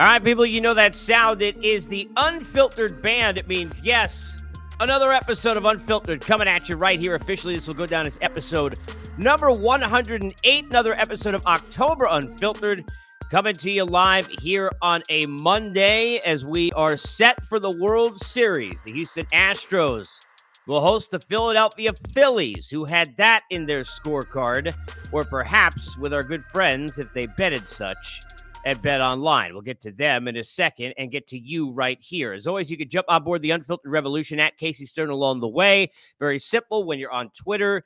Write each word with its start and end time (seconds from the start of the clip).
All 0.00 0.06
right, 0.06 0.22
people, 0.22 0.46
you 0.46 0.60
know 0.60 0.74
that 0.74 0.94
sound. 0.94 1.42
It 1.42 1.56
is 1.64 1.88
the 1.88 2.08
Unfiltered 2.16 3.02
Band. 3.02 3.36
It 3.36 3.48
means, 3.48 3.80
yes, 3.82 4.40
another 4.78 5.12
episode 5.12 5.56
of 5.56 5.64
Unfiltered 5.64 6.20
coming 6.20 6.46
at 6.46 6.68
you 6.68 6.76
right 6.76 7.00
here 7.00 7.16
officially. 7.16 7.56
This 7.56 7.66
will 7.66 7.74
go 7.74 7.84
down 7.84 8.06
as 8.06 8.16
episode 8.22 8.78
number 9.18 9.50
108, 9.50 10.64
another 10.66 10.94
episode 10.94 11.34
of 11.34 11.44
October 11.46 12.06
Unfiltered. 12.08 12.88
Coming 13.32 13.54
to 13.56 13.72
you 13.72 13.86
live 13.86 14.28
here 14.40 14.70
on 14.82 15.02
a 15.10 15.26
Monday 15.26 16.18
as 16.18 16.44
we 16.44 16.70
are 16.72 16.96
set 16.96 17.44
for 17.46 17.58
the 17.58 17.76
World 17.80 18.20
Series. 18.20 18.80
The 18.84 18.92
Houston 18.92 19.24
Astros 19.34 20.20
will 20.68 20.80
host 20.80 21.10
the 21.10 21.18
Philadelphia 21.18 21.92
Phillies, 22.14 22.70
who 22.70 22.84
had 22.84 23.16
that 23.16 23.40
in 23.50 23.66
their 23.66 23.80
scorecard, 23.80 24.76
or 25.10 25.24
perhaps 25.24 25.98
with 25.98 26.14
our 26.14 26.22
good 26.22 26.44
friends 26.44 27.00
if 27.00 27.12
they 27.12 27.26
betted 27.26 27.66
such 27.66 28.20
at 28.64 28.82
BetOnline. 28.82 29.52
We'll 29.52 29.62
get 29.62 29.80
to 29.80 29.92
them 29.92 30.28
in 30.28 30.36
a 30.36 30.44
second 30.44 30.94
and 30.98 31.10
get 31.10 31.26
to 31.28 31.38
you 31.38 31.70
right 31.70 32.00
here. 32.00 32.32
As 32.32 32.46
always, 32.46 32.70
you 32.70 32.76
can 32.76 32.88
jump 32.88 33.06
on 33.08 33.24
board 33.24 33.42
the 33.42 33.50
Unfiltered 33.50 33.90
Revolution 33.90 34.40
at 34.40 34.56
Casey 34.56 34.86
Stern 34.86 35.10
along 35.10 35.40
the 35.40 35.48
way. 35.48 35.90
Very 36.18 36.38
simple 36.38 36.84
when 36.84 36.98
you're 36.98 37.12
on 37.12 37.30
Twitter 37.30 37.84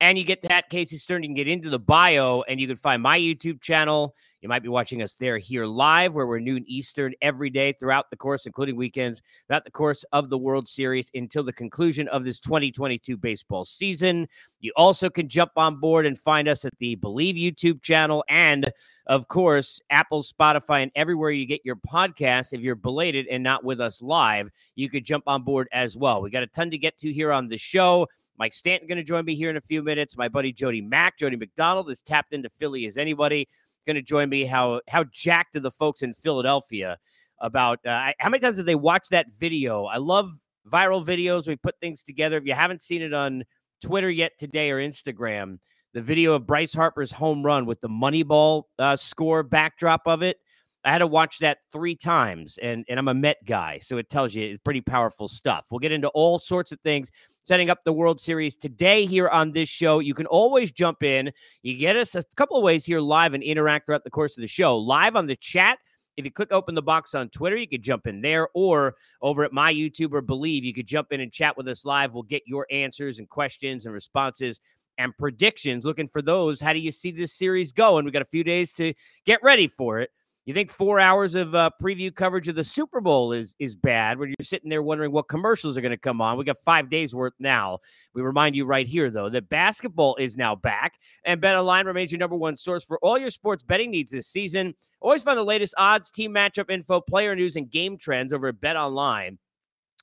and 0.00 0.16
you 0.16 0.24
get 0.24 0.42
to 0.42 0.52
at 0.52 0.70
Casey 0.70 0.96
Stern, 0.96 1.22
you 1.22 1.28
can 1.28 1.34
get 1.34 1.48
into 1.48 1.70
the 1.70 1.78
bio 1.78 2.42
and 2.48 2.60
you 2.60 2.66
can 2.66 2.76
find 2.76 3.02
my 3.02 3.18
YouTube 3.18 3.60
channel. 3.60 4.14
You 4.40 4.48
might 4.48 4.62
be 4.62 4.70
watching 4.70 5.02
us 5.02 5.14
there 5.14 5.36
here 5.36 5.66
live, 5.66 6.14
where 6.14 6.26
we're 6.26 6.38
noon 6.38 6.64
Eastern 6.66 7.12
every 7.20 7.50
day 7.50 7.74
throughout 7.74 8.08
the 8.08 8.16
course, 8.16 8.46
including 8.46 8.74
weekends, 8.74 9.20
throughout 9.46 9.64
the 9.64 9.70
course 9.70 10.02
of 10.12 10.30
the 10.30 10.38
World 10.38 10.66
Series 10.66 11.10
until 11.14 11.42
the 11.42 11.52
conclusion 11.52 12.08
of 12.08 12.24
this 12.24 12.40
2022 12.40 13.18
baseball 13.18 13.66
season. 13.66 14.26
You 14.60 14.72
also 14.76 15.10
can 15.10 15.28
jump 15.28 15.52
on 15.56 15.76
board 15.76 16.06
and 16.06 16.18
find 16.18 16.48
us 16.48 16.64
at 16.64 16.72
the 16.78 16.96
Bleav 16.96 17.38
YouTube 17.38 17.82
channel 17.82 18.24
and, 18.30 18.72
of 19.06 19.28
course, 19.28 19.78
Apple, 19.90 20.22
Spotify, 20.22 20.82
and 20.82 20.92
everywhere 20.94 21.30
you 21.30 21.44
get 21.44 21.60
your 21.62 21.76
podcasts. 21.76 22.54
If 22.54 22.62
you're 22.62 22.76
belated 22.76 23.26
and 23.26 23.42
not 23.42 23.62
with 23.62 23.78
us 23.78 24.00
live, 24.00 24.48
you 24.74 24.88
could 24.88 25.04
jump 25.04 25.24
on 25.26 25.42
board 25.42 25.68
as 25.70 25.98
well. 25.98 26.22
We 26.22 26.30
got 26.30 26.42
a 26.42 26.46
ton 26.46 26.70
to 26.70 26.78
get 26.78 26.96
to 26.98 27.12
here 27.12 27.30
on 27.30 27.48
the 27.48 27.58
show. 27.58 28.06
Mike 28.38 28.54
Stanton 28.54 28.88
going 28.88 28.96
to 28.96 29.04
join 29.04 29.26
me 29.26 29.34
here 29.34 29.50
in 29.50 29.58
a 29.58 29.60
few 29.60 29.82
minutes. 29.82 30.16
My 30.16 30.28
buddy 30.28 30.50
Jody 30.50 30.80
Mack, 30.80 31.18
Jody 31.18 31.36
McDonald, 31.36 31.90
is 31.90 32.00
tapped 32.00 32.32
into 32.32 32.48
Philly 32.48 32.86
as 32.86 32.96
anybody 32.96 33.46
going 33.86 33.96
to 33.96 34.02
join 34.02 34.28
me. 34.28 34.44
How 34.44 34.80
how 34.88 35.04
jacked 35.04 35.56
are 35.56 35.60
the 35.60 35.70
folks 35.70 36.02
in 36.02 36.14
Philadelphia 36.14 36.98
about 37.40 37.84
uh, 37.86 38.12
how 38.18 38.28
many 38.28 38.40
times 38.40 38.56
did 38.56 38.66
they 38.66 38.74
watch 38.74 39.08
that 39.10 39.26
video? 39.32 39.84
I 39.84 39.96
love 39.96 40.32
viral 40.70 41.04
videos. 41.04 41.46
We 41.46 41.56
put 41.56 41.78
things 41.80 42.02
together. 42.02 42.36
If 42.36 42.44
you 42.44 42.54
haven't 42.54 42.82
seen 42.82 43.02
it 43.02 43.12
on 43.12 43.44
Twitter 43.82 44.10
yet 44.10 44.32
today 44.38 44.70
or 44.70 44.78
Instagram, 44.78 45.58
the 45.94 46.02
video 46.02 46.34
of 46.34 46.46
Bryce 46.46 46.72
Harper's 46.72 47.10
home 47.10 47.42
run 47.42 47.66
with 47.66 47.80
the 47.80 47.88
Moneyball 47.88 48.64
uh, 48.78 48.96
score 48.96 49.42
backdrop 49.42 50.02
of 50.06 50.22
it. 50.22 50.38
I 50.84 50.92
had 50.92 50.98
to 50.98 51.06
watch 51.06 51.40
that 51.40 51.58
three 51.72 51.94
times, 51.94 52.58
and, 52.62 52.86
and 52.88 52.98
I'm 52.98 53.08
a 53.08 53.14
Met 53.14 53.36
guy, 53.44 53.80
so 53.82 53.98
it 53.98 54.08
tells 54.08 54.34
you 54.34 54.48
it's 54.48 54.62
pretty 54.62 54.80
powerful 54.80 55.28
stuff. 55.28 55.66
We'll 55.70 55.78
get 55.78 55.92
into 55.92 56.08
all 56.08 56.38
sorts 56.38 56.72
of 56.72 56.80
things 56.80 57.10
setting 57.44 57.70
up 57.70 57.84
the 57.84 57.92
World 57.92 58.20
Series 58.20 58.56
today 58.56 59.06
here 59.06 59.28
on 59.28 59.52
this 59.52 59.68
show. 59.68 59.98
You 59.98 60.14
can 60.14 60.26
always 60.26 60.72
jump 60.72 61.02
in. 61.02 61.32
You 61.62 61.76
get 61.76 61.96
us 61.96 62.14
a 62.14 62.22
couple 62.36 62.56
of 62.56 62.62
ways 62.62 62.84
here 62.84 63.00
live 63.00 63.34
and 63.34 63.42
interact 63.42 63.86
throughout 63.86 64.04
the 64.04 64.10
course 64.10 64.36
of 64.36 64.42
the 64.42 64.46
show. 64.48 64.76
Live 64.76 65.16
on 65.16 65.26
the 65.26 65.36
chat. 65.36 65.78
If 66.16 66.24
you 66.24 66.30
click 66.30 66.52
open 66.52 66.74
the 66.74 66.82
box 66.82 67.14
on 67.14 67.30
Twitter, 67.30 67.56
you 67.56 67.68
could 67.68 67.82
jump 67.82 68.06
in 68.06 68.20
there, 68.20 68.48
or 68.52 68.96
over 69.22 69.42
at 69.42 69.52
my 69.52 69.72
YouTube 69.72 70.12
or 70.12 70.20
Bleav, 70.20 70.62
you 70.62 70.74
could 70.74 70.86
jump 70.86 71.12
in 71.12 71.20
and 71.20 71.32
chat 71.32 71.56
with 71.56 71.66
us 71.68 71.84
live. 71.84 72.12
We'll 72.12 72.24
get 72.24 72.42
your 72.46 72.66
answers 72.70 73.18
and 73.18 73.28
questions 73.28 73.86
and 73.86 73.94
responses 73.94 74.60
and 74.98 75.16
predictions. 75.16 75.86
Looking 75.86 76.08
for 76.08 76.20
those. 76.20 76.60
How 76.60 76.74
do 76.74 76.78
you 76.78 76.92
see 76.92 77.10
this 77.10 77.32
series 77.32 77.72
going? 77.72 78.04
We 78.04 78.10
got 78.10 78.22
a 78.22 78.26
few 78.26 78.44
days 78.44 78.74
to 78.74 78.92
get 79.24 79.42
ready 79.42 79.66
for 79.66 80.00
it. 80.00 80.10
You 80.50 80.54
think 80.54 80.72
four 80.72 80.98
hours 80.98 81.36
of 81.36 81.54
uh, 81.54 81.70
preview 81.80 82.12
coverage 82.12 82.48
of 82.48 82.56
the 82.56 82.64
Super 82.64 83.00
Bowl 83.00 83.30
is 83.30 83.54
is 83.60 83.76
bad? 83.76 84.18
When 84.18 84.30
you're 84.30 84.34
sitting 84.42 84.68
there 84.68 84.82
wondering 84.82 85.12
what 85.12 85.28
commercials 85.28 85.78
are 85.78 85.80
going 85.80 85.92
to 85.92 85.96
come 85.96 86.20
on, 86.20 86.36
we 86.36 86.42
got 86.42 86.58
five 86.58 86.90
days 86.90 87.14
worth 87.14 87.34
now. 87.38 87.78
We 88.14 88.22
remind 88.22 88.56
you 88.56 88.64
right 88.64 88.84
here 88.84 89.10
though 89.12 89.28
that 89.28 89.48
basketball 89.48 90.16
is 90.16 90.36
now 90.36 90.56
back, 90.56 90.94
and 91.24 91.40
BetOnline 91.40 91.84
remains 91.84 92.10
your 92.10 92.18
number 92.18 92.34
one 92.34 92.56
source 92.56 92.82
for 92.82 92.98
all 92.98 93.16
your 93.16 93.30
sports 93.30 93.62
betting 93.62 93.92
needs 93.92 94.10
this 94.10 94.26
season. 94.26 94.74
Always 95.00 95.22
find 95.22 95.38
the 95.38 95.44
latest 95.44 95.72
odds, 95.78 96.10
team 96.10 96.34
matchup 96.34 96.68
info, 96.68 97.00
player 97.00 97.36
news, 97.36 97.54
and 97.54 97.70
game 97.70 97.96
trends 97.96 98.32
over 98.32 98.48
at 98.48 98.60
BetOnline. 98.60 99.38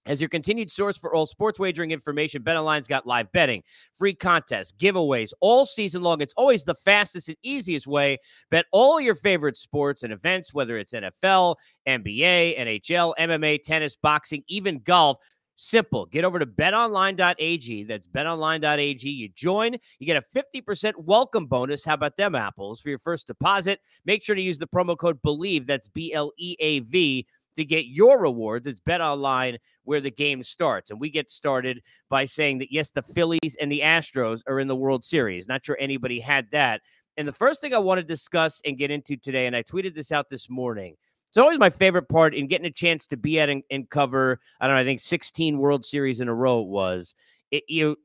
As 0.08 0.22
your 0.22 0.30
continued 0.30 0.72
source 0.72 0.98
for 0.98 1.14
all 1.14 1.26
sports 1.26 1.60
wagering 1.60 1.92
information, 1.92 2.42
BetOnline's 2.42 2.88
got 2.88 3.06
live 3.06 3.30
betting, 3.34 3.62
free 3.94 4.14
contests, 4.14 4.72
giveaways 4.72 5.34
all 5.42 5.66
season 5.66 6.02
long. 6.02 6.22
It's 6.22 6.34
always 6.38 6.64
the 6.64 6.76
fastest 6.76 7.28
and 7.28 7.38
easiest 7.44 7.88
way. 7.88 8.18
Bet 8.50 8.66
all 8.72 9.02
your 9.02 9.16
favorite 9.16 9.58
sports 9.58 10.04
and 10.04 10.14
events, 10.14 10.54
whether 10.54 10.78
it's 10.78 10.94
NFL, 10.94 11.58
NBA, 11.86 12.58
NHL, 12.58 13.16
MMA, 13.20 13.62
tennis, 13.62 13.98
boxing, 13.98 14.44
even 14.48 14.80
golf. 14.80 15.18
Simple. 15.60 16.06
Get 16.06 16.24
over 16.24 16.38
to 16.40 16.46
betonline.ag. 16.46 17.84
That's 17.86 18.08
betonline.ag. 18.08 19.10
You 19.10 19.30
join, 19.30 19.76
you 20.00 20.06
get 20.06 20.16
a 20.16 20.62
50% 20.62 20.94
welcome 21.00 21.48
bonus. 21.48 21.84
How 21.84 21.96
about 21.96 22.16
them 22.16 22.36
apples 22.36 22.80
for 22.80 22.90
your 22.90 23.00
first 23.00 23.28
deposit? 23.28 23.82
Make 24.06 24.24
sure 24.24 24.36
to 24.36 24.42
use 24.42 24.60
the 24.60 24.68
promo 24.68 24.96
code 24.96 25.20
BLEAV. 25.22 25.66
That's 25.66 25.88
B 25.90 26.14
L 26.14 26.32
E 26.38 26.56
A 26.60 26.80
V 26.80 27.26
to 27.58 27.66
get 27.66 27.88
your 27.88 28.20
rewards. 28.20 28.66
It's 28.66 28.80
BetOnline 28.80 29.58
where 29.84 30.02
the 30.02 30.12
game 30.12 30.42
starts. 30.44 30.90
And 30.90 31.00
we 31.00 31.10
get 31.10 31.30
started 31.30 31.82
by 32.10 32.26
saying 32.26 32.60
that, 32.60 32.72
yes, 32.72 32.92
the 32.92 33.02
Phillies 33.02 33.58
and 33.60 33.72
the 33.72 33.82
Astros 33.82 34.42
are 34.48 34.60
in 34.60 34.68
the 34.68 34.76
World 34.76 35.04
Series. 35.04 35.48
Not 35.48 35.66
sure 35.66 35.78
anybody 35.80 36.20
had 36.20 36.48
that. 36.52 36.82
And 37.18 37.28
the 37.28 37.34
first 37.34 37.62
thing 37.62 37.74
I 37.74 37.80
want 37.80 38.00
to 38.00 38.04
discuss 38.04 38.62
and 38.64 38.78
get 38.78 38.92
into 38.92 39.18
today, 39.18 39.48
and 39.48 39.56
I 39.56 39.64
tweeted 39.64 39.96
this 39.96 40.12
out 40.12 40.30
this 40.30 40.50
morning. 40.50 40.96
It's 41.30 41.38
always 41.38 41.60
my 41.60 41.70
favorite 41.70 42.08
part 42.08 42.34
in 42.34 42.48
getting 42.48 42.68
a 42.68 42.72
chance 42.72 43.06
to 43.08 43.18
be 43.18 43.40
at 43.40 43.50
and, 43.50 43.64
and 43.70 43.90
cover. 43.90 44.40
I 44.62 44.68
don't 44.68 44.76
know. 44.76 44.82
I 44.82 44.86
think 44.86 45.00
16 45.00 45.58
World 45.58 45.84
Series 45.84 46.22
in 46.22 46.30
a 46.30 46.34
row 46.34 46.62
it 46.62 46.68
was. 46.68 47.16
It, 47.52 47.64
you 47.68 47.98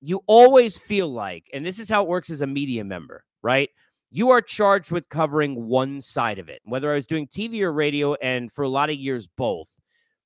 you 0.00 0.22
always 0.26 0.76
feel 0.76 1.08
like, 1.08 1.48
and 1.52 1.64
this 1.64 1.78
is 1.78 1.88
how 1.88 2.02
it 2.02 2.08
works 2.08 2.28
as 2.28 2.40
a 2.40 2.46
media 2.46 2.82
member, 2.82 3.24
right? 3.40 3.70
You 4.14 4.28
are 4.28 4.42
charged 4.42 4.90
with 4.90 5.08
covering 5.08 5.66
one 5.66 6.02
side 6.02 6.38
of 6.38 6.50
it. 6.50 6.60
Whether 6.64 6.92
I 6.92 6.96
was 6.96 7.06
doing 7.06 7.26
TV 7.26 7.62
or 7.62 7.72
radio, 7.72 8.12
and 8.16 8.52
for 8.52 8.62
a 8.62 8.68
lot 8.68 8.90
of 8.90 8.96
years, 8.96 9.26
both, 9.26 9.70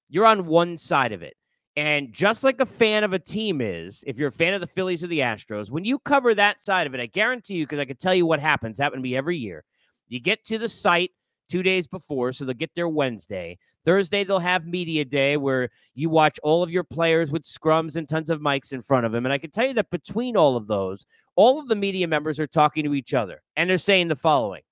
you're 0.08 0.26
on 0.26 0.46
one 0.46 0.76
side 0.76 1.12
of 1.12 1.22
it. 1.22 1.34
And 1.76 2.12
just 2.12 2.42
like 2.42 2.60
a 2.60 2.66
fan 2.66 3.04
of 3.04 3.12
a 3.12 3.18
team 3.20 3.60
is, 3.60 4.02
if 4.04 4.18
you're 4.18 4.30
a 4.30 4.32
fan 4.32 4.54
of 4.54 4.60
the 4.60 4.66
Phillies 4.66 5.04
or 5.04 5.06
the 5.06 5.20
Astros, 5.20 5.70
when 5.70 5.84
you 5.84 6.00
cover 6.00 6.34
that 6.34 6.60
side 6.60 6.88
of 6.88 6.94
it, 6.94 7.00
I 7.00 7.06
guarantee 7.06 7.54
you, 7.54 7.64
because 7.64 7.78
I 7.78 7.84
can 7.84 7.96
tell 7.96 8.14
you 8.14 8.26
what 8.26 8.40
happens, 8.40 8.78
happen 8.78 8.98
to 8.98 9.02
me 9.02 9.14
every 9.14 9.36
year. 9.36 9.62
You 10.08 10.18
get 10.18 10.44
to 10.46 10.58
the 10.58 10.68
site 10.68 11.12
two 11.48 11.62
days 11.62 11.86
before, 11.86 12.32
so 12.32 12.44
they'll 12.44 12.54
get 12.54 12.70
there 12.74 12.88
Wednesday. 12.88 13.58
Thursday, 13.84 14.24
they'll 14.24 14.38
have 14.38 14.66
media 14.66 15.04
day 15.04 15.36
where 15.36 15.70
you 15.94 16.10
watch 16.10 16.40
all 16.42 16.62
of 16.62 16.70
your 16.70 16.82
players 16.82 17.30
with 17.30 17.42
scrums 17.42 17.96
and 17.96 18.08
tons 18.08 18.30
of 18.30 18.40
mics 18.40 18.72
in 18.72 18.82
front 18.82 19.06
of 19.06 19.12
them. 19.12 19.24
And 19.24 19.32
I 19.32 19.38
can 19.38 19.50
tell 19.50 19.66
you 19.66 19.74
that 19.74 19.90
between 19.90 20.36
all 20.36 20.56
of 20.56 20.66
those, 20.66 21.06
all 21.36 21.60
of 21.60 21.68
the 21.68 21.76
media 21.76 22.08
members 22.08 22.40
are 22.40 22.46
talking 22.46 22.84
to 22.84 22.94
each 22.94 23.14
other 23.14 23.42
and 23.56 23.70
they're 23.70 23.78
saying 23.78 24.08
the 24.08 24.16
following 24.16 24.62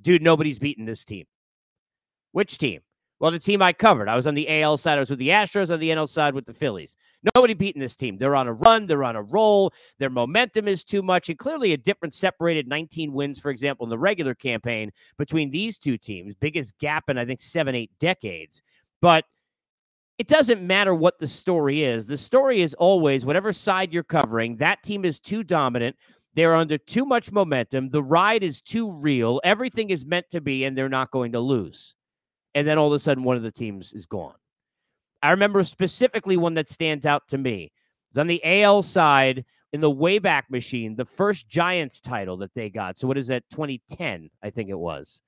Dude, 0.00 0.22
nobody's 0.22 0.58
beating 0.58 0.84
this 0.84 1.04
team. 1.04 1.26
Which 2.32 2.58
team? 2.58 2.80
Well, 3.22 3.30
the 3.30 3.38
team 3.38 3.62
I 3.62 3.72
covered, 3.72 4.08
I 4.08 4.16
was 4.16 4.26
on 4.26 4.34
the 4.34 4.62
AL 4.62 4.78
side, 4.78 4.96
I 4.96 4.98
was 4.98 5.10
with 5.10 5.20
the 5.20 5.28
Astros, 5.28 5.72
on 5.72 5.78
the 5.78 5.90
NL 5.90 6.08
side 6.08 6.34
with 6.34 6.44
the 6.44 6.52
Phillies. 6.52 6.96
Nobody 7.36 7.54
beating 7.54 7.80
this 7.80 7.94
team. 7.94 8.18
They're 8.18 8.34
on 8.34 8.48
a 8.48 8.52
run, 8.52 8.86
they're 8.86 9.04
on 9.04 9.14
a 9.14 9.22
roll, 9.22 9.72
their 10.00 10.10
momentum 10.10 10.66
is 10.66 10.82
too 10.82 11.02
much, 11.02 11.28
and 11.28 11.38
clearly 11.38 11.72
a 11.72 11.76
different 11.76 12.14
separated 12.14 12.66
19 12.66 13.12
wins, 13.12 13.38
for 13.38 13.52
example, 13.52 13.86
in 13.86 13.90
the 13.90 13.98
regular 13.98 14.34
campaign 14.34 14.90
between 15.18 15.52
these 15.52 15.78
two 15.78 15.96
teams. 15.96 16.34
Biggest 16.34 16.76
gap 16.78 17.08
in, 17.08 17.16
I 17.16 17.24
think, 17.24 17.40
seven, 17.40 17.76
eight 17.76 17.92
decades. 18.00 18.60
But 19.00 19.24
it 20.18 20.26
doesn't 20.26 20.66
matter 20.66 20.92
what 20.92 21.20
the 21.20 21.28
story 21.28 21.84
is. 21.84 22.06
The 22.06 22.16
story 22.16 22.60
is 22.60 22.74
always 22.74 23.24
whatever 23.24 23.52
side 23.52 23.92
you're 23.92 24.02
covering, 24.02 24.56
that 24.56 24.82
team 24.82 25.04
is 25.04 25.20
too 25.20 25.44
dominant. 25.44 25.94
They're 26.34 26.56
under 26.56 26.76
too 26.76 27.04
much 27.04 27.30
momentum. 27.30 27.90
The 27.90 28.02
ride 28.02 28.42
is 28.42 28.60
too 28.60 28.90
real. 28.90 29.40
Everything 29.44 29.90
is 29.90 30.04
meant 30.04 30.28
to 30.30 30.40
be, 30.40 30.64
and 30.64 30.76
they're 30.76 30.88
not 30.88 31.12
going 31.12 31.30
to 31.30 31.40
lose 31.40 31.94
and 32.54 32.66
then 32.66 32.78
all 32.78 32.88
of 32.88 32.92
a 32.92 32.98
sudden 32.98 33.24
one 33.24 33.36
of 33.36 33.42
the 33.42 33.50
teams 33.50 33.92
is 33.92 34.06
gone. 34.06 34.34
I 35.22 35.30
remember 35.30 35.62
specifically 35.62 36.36
one 36.36 36.54
that 36.54 36.68
stands 36.68 37.06
out 37.06 37.28
to 37.28 37.38
me. 37.38 37.64
It 37.64 37.70
was 38.14 38.20
on 38.20 38.26
the 38.26 38.42
AL 38.44 38.82
side 38.82 39.44
in 39.72 39.80
the 39.80 39.90
Wayback 39.90 40.44
Machine, 40.50 40.96
the 40.96 41.04
first 41.04 41.48
Giants 41.48 42.00
title 42.00 42.36
that 42.38 42.52
they 42.54 42.68
got. 42.68 42.98
So 42.98 43.08
what 43.08 43.16
is 43.16 43.28
that? 43.28 43.44
2010, 43.50 44.28
I 44.42 44.50
think 44.50 44.68
it 44.68 44.78
was. 44.78 45.22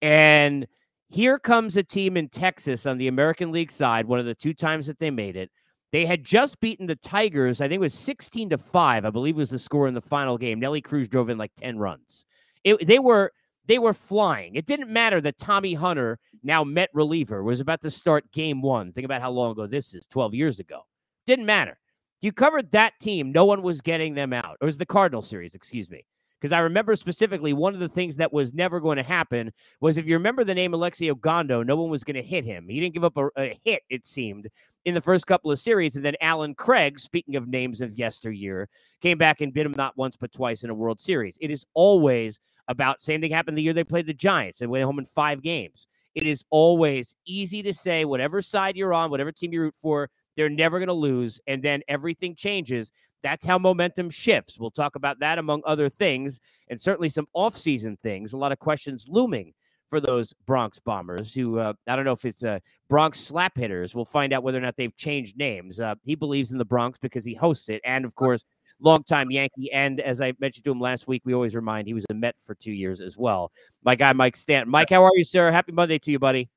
And 0.00 0.66
here 1.08 1.38
comes 1.38 1.76
a 1.76 1.82
team 1.82 2.16
in 2.16 2.28
Texas 2.28 2.86
on 2.86 2.98
the 2.98 3.08
American 3.08 3.50
League 3.50 3.70
side, 3.70 4.06
one 4.06 4.20
of 4.20 4.26
the 4.26 4.34
two 4.34 4.54
times 4.54 4.86
that 4.86 4.98
they 4.98 5.10
made 5.10 5.36
it. 5.36 5.50
They 5.90 6.04
had 6.04 6.22
just 6.22 6.60
beaten 6.60 6.86
the 6.86 6.96
Tigers. 6.96 7.60
I 7.60 7.64
think 7.64 7.78
it 7.78 7.80
was 7.80 7.94
16 7.94 8.50
to 8.50 8.58
5, 8.58 9.04
I 9.04 9.10
believe 9.10 9.36
was 9.36 9.50
the 9.50 9.58
score 9.58 9.88
in 9.88 9.94
the 9.94 10.00
final 10.00 10.36
game. 10.36 10.60
Nelly 10.60 10.82
Cruz 10.82 11.08
drove 11.08 11.30
in 11.30 11.38
like 11.38 11.52
10 11.56 11.78
runs. 11.78 12.26
It, 12.62 12.86
they 12.86 12.98
were 12.98 13.32
they 13.68 13.78
were 13.78 13.94
flying. 13.94 14.56
It 14.56 14.66
didn't 14.66 14.90
matter 14.90 15.20
that 15.20 15.38
Tommy 15.38 15.74
Hunter, 15.74 16.18
now 16.42 16.64
Met 16.64 16.88
reliever, 16.94 17.44
was 17.44 17.60
about 17.60 17.82
to 17.82 17.90
start 17.90 18.30
game 18.32 18.62
one. 18.62 18.92
Think 18.92 19.04
about 19.04 19.20
how 19.20 19.30
long 19.30 19.52
ago 19.52 19.66
this 19.66 19.94
is 19.94 20.06
12 20.06 20.34
years 20.34 20.58
ago. 20.58 20.80
Didn't 21.26 21.46
matter. 21.46 21.78
You 22.22 22.32
covered 22.32 22.72
that 22.72 22.94
team. 22.98 23.30
No 23.30 23.44
one 23.44 23.62
was 23.62 23.80
getting 23.80 24.14
them 24.14 24.32
out. 24.32 24.56
It 24.60 24.64
was 24.64 24.78
the 24.78 24.86
Cardinal 24.86 25.22
series, 25.22 25.54
excuse 25.54 25.88
me. 25.88 26.04
Because 26.40 26.52
I 26.52 26.60
remember 26.60 26.94
specifically 26.94 27.52
one 27.52 27.74
of 27.74 27.80
the 27.80 27.88
things 27.88 28.16
that 28.16 28.32
was 28.32 28.54
never 28.54 28.80
going 28.80 28.96
to 28.96 29.02
happen 29.02 29.52
was 29.80 29.96
if 29.96 30.06
you 30.06 30.14
remember 30.14 30.44
the 30.44 30.54
name 30.54 30.72
Alexi 30.72 31.12
Ogando, 31.12 31.66
no 31.66 31.76
one 31.76 31.90
was 31.90 32.04
going 32.04 32.14
to 32.14 32.22
hit 32.22 32.44
him. 32.44 32.68
He 32.68 32.78
didn't 32.78 32.94
give 32.94 33.04
up 33.04 33.16
a, 33.16 33.28
a, 33.36 33.58
hit, 33.64 33.82
it 33.90 34.06
seemed, 34.06 34.48
in 34.84 34.94
the 34.94 35.00
first 35.00 35.26
couple 35.26 35.50
of 35.50 35.58
series. 35.58 35.96
And 35.96 36.04
then 36.04 36.14
Allen 36.20 36.54
Craig, 36.54 36.98
speaking 37.00 37.34
of 37.36 37.48
names 37.48 37.80
of 37.80 37.98
yesteryear, 37.98 38.68
came 39.00 39.18
back 39.18 39.40
and 39.40 39.52
bit 39.52 39.66
him 39.66 39.74
not 39.76 39.96
once 39.96 40.16
but 40.16 40.32
twice 40.32 40.62
in 40.62 40.70
a 40.70 40.74
World 40.74 41.00
Series. 41.00 41.36
It 41.40 41.50
is 41.50 41.66
always 41.74 42.38
about 42.68 43.02
same 43.02 43.20
thing 43.20 43.32
happened 43.32 43.56
the 43.58 43.62
year 43.62 43.72
they 43.72 43.84
played 43.84 44.06
the 44.06 44.14
Giants. 44.14 44.58
They 44.58 44.66
went 44.66 44.84
home 44.84 44.98
in 44.98 45.06
five 45.06 45.42
games. 45.42 45.86
It 46.14 46.26
is 46.26 46.44
always 46.50 47.16
easy 47.26 47.62
to 47.62 47.72
say 47.72 48.04
whatever 48.04 48.42
side 48.42 48.76
you're 48.76 48.94
on, 48.94 49.10
whatever 49.10 49.32
team 49.32 49.52
you 49.52 49.60
root 49.60 49.76
for, 49.76 50.10
they're 50.38 50.48
never 50.48 50.78
going 50.78 50.86
to 50.86 50.94
lose. 50.94 51.40
And 51.48 51.60
then 51.62 51.82
everything 51.88 52.36
changes. 52.36 52.92
That's 53.24 53.44
how 53.44 53.58
momentum 53.58 54.08
shifts. 54.08 54.58
We'll 54.58 54.70
talk 54.70 54.94
about 54.94 55.18
that 55.18 55.36
among 55.36 55.62
other 55.66 55.88
things 55.88 56.38
and 56.68 56.80
certainly 56.80 57.08
some 57.08 57.26
offseason 57.34 57.98
things. 57.98 58.32
A 58.32 58.38
lot 58.38 58.52
of 58.52 58.60
questions 58.60 59.08
looming 59.10 59.52
for 59.90 60.00
those 60.00 60.32
Bronx 60.46 60.78
Bombers 60.78 61.34
who, 61.34 61.58
uh, 61.58 61.72
I 61.88 61.96
don't 61.96 62.04
know 62.04 62.12
if 62.12 62.24
it's 62.24 62.44
uh, 62.44 62.60
Bronx 62.88 63.18
Slap 63.18 63.56
Hitters. 63.56 63.96
We'll 63.96 64.04
find 64.04 64.32
out 64.32 64.44
whether 64.44 64.58
or 64.58 64.60
not 64.60 64.76
they've 64.76 64.96
changed 64.96 65.36
names. 65.36 65.80
Uh, 65.80 65.96
he 66.04 66.14
believes 66.14 66.52
in 66.52 66.58
the 66.58 66.64
Bronx 66.64 66.98
because 67.02 67.24
he 67.24 67.34
hosts 67.34 67.68
it. 67.68 67.80
And 67.84 68.04
of 68.04 68.14
course, 68.14 68.44
longtime 68.80 69.32
Yankee. 69.32 69.72
And 69.72 69.98
as 69.98 70.22
I 70.22 70.34
mentioned 70.38 70.64
to 70.66 70.70
him 70.70 70.80
last 70.80 71.08
week, 71.08 71.22
we 71.24 71.34
always 71.34 71.56
remind 71.56 71.88
he 71.88 71.94
was 71.94 72.06
a 72.10 72.14
Met 72.14 72.36
for 72.38 72.54
two 72.54 72.70
years 72.70 73.00
as 73.00 73.16
well. 73.16 73.50
My 73.82 73.96
guy, 73.96 74.12
Mike 74.12 74.36
Stanton. 74.36 74.70
Mike, 74.70 74.90
how 74.90 75.02
are 75.02 75.16
you, 75.16 75.24
sir? 75.24 75.50
Happy 75.50 75.72
Monday 75.72 75.98
to 75.98 76.12
you, 76.12 76.20
buddy. 76.20 76.48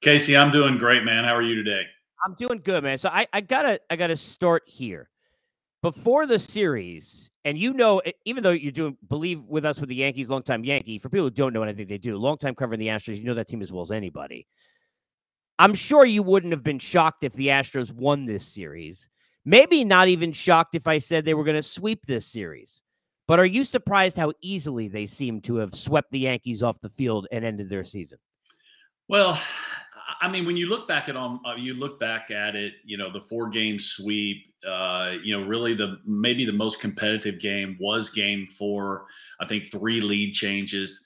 Casey, 0.00 0.36
I'm 0.36 0.50
doing 0.50 0.76
great, 0.76 1.04
man. 1.04 1.22
How 1.22 1.36
are 1.36 1.42
you 1.42 1.54
today? 1.54 1.84
I'm 2.24 2.34
doing 2.34 2.60
good, 2.64 2.82
man. 2.82 2.98
So 2.98 3.08
I, 3.08 3.26
I 3.32 3.40
gotta 3.40 3.80
I 3.90 3.96
gotta 3.96 4.16
start 4.16 4.64
here. 4.66 5.08
Before 5.80 6.26
the 6.26 6.40
series, 6.40 7.30
and 7.44 7.56
you 7.56 7.72
know, 7.72 8.02
even 8.24 8.42
though 8.42 8.50
you're 8.50 8.72
doing 8.72 8.96
Bleav 9.06 9.46
with 9.46 9.64
us 9.64 9.78
with 9.78 9.88
the 9.88 9.94
Yankees, 9.94 10.28
longtime 10.28 10.64
Yankee, 10.64 10.98
for 10.98 11.08
people 11.08 11.26
who 11.26 11.30
don't 11.30 11.52
know 11.52 11.62
anything 11.62 11.86
they 11.86 11.98
do, 11.98 12.16
long 12.16 12.36
time 12.36 12.56
covering 12.56 12.80
the 12.80 12.88
Astros, 12.88 13.16
you 13.18 13.24
know 13.24 13.34
that 13.34 13.46
team 13.46 13.62
as 13.62 13.72
well 13.72 13.82
as 13.82 13.92
anybody. 13.92 14.48
I'm 15.58 15.74
sure 15.74 16.04
you 16.04 16.22
wouldn't 16.22 16.52
have 16.52 16.64
been 16.64 16.78
shocked 16.80 17.22
if 17.22 17.32
the 17.32 17.48
Astros 17.48 17.92
won 17.92 18.26
this 18.26 18.44
series. 18.44 19.08
Maybe 19.44 19.84
not 19.84 20.08
even 20.08 20.32
shocked 20.32 20.74
if 20.74 20.86
I 20.86 20.98
said 20.98 21.24
they 21.24 21.34
were 21.34 21.44
going 21.44 21.56
to 21.56 21.62
sweep 21.62 22.06
this 22.06 22.26
series. 22.26 22.82
But 23.26 23.38
are 23.38 23.46
you 23.46 23.64
surprised 23.64 24.16
how 24.16 24.32
easily 24.40 24.88
they 24.88 25.06
seem 25.06 25.40
to 25.42 25.56
have 25.56 25.74
swept 25.74 26.10
the 26.10 26.20
Yankees 26.20 26.62
off 26.62 26.80
the 26.80 26.88
field 26.88 27.28
and 27.30 27.44
ended 27.44 27.68
their 27.68 27.84
season? 27.84 28.18
Well, 29.08 29.40
I 30.20 30.28
mean, 30.28 30.46
when 30.46 30.56
you 30.56 30.68
look 30.68 30.88
back 30.88 31.08
at 31.08 31.16
um, 31.16 31.40
uh, 31.46 31.54
you 31.54 31.74
look 31.74 32.00
back 32.00 32.30
at 32.30 32.56
it, 32.56 32.74
you 32.84 32.96
know, 32.96 33.10
the 33.10 33.20
four 33.20 33.48
game 33.48 33.78
sweep, 33.78 34.46
uh, 34.66 35.14
you 35.22 35.38
know, 35.38 35.46
really 35.46 35.74
the 35.74 35.98
maybe 36.04 36.44
the 36.44 36.52
most 36.52 36.80
competitive 36.80 37.38
game 37.38 37.76
was 37.78 38.10
game 38.10 38.46
four. 38.46 39.06
I 39.40 39.46
think 39.46 39.66
three 39.66 40.00
lead 40.00 40.32
changes. 40.32 41.04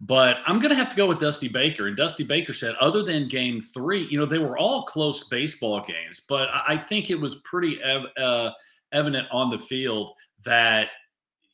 But 0.00 0.38
I'm 0.46 0.58
going 0.58 0.70
to 0.70 0.76
have 0.76 0.90
to 0.90 0.96
go 0.96 1.06
with 1.06 1.20
Dusty 1.20 1.46
Baker. 1.46 1.86
And 1.86 1.96
Dusty 1.96 2.24
Baker 2.24 2.52
said, 2.52 2.74
other 2.80 3.04
than 3.04 3.28
game 3.28 3.60
three, 3.60 4.08
you 4.10 4.18
know, 4.18 4.26
they 4.26 4.40
were 4.40 4.58
all 4.58 4.82
close 4.82 5.28
baseball 5.28 5.80
games. 5.80 6.22
But 6.28 6.48
I 6.50 6.76
think 6.76 7.08
it 7.08 7.20
was 7.20 7.36
pretty 7.36 7.80
ev- 7.80 8.06
uh, 8.16 8.50
evident 8.90 9.28
on 9.30 9.48
the 9.48 9.58
field 9.58 10.10
that, 10.44 10.88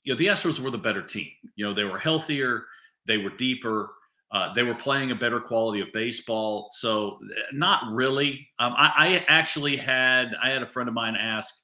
you 0.02 0.14
know, 0.14 0.18
the 0.18 0.28
Astros 0.28 0.60
were 0.60 0.70
the 0.70 0.78
better 0.78 1.02
team. 1.02 1.28
You 1.56 1.66
know, 1.66 1.74
they 1.74 1.84
were 1.84 1.98
healthier, 1.98 2.64
they 3.06 3.18
were 3.18 3.30
deeper, 3.30 3.90
uh, 4.30 4.52
they 4.52 4.62
were 4.62 4.75
playing 4.75 5.10
a 5.10 5.14
better 5.14 5.40
quality 5.40 5.80
of 5.80 5.88
baseball. 5.92 6.69
So, 6.72 7.19
eh, 7.36 7.40
not 7.52 7.82
really. 7.92 8.46
Um, 8.58 8.75
I, 8.76 8.92
I, 8.96 9.25
actually 9.28 9.76
had 9.76 10.34
I 10.42 10.50
had 10.50 10.62
a 10.62 10.66
friend 10.66 10.88
of 10.88 10.94
mine 10.94 11.16
ask, 11.16 11.54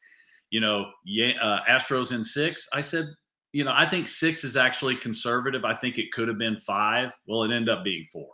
you 0.50 0.60
know, 0.60 0.86
yeah, 1.04 1.32
uh, 1.42 1.60
Astros 1.68 2.12
in 2.12 2.24
six. 2.24 2.68
I 2.72 2.80
said, 2.80 3.06
you 3.52 3.64
know, 3.64 3.72
I 3.74 3.86
think 3.86 4.08
six 4.08 4.44
is 4.44 4.56
actually 4.56 4.96
conservative. 4.96 5.64
I 5.64 5.74
think 5.74 5.98
it 5.98 6.10
could 6.12 6.28
have 6.28 6.38
been 6.38 6.56
five. 6.56 7.14
Well, 7.26 7.42
it 7.42 7.52
ended 7.52 7.68
up 7.68 7.84
being 7.84 8.04
four 8.10 8.28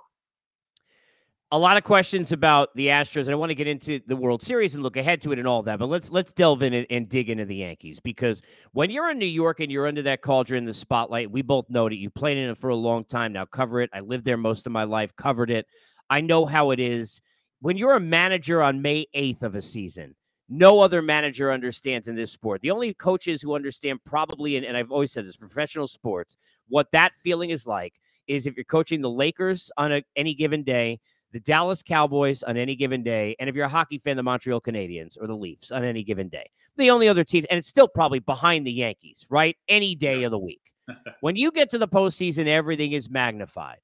a 1.53 1.59
lot 1.59 1.77
of 1.77 1.83
questions 1.83 2.31
about 2.31 2.75
the 2.77 2.87
Astros, 2.89 3.23
and 3.23 3.31
I 3.31 3.35
want 3.35 3.51
to 3.51 3.57
get 3.57 3.67
into 3.67 4.01
the 4.07 4.15
World 4.15 4.41
Series 4.41 4.75
and 4.75 4.85
look 4.85 4.97
ahead 4.97 5.21
to 5.23 5.33
it 5.33 5.39
and 5.39 5.49
all 5.49 5.63
that. 5.65 5.81
But 5.81 5.89
let's 5.89 6.11
let's 6.11 6.33
delve 6.33 6.63
in 6.63 6.73
and, 6.73 6.87
and, 6.91 7.09
dig 7.09 7.29
into 7.29 7.45
the 7.45 7.57
Yankees 7.57 7.99
because 7.99 8.41
when 8.73 8.91
you're 8.91 9.11
in 9.11 9.19
New 9.19 9.27
York 9.27 9.59
and 9.59 9.71
you're 9.71 9.89
under 9.89 10.03
that 10.03 10.23
cauldron, 10.23 10.59
in 10.59 10.65
the 10.65 10.75
spotlight, 10.75 11.31
we 11.31 11.43
both 11.43 11.69
know 11.69 11.89
that 11.89 11.97
you 11.97 12.09
played 12.09 12.39
in 12.39 12.51
it 12.51 12.59
for 12.59 12.71
a 12.71 12.77
long 12.77 13.05
time 13.05 13.33
now. 13.33 13.45
Cover 13.45 13.81
it. 13.81 13.91
I 13.93 14.01
lived 14.01 14.25
there 14.25 14.37
most 14.37 14.67
of 14.67 14.73
my 14.73 14.85
life. 14.85 15.15
Covered 15.17 15.51
it. 15.51 15.67
I 16.09 16.21
know 16.21 16.47
how 16.47 16.71
it 16.71 16.79
is 16.79 17.21
when 17.61 17.77
you're 17.77 17.95
a 17.95 18.01
manager 18.01 18.63
on 18.63 18.83
May 18.83 19.07
8th 19.15 19.43
of 19.43 19.55
a 19.57 19.63
season. 19.63 20.15
No 20.49 20.81
other 20.81 21.03
manager 21.03 21.53
understands 21.53 22.09
in 22.09 22.17
this 22.17 22.33
sport. 22.33 22.61
The 22.61 22.73
only 22.73 22.93
coaches 22.95 23.41
who 23.41 23.55
understand, 23.55 24.01
probably, 24.05 24.57
and, 24.57 24.67
and 24.67 24.77
I've 24.77 24.91
always 24.91 25.13
said 25.13 25.27
this, 25.27 25.37
professional 25.37 25.87
sports, 25.87 26.37
what 26.69 26.91
that 26.91 27.13
feeling 27.23 27.51
is 27.51 27.67
like 27.67 27.95
is 28.27 28.47
if 28.47 28.57
you're 28.57 28.65
coaching 28.65 29.01
the 29.01 29.11
Lakers 29.11 29.71
on 29.77 29.93
a, 29.93 30.03
any 30.17 30.35
given 30.35 30.65
day 30.65 30.99
the 31.33 31.41
Dallas 31.41 31.83
Cowboys 31.83 32.43
on 32.43 32.57
any 32.57 32.75
given 32.75 33.03
day, 33.03 33.37
and 33.39 33.49
if 33.49 33.55
you're 33.55 33.67
a 33.67 33.69
hockey 33.69 33.99
fan, 33.99 34.17
the 34.17 34.23
Montreal 34.23 34.61
Canadiens 34.61 35.21
or 35.21 35.27
the 35.27 35.37
Leafs 35.37 35.71
on 35.71 35.85
any 35.85 36.03
given 36.03 36.29
day. 36.29 36.51
The 36.77 36.91
only 36.91 37.09
other 37.09 37.25
teams, 37.25 37.47
and 37.51 37.59
it's 37.59 37.69
still 37.69 37.89
probably 37.89 38.19
behind 38.19 38.67
the 38.67 38.73
Yankees, 38.73 39.27
right? 39.31 39.57
Any 39.69 39.95
day 39.95 40.25
of 40.25 40.31
the 40.31 40.39
week. 40.39 40.63
when 41.21 41.37
you 41.37 41.51
get 41.51 41.71
to 41.71 41.79
the 41.79 41.89
postseason, 41.89 42.47
everything 42.47 42.93
is 42.93 43.11
magnified. 43.11 43.79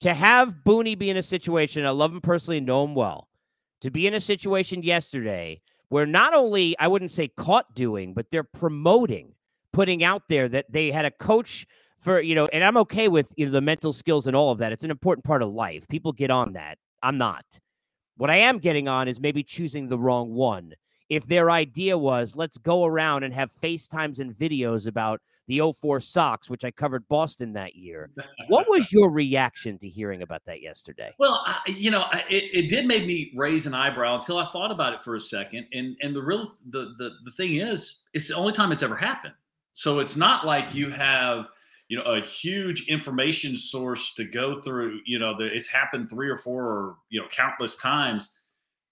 To 0.00 0.12
have 0.12 0.56
Booney 0.64 0.98
be 0.98 1.10
in 1.10 1.16
a 1.16 1.22
situation, 1.22 1.86
I 1.86 1.90
love 1.90 2.12
him 2.12 2.20
personally, 2.20 2.60
know 2.60 2.84
him 2.84 2.94
well, 2.94 3.28
to 3.80 3.90
be 3.90 4.06
in 4.06 4.14
a 4.14 4.20
situation 4.20 4.82
yesterday 4.82 5.60
where 5.88 6.06
not 6.06 6.34
only, 6.34 6.76
I 6.78 6.88
wouldn't 6.88 7.10
say 7.10 7.28
caught 7.28 7.74
doing, 7.74 8.14
but 8.14 8.30
they're 8.30 8.42
promoting, 8.42 9.34
putting 9.72 10.02
out 10.04 10.22
there 10.28 10.48
that 10.48 10.70
they 10.70 10.90
had 10.90 11.04
a 11.04 11.10
coach– 11.10 11.66
for 12.04 12.20
you 12.20 12.34
know, 12.34 12.46
and 12.52 12.62
I'm 12.62 12.76
okay 12.78 13.08
with 13.08 13.32
you 13.36 13.46
know 13.46 13.52
the 13.52 13.60
mental 13.60 13.92
skills 13.92 14.26
and 14.26 14.36
all 14.36 14.50
of 14.50 14.58
that. 14.58 14.72
It's 14.72 14.84
an 14.84 14.90
important 14.90 15.24
part 15.24 15.42
of 15.42 15.48
life. 15.48 15.88
People 15.88 16.12
get 16.12 16.30
on 16.30 16.52
that. 16.52 16.78
I'm 17.02 17.18
not. 17.18 17.44
What 18.16 18.30
I 18.30 18.36
am 18.36 18.58
getting 18.58 18.86
on 18.86 19.08
is 19.08 19.18
maybe 19.18 19.42
choosing 19.42 19.88
the 19.88 19.98
wrong 19.98 20.34
one. 20.34 20.74
If 21.08 21.26
their 21.26 21.50
idea 21.50 21.98
was 21.98 22.36
let's 22.36 22.58
go 22.58 22.84
around 22.84 23.24
and 23.24 23.34
have 23.34 23.50
FaceTimes 23.62 24.20
and 24.20 24.32
videos 24.32 24.86
about 24.86 25.20
the 25.46 25.60
04 25.78 26.00
Sox, 26.00 26.48
which 26.48 26.64
I 26.64 26.70
covered 26.70 27.06
Boston 27.08 27.52
that 27.52 27.74
year. 27.74 28.10
What 28.48 28.66
was 28.68 28.90
your 28.90 29.10
reaction 29.10 29.78
to 29.78 29.88
hearing 29.88 30.22
about 30.22 30.42
that 30.46 30.62
yesterday? 30.62 31.12
Well, 31.18 31.42
I, 31.44 31.60
you 31.66 31.90
know, 31.90 32.06
it, 32.30 32.44
it 32.54 32.68
did 32.70 32.86
make 32.86 33.04
me 33.04 33.32
raise 33.36 33.66
an 33.66 33.74
eyebrow 33.74 34.16
until 34.16 34.38
I 34.38 34.46
thought 34.46 34.70
about 34.70 34.94
it 34.94 35.02
for 35.02 35.16
a 35.16 35.20
second. 35.20 35.66
And 35.72 35.96
and 36.00 36.14
the 36.14 36.22
real 36.22 36.52
the 36.70 36.94
the 36.98 37.10
the 37.24 37.30
thing 37.32 37.56
is, 37.56 38.04
it's 38.14 38.28
the 38.28 38.36
only 38.36 38.52
time 38.52 38.72
it's 38.72 38.82
ever 38.82 38.96
happened. 38.96 39.34
So 39.74 39.98
it's 39.98 40.16
not 40.16 40.46
like 40.46 40.74
you 40.74 40.90
have 40.90 41.48
you 41.88 41.98
know 41.98 42.04
a 42.04 42.20
huge 42.20 42.88
information 42.88 43.56
source 43.56 44.14
to 44.14 44.24
go 44.24 44.60
through 44.60 45.00
you 45.06 45.18
know 45.18 45.36
the, 45.36 45.44
it's 45.44 45.68
happened 45.68 46.08
three 46.08 46.28
or 46.28 46.36
four 46.36 46.64
or 46.64 46.96
you 47.10 47.20
know 47.20 47.26
countless 47.30 47.76
times 47.76 48.30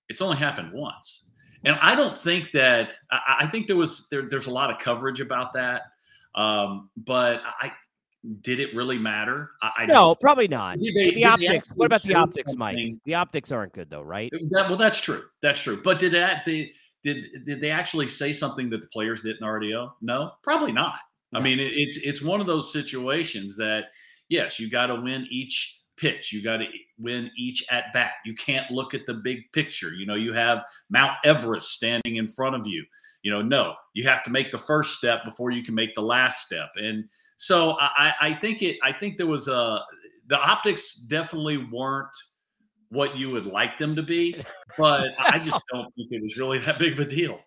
it's 0.08 0.20
only 0.20 0.36
happened 0.36 0.70
once 0.72 1.30
and 1.64 1.76
i 1.80 1.94
don't 1.94 2.14
think 2.14 2.50
that 2.52 2.94
i, 3.10 3.38
I 3.40 3.46
think 3.46 3.66
there 3.66 3.76
was 3.76 4.08
there, 4.10 4.28
there's 4.28 4.46
a 4.46 4.52
lot 4.52 4.70
of 4.70 4.78
coverage 4.78 5.20
about 5.20 5.52
that 5.54 5.82
um, 6.34 6.90
but 6.96 7.40
i 7.60 7.72
did 8.40 8.60
it 8.60 8.74
really 8.74 8.98
matter? 8.98 9.50
I, 9.62 9.72
I 9.78 9.86
no, 9.86 10.14
probably 10.14 10.46
not. 10.46 10.78
They, 10.78 11.10
the 11.10 11.24
optics. 11.24 11.70
What 11.74 11.86
about 11.86 12.02
the 12.02 12.14
optics, 12.14 12.54
Mike? 12.54 12.76
The 13.04 13.14
optics 13.14 13.50
aren't 13.50 13.72
good 13.72 13.90
though, 13.90 14.02
right? 14.02 14.30
That, 14.50 14.68
well, 14.68 14.78
that's 14.78 15.00
true. 15.00 15.22
That's 15.40 15.60
true. 15.60 15.80
But 15.82 15.98
did 15.98 16.12
that 16.12 16.44
they 16.44 16.72
did 17.02 17.26
did 17.44 17.60
they 17.60 17.70
actually 17.70 18.06
say 18.06 18.32
something 18.32 18.70
that 18.70 18.80
the 18.80 18.86
players 18.88 19.22
didn't 19.22 19.42
already 19.42 19.72
know? 19.72 19.94
No, 20.00 20.32
probably 20.42 20.72
not. 20.72 20.98
I 21.34 21.40
mean, 21.40 21.60
it, 21.60 21.72
it's 21.74 21.96
it's 21.98 22.22
one 22.22 22.40
of 22.40 22.46
those 22.46 22.72
situations 22.72 23.56
that 23.56 23.86
yes, 24.28 24.58
you 24.58 24.70
got 24.70 24.86
to 24.86 24.96
win 24.96 25.26
each 25.30 25.82
pitch. 25.96 26.32
You 26.32 26.42
got 26.42 26.58
to 26.58 26.66
win 26.98 27.30
each 27.36 27.64
at 27.70 27.92
bat. 27.92 28.12
You 28.24 28.34
can't 28.34 28.70
look 28.70 28.94
at 28.94 29.06
the 29.06 29.14
big 29.14 29.40
picture. 29.52 29.92
You 29.92 30.06
know, 30.06 30.14
you 30.14 30.32
have 30.32 30.64
Mount 30.90 31.12
Everest 31.24 31.70
standing 31.70 32.16
in 32.16 32.28
front 32.28 32.56
of 32.56 32.66
you. 32.66 32.84
You 33.22 33.30
know, 33.30 33.42
no, 33.42 33.74
you 33.94 34.04
have 34.08 34.22
to 34.24 34.30
make 34.30 34.50
the 34.50 34.58
first 34.58 34.96
step 34.96 35.24
before 35.24 35.50
you 35.50 35.62
can 35.62 35.74
make 35.74 35.94
the 35.94 36.02
last 36.02 36.44
step. 36.44 36.70
And 36.76 37.04
so 37.36 37.76
I, 37.80 38.12
I 38.20 38.34
think 38.34 38.62
it. 38.62 38.76
I 38.82 38.92
think 38.92 39.16
there 39.16 39.26
was 39.26 39.48
a 39.48 39.80
the 40.26 40.38
optics 40.38 40.94
definitely 40.94 41.58
weren't 41.70 42.14
what 42.90 43.16
you 43.16 43.30
would 43.30 43.46
like 43.46 43.78
them 43.78 43.96
to 43.96 44.02
be, 44.02 44.36
but 44.78 45.08
I 45.18 45.38
just 45.38 45.62
don't 45.72 45.92
think 45.94 46.08
it 46.10 46.22
was 46.22 46.36
really 46.36 46.58
that 46.60 46.78
big 46.78 46.94
of 46.94 47.00
a 47.00 47.04
deal. 47.04 47.38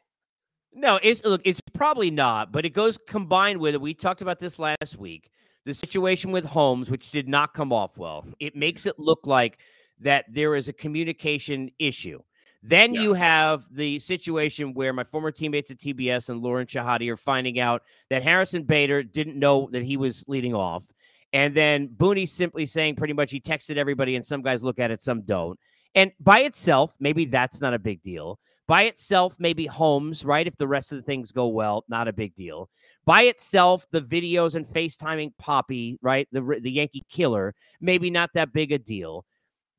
No, 0.75 1.00
it's 1.01 1.24
look, 1.24 1.41
it's 1.46 1.62
probably 1.74 2.12
not, 2.12 2.51
but 2.51 2.65
it 2.65 2.72
goes 2.72 2.98
combined 2.98 3.60
with 3.60 3.75
it. 3.75 3.82
We 3.82 3.94
talked 3.94 4.22
about 4.22 4.39
this 4.39 4.60
last 4.60 4.98
week 4.98 5.32
the 5.65 5.74
situation 5.74 6.32
with 6.32 6.46
Holmes, 6.46 6.91
which 6.91 7.12
did 7.12 7.27
not 7.27 7.53
come 7.53 7.74
off 7.74 7.98
well. 7.98 8.25
It 8.39 8.55
makes 8.55 8.86
it 8.86 9.00
look 9.00 9.25
like 9.25 9.58
that 10.00 10.25
there 10.29 10.53
is 10.55 10.67
a 10.67 10.74
communication 10.74 11.72
issue. 11.79 12.22
Then 12.62 12.94
yeah. 12.94 13.01
you 13.01 13.13
have 13.13 13.65
the 13.72 14.00
situation 14.00 14.74
where 14.74 14.94
my 14.94 15.03
former 15.03 15.32
teammates 15.32 15.72
at 15.72 15.77
TBS 15.77 16.29
and 16.29 16.41
Lauren 16.41 16.67
Shehadi 16.67 17.10
are 17.10 17.17
finding 17.17 17.60
out 17.60 17.84
that 18.10 18.24
Harrison 18.24 18.63
Bader 18.63 19.03
didn't 19.03 19.38
know 19.38 19.70
that 19.72 19.84
he 19.84 19.98
was 19.98 20.27
leading 20.27 20.53
off. 20.53 20.91
And 21.34 21.55
then 21.55 21.88
Booney 21.88 22.27
simply 22.27 22.65
saying 22.65 22.96
pretty 22.96 23.13
much 23.13 23.32
he 23.32 23.39
texted 23.39 23.77
everybody, 23.77 24.15
and 24.15 24.25
some 24.25 24.41
guys 24.41 24.63
look 24.63 24.79
at 24.79 24.91
it, 24.91 25.01
some 25.01 25.22
don't. 25.22 25.60
And 25.95 26.11
by 26.19 26.41
itself, 26.41 26.95
maybe 26.99 27.25
that's 27.25 27.61
not 27.61 27.73
a 27.73 27.79
big 27.79 28.03
deal. 28.03 28.37
By 28.67 28.83
itself, 28.83 29.35
maybe 29.39 29.67
Holmes, 29.67 30.25
right? 30.25 30.45
If 30.45 30.57
the 30.57 30.67
rest 30.67 30.91
of 30.91 30.97
the 30.97 31.03
things 31.03 31.31
go 31.31 31.47
well, 31.47 31.85
not 31.87 32.07
a 32.07 32.13
big 32.13 32.35
deal. 32.35 32.69
By 33.05 33.23
itself, 33.23 33.85
the 33.91 34.01
videos 34.01 34.55
and 34.55 34.65
FaceTiming 34.65 35.33
Papi, 35.41 35.97
right? 36.01 36.27
The, 36.31 36.59
the 36.61 36.71
Yankee 36.71 37.03
killer, 37.09 37.53
maybe 37.79 38.09
not 38.09 38.31
that 38.33 38.53
big 38.53 38.71
a 38.71 38.79
deal. 38.79 39.23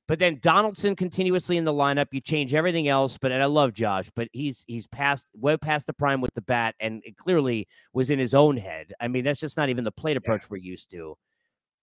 But 0.09 0.21
then 0.21 0.39
Donaldson 0.41 0.95
continuously 0.95 1.57
in 1.57 1.65
the 1.65 1.73
lineup. 1.73 2.07
You 2.13 2.21
change 2.21 2.55
everything 2.55 2.87
else. 2.87 3.19
But 3.19 3.33
and 3.33 3.43
I 3.43 3.47
love 3.47 3.73
Josh, 3.73 4.09
but 4.15 4.29
he's 4.33 4.65
he's 4.69 4.87
past 4.87 5.29
way 5.35 5.57
past 5.57 5.89
the 5.89 5.93
prime 5.93 6.21
with 6.21 6.33
the 6.35 6.43
bat, 6.43 6.77
and 6.79 7.03
it 7.05 7.17
clearly 7.17 7.67
was 7.93 8.09
in 8.11 8.21
his 8.21 8.33
own 8.33 8.57
head. 8.57 8.93
I 9.01 9.09
mean, 9.09 9.25
that's 9.25 9.41
just 9.41 9.57
not 9.57 9.69
even 9.69 9.83
the 9.83 9.91
plate 9.91 10.17
approach 10.17 10.43
yeah. 10.43 10.49
we're 10.51 10.57
used 10.59 10.93
to. 10.93 11.17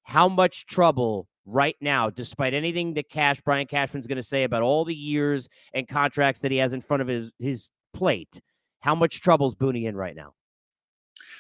How 0.04 0.30
much 0.30 0.66
trouble 0.68 1.28
right 1.46 1.76
now, 1.82 2.10
despite 2.10 2.54
anything 2.54 2.94
that 2.96 3.10
Cash, 3.10 3.42
Brian 3.42 3.68
Cashman's 3.68 4.08
going 4.08 4.18
to 4.18 4.24
say 4.24 4.44
about 4.44 4.64
all 4.64 4.86
the 4.86 4.96
years 4.96 5.50
and 5.74 5.88
contracts 5.88 6.42
that 6.42 6.52
he 6.52 6.58
has 6.58 6.74
in 6.74 6.82
front 6.82 7.02
of 7.02 7.08
his, 7.08 7.32
his 7.40 7.72
plate, 7.94 8.42
how 8.80 8.96
much 8.96 9.22
trouble's 9.22 9.56
Booney 9.56 9.86
in 9.86 9.96
right 9.96 10.16
now? 10.16 10.34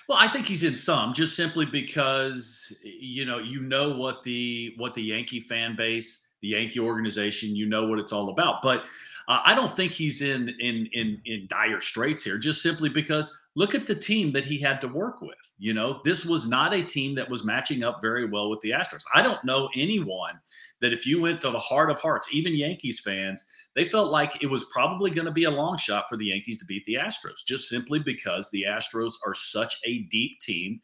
Well, 0.10 0.18
I 0.20 0.28
think 0.28 0.48
he's 0.48 0.64
in 0.64 0.76
some, 0.76 1.14
just 1.14 1.36
simply 1.36 1.66
because 1.66 2.76
you 2.84 3.24
know 3.24 3.38
you 3.40 3.62
know 3.62 3.96
what 3.96 4.22
the 4.24 4.74
what 4.78 4.94
the 4.94 5.02
Yankee 5.02 5.40
fan 5.40 5.78
base, 5.78 6.34
the 6.42 6.50
Yankee 6.50 6.82
organization, 6.82 7.56
you 7.56 7.68
know 7.68 7.88
what 7.88 8.00
it's 8.00 8.12
all 8.12 8.30
about. 8.30 8.62
But 8.62 8.86
uh, 9.28 9.42
I 9.46 9.56
don't 9.56 9.72
think 9.72 9.92
he's 9.92 10.22
in 10.22 10.50
in 10.60 10.88
in 10.94 11.22
in 11.26 11.48
dire 11.50 11.82
straits 11.82 12.24
here, 12.24 12.38
just 12.38 12.62
simply 12.62 12.90
because 12.90 13.34
look 13.56 13.76
at 13.76 13.86
the 13.86 13.96
team 13.96 14.32
that 14.34 14.46
he 14.46 14.58
had 14.58 14.82
to 14.82 14.88
work 14.88 15.22
with. 15.22 15.54
You 15.60 15.74
know, 15.74 16.02
this 16.04 16.26
was 16.26 16.48
not 16.48 16.74
a 16.74 16.82
team 16.82 17.16
that 17.16 17.30
was 17.30 17.46
matching 17.46 17.84
up 17.84 18.02
very 18.02 18.26
well 18.30 18.50
with 18.50 18.60
the 18.62 18.72
Astros. 18.72 19.04
I 19.14 19.22
don't 19.22 19.44
know 19.44 19.70
anyone 19.76 20.40
that 20.82 20.94
if 20.94 21.06
you 21.06 21.22
went 21.22 21.42
to 21.42 21.52
the 21.52 21.60
heart 21.60 21.92
of 21.92 22.00
hearts, 22.00 22.34
even 22.34 22.56
Yankees 22.56 23.00
fans, 23.00 23.46
they 23.76 23.86
felt 23.86 24.12
like 24.12 24.44
it 24.44 24.50
was 24.50 24.66
probably 24.66 25.12
going 25.12 25.26
to 25.26 25.32
be 25.32 25.44
a 25.46 25.52
long 25.52 25.78
shot 25.78 26.06
for 26.10 26.18
the 26.18 26.26
Yankees 26.26 26.58
to 26.60 26.66
beat 26.66 26.84
the 26.86 26.96
Astros, 26.96 27.46
just 27.46 27.70
simply 27.70 28.00
because 28.00 28.50
the 28.50 28.66
Astros 28.68 29.14
are 29.26 29.36
such 29.36 29.78
a 29.86 30.00
deep 30.04 30.40
team 30.40 30.80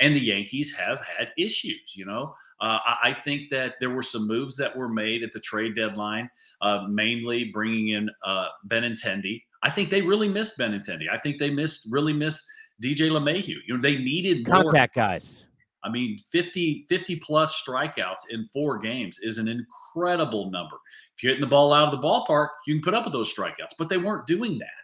and 0.00 0.14
the 0.14 0.20
Yankees 0.20 0.74
have 0.74 1.00
had 1.00 1.32
issues. 1.38 1.94
You 1.96 2.06
know, 2.06 2.34
uh, 2.60 2.78
I, 2.84 2.96
I, 3.02 3.12
think 3.12 3.50
that 3.50 3.74
there 3.80 3.90
were 3.90 4.02
some 4.02 4.26
moves 4.26 4.56
that 4.56 4.76
were 4.76 4.88
made 4.88 5.22
at 5.22 5.32
the 5.32 5.40
trade 5.40 5.74
deadline, 5.74 6.28
uh, 6.60 6.86
mainly 6.88 7.44
bringing 7.52 7.88
in 7.88 8.10
uh, 8.24 8.48
Benintendi. 8.68 9.42
I 9.62 9.70
think 9.70 9.90
they 9.90 10.02
really 10.02 10.28
missed 10.28 10.58
Benintendi. 10.58 11.08
I 11.12 11.18
think 11.18 11.38
they 11.38 11.50
missed 11.50 11.86
really 11.90 12.12
missed 12.12 12.44
DJ 12.82 13.10
LeMahieu. 13.10 13.56
You 13.66 13.74
know, 13.76 13.80
they 13.80 13.96
needed 13.96 14.46
contact 14.46 14.96
more. 14.96 15.06
guys. 15.06 15.44
I 15.84 15.90
mean, 15.90 16.16
50, 16.30 16.86
50 16.88 17.16
plus 17.16 17.62
strikeouts 17.62 18.30
in 18.30 18.46
four 18.46 18.78
games 18.78 19.18
is 19.20 19.36
an 19.36 19.48
incredible 19.48 20.50
number. 20.50 20.76
If 21.14 21.22
you're 21.22 21.32
hitting 21.32 21.42
the 21.42 21.46
ball 21.46 21.74
out 21.74 21.92
of 21.92 22.00
the 22.00 22.06
ballpark, 22.06 22.48
you 22.66 22.74
can 22.74 22.82
put 22.82 22.94
up 22.94 23.04
with 23.04 23.12
those 23.12 23.32
strikeouts, 23.32 23.74
but 23.78 23.90
they 23.90 23.98
weren't 23.98 24.26
doing 24.26 24.58
that. 24.58 24.83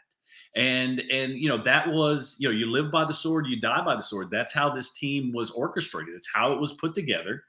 And 0.56 1.00
and 1.12 1.34
you 1.34 1.48
know 1.48 1.62
that 1.62 1.88
was 1.88 2.36
you 2.40 2.48
know 2.48 2.54
you 2.54 2.70
live 2.70 2.90
by 2.90 3.04
the 3.04 3.12
sword, 3.12 3.46
you 3.46 3.60
die 3.60 3.84
by 3.84 3.94
the 3.94 4.02
sword. 4.02 4.30
That's 4.30 4.52
how 4.52 4.74
this 4.74 4.92
team 4.92 5.32
was 5.32 5.50
orchestrated. 5.52 6.14
It's 6.14 6.28
how 6.32 6.52
it 6.52 6.60
was 6.60 6.72
put 6.72 6.92
together. 6.94 7.44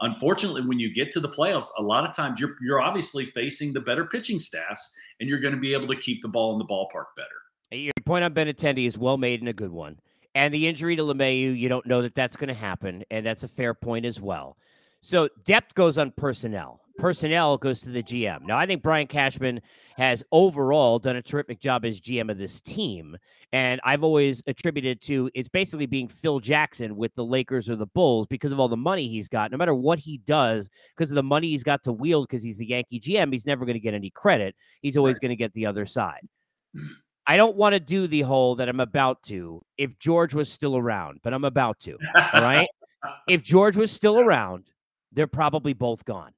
Unfortunately, 0.00 0.62
when 0.62 0.78
you 0.78 0.92
get 0.92 1.10
to 1.12 1.20
the 1.20 1.28
playoffs, 1.28 1.68
a 1.78 1.82
lot 1.82 2.08
of 2.08 2.14
times 2.14 2.38
you're 2.38 2.56
you're 2.62 2.80
obviously 2.80 3.24
facing 3.24 3.72
the 3.72 3.80
better 3.80 4.04
pitching 4.04 4.38
staffs, 4.38 4.96
and 5.18 5.28
you're 5.28 5.40
going 5.40 5.54
to 5.54 5.60
be 5.60 5.72
able 5.72 5.88
to 5.88 5.96
keep 5.96 6.22
the 6.22 6.28
ball 6.28 6.52
in 6.52 6.58
the 6.58 6.64
ballpark 6.64 7.06
better. 7.16 7.28
Your 7.72 7.92
point 8.04 8.22
on 8.22 8.34
Benintendi 8.34 8.86
is 8.86 8.96
well 8.96 9.16
made 9.16 9.40
and 9.40 9.48
a 9.48 9.52
good 9.52 9.72
one. 9.72 9.98
And 10.36 10.52
the 10.52 10.66
injury 10.66 10.96
to 10.96 11.02
LeMahieu, 11.02 11.56
you 11.56 11.68
don't 11.68 11.86
know 11.86 12.02
that 12.02 12.14
that's 12.14 12.36
going 12.36 12.48
to 12.48 12.54
happen, 12.54 13.04
and 13.10 13.24
that's 13.24 13.44
a 13.44 13.48
fair 13.48 13.72
point 13.72 14.04
as 14.04 14.20
well. 14.20 14.56
So 15.00 15.28
depth 15.44 15.74
goes 15.74 15.98
on 15.98 16.12
personnel. 16.12 16.80
Personnel 16.98 17.58
goes 17.58 17.80
to 17.82 17.90
the 17.90 18.02
GM. 18.02 18.42
Now, 18.42 18.56
I 18.56 18.66
think 18.66 18.82
Brian 18.82 19.06
Cashman 19.06 19.60
has 19.96 20.22
overall 20.30 20.98
done 20.98 21.16
a 21.16 21.22
terrific 21.22 21.60
job 21.60 21.84
as 21.84 22.00
GM 22.00 22.30
of 22.30 22.38
this 22.38 22.60
team. 22.60 23.16
And 23.52 23.80
I've 23.84 24.04
always 24.04 24.42
attributed 24.46 25.00
to 25.02 25.30
it's 25.34 25.48
basically 25.48 25.86
being 25.86 26.08
Phil 26.08 26.40
Jackson 26.40 26.96
with 26.96 27.14
the 27.14 27.24
Lakers 27.24 27.68
or 27.68 27.76
the 27.76 27.86
Bulls 27.86 28.26
because 28.26 28.52
of 28.52 28.60
all 28.60 28.68
the 28.68 28.76
money 28.76 29.08
he's 29.08 29.28
got. 29.28 29.50
No 29.50 29.56
matter 29.56 29.74
what 29.74 29.98
he 29.98 30.18
does, 30.18 30.70
because 30.96 31.10
of 31.10 31.16
the 31.16 31.22
money 31.22 31.48
he's 31.48 31.64
got 31.64 31.82
to 31.84 31.92
wield, 31.92 32.28
because 32.28 32.42
he's 32.42 32.58
the 32.58 32.66
Yankee 32.66 33.00
GM, 33.00 33.32
he's 33.32 33.46
never 33.46 33.64
going 33.64 33.74
to 33.74 33.80
get 33.80 33.94
any 33.94 34.10
credit. 34.10 34.54
He's 34.80 34.96
always 34.96 35.18
going 35.18 35.30
to 35.30 35.36
get 35.36 35.52
the 35.54 35.66
other 35.66 35.86
side. 35.86 36.26
I 37.26 37.38
don't 37.38 37.56
want 37.56 37.72
to 37.72 37.80
do 37.80 38.06
the 38.06 38.20
whole 38.20 38.54
that 38.56 38.68
I'm 38.68 38.80
about 38.80 39.22
to 39.24 39.62
if 39.78 39.98
George 39.98 40.34
was 40.34 40.52
still 40.52 40.76
around, 40.76 41.20
but 41.22 41.32
I'm 41.32 41.44
about 41.44 41.80
to. 41.80 41.96
All 42.34 42.42
right. 42.42 42.68
if 43.28 43.42
George 43.42 43.76
was 43.76 43.90
still 43.90 44.20
around, 44.20 44.64
they're 45.10 45.26
probably 45.26 45.72
both 45.72 46.04
gone. 46.04 46.32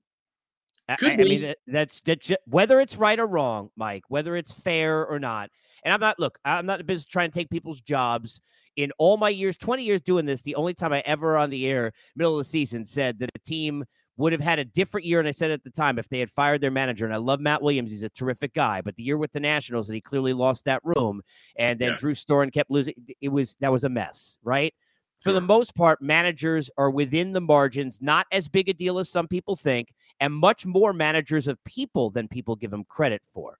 Could 0.99 1.09
I. 1.09 1.13
I 1.15 1.17
mean, 1.17 1.55
that's, 1.67 2.01
that's 2.01 2.33
whether 2.47 2.81
it's 2.81 2.97
right 2.97 3.19
or 3.19 3.27
wrong, 3.27 3.71
Mike, 3.77 4.05
whether 4.09 4.37
it's 4.37 4.53
fair 4.53 5.07
or 5.07 5.19
not. 5.19 5.51
And 5.85 5.93
I'm 5.93 6.01
not, 6.01 6.19
look, 6.19 6.39
I'm 6.45 6.67
not 6.67 6.75
in 6.75 6.87
the 6.87 6.93
business 6.93 7.07
trying 7.07 7.31
to 7.31 7.39
take 7.39 7.51
people's 7.51 7.81
jobs. 7.81 8.41
In 8.77 8.93
all 8.99 9.17
my 9.17 9.31
years, 9.31 9.57
20 9.57 9.85
years 9.85 10.01
doing 10.03 10.27
this, 10.27 10.43
the 10.43 10.55
only 10.57 10.75
time 10.75 10.93
I 10.93 11.03
ever 11.07 11.37
on 11.37 11.51
the 11.51 11.67
air, 11.67 11.93
middle 12.15 12.35
of 12.35 12.39
the 12.39 12.49
season, 12.49 12.85
said 12.85 13.19
that 13.21 13.31
a 13.35 13.39
team 13.39 13.85
would 14.19 14.33
have 14.33 14.41
had 14.41 14.59
a 14.59 14.65
different 14.65 15.07
year. 15.07 15.19
And 15.19 15.29
I 15.29 15.33
said 15.33 15.51
at 15.51 15.65
the 15.65 15.71
time, 15.71 15.99
if 15.99 16.09
they 16.09 16.19
had 16.19 16.31
fired 16.31 16.61
their 16.61 16.71
manager, 16.71 17.05
and 17.05 17.15
I 17.15 17.19
love 17.19 17.41
Matt 17.41 17.63
Williams, 17.63 17.91
he's 17.91 18.03
a 18.03 18.09
terrific 18.09 18.55
guy, 18.55 18.81
but 18.81 18.97
the 18.97 19.03
year 19.03 19.17
with 19.17 19.33
the 19.33 19.41
Nationals, 19.41 19.89
and 19.89 19.95
he 19.95 20.01
clearly 20.01 20.33
lost 20.33 20.65
that 20.65 20.81
room, 20.85 21.23
and 21.59 21.79
then 21.79 21.91
yeah. 21.91 21.97
Drew 21.97 22.15
Storen 22.15 22.53
kept 22.53 22.71
losing, 22.71 22.95
it 23.21 23.29
was 23.29 23.57
that 23.61 23.73
was 23.73 23.85
a 23.85 23.89
mess, 23.89 24.39
right? 24.43 24.75
For 25.27 25.33
the 25.33 25.41
most 25.41 25.75
part, 25.75 26.01
managers 26.01 26.71
are 26.79 26.91
within 26.91 27.33
the 27.33 27.41
margins, 27.41 28.01
not 28.01 28.27
as 28.31 28.49
big 28.49 28.69
a 28.69 28.73
deal 28.73 28.99
as 28.99 29.11
some 29.11 29.27
people 29.27 29.57
think, 29.57 29.93
and 30.21 30.33
much 30.33 30.65
more 30.65 30.93
managers 30.93 31.49
of 31.49 31.63
people 31.65 32.11
than 32.11 32.29
people 32.29 32.57
give 32.57 32.71
them 32.71 32.85
credit 32.85 33.23
for. 33.27 33.59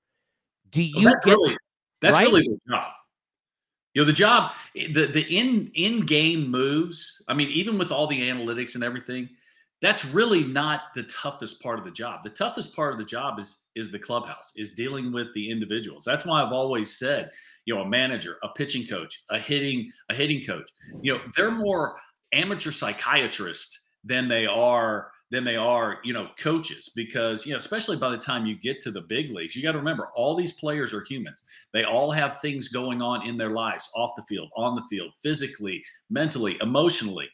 Do 0.71 0.81
oh, 0.81 0.85
you 0.85 1.05
well, 1.05 1.05
that's 1.15 1.25
get 1.25 1.31
really, 1.33 1.57
that's 2.01 2.19
right? 2.19 2.27
really 2.27 2.49
the 2.49 2.59
job? 2.71 2.93
You 3.95 4.03
know, 4.03 4.07
the 4.07 4.13
job, 4.13 4.53
eh, 4.77 4.89
the 4.93 5.07
the 5.07 5.23
in 5.23 5.71
in 5.75 6.01
game 6.01 6.51
moves. 6.51 7.25
I 7.29 7.35
mean, 7.35 7.49
even 7.49 7.79
with 7.79 7.91
all 7.91 8.07
the 8.07 8.21
analytics 8.29 8.75
and 8.75 8.85
everything, 8.85 9.29
that's 9.83 10.05
really 10.07 10.45
not 10.45 10.95
the 10.95 11.03
toughest 11.05 11.63
part 11.63 11.79
of 11.79 11.85
the 11.85 11.91
job. 11.91 12.23
The 12.23 12.31
toughest 12.31 12.75
part 12.75 12.93
of 12.93 12.99
the 12.99 13.05
job 13.05 13.39
is 13.39 13.67
is 13.75 13.93
the 13.93 13.99
clubhouse, 13.99 14.53
is 14.57 14.73
dealing 14.73 15.13
with 15.13 15.33
the 15.35 15.51
individuals. 15.51 16.03
That's 16.05 16.25
why 16.25 16.43
I've 16.43 16.53
always 16.53 16.97
said, 16.97 17.31
you 17.67 17.75
know, 17.75 17.83
a 17.83 17.89
manager, 17.89 18.39
a 18.43 18.49
pitching 18.49 18.87
coach, 18.87 19.23
a 19.31 19.39
hitting 19.39 19.91
a 20.11 20.15
hitting 20.15 20.43
coach, 20.43 20.71
you 21.03 21.13
know, 21.13 21.21
they're 21.37 21.51
more 21.51 21.97
amateur 22.33 22.71
psychiatrists 22.71 23.87
than 24.05 24.29
they 24.29 24.47
are 24.47 25.11
than 25.31 25.43
they 25.43 25.57
are, 25.57 25.99
you 26.05 26.13
know, 26.13 26.29
coaches 26.39 26.91
because, 26.95 27.45
you 27.45 27.51
know, 27.51 27.57
especially 27.57 27.97
by 27.97 28.11
the 28.11 28.17
time 28.17 28.47
you 28.47 28.57
get 28.61 28.81
to 28.81 28.93
the 28.93 29.01
big 29.03 29.33
leagues, 29.33 29.57
you 29.57 29.63
got 29.63 29.73
to 29.73 29.79
remember 29.79 30.09
all 30.15 30.37
these 30.37 30.53
players 30.53 30.95
are 30.95 31.03
humans. 31.03 31.43
They 31.73 31.83
all 31.83 32.13
have 32.13 32.41
things 32.41 32.69
going 32.69 33.03
on 33.03 33.27
in 33.27 33.37
their 33.37 33.51
lives, 33.51 33.89
off 33.97 34.13
the 34.17 34.23
field, 34.29 34.51
on 34.57 34.77
the 34.77 34.85
field, 34.89 35.13
physically, 35.21 35.83
mentally, 36.11 36.57
emotionally 36.61 37.29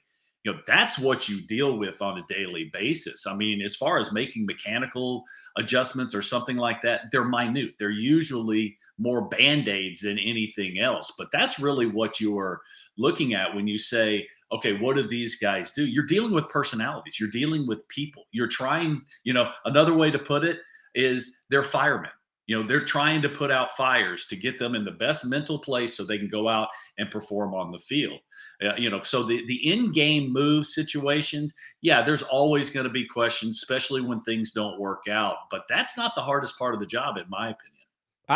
you 0.44 0.52
know 0.52 0.58
that's 0.66 0.98
what 0.98 1.28
you 1.28 1.40
deal 1.46 1.78
with 1.78 2.02
on 2.02 2.18
a 2.18 2.26
daily 2.32 2.70
basis 2.72 3.26
i 3.26 3.34
mean 3.34 3.60
as 3.62 3.76
far 3.76 3.98
as 3.98 4.12
making 4.12 4.44
mechanical 4.44 5.24
adjustments 5.56 6.14
or 6.14 6.22
something 6.22 6.56
like 6.56 6.80
that 6.80 7.02
they're 7.10 7.24
minute 7.24 7.74
they're 7.78 7.90
usually 7.90 8.76
more 8.98 9.28
band-aids 9.28 10.00
than 10.00 10.18
anything 10.18 10.78
else 10.78 11.12
but 11.16 11.28
that's 11.32 11.58
really 11.58 11.86
what 11.86 12.20
you're 12.20 12.60
looking 12.96 13.34
at 13.34 13.54
when 13.54 13.66
you 13.66 13.78
say 13.78 14.26
okay, 14.52 14.74
what 14.74 14.96
do 14.96 15.02
these 15.02 15.36
guys 15.36 15.72
do? 15.72 15.86
You're 15.86 16.04
dealing 16.04 16.32
with 16.32 16.48
personalities, 16.48 17.18
you're 17.18 17.30
dealing 17.30 17.66
with 17.66 17.86
people. 17.88 18.24
You're 18.30 18.48
trying, 18.48 19.02
you 19.24 19.32
know, 19.32 19.50
another 19.64 19.94
way 19.94 20.10
to 20.10 20.18
put 20.18 20.44
it 20.44 20.58
is 20.94 21.42
they're 21.48 21.62
firemen. 21.62 22.10
You 22.46 22.60
know, 22.60 22.66
they're 22.66 22.84
trying 22.84 23.22
to 23.22 23.28
put 23.28 23.50
out 23.50 23.76
fires 23.76 24.26
to 24.26 24.36
get 24.36 24.58
them 24.58 24.74
in 24.74 24.84
the 24.84 24.90
best 24.90 25.24
mental 25.24 25.58
place 25.58 25.96
so 25.96 26.04
they 26.04 26.18
can 26.18 26.28
go 26.28 26.48
out 26.48 26.68
and 26.98 27.10
perform 27.10 27.54
on 27.54 27.70
the 27.70 27.78
field. 27.78 28.18
Uh, 28.64 28.74
you 28.76 28.90
know, 28.90 29.00
so 29.00 29.22
the 29.22 29.44
the 29.46 29.70
in-game 29.70 30.32
move 30.32 30.66
situations, 30.66 31.54
yeah, 31.80 32.02
there's 32.02 32.22
always 32.22 32.68
going 32.70 32.86
to 32.86 32.92
be 32.92 33.06
questions, 33.06 33.58
especially 33.62 34.00
when 34.00 34.20
things 34.20 34.50
don't 34.50 34.80
work 34.80 35.08
out. 35.08 35.36
But 35.50 35.62
that's 35.68 35.96
not 35.96 36.14
the 36.14 36.22
hardest 36.22 36.58
part 36.58 36.74
of 36.74 36.80
the 36.80 36.86
job, 36.86 37.16
in 37.16 37.24
my 37.28 37.50
opinion. 37.50 37.71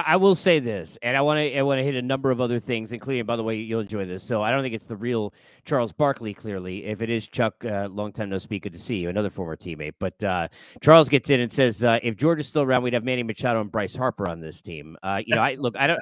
I, 0.05 0.17
will 0.17 0.35
say 0.35 0.59
this, 0.59 0.99
and 1.03 1.17
I 1.17 1.21
want 1.21 1.38
to 1.38 1.57
I 1.57 1.62
want 1.62 1.79
to 1.79 1.85
hit 1.85 1.95
a 1.95 2.03
number 2.03 2.31
of 2.31 2.41
other 2.41 2.59
things, 2.59 2.93
including, 2.93 3.25
by 3.25 3.37
the 3.37 3.43
way, 3.43 3.57
you'll 3.57 3.81
enjoy 3.81 4.05
this. 4.05 4.23
So 4.23 4.43
I 4.43 4.50
don't 4.50 4.62
think 4.62 4.75
it's 4.75 4.87
the 4.87 4.97
real 4.97 5.33
Charles 5.65 5.93
Barkley. 5.93 6.35
Clearly, 6.35 6.85
if 6.85 7.00
it 7.00 7.09
is 7.09 7.29
Chuck, 7.29 7.65
uh, 7.65 7.88
long 7.91 8.12
time 8.12 8.29
no 8.29 8.38
speak, 8.38 8.65
good 8.65 8.73
to 8.73 8.79
see 8.79 8.97
you, 8.97 9.09
another 9.09 9.31
former 9.31 9.57
teammate. 9.57 9.95
But 9.99 10.23
uh, 10.25 10.49
Charles 10.81 11.09
gets 11.09 11.31
in 11.31 11.41
and 11.41 11.53
says, 11.53 11.85
uh, 11.85 12.00
if 12.03 12.17
George 12.17 12.41
is 12.41 12.49
still 12.49 12.62
around, 12.62 12.83
we'd 12.83 12.95
have 12.95 13.05
Manny 13.05 13.23
Machado 13.23 13.61
and 13.61 13.71
Bryce 13.71 13.95
Harper 13.95 14.29
on 14.29 14.41
this 14.41 14.61
team. 14.61 14.97
Uh, 15.03 15.21
you 15.25 15.35
know, 15.35 15.43
I 15.43 15.55
look, 15.55 15.76
I 15.76 15.87
don't. 15.87 16.00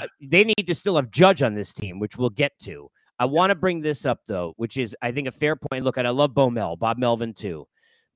Uh, 0.00 0.06
they 0.20 0.42
need 0.42 0.66
to 0.66 0.74
still 0.74 0.96
have 0.96 1.10
Judge 1.10 1.42
on 1.42 1.54
this 1.54 1.72
team, 1.72 1.98
which 1.98 2.16
we'll 2.16 2.30
get 2.30 2.58
to. 2.60 2.90
I 3.18 3.24
want 3.26 3.50
to 3.50 3.54
bring 3.54 3.80
this 3.80 4.04
up 4.04 4.20
though, 4.26 4.54
which 4.56 4.76
is 4.76 4.96
I 5.00 5.12
think 5.12 5.28
a 5.28 5.32
fair 5.32 5.56
point. 5.56 5.84
Look, 5.84 5.96
and 5.96 6.06
I 6.06 6.10
love 6.10 6.34
Bo 6.34 6.50
Mel, 6.50 6.76
Bob 6.76 6.98
Melvin 6.98 7.34
too, 7.34 7.66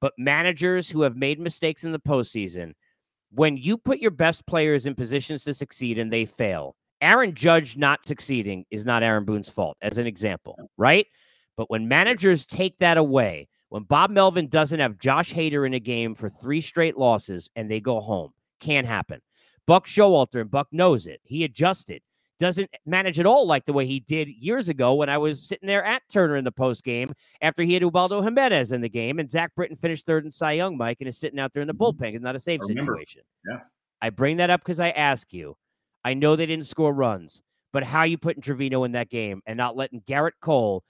but 0.01 0.13
managers 0.19 0.91
who 0.91 1.03
have 1.03 1.17
made 1.17 1.39
mistakes 1.39 1.85
in 1.85 1.93
the 1.93 2.01
postseason 2.01 2.75
when 3.33 3.57
you 3.57 3.77
put 3.77 4.01
your 4.01 4.11
best 4.11 4.47
players 4.47 4.87
in 4.87 4.95
positions 4.95 5.45
to 5.45 5.55
succeed 5.55 5.99
and 5.99 6.13
they 6.13 6.25
fail, 6.25 6.75
Aaron 7.01 7.35
Judge 7.35 7.77
not 7.77 8.07
succeeding 8.07 8.65
is 8.71 8.85
not 8.85 9.03
Aaron 9.03 9.25
Boone's 9.25 9.49
fault, 9.49 9.77
as 9.81 9.99
an 9.99 10.07
example, 10.07 10.57
right? 10.77 11.07
But 11.57 11.71
when 11.71 11.89
managers 11.89 12.45
take 12.45 12.79
that 12.79 12.99
away, 12.99 13.49
when 13.69 13.85
Bob 13.85 14.11
Melvin 14.11 14.49
doesn't 14.49 14.81
have 14.81 14.99
Josh 14.99 15.33
Hader 15.33 15.67
in 15.67 15.75
a 15.75 15.81
game 15.81 16.15
for 16.15 16.29
three 16.29 16.61
straight 16.61 16.99
losses 16.99 17.51
and 17.55 17.71
they 17.71 17.81
go 17.81 18.01
home, 18.01 18.33
can't 18.61 18.87
happen. 18.87 19.21
Buck 19.67 19.87
Showalter 19.87 20.41
and 20.41 20.51
Buck 20.51 20.69
knows 20.73 21.07
it. 21.07 21.21
He 21.23 21.45
adjusted 21.45 22.03
doesn't 22.41 22.71
manage 22.87 23.21
at 23.21 23.27
all 23.27 23.47
like 23.47 23.67
the 23.67 23.73
way 23.73 23.87
he 23.87 24.01
did 24.01 24.29
years 24.29 24.69
ago 24.69 24.95
when 24.95 25.09
I 25.09 25.19
was 25.19 25.47
sitting 25.47 25.69
there 25.69 25.85
at 25.85 26.03
Turner 26.11 26.37
in 26.37 26.45
the 26.45 26.51
post 26.51 26.83
game 26.83 27.13
after 27.43 27.63
he 27.63 27.75
had 27.75 27.83
Ubaldo 27.83 28.23
Jimenez 28.23 28.73
in 28.73 28.81
the 28.81 28.89
game 28.89 29.21
and 29.21 29.31
Zach 29.31 29.55
Britton 29.55 29.77
finished 29.77 30.07
third 30.07 30.25
in 30.25 30.31
Cy 30.31 30.53
Young, 30.53 30.77
Mike, 30.77 30.97
and 31.01 31.09
is 31.09 31.19
sitting 31.19 31.39
out 31.39 31.53
there 31.53 31.61
in 31.61 31.69
the 31.69 31.75
mm-hmm. 31.75 32.03
bullpen. 32.03 32.15
It's 32.15 32.25
not 32.25 32.35
a 32.35 32.41
safe 32.41 32.63
situation. 32.65 33.23
Yeah. 33.47 33.61
I 34.01 34.11
bring 34.11 34.39
that 34.39 34.51
up 34.51 34.63
because 34.63 34.81
I 34.81 34.91
ask 34.91 35.33
you. 35.33 35.57
I 36.03 36.15
know 36.15 36.35
they 36.35 36.47
didn't 36.47 36.65
score 36.65 36.95
runs, 36.95 37.43
but 37.75 37.85
how 37.85 38.05
you 38.05 38.17
putting 38.17 38.43
Trivino 38.43 38.87
in 38.87 38.93
that 38.93 39.11
game 39.11 39.43
and 39.47 39.59
not 39.59 39.77
letting 39.77 40.03
Garrett 40.07 40.35
Cole 40.41 40.83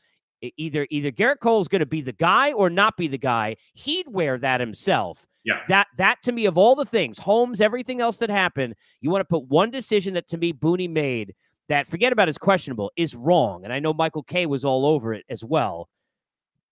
either 0.56 0.86
either 0.90 1.10
Garrett 1.10 1.40
Cole 1.40 1.60
is 1.60 1.68
going 1.68 1.80
to 1.80 1.86
be 1.86 2.00
the 2.00 2.12
guy 2.12 2.52
or 2.52 2.70
not 2.70 2.96
be 2.96 3.08
the 3.08 3.18
guy. 3.18 3.56
He'd 3.74 4.06
wear 4.08 4.38
that 4.38 4.60
himself. 4.60 5.26
Yeah. 5.44 5.60
That 5.68 5.86
that 5.96 6.22
to 6.24 6.32
me 6.32 6.46
of 6.46 6.58
all 6.58 6.74
the 6.74 6.84
things, 6.84 7.18
Holmes, 7.18 7.60
everything 7.60 8.00
else 8.00 8.18
that 8.18 8.30
happened, 8.30 8.74
you 9.00 9.10
want 9.10 9.22
to 9.22 9.24
put 9.24 9.48
one 9.48 9.70
decision 9.70 10.14
that 10.14 10.28
to 10.28 10.38
me 10.38 10.52
Booney 10.52 10.88
made 10.88 11.34
that 11.68 11.86
forget 11.86 12.12
about 12.12 12.28
is 12.28 12.36
questionable 12.36 12.92
is 12.96 13.14
wrong. 13.14 13.64
And 13.64 13.72
I 13.72 13.78
know 13.78 13.94
Michael 13.94 14.22
Kay 14.22 14.46
was 14.46 14.64
all 14.64 14.84
over 14.84 15.14
it 15.14 15.24
as 15.30 15.42
well. 15.42 15.88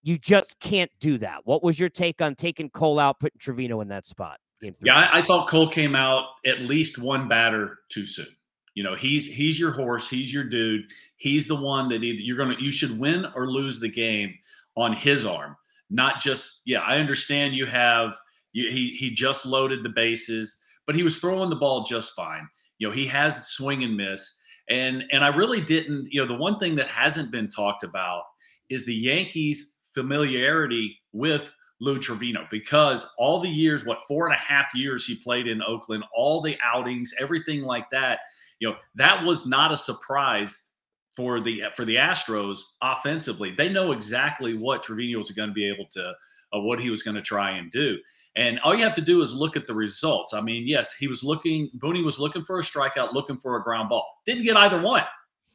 You 0.03 0.17
just 0.17 0.59
can't 0.59 0.91
do 0.99 1.17
that. 1.17 1.39
What 1.45 1.63
was 1.63 1.79
your 1.79 1.89
take 1.89 2.21
on 2.21 2.35
taking 2.35 2.69
Cole 2.69 2.99
out, 2.99 3.19
putting 3.19 3.39
Trivino 3.39 3.81
in 3.81 3.87
that 3.89 4.05
spot? 4.05 4.39
Yeah, 4.61 4.95
I, 4.95 5.19
I 5.19 5.21
thought 5.21 5.47
Cole 5.47 5.69
came 5.69 5.95
out 5.95 6.25
at 6.45 6.61
least 6.61 7.01
one 7.01 7.27
batter 7.27 7.79
too 7.89 8.05
soon. 8.05 8.27
You 8.75 8.83
know, 8.83 8.93
he's 8.93 9.25
he's 9.25 9.59
your 9.59 9.71
horse, 9.71 10.09
he's 10.09 10.33
your 10.33 10.43
dude. 10.43 10.85
He's 11.17 11.47
the 11.47 11.55
one 11.55 11.87
that 11.89 12.03
either 12.03 12.21
you're 12.21 12.37
gonna 12.37 12.55
you 12.59 12.71
should 12.71 12.97
win 12.99 13.25
or 13.35 13.49
lose 13.49 13.79
the 13.79 13.89
game 13.89 14.33
on 14.75 14.93
his 14.93 15.25
arm, 15.25 15.55
not 15.89 16.19
just 16.19 16.61
yeah. 16.65 16.79
I 16.79 16.97
understand 16.97 17.55
you 17.55 17.65
have 17.65 18.17
he 18.53 18.95
he 18.97 19.11
just 19.11 19.45
loaded 19.45 19.83
the 19.83 19.89
bases, 19.89 20.57
but 20.85 20.95
he 20.95 21.03
was 21.03 21.17
throwing 21.17 21.49
the 21.49 21.55
ball 21.55 21.83
just 21.83 22.13
fine. 22.15 22.47
You 22.77 22.87
know, 22.87 22.93
he 22.93 23.07
has 23.07 23.47
swing 23.47 23.83
and 23.83 23.95
miss, 23.95 24.41
and 24.69 25.03
and 25.11 25.23
I 25.23 25.29
really 25.29 25.61
didn't. 25.61 26.07
You 26.11 26.21
know, 26.21 26.27
the 26.27 26.39
one 26.39 26.59
thing 26.59 26.75
that 26.75 26.87
hasn't 26.87 27.31
been 27.31 27.49
talked 27.49 27.83
about 27.83 28.23
is 28.69 28.85
the 28.85 28.95
Yankees' 28.95 29.77
familiarity 29.93 30.97
with 31.11 31.53
Lou 31.81 31.97
Trivino 31.97 32.49
because 32.49 33.11
all 33.17 33.39
the 33.39 33.49
years, 33.49 33.85
what 33.85 34.03
four 34.07 34.27
and 34.27 34.35
a 34.35 34.39
half 34.39 34.73
years 34.75 35.05
he 35.05 35.15
played 35.15 35.47
in 35.47 35.61
Oakland, 35.63 36.03
all 36.15 36.41
the 36.41 36.57
outings, 36.63 37.13
everything 37.19 37.63
like 37.63 37.89
that. 37.91 38.19
You 38.59 38.69
know, 38.69 38.75
that 38.95 39.23
was 39.23 39.47
not 39.47 39.71
a 39.71 39.77
surprise 39.77 40.67
for 41.15 41.39
the 41.39 41.63
for 41.75 41.85
the 41.85 41.95
Astros 41.95 42.59
offensively. 42.81 43.51
They 43.51 43.69
know 43.69 43.91
exactly 43.91 44.55
what 44.55 44.83
Trivino 44.83 45.17
was 45.17 45.31
going 45.31 45.49
to 45.49 45.53
be 45.53 45.69
able 45.69 45.85
to 45.91 46.13
of 46.51 46.63
what 46.63 46.79
he 46.79 46.89
was 46.89 47.03
going 47.03 47.15
to 47.15 47.21
try 47.21 47.51
and 47.51 47.71
do. 47.71 47.97
And 48.35 48.59
all 48.61 48.75
you 48.75 48.83
have 48.83 48.95
to 48.95 49.01
do 49.01 49.21
is 49.21 49.33
look 49.33 49.55
at 49.55 49.67
the 49.67 49.73
results. 49.73 50.33
I 50.33 50.41
mean, 50.41 50.67
yes, 50.67 50.93
he 50.93 51.07
was 51.07 51.23
looking, 51.23 51.69
Booney 51.77 52.03
was 52.03 52.19
looking 52.19 52.43
for 52.43 52.59
a 52.59 52.63
strikeout, 52.63 53.13
looking 53.13 53.37
for 53.37 53.55
a 53.55 53.63
ground 53.63 53.89
ball. 53.89 54.05
Didn't 54.25 54.43
get 54.43 54.57
either 54.57 54.81
one. 54.81 55.03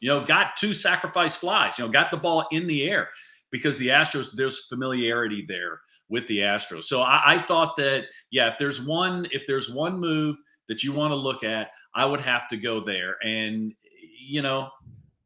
You 0.00 0.10
know, 0.10 0.24
got 0.24 0.56
two 0.56 0.74
sacrifice 0.74 1.36
flies, 1.36 1.78
you 1.78 1.84
know, 1.84 1.90
got 1.90 2.10
the 2.10 2.16
ball 2.16 2.46
in 2.50 2.66
the 2.66 2.88
air 2.88 3.08
because 3.50 3.78
the 3.78 3.88
Astros, 3.88 4.32
there's 4.34 4.66
familiarity 4.66 5.44
there 5.48 5.80
with 6.08 6.26
the 6.26 6.38
Astros. 6.38 6.84
So 6.84 7.00
I, 7.00 7.22
I 7.24 7.42
thought 7.42 7.74
that, 7.76 8.04
yeah, 8.30 8.48
if 8.48 8.58
there's 8.58 8.84
one, 8.84 9.26
if 9.32 9.46
there's 9.46 9.72
one 9.72 9.98
move 9.98 10.36
that 10.68 10.82
you 10.82 10.92
want 10.92 11.12
to 11.12 11.16
look 11.16 11.42
at, 11.42 11.70
I 11.94 12.04
would 12.04 12.20
have 12.20 12.48
to 12.48 12.56
go 12.56 12.80
there. 12.80 13.16
And, 13.24 13.72
you 14.18 14.42
know, 14.42 14.68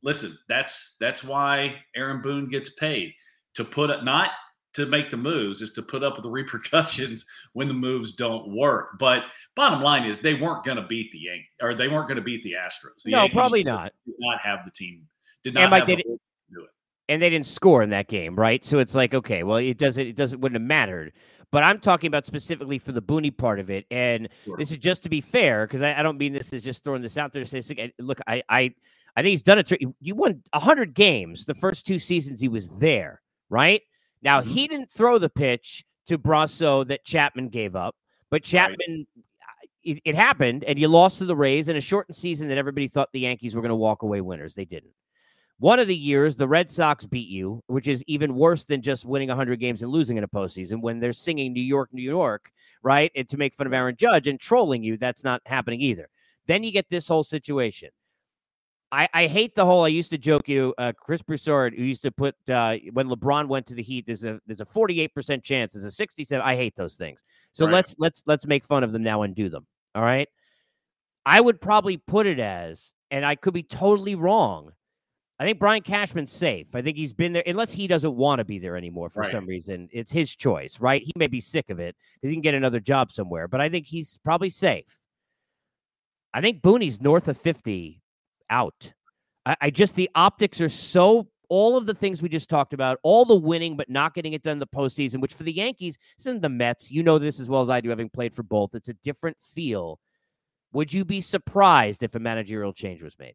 listen, 0.02 0.36
that's 0.48 0.96
that's 1.00 1.24
why 1.24 1.76
Aaron 1.96 2.20
Boone 2.20 2.48
gets 2.48 2.70
paid 2.70 3.14
to 3.54 3.64
put 3.64 3.90
it 3.90 4.04
not 4.04 4.30
to 4.78 4.86
make 4.86 5.10
the 5.10 5.16
moves 5.16 5.60
is 5.60 5.72
to 5.72 5.82
put 5.82 6.02
up 6.02 6.14
with 6.14 6.22
the 6.22 6.30
repercussions 6.40 7.26
when 7.52 7.68
the 7.68 7.74
moves 7.74 8.12
don't 8.12 8.48
work. 8.48 8.98
But 8.98 9.24
bottom 9.54 9.82
line 9.82 10.04
is 10.04 10.20
they 10.20 10.34
weren't 10.34 10.64
going 10.64 10.76
to 10.76 10.84
beat 10.84 11.10
the 11.10 11.18
Yankees 11.18 11.46
or 11.60 11.74
they 11.74 11.88
weren't 11.88 12.08
going 12.08 12.16
to 12.16 12.22
beat 12.22 12.42
the 12.42 12.52
Astros. 12.52 13.02
The 13.04 13.10
no, 13.10 13.18
Yankees 13.22 13.34
probably 13.34 13.64
not. 13.64 13.92
Did 14.06 14.14
not 14.18 14.40
have 14.40 14.64
the 14.64 14.70
team. 14.70 15.06
Did 15.44 15.54
not 15.54 15.70
have 15.72 15.86
did, 15.86 16.02
do 16.52 16.62
it. 16.62 16.70
And 17.08 17.22
they 17.22 17.30
didn't 17.30 17.46
score 17.46 17.82
in 17.82 17.90
that 17.90 18.08
game, 18.08 18.36
right? 18.36 18.64
So 18.64 18.78
it's 18.78 18.94
like, 18.94 19.14
okay, 19.14 19.42
well, 19.42 19.58
it 19.58 19.78
doesn't 19.78 20.06
it 20.06 20.16
doesn't 20.16 20.40
wouldn't 20.40 20.60
have 20.60 20.66
mattered. 20.66 21.12
But 21.50 21.64
I'm 21.64 21.80
talking 21.80 22.08
about 22.08 22.26
specifically 22.26 22.78
for 22.78 22.92
the 22.92 23.00
Booney 23.00 23.34
part 23.34 23.58
of 23.58 23.70
it. 23.70 23.86
And 23.90 24.28
sure. 24.44 24.58
this 24.58 24.70
is 24.70 24.76
just 24.76 25.02
to 25.04 25.08
be 25.08 25.22
fair, 25.22 25.66
because 25.66 25.80
I, 25.80 25.98
I, 25.98 26.02
don't 26.02 26.18
mean 26.18 26.34
this 26.34 26.52
is 26.52 26.62
just 26.62 26.84
throwing 26.84 27.00
this 27.00 27.16
out 27.16 27.32
there 27.32 27.42
to 27.42 27.62
say, 27.62 27.92
look, 27.98 28.20
I 28.26 28.42
I 28.50 28.74
I 29.16 29.22
think 29.22 29.30
he's 29.30 29.42
done 29.42 29.58
it. 29.58 29.72
You 30.00 30.14
won 30.14 30.42
100 30.52 30.94
games 30.94 31.46
the 31.46 31.54
first 31.54 31.86
two 31.86 31.98
seasons 31.98 32.40
he 32.40 32.48
was 32.48 32.68
there, 32.78 33.22
right? 33.48 33.82
Now, 34.22 34.40
mm-hmm. 34.40 34.50
he 34.50 34.68
didn't 34.68 34.90
throw 34.90 35.18
the 35.18 35.28
pitch 35.28 35.84
to 36.06 36.18
Brosseau 36.18 36.86
that 36.88 37.04
Chapman 37.04 37.48
gave 37.48 37.76
up, 37.76 37.94
but 38.30 38.42
Chapman, 38.42 39.06
right. 39.16 39.68
it, 39.84 40.00
it, 40.04 40.14
happened, 40.14 40.64
and 40.64 40.78
you 40.78 40.88
lost 40.88 41.18
to 41.18 41.24
the 41.24 41.36
Rays 41.36 41.68
in 41.68 41.76
a 41.76 41.80
shortened 41.80 42.16
season 42.16 42.48
that 42.48 42.58
everybody 42.58 42.88
thought 42.88 43.12
the 43.12 43.20
Yankees 43.20 43.54
were 43.54 43.62
going 43.62 43.70
to 43.70 43.76
walk 43.76 44.02
away 44.02 44.20
winners. 44.20 44.54
They 44.54 44.64
didn't. 44.64 44.92
One 45.60 45.80
of 45.80 45.88
the 45.88 45.96
years, 45.96 46.36
the 46.36 46.46
Red 46.46 46.70
Sox 46.70 47.04
beat 47.04 47.28
you, 47.28 47.64
which 47.66 47.88
is 47.88 48.04
even 48.06 48.36
worse 48.36 48.64
than 48.64 48.80
just 48.80 49.04
winning 49.04 49.28
100 49.28 49.58
games 49.58 49.82
and 49.82 49.90
losing 49.90 50.16
in 50.16 50.22
a 50.22 50.28
postseason 50.28 50.80
when 50.80 51.00
they're 51.00 51.12
singing 51.12 51.52
New 51.52 51.60
York, 51.60 51.88
New 51.92 52.02
York, 52.02 52.52
right? 52.84 53.10
And 53.16 53.28
to 53.28 53.36
make 53.36 53.54
fun 53.54 53.66
of 53.66 53.72
Aaron 53.72 53.96
Judge 53.96 54.28
and 54.28 54.38
trolling 54.38 54.84
you, 54.84 54.96
that's 54.96 55.24
not 55.24 55.42
happening 55.46 55.80
either. 55.80 56.08
Then 56.46 56.62
you 56.62 56.70
get 56.70 56.88
this 56.90 57.08
whole 57.08 57.24
situation. 57.24 57.90
I, 58.90 59.08
I 59.12 59.26
hate 59.26 59.54
the 59.54 59.66
whole. 59.66 59.84
I 59.84 59.88
used 59.88 60.10
to 60.12 60.18
joke 60.18 60.48
you, 60.48 60.74
uh, 60.78 60.92
Chris 60.98 61.20
Broussard, 61.20 61.74
who 61.74 61.82
used 61.82 62.02
to 62.02 62.10
put 62.10 62.34
uh, 62.48 62.76
when 62.92 63.08
LeBron 63.08 63.46
went 63.46 63.66
to 63.66 63.74
the 63.74 63.82
Heat. 63.82 64.06
There's 64.06 64.24
a 64.24 64.40
there's 64.46 64.62
a 64.62 64.66
48 64.66 65.14
percent 65.14 65.44
chance. 65.44 65.72
There's 65.74 65.84
a 65.84 65.90
67. 65.90 66.42
I 66.44 66.56
hate 66.56 66.74
those 66.74 66.94
things. 66.94 67.22
So 67.52 67.66
right. 67.66 67.74
let's 67.74 67.96
let's 67.98 68.22
let's 68.26 68.46
make 68.46 68.64
fun 68.64 68.84
of 68.84 68.92
them 68.92 69.02
now 69.02 69.22
and 69.22 69.34
do 69.34 69.48
them. 69.48 69.66
All 69.94 70.02
right. 70.02 70.28
I 71.26 71.40
would 71.40 71.60
probably 71.60 71.98
put 71.98 72.26
it 72.26 72.40
as, 72.40 72.94
and 73.10 73.26
I 73.26 73.34
could 73.34 73.52
be 73.52 73.62
totally 73.62 74.14
wrong. 74.14 74.72
I 75.38 75.44
think 75.44 75.58
Brian 75.58 75.82
Cashman's 75.82 76.32
safe. 76.32 76.74
I 76.74 76.82
think 76.82 76.96
he's 76.96 77.12
been 77.12 77.32
there, 77.32 77.44
unless 77.46 77.70
he 77.70 77.86
doesn't 77.86 78.16
want 78.16 78.38
to 78.38 78.44
be 78.44 78.58
there 78.58 78.76
anymore 78.76 79.10
for 79.10 79.20
right. 79.20 79.30
some 79.30 79.46
reason. 79.46 79.88
It's 79.92 80.10
his 80.10 80.34
choice, 80.34 80.80
right? 80.80 81.02
He 81.02 81.12
may 81.16 81.28
be 81.28 81.38
sick 81.38 81.70
of 81.70 81.78
it 81.78 81.94
because 82.14 82.30
he 82.30 82.36
can 82.36 82.42
get 82.42 82.54
another 82.54 82.80
job 82.80 83.12
somewhere, 83.12 83.46
but 83.46 83.60
I 83.60 83.68
think 83.68 83.86
he's 83.86 84.18
probably 84.24 84.50
safe. 84.50 84.98
I 86.34 86.40
think 86.40 86.62
Booney's 86.62 87.00
north 87.00 87.28
of 87.28 87.38
50 87.38 88.02
out. 88.50 88.92
I, 89.46 89.56
I 89.62 89.70
just 89.70 89.94
the 89.94 90.10
optics 90.14 90.60
are 90.60 90.68
so 90.68 91.28
all 91.48 91.76
of 91.76 91.86
the 91.86 91.94
things 91.94 92.20
we 92.20 92.28
just 92.28 92.50
talked 92.50 92.72
about, 92.72 92.98
all 93.02 93.24
the 93.24 93.34
winning 93.34 93.76
but 93.76 93.88
not 93.88 94.14
getting 94.14 94.34
it 94.34 94.42
done 94.42 94.52
in 94.52 94.58
the 94.58 94.66
postseason, 94.66 95.20
which 95.20 95.34
for 95.34 95.44
the 95.44 95.52
Yankees, 95.52 95.98
isn't 96.18 96.42
the 96.42 96.48
Mets. 96.48 96.90
You 96.90 97.02
know 97.02 97.18
this 97.18 97.40
as 97.40 97.48
well 97.48 97.62
as 97.62 97.70
I 97.70 97.80
do, 97.80 97.88
having 97.88 98.10
played 98.10 98.34
for 98.34 98.42
both. 98.42 98.74
It's 98.74 98.88
a 98.88 98.94
different 98.94 99.36
feel. 99.40 99.98
Would 100.72 100.92
you 100.92 101.04
be 101.04 101.20
surprised 101.20 102.02
if 102.02 102.14
a 102.14 102.18
managerial 102.18 102.72
change 102.72 103.02
was 103.02 103.18
made? 103.18 103.34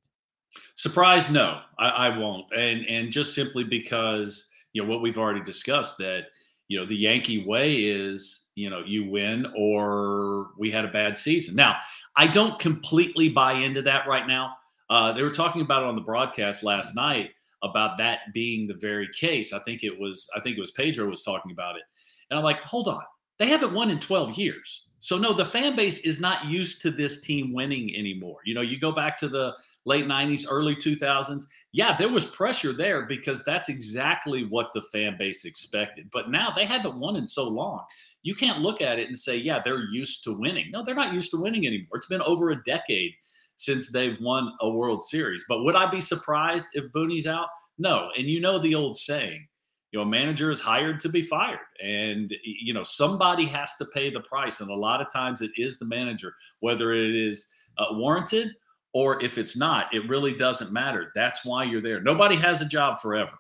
Surprised? 0.76 1.32
No, 1.32 1.62
I, 1.80 1.90
I 1.90 2.18
won't. 2.18 2.46
And 2.56 2.86
and 2.86 3.12
just 3.12 3.34
simply 3.34 3.64
because 3.64 4.52
you 4.74 4.84
know 4.84 4.90
what 4.90 5.02
we've 5.02 5.18
already 5.18 5.42
discussed 5.42 5.98
that 5.98 6.26
you 6.68 6.80
know 6.80 6.86
the 6.86 6.96
Yankee 6.96 7.46
way 7.46 7.76
is 7.76 8.52
you 8.54 8.70
know 8.70 8.84
you 8.86 9.10
win 9.10 9.48
or 9.58 10.52
we 10.60 10.70
had 10.70 10.86
a 10.86 10.92
bad 10.92 11.18
season. 11.18 11.56
Now 11.56 11.78
I 12.16 12.28
don't 12.28 12.60
completely 12.60 13.30
buy 13.30 13.54
into 13.54 13.82
that 13.82 14.08
right 14.08 14.28
now 14.28 14.56
uh, 14.94 15.12
they 15.12 15.24
were 15.24 15.32
talking 15.32 15.64
about 15.64 15.82
it 15.82 15.88
on 15.88 15.96
the 15.96 16.02
broadcast 16.02 16.62
last 16.62 16.96
night 16.96 17.32
about 17.64 17.98
that 17.98 18.20
being 18.32 18.68
the 18.68 18.76
very 18.76 19.10
case. 19.20 19.52
I 19.52 19.58
think 19.60 19.84
it 19.84 20.00
was 20.00 20.30
I 20.36 20.40
think 20.40 20.56
it 20.56 20.60
was 20.60 20.70
Pedro 20.70 21.10
was 21.10 21.24
talking 21.24 21.52
about 21.52 21.78
it. 21.78 21.82
And 22.30 22.38
I'm 22.38 22.44
like, 22.44 22.62
hold 22.62 22.88
on. 22.88 23.02
They 23.40 23.48
haven't 23.48 23.74
won 23.74 23.90
in 23.90 23.98
12 23.98 24.38
years. 24.38 24.86
So 25.00 25.18
no, 25.18 25.34
the 25.34 25.44
fan 25.44 25.76
base 25.76 26.00
is 26.02 26.20
not 26.20 26.46
used 26.46 26.82
to 26.84 26.92
this 26.92 27.22
team 27.22 27.54
winning 27.54 27.94
anymore. 27.96 28.38
You 28.46 28.54
know, 28.54 28.62
you 28.62 28.80
go 28.80 28.92
back 28.92 29.18
to 29.18 29.28
the 29.28 29.58
late 29.86 30.06
90s, 30.06 30.46
early 30.48 30.76
2000s. 30.76 31.44
Yeah, 31.72 31.98
there 31.98 32.08
was 32.08 32.28
pressure 32.28 32.72
there 32.72 33.08
because 33.08 33.44
that's 33.44 33.70
exactly 33.70 34.46
what 34.46 34.70
the 34.74 34.82
fan 34.94 35.16
base 35.18 35.44
expected. 35.44 36.10
But 36.14 36.30
now 36.30 36.52
they 36.52 36.66
haven't 36.66 37.00
won 37.00 37.16
in 37.16 37.26
so 37.26 37.50
long. 37.50 37.84
You 38.22 38.36
can't 38.36 38.62
look 38.62 38.80
at 38.80 39.00
it 39.00 39.08
and 39.08 39.18
say, 39.18 39.36
yeah, 39.38 39.60
they're 39.66 39.90
used 39.92 40.24
to 40.26 40.40
winning. 40.40 40.70
No, 40.72 40.84
they're 40.84 40.94
not 40.94 41.14
used 41.14 41.32
to 41.32 41.42
winning 41.42 41.66
anymore. 41.66 41.96
It's 41.98 42.06
been 42.06 42.22
over 42.22 42.52
a 42.52 42.64
decade 42.64 43.14
since 43.58 43.92
they've 43.92 44.18
won 44.22 44.52
a 44.62 44.70
World 44.70 45.04
Series. 45.04 45.46
But 45.48 45.64
would 45.64 45.76
I 45.76 45.90
be 45.90 46.02
surprised 46.02 46.68
if 46.74 46.92
Booney's 46.92 47.28
out? 47.28 47.48
No. 47.78 48.10
And 48.18 48.28
you 48.28 48.40
know 48.40 48.60
the 48.60 48.76
old 48.76 48.98
saying, 48.98 49.48
you 49.92 50.00
know, 50.00 50.04
a 50.04 50.10
manager 50.10 50.50
is 50.50 50.60
hired 50.60 51.00
to 51.02 51.10
be 51.10 51.22
fired. 51.22 51.60
And, 51.82 52.34
you 52.44 52.74
know, 52.74 52.84
somebody 52.84 53.46
has 53.46 53.76
to 53.78 53.86
pay 53.86 54.10
the 54.10 54.22
price. 54.22 54.60
And 54.60 54.72
a 54.72 54.76
lot 54.76 55.02
of 55.02 55.12
times 55.14 55.42
it 55.42 55.52
is 55.56 55.78
the 55.78 55.86
manager, 55.86 56.34
whether 56.62 56.94
it 56.94 57.16
is 57.16 57.48
uh, 57.78 57.86
warranted 57.92 58.56
or 58.94 59.24
if 59.24 59.38
it's 59.38 59.58
not, 59.58 59.94
it 59.94 60.08
really 60.08 60.34
doesn't 60.34 60.72
matter. 60.72 61.12
That's 61.16 61.46
why 61.46 61.64
you're 61.64 61.82
there. 61.82 62.02
Nobody 62.02 62.36
has 62.38 62.62
a 62.62 62.66
job 62.66 63.00
forever. 63.00 63.34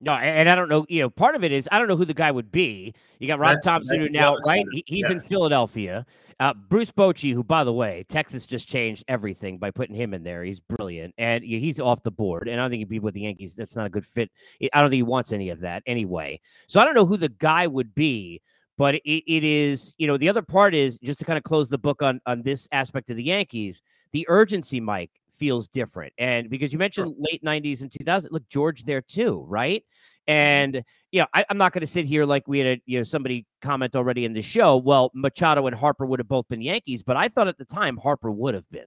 No, 0.00 0.12
and 0.12 0.48
I 0.48 0.54
don't 0.54 0.68
know. 0.68 0.86
You 0.88 1.02
know, 1.02 1.10
part 1.10 1.34
of 1.34 1.42
it 1.42 1.50
is 1.50 1.68
I 1.72 1.78
don't 1.78 1.88
know 1.88 1.96
who 1.96 2.04
the 2.04 2.14
guy 2.14 2.30
would 2.30 2.52
be. 2.52 2.94
You 3.18 3.26
got 3.26 3.40
Rob 3.40 3.54
that's, 3.54 3.64
Thomson 3.66 4.00
that's 4.00 4.12
now, 4.12 4.36
right? 4.46 4.64
He's 4.86 5.10
in 5.10 5.18
Philadelphia. 5.18 6.06
Uh, 6.40 6.54
Bruce 6.54 6.92
Bochy, 6.92 7.34
who, 7.34 7.42
by 7.42 7.64
the 7.64 7.72
way, 7.72 8.04
Texas 8.08 8.46
just 8.46 8.68
changed 8.68 9.02
everything 9.08 9.58
by 9.58 9.72
putting 9.72 9.96
him 9.96 10.14
in 10.14 10.22
there. 10.22 10.44
He's 10.44 10.60
brilliant, 10.60 11.14
and 11.18 11.42
he's 11.42 11.80
off 11.80 12.00
the 12.02 12.12
board. 12.12 12.46
And 12.46 12.60
I 12.60 12.64
don't 12.64 12.70
think 12.70 12.78
he'd 12.78 12.88
be 12.88 13.00
with 13.00 13.14
the 13.14 13.22
Yankees. 13.22 13.56
That's 13.56 13.74
not 13.74 13.86
a 13.86 13.90
good 13.90 14.06
fit. 14.06 14.30
I 14.72 14.80
don't 14.80 14.88
think 14.88 14.98
he 14.98 15.02
wants 15.02 15.32
any 15.32 15.48
of 15.48 15.58
that 15.60 15.82
anyway. 15.84 16.40
So 16.68 16.80
I 16.80 16.84
don't 16.84 16.94
know 16.94 17.06
who 17.06 17.16
the 17.16 17.30
guy 17.30 17.66
would 17.66 17.92
be, 17.92 18.40
but 18.76 18.94
it, 18.94 19.04
it 19.04 19.42
is. 19.42 19.96
You 19.98 20.06
know, 20.06 20.16
the 20.16 20.28
other 20.28 20.42
part 20.42 20.76
is 20.76 20.96
just 20.98 21.18
to 21.18 21.24
kind 21.24 21.38
of 21.38 21.42
close 21.42 21.68
the 21.68 21.78
book 21.78 22.02
on 22.02 22.20
on 22.24 22.42
this 22.42 22.68
aspect 22.70 23.10
of 23.10 23.16
the 23.16 23.24
Yankees. 23.24 23.82
The 24.12 24.24
urgency, 24.28 24.80
Mike, 24.80 25.10
feels 25.38 25.68
different, 25.68 26.12
and 26.18 26.50
because 26.50 26.72
you 26.72 26.78
mentioned 26.78 27.14
late 27.18 27.42
'90s 27.44 27.82
and 27.82 27.90
2000, 27.90 28.30
look, 28.32 28.48
George 28.48 28.84
there 28.84 29.02
too, 29.02 29.44
right? 29.48 29.82
Mm-hmm. 30.28 30.32
And 30.32 30.82
you 31.10 31.20
know, 31.20 31.26
I, 31.32 31.44
am 31.48 31.58
not 31.58 31.72
going 31.72 31.80
to 31.80 31.86
sit 31.86 32.04
here 32.04 32.26
like 32.26 32.46
we 32.46 32.58
had 32.58 32.66
a, 32.66 32.82
you 32.84 32.98
know 32.98 33.02
somebody 33.02 33.46
comment 33.62 33.96
already 33.96 34.24
in 34.24 34.34
the 34.34 34.42
show. 34.42 34.76
Well, 34.76 35.10
Machado 35.14 35.66
and 35.66 35.76
Harper 35.76 36.04
would 36.06 36.20
have 36.20 36.28
both 36.28 36.48
been 36.48 36.60
Yankees, 36.60 37.02
but 37.02 37.16
I 37.16 37.28
thought 37.28 37.48
at 37.48 37.58
the 37.58 37.64
time 37.64 37.96
Harper 37.96 38.30
would 38.30 38.54
have 38.54 38.68
been. 38.70 38.86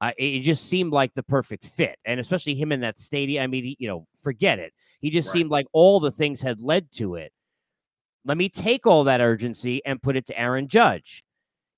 Uh, 0.00 0.10
it 0.18 0.40
just 0.40 0.68
seemed 0.68 0.92
like 0.92 1.14
the 1.14 1.22
perfect 1.22 1.64
fit, 1.64 1.98
and 2.04 2.20
especially 2.20 2.54
him 2.54 2.72
in 2.72 2.80
that 2.80 2.98
stadium. 2.98 3.42
I 3.42 3.46
mean, 3.46 3.64
he, 3.64 3.76
you 3.78 3.88
know, 3.88 4.06
forget 4.22 4.58
it. 4.58 4.72
He 5.00 5.10
just 5.10 5.28
right. 5.28 5.32
seemed 5.32 5.50
like 5.50 5.66
all 5.72 6.00
the 6.00 6.10
things 6.10 6.42
had 6.42 6.60
led 6.60 6.90
to 6.92 7.14
it. 7.14 7.32
Let 8.26 8.36
me 8.36 8.48
take 8.48 8.86
all 8.86 9.04
that 9.04 9.20
urgency 9.20 9.84
and 9.84 10.02
put 10.02 10.16
it 10.16 10.26
to 10.26 10.38
Aaron 10.38 10.68
Judge. 10.68 11.23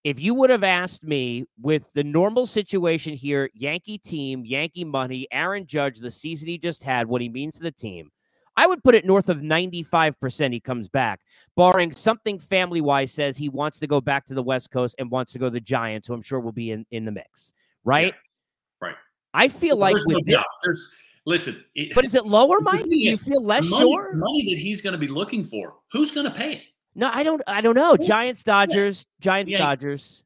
If 0.06 0.20
you 0.20 0.34
would 0.34 0.50
have 0.50 0.62
asked 0.62 1.02
me 1.02 1.46
with 1.60 1.92
the 1.94 2.04
normal 2.04 2.46
situation 2.46 3.14
here, 3.14 3.50
Yankee 3.54 3.98
team, 3.98 4.44
Yankee 4.44 4.84
money, 4.84 5.26
Aaron 5.32 5.66
Judge, 5.66 5.98
the 5.98 6.12
season 6.12 6.46
he 6.46 6.58
just 6.58 6.84
had, 6.84 7.08
what 7.08 7.20
he 7.20 7.28
means 7.28 7.56
to 7.56 7.64
the 7.64 7.72
team, 7.72 8.12
I 8.56 8.68
would 8.68 8.84
put 8.84 8.94
it 8.94 9.04
north 9.04 9.28
of 9.28 9.38
95% 9.38 10.52
he 10.52 10.60
comes 10.60 10.88
back, 10.88 11.22
barring 11.56 11.90
something 11.90 12.38
family 12.38 12.80
wise 12.80 13.10
says 13.10 13.36
he 13.36 13.48
wants 13.48 13.80
to 13.80 13.88
go 13.88 14.00
back 14.00 14.24
to 14.26 14.34
the 14.34 14.44
West 14.44 14.70
Coast 14.70 14.94
and 15.00 15.10
wants 15.10 15.32
to 15.32 15.40
go 15.40 15.46
to 15.46 15.50
the 15.50 15.60
Giants, 15.60 16.06
who 16.06 16.14
I'm 16.14 16.22
sure 16.22 16.38
will 16.38 16.52
be 16.52 16.70
in, 16.70 16.86
in 16.92 17.04
the 17.04 17.10
mix. 17.10 17.52
Right? 17.82 18.14
Yeah, 18.14 18.88
right. 18.88 18.96
I 19.34 19.48
feel 19.48 19.76
well, 19.76 19.92
like 19.92 20.06
with 20.06 20.24
no 20.24 20.40
this, 20.62 20.94
listen, 21.24 21.64
it, 21.74 21.96
but 21.96 22.04
is 22.04 22.14
it 22.14 22.26
lower, 22.26 22.60
Mike? 22.62 22.84
Do 22.84 22.96
you 22.96 23.16
feel 23.16 23.42
less 23.42 23.68
money, 23.68 23.82
sure? 23.82 24.14
Money 24.14 24.54
that 24.54 24.58
he's 24.58 24.80
going 24.80 24.94
to 24.94 25.00
be 25.00 25.08
looking 25.08 25.42
for. 25.42 25.74
Who's 25.90 26.12
going 26.12 26.26
to 26.26 26.32
pay 26.32 26.52
it? 26.52 26.62
No, 26.96 27.10
I 27.12 27.22
don't. 27.22 27.42
I 27.46 27.60
don't 27.60 27.74
know. 27.74 27.96
Giants, 27.96 28.42
Dodgers, 28.42 29.06
Giants, 29.20 29.52
yeah. 29.52 29.58
Dodgers, 29.58 30.24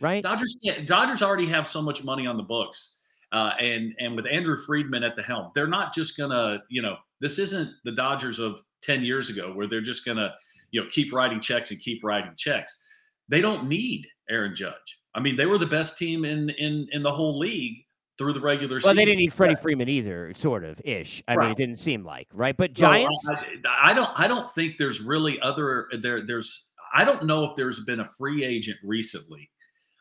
right? 0.00 0.22
Dodgers. 0.22 0.56
Yeah, 0.62 0.80
Dodgers 0.84 1.20
already 1.20 1.46
have 1.46 1.66
so 1.66 1.82
much 1.82 2.04
money 2.04 2.26
on 2.26 2.36
the 2.36 2.42
books, 2.42 3.00
uh, 3.32 3.52
and 3.58 3.94
and 3.98 4.14
with 4.14 4.26
Andrew 4.26 4.56
Friedman 4.56 5.02
at 5.02 5.16
the 5.16 5.22
helm, 5.22 5.50
they're 5.54 5.66
not 5.66 5.92
just 5.92 6.16
gonna, 6.16 6.62
you 6.68 6.80
know, 6.80 6.96
this 7.20 7.38
isn't 7.38 7.70
the 7.84 7.92
Dodgers 7.92 8.38
of 8.38 8.62
10 8.82 9.04
years 9.04 9.30
ago 9.30 9.52
where 9.52 9.66
they're 9.66 9.80
just 9.80 10.04
going 10.04 10.18
to, 10.18 10.34
you 10.72 10.82
know, 10.82 10.88
keep 10.90 11.12
writing 11.12 11.40
checks 11.40 11.70
and 11.70 11.80
keep 11.80 12.02
writing 12.04 12.32
checks. 12.36 12.84
They 13.28 13.40
don't 13.40 13.68
need 13.68 14.06
Aaron 14.28 14.54
Judge. 14.54 15.00
I 15.14 15.20
mean, 15.20 15.36
they 15.36 15.46
were 15.46 15.58
the 15.58 15.66
best 15.66 15.96
team 15.96 16.24
in 16.24 16.50
in 16.50 16.88
in 16.92 17.02
the 17.02 17.12
whole 17.12 17.38
league 17.38 17.84
through 18.22 18.32
the 18.32 18.40
regular 18.40 18.74
well, 18.74 18.80
season. 18.80 18.88
Well, 18.88 18.94
they 18.94 19.04
didn't 19.04 19.18
need 19.18 19.32
Freddie 19.32 19.56
Freeman 19.56 19.88
either, 19.88 20.32
sort 20.34 20.62
of 20.64 20.80
ish. 20.84 21.22
I 21.26 21.34
right. 21.34 21.44
mean, 21.44 21.52
it 21.52 21.56
didn't 21.56 21.76
seem 21.76 22.04
like 22.04 22.28
right, 22.32 22.56
but 22.56 22.72
Giants. 22.72 23.28
I, 23.30 23.90
I, 23.90 23.94
don't. 23.94 24.10
I 24.14 24.28
don't 24.28 24.48
think 24.48 24.78
there's 24.78 25.00
really 25.00 25.40
other 25.40 25.88
there. 26.00 26.24
There's. 26.24 26.70
I 26.94 27.04
don't 27.04 27.24
know 27.24 27.44
if 27.44 27.56
there's 27.56 27.84
been 27.84 28.00
a 28.00 28.08
free 28.08 28.44
agent 28.44 28.78
recently. 28.84 29.50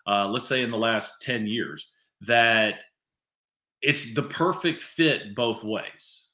Uh, 0.06 0.28
let's 0.28 0.48
say 0.48 0.62
in 0.62 0.70
the 0.70 0.78
last 0.78 1.22
ten 1.22 1.48
years 1.48 1.92
that 2.22 2.84
it's 3.82 4.14
the 4.14 4.24
perfect 4.24 4.82
fit 4.82 5.36
both 5.36 5.64
ways. 5.64 6.28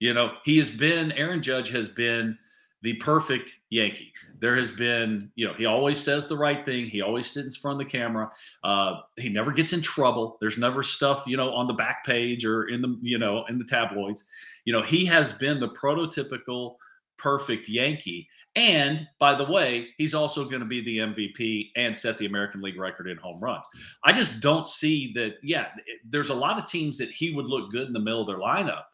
You 0.00 0.14
know, 0.14 0.32
he 0.44 0.56
has 0.56 0.70
been, 0.70 1.12
Aaron 1.12 1.42
Judge 1.42 1.70
has 1.70 1.88
been 1.88 2.36
the 2.82 2.94
perfect 2.94 3.58
Yankee. 3.68 4.12
There 4.38 4.56
has 4.56 4.70
been, 4.70 5.30
you 5.34 5.46
know, 5.46 5.54
he 5.54 5.66
always 5.66 5.98
says 5.98 6.26
the 6.26 6.36
right 6.36 6.64
thing. 6.64 6.86
He 6.86 7.02
always 7.02 7.26
sits 7.26 7.56
in 7.56 7.60
front 7.60 7.80
of 7.80 7.86
the 7.86 7.92
camera. 7.92 8.30
Uh, 8.64 9.00
he 9.16 9.28
never 9.28 9.52
gets 9.52 9.72
in 9.72 9.82
trouble. 9.82 10.38
There's 10.40 10.58
never 10.58 10.82
stuff, 10.82 11.24
you 11.26 11.36
know, 11.36 11.52
on 11.52 11.66
the 11.66 11.74
back 11.74 12.04
page 12.04 12.44
or 12.44 12.68
in 12.68 12.80
the, 12.80 12.98
you 13.02 13.18
know, 13.18 13.44
in 13.46 13.58
the 13.58 13.64
tabloids. 13.64 14.24
You 14.64 14.72
know, 14.72 14.82
he 14.82 15.04
has 15.06 15.32
been 15.32 15.58
the 15.58 15.68
prototypical 15.70 16.76
perfect 17.20 17.68
Yankee. 17.68 18.26
And 18.56 19.06
by 19.18 19.34
the 19.34 19.44
way, 19.44 19.88
he's 19.98 20.14
also 20.14 20.44
going 20.44 20.60
to 20.60 20.66
be 20.66 20.80
the 20.82 20.98
MVP 20.98 21.70
and 21.76 21.96
set 21.96 22.16
the 22.16 22.26
American 22.26 22.62
League 22.62 22.78
record 22.78 23.08
in 23.08 23.18
home 23.18 23.38
runs. 23.40 23.66
I 24.04 24.12
just 24.12 24.40
don't 24.40 24.66
see 24.66 25.12
that. 25.14 25.34
Yeah, 25.42 25.66
there's 26.08 26.30
a 26.30 26.34
lot 26.34 26.58
of 26.58 26.66
teams 26.66 26.96
that 26.98 27.10
he 27.10 27.32
would 27.34 27.46
look 27.46 27.70
good 27.70 27.86
in 27.86 27.92
the 27.92 28.00
middle 28.00 28.22
of 28.22 28.26
their 28.26 28.38
lineup 28.38 28.84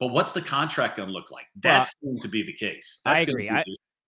but 0.00 0.08
what's 0.08 0.32
the 0.32 0.40
contract 0.40 0.96
going 0.96 1.08
to 1.08 1.12
look 1.12 1.30
like? 1.30 1.46
That's 1.56 1.94
going 2.02 2.20
to 2.22 2.28
be 2.28 2.42
the 2.42 2.54
case. 2.54 3.00
That's 3.04 3.28
I 3.28 3.30
agree. 3.30 3.50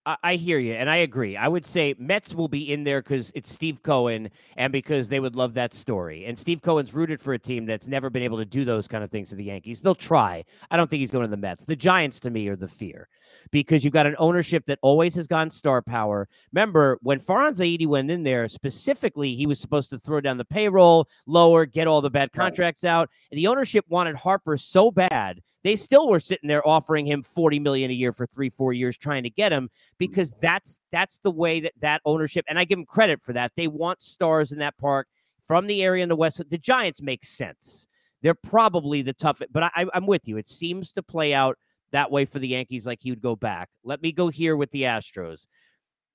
I, 0.05 0.17
I 0.23 0.35
hear 0.37 0.59
you, 0.59 0.73
and 0.73 0.91
I 0.91 0.97
agree. 0.97 1.37
I 1.37 1.47
would 1.47 1.65
say 1.65 1.95
Mets 1.99 2.35
will 2.35 2.49
be 2.49 2.73
in 2.73 2.83
there 2.83 3.01
because 3.01 3.31
it's 3.35 3.53
Steve 3.53 3.83
Cohen, 3.83 4.31
and 4.57 4.73
because 4.73 5.09
they 5.09 5.21
would 5.21 5.37
love 5.37 5.55
that 5.55 5.73
story. 5.73 6.25
And 6.25 6.37
Steve 6.37 6.61
Cohen's 6.63 6.93
rooted 6.93 7.21
for 7.21 7.35
a 7.35 7.39
team 7.39 7.67
that's 7.67 7.87
never 7.87 8.11
been 8.11 8.23
able 8.23 8.39
to 8.39 8.45
do 8.45 8.65
those 8.65 8.89
kind 8.89 9.05
of 9.05 9.11
things 9.11 9.29
to 9.29 9.37
the 9.37 9.45
Yankees. 9.45 9.81
They'll 9.81 9.95
try. 9.95 10.45
I 10.71 10.77
don't 10.77 10.91
think 10.91 11.01
he's 11.01 11.13
going 11.13 11.25
to 11.25 11.31
the 11.31 11.37
Mets. 11.37 11.67
The 11.67 11.77
Giants, 11.77 12.19
to 12.21 12.31
me, 12.31 12.49
are 12.49 12.57
the 12.57 12.67
fear 12.67 13.09
because 13.53 13.85
you've 13.85 13.93
got 13.93 14.07
an 14.07 14.17
ownership 14.19 14.65
that 14.67 14.79
always 14.83 15.15
has 15.15 15.27
gone 15.27 15.51
star 15.51 15.83
power. 15.83 16.29
Remember 16.53 16.99
when 17.03 17.21
Farhan 17.21 17.53
Zaidi 17.53 17.87
went 17.87 18.11
in 18.11 18.23
there 18.23 18.49
specifically, 18.49 19.35
he 19.35 19.47
was 19.47 19.61
supposed 19.61 19.91
to 19.91 19.99
throw 19.99 20.21
down 20.21 20.39
the 20.39 20.45
payroll, 20.45 21.09
lower, 21.27 21.65
get 21.65 21.87
all 21.87 22.01
the 22.01 22.11
bad 22.11 22.33
contracts 22.33 22.83
out, 22.83 23.09
and 23.31 23.39
the 23.39 23.47
ownership 23.47 23.85
wanted 23.89 24.17
Harper 24.17 24.57
so 24.57 24.91
bad 24.91 25.43
they 25.65 25.77
still 25.77 26.09
were 26.09 26.21
sitting 26.21 26.49
there 26.49 26.67
offering 26.67 27.07
him 27.07 27.23
40 27.23 27.61
million 27.61 27.91
a 27.91 27.95
year 27.95 28.13
for 28.13 28.27
3 28.27 28.51
4 28.51 28.73
years 28.73 28.97
trying 28.97 29.23
to 29.23 29.31
get 29.31 29.53
him 29.53 29.65
mm-hmm. 29.65 29.95
because 29.99 30.35
that's 30.41 30.81
that's 30.91 31.19
the 31.19 31.31
way 31.31 31.61
that 31.61 31.73
that 31.81 32.01
ownership 32.05 32.45
and 32.49 32.59
I 32.59 32.65
give 32.65 32.79
them 32.79 32.87
credit 32.87 33.23
for 33.23 33.33
that. 33.33 33.53
They 33.57 33.69
want 33.69 34.03
stars 34.03 34.53
in 34.53 34.59
that 34.59 34.77
park 34.79 35.07
from 35.47 35.67
the 35.67 35.83
area 35.83 36.03
in 36.03 36.09
the 36.09 36.17
west. 36.17 36.43
The 36.49 36.59
Giants 36.59 37.03
make 37.03 37.25
sense. 37.25 37.87
They're 38.23 38.35
probably 38.35 39.03
the 39.03 39.13
toughest, 39.13 39.53
but 39.53 39.65
I, 39.65 39.87
I'm 39.93 40.07
with 40.07 40.29
you. 40.29 40.37
It 40.37 40.47
seems 40.47 40.93
to 40.93 41.03
play 41.03 41.35
out 41.35 41.59
that 41.91 42.11
way 42.11 42.25
for 42.25 42.39
the 42.39 42.49
Yankees 42.49 42.87
like 42.87 43.01
he 43.03 43.11
would 43.11 43.21
go 43.21 43.37
back. 43.37 43.69
Let 43.85 44.01
me 44.01 44.13
go 44.13 44.29
here 44.29 44.57
with 44.57 44.71
the 44.71 44.83
Astros. 44.83 45.47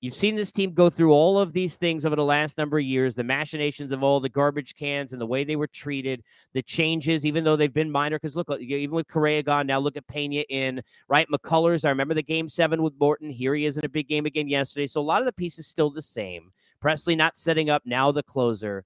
You've 0.00 0.14
seen 0.14 0.36
this 0.36 0.52
team 0.52 0.74
go 0.74 0.90
through 0.90 1.12
all 1.12 1.40
of 1.40 1.52
these 1.52 1.74
things 1.74 2.06
over 2.06 2.14
the 2.14 2.24
last 2.24 2.56
number 2.56 2.78
of 2.78 2.84
years, 2.84 3.16
the 3.16 3.24
machinations 3.24 3.90
of 3.90 4.04
all 4.04 4.20
the 4.20 4.28
garbage 4.28 4.76
cans 4.76 5.12
and 5.12 5.20
the 5.20 5.26
way 5.26 5.42
they 5.42 5.56
were 5.56 5.66
treated, 5.66 6.22
the 6.54 6.62
changes, 6.62 7.26
even 7.26 7.42
though 7.42 7.56
they've 7.56 7.74
been 7.74 7.90
minor. 7.90 8.16
Because 8.16 8.36
look, 8.36 8.48
even 8.60 8.94
with 8.94 9.08
Correa 9.08 9.42
gone, 9.42 9.66
now 9.66 9.80
look 9.80 9.96
at 9.96 10.06
Pena 10.06 10.44
in, 10.48 10.82
right? 11.08 11.26
McCullers, 11.28 11.84
I 11.84 11.88
remember 11.88 12.14
the 12.14 12.22
game 12.22 12.48
seven 12.48 12.80
with 12.80 12.94
Morton. 13.00 13.28
Here 13.28 13.56
he 13.56 13.64
is 13.64 13.76
in 13.76 13.84
a 13.84 13.88
big 13.88 14.06
game 14.06 14.24
again 14.24 14.46
yesterday. 14.46 14.86
So 14.86 15.00
a 15.00 15.02
lot 15.02 15.20
of 15.20 15.26
the 15.26 15.32
pieces 15.32 15.66
still 15.66 15.90
the 15.90 16.00
same. 16.00 16.52
Pressly 16.80 17.16
not 17.16 17.36
setting 17.36 17.68
up, 17.68 17.82
now 17.84 18.12
the 18.12 18.22
closer. 18.22 18.84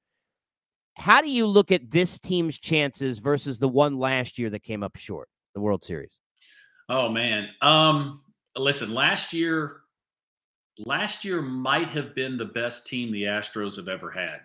How 0.95 1.21
do 1.21 1.31
you 1.31 1.47
look 1.47 1.71
at 1.71 1.91
this 1.91 2.19
team's 2.19 2.59
chances 2.59 3.19
versus 3.19 3.59
the 3.59 3.69
one 3.69 3.99
last 3.99 4.39
year 4.39 4.49
that 4.49 4.63
came 4.63 4.83
up 4.83 4.97
short, 4.97 5.29
the 5.55 5.61
World 5.61 5.85
Series? 5.85 6.19
Oh, 6.89 7.11
man. 7.11 7.51
Um, 7.61 8.23
listen, 8.57 8.95
last 8.95 9.35
year, 9.35 9.82
last 10.87 11.25
year 11.25 11.43
might 11.43 11.91
have 11.91 12.15
been 12.15 12.37
the 12.37 12.45
best 12.45 12.87
team 12.87 13.11
the 13.11 13.25
Astros 13.25 13.77
have 13.77 13.89
ever 13.89 14.11
had. 14.11 14.41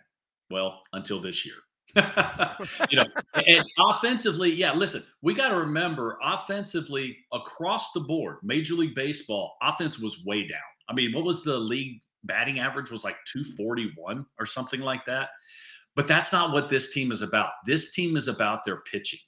Well, 0.50 0.82
until 0.93 1.19
this 1.19 1.45
year. 1.45 1.56
you 1.95 2.97
know, 2.97 3.06
and 3.47 3.65
offensively, 3.80 4.52
yeah, 4.52 4.73
listen, 4.73 5.04
we 5.21 5.34
got 5.34 5.50
to 5.50 5.58
remember 5.58 6.17
offensively 6.21 7.17
across 7.34 7.91
the 7.91 8.02
board, 8.02 8.38
Major 8.43 8.76
League 8.76 8.93
Baseball, 8.93 9.56
offense 9.62 10.00
was 10.00 10.23
way 10.26 10.45
down. 10.45 10.60
I 10.89 10.93
mean, 10.93 11.13
what 11.13 11.23
was 11.23 11.43
the 11.43 11.58
league 11.58 12.02
batting 12.28 12.60
average 12.60 12.91
was 12.91 13.04
like 13.04 13.17
241 13.26 14.26
or 14.39 14.45
something 14.45 14.82
like 14.82 15.06
that. 15.06 15.30
But 15.95 16.08
that's 16.08 16.32
not 16.32 16.52
what 16.52 16.69
this 16.69 16.93
team 16.93 17.12
is 17.12 17.23
about. 17.23 17.52
This 17.65 17.91
team 17.91 18.17
is 18.17 18.28
about 18.28 18.63
their 18.63 18.82
pitching. 18.82 19.19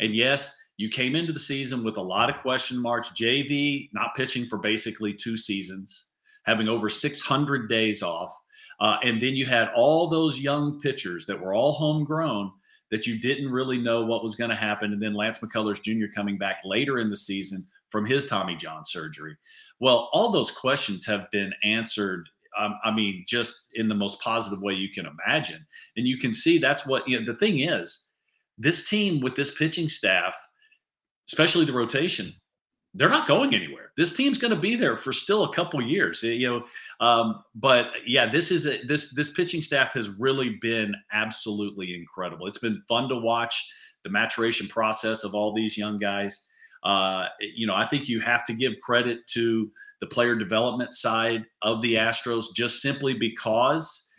And 0.00 0.14
yes, 0.14 0.56
You 0.78 0.90
came 0.90 1.16
into 1.16 1.32
the 1.32 1.38
season 1.38 1.82
with 1.82 1.96
a 1.96 2.02
lot 2.02 2.28
of 2.28 2.42
question 2.42 2.80
marks. 2.80 3.08
JV 3.10 3.88
not 3.94 4.14
pitching 4.14 4.44
for 4.44 4.58
basically 4.58 5.12
two 5.12 5.34
seasons, 5.34 6.08
having 6.46 6.68
over 6.68 6.88
600 6.88 7.68
days 7.68 8.02
off. 8.02 8.36
Uh, 8.80 8.98
and 9.02 9.20
then 9.20 9.34
you 9.34 9.46
had 9.46 9.68
all 9.74 10.08
those 10.08 10.40
young 10.40 10.80
pitchers 10.80 11.26
that 11.26 11.40
were 11.40 11.54
all 11.54 11.72
homegrown 11.72 12.50
that 12.90 13.06
you 13.06 13.18
didn't 13.20 13.50
really 13.50 13.78
know 13.78 14.04
what 14.04 14.22
was 14.22 14.36
going 14.36 14.50
to 14.50 14.56
happen. 14.56 14.92
And 14.92 15.00
then 15.02 15.14
Lance 15.14 15.38
McCullers 15.38 15.82
Jr. 15.82 16.12
coming 16.14 16.38
back 16.38 16.60
later 16.64 16.98
in 16.98 17.08
the 17.08 17.16
season 17.16 17.66
from 17.90 18.06
his 18.06 18.26
Tommy 18.26 18.54
John 18.54 18.84
surgery. 18.84 19.36
Well, 19.80 20.08
all 20.12 20.30
those 20.30 20.50
questions 20.50 21.04
have 21.06 21.30
been 21.30 21.52
answered. 21.64 22.28
Um, 22.58 22.78
I 22.84 22.90
mean, 22.90 23.24
just 23.26 23.66
in 23.74 23.88
the 23.88 23.94
most 23.94 24.20
positive 24.20 24.62
way 24.62 24.74
you 24.74 24.90
can 24.90 25.06
imagine. 25.06 25.66
And 25.96 26.06
you 26.06 26.18
can 26.18 26.32
see 26.32 26.58
that's 26.58 26.86
what, 26.86 27.06
you 27.08 27.18
know, 27.18 27.24
the 27.24 27.38
thing 27.38 27.60
is, 27.60 28.08
this 28.58 28.88
team 28.88 29.20
with 29.20 29.34
this 29.34 29.54
pitching 29.54 29.88
staff 29.88 30.36
especially 31.28 31.64
the 31.64 31.72
rotation, 31.72 32.32
they're 32.96 33.10
not 33.10 33.28
going 33.28 33.54
anywhere. 33.54 33.92
This 33.96 34.12
team's 34.12 34.38
going 34.38 34.54
to 34.54 34.60
be 34.60 34.74
there 34.74 34.96
for 34.96 35.12
still 35.12 35.44
a 35.44 35.52
couple 35.52 35.80
years, 35.82 36.24
eh, 36.24 36.28
you 36.28 36.48
know. 36.48 37.06
Um, 37.06 37.42
but 37.54 37.88
yeah, 38.06 38.28
this 38.28 38.50
is 38.50 38.66
a, 38.66 38.82
this 38.84 39.14
this 39.14 39.30
pitching 39.30 39.62
staff 39.62 39.92
has 39.92 40.08
really 40.08 40.56
been 40.60 40.94
absolutely 41.12 41.94
incredible. 41.94 42.46
It's 42.46 42.58
been 42.58 42.82
fun 42.88 43.08
to 43.10 43.16
watch 43.16 43.70
the 44.02 44.10
maturation 44.10 44.66
process 44.66 45.24
of 45.24 45.34
all 45.34 45.52
these 45.52 45.76
young 45.76 45.98
guys. 45.98 46.46
Uh, 46.82 47.26
you 47.40 47.66
know, 47.66 47.74
I 47.74 47.84
think 47.84 48.08
you 48.08 48.20
have 48.20 48.44
to 48.46 48.54
give 48.54 48.74
credit 48.82 49.26
to 49.28 49.70
the 50.00 50.06
player 50.06 50.36
development 50.36 50.94
side 50.94 51.44
of 51.62 51.82
the 51.82 51.94
Astros, 51.94 52.46
just 52.54 52.80
simply 52.80 53.14
because 53.14 54.10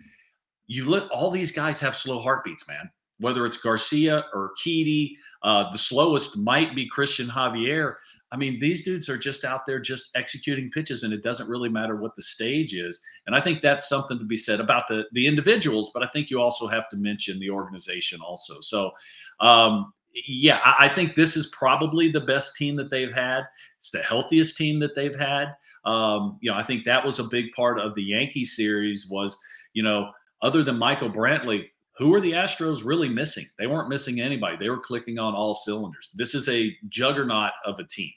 you 0.67 0.85
look 0.85 1.07
all 1.11 1.31
these 1.31 1.51
guys 1.51 1.79
have 1.79 1.95
slow 1.95 2.19
heartbeats, 2.19 2.67
man 2.67 2.89
whether 3.19 3.45
it's 3.45 3.57
Garcia 3.57 4.25
or 4.33 4.51
Urquidy. 4.51 5.13
Uh, 5.43 5.69
the 5.71 5.77
slowest 5.77 6.37
might 6.37 6.75
be 6.75 6.89
Cristian 6.89 7.27
Javier. 7.27 7.95
I 8.31 8.37
mean, 8.37 8.59
these 8.59 8.83
dudes 8.83 9.07
are 9.07 9.17
just 9.17 9.45
out 9.45 9.61
there 9.65 9.79
just 9.79 10.09
executing 10.15 10.69
pitches, 10.69 11.03
and 11.03 11.13
it 11.13 11.23
doesn't 11.23 11.49
really 11.49 11.69
matter 11.69 11.95
what 11.95 12.15
the 12.15 12.21
stage 12.21 12.73
is. 12.73 13.01
And 13.25 13.35
I 13.35 13.41
think 13.41 13.61
that's 13.61 13.87
something 13.87 14.19
to 14.19 14.25
be 14.25 14.35
said 14.35 14.59
about 14.59 14.87
the 14.87 15.05
the 15.13 15.27
individuals, 15.27 15.91
but 15.93 16.03
I 16.03 16.07
think 16.07 16.29
you 16.29 16.41
also 16.41 16.67
have 16.67 16.89
to 16.89 16.97
mention 16.97 17.39
the 17.39 17.49
organization 17.49 18.19
also. 18.21 18.59
So, 18.61 18.91
um, 19.39 19.93
yeah, 20.27 20.59
I, 20.63 20.85
I, 20.85 20.93
think 20.93 21.15
this 21.15 21.37
is 21.37 21.47
probably 21.47 22.09
the 22.09 22.21
best 22.21 22.55
team 22.55 22.75
that 22.77 22.89
they've 22.89 23.11
had. 23.11 23.43
It's 23.77 23.91
the 23.91 24.01
healthiest 24.01 24.57
team 24.57 24.79
that 24.79 24.95
they've 24.95 25.17
had. 25.17 25.55
Um, 25.85 26.37
you 26.41 26.51
know, 26.51 26.57
I 26.57 26.63
think 26.63 26.85
that 26.85 27.05
was 27.05 27.19
a 27.19 27.23
big 27.23 27.51
part 27.53 27.79
of 27.79 27.95
the 27.95 28.03
Yankee 28.03 28.45
series. 28.45 29.07
Was 29.09 29.37
you 29.73 29.83
know, 29.83 30.11
other 30.41 30.63
than 30.63 30.77
Michael 30.77 31.09
Brantley, 31.09 31.67
who 31.97 32.13
are 32.13 32.21
the 32.21 32.33
Astros 32.33 32.85
really 32.85 33.09
missing? 33.09 33.45
They 33.57 33.67
weren't 33.67 33.89
missing 33.89 34.21
anybody. 34.21 34.55
They 34.57 34.69
were 34.69 34.79
clicking 34.79 35.17
on 35.17 35.33
all 35.33 35.53
cylinders. 35.53 36.11
This 36.15 36.35
is 36.35 36.47
a 36.47 36.75
juggernaut 36.89 37.53
of 37.65 37.79
a 37.79 37.83
team. 37.83 38.11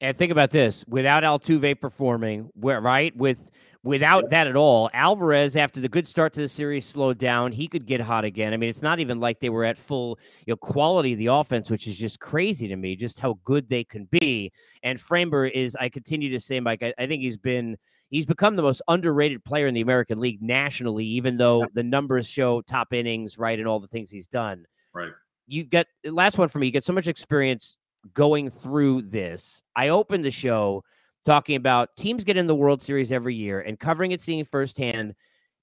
And 0.00 0.16
think 0.16 0.32
about 0.32 0.50
this: 0.50 0.84
without 0.88 1.22
Altuve 1.22 1.80
performing, 1.80 2.50
right? 2.54 3.16
With 3.16 3.50
without 3.86 4.28
that 4.30 4.48
at 4.48 4.56
all, 4.56 4.90
Alvarez 4.92 5.56
after 5.56 5.80
the 5.80 5.88
good 5.88 6.08
start 6.08 6.32
to 6.34 6.40
the 6.40 6.48
series 6.48 6.84
slowed 6.84 7.18
down. 7.18 7.52
He 7.52 7.68
could 7.68 7.86
get 7.86 8.00
hot 8.00 8.24
again. 8.24 8.52
I 8.52 8.56
mean, 8.56 8.68
it's 8.68 8.82
not 8.82 8.98
even 8.98 9.20
like 9.20 9.38
they 9.38 9.48
were 9.48 9.64
at 9.64 9.78
full 9.78 10.18
you 10.44 10.52
know, 10.52 10.56
quality 10.56 11.12
of 11.12 11.18
the 11.18 11.26
offense, 11.26 11.70
which 11.70 11.86
is 11.86 11.96
just 11.96 12.18
crazy 12.18 12.66
to 12.68 12.76
me, 12.76 12.96
just 12.96 13.20
how 13.20 13.38
good 13.44 13.68
they 13.68 13.84
can 13.84 14.06
be. 14.10 14.52
And 14.82 14.98
Framber 14.98 15.50
is, 15.50 15.76
I 15.76 15.88
continue 15.88 16.30
to 16.30 16.40
say, 16.40 16.58
Mike, 16.58 16.82
I, 16.82 16.92
I 16.98 17.06
think 17.06 17.22
he's 17.22 17.36
been 17.36 17.76
he's 18.10 18.26
become 18.26 18.56
the 18.56 18.62
most 18.62 18.82
underrated 18.88 19.44
player 19.44 19.66
in 19.66 19.74
the 19.74 19.80
American 19.80 20.18
League 20.18 20.42
nationally, 20.42 21.06
even 21.06 21.36
though 21.36 21.66
the 21.74 21.82
numbers 21.82 22.28
show 22.28 22.60
top 22.62 22.92
innings, 22.92 23.38
right, 23.38 23.58
and 23.58 23.68
all 23.68 23.80
the 23.80 23.88
things 23.88 24.10
he's 24.10 24.26
done. 24.26 24.64
Right. 24.92 25.12
You've 25.46 25.70
got 25.70 25.86
last 26.04 26.38
one 26.38 26.48
for 26.48 26.58
me. 26.58 26.66
You 26.66 26.72
get 26.72 26.84
so 26.84 26.92
much 26.92 27.06
experience 27.06 27.76
going 28.14 28.50
through 28.50 29.02
this. 29.02 29.62
I 29.74 29.88
opened 29.88 30.24
the 30.24 30.30
show 30.30 30.84
talking 31.24 31.56
about 31.56 31.96
teams 31.96 32.24
get 32.24 32.36
in 32.36 32.46
the 32.46 32.54
World 32.54 32.80
Series 32.80 33.10
every 33.10 33.34
year 33.34 33.60
and 33.60 33.78
covering 33.78 34.12
it, 34.12 34.20
seeing 34.20 34.44
firsthand. 34.44 35.14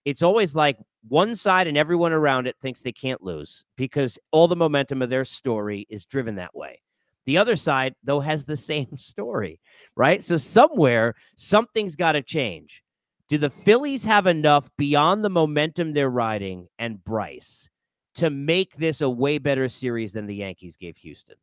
It's 0.05 0.21
always 0.21 0.55
like 0.55 0.77
one 1.07 1.35
side 1.35 1.67
and 1.67 1.77
everyone 1.77 2.11
around 2.11 2.47
it 2.47 2.57
thinks 2.61 2.81
they 2.81 2.91
can't 2.91 3.23
lose 3.23 3.63
because 3.77 4.19
all 4.31 4.47
the 4.47 4.55
momentum 4.55 5.01
of 5.01 5.09
their 5.09 5.25
story 5.25 5.87
is 5.89 6.05
driven 6.05 6.35
that 6.35 6.55
way. 6.55 6.81
The 7.25 7.37
other 7.37 7.55
side, 7.55 7.95
though, 8.03 8.19
has 8.19 8.45
the 8.45 8.57
same 8.71 8.97
story, 8.97 9.59
right? 9.95 10.21
So 10.21 10.37
somewhere 10.37 11.15
something's 11.35 11.95
got 11.95 12.13
to 12.13 12.21
change. 12.21 12.83
Do 13.29 13.37
the 13.37 13.49
Phillies 13.49 14.03
have 14.05 14.27
enough 14.27 14.69
beyond 14.77 15.23
the 15.23 15.29
momentum 15.29 15.93
they're 15.93 16.09
riding 16.09 16.67
and 16.77 17.03
Bryce 17.03 17.69
to 18.15 18.29
make 18.29 18.75
this 18.75 19.01
a 19.01 19.09
way 19.09 19.37
better 19.37 19.69
series 19.69 20.11
than 20.13 20.27
the 20.27 20.35
Yankees 20.35 20.77
gave 20.77 20.97
Houston? 20.97 21.37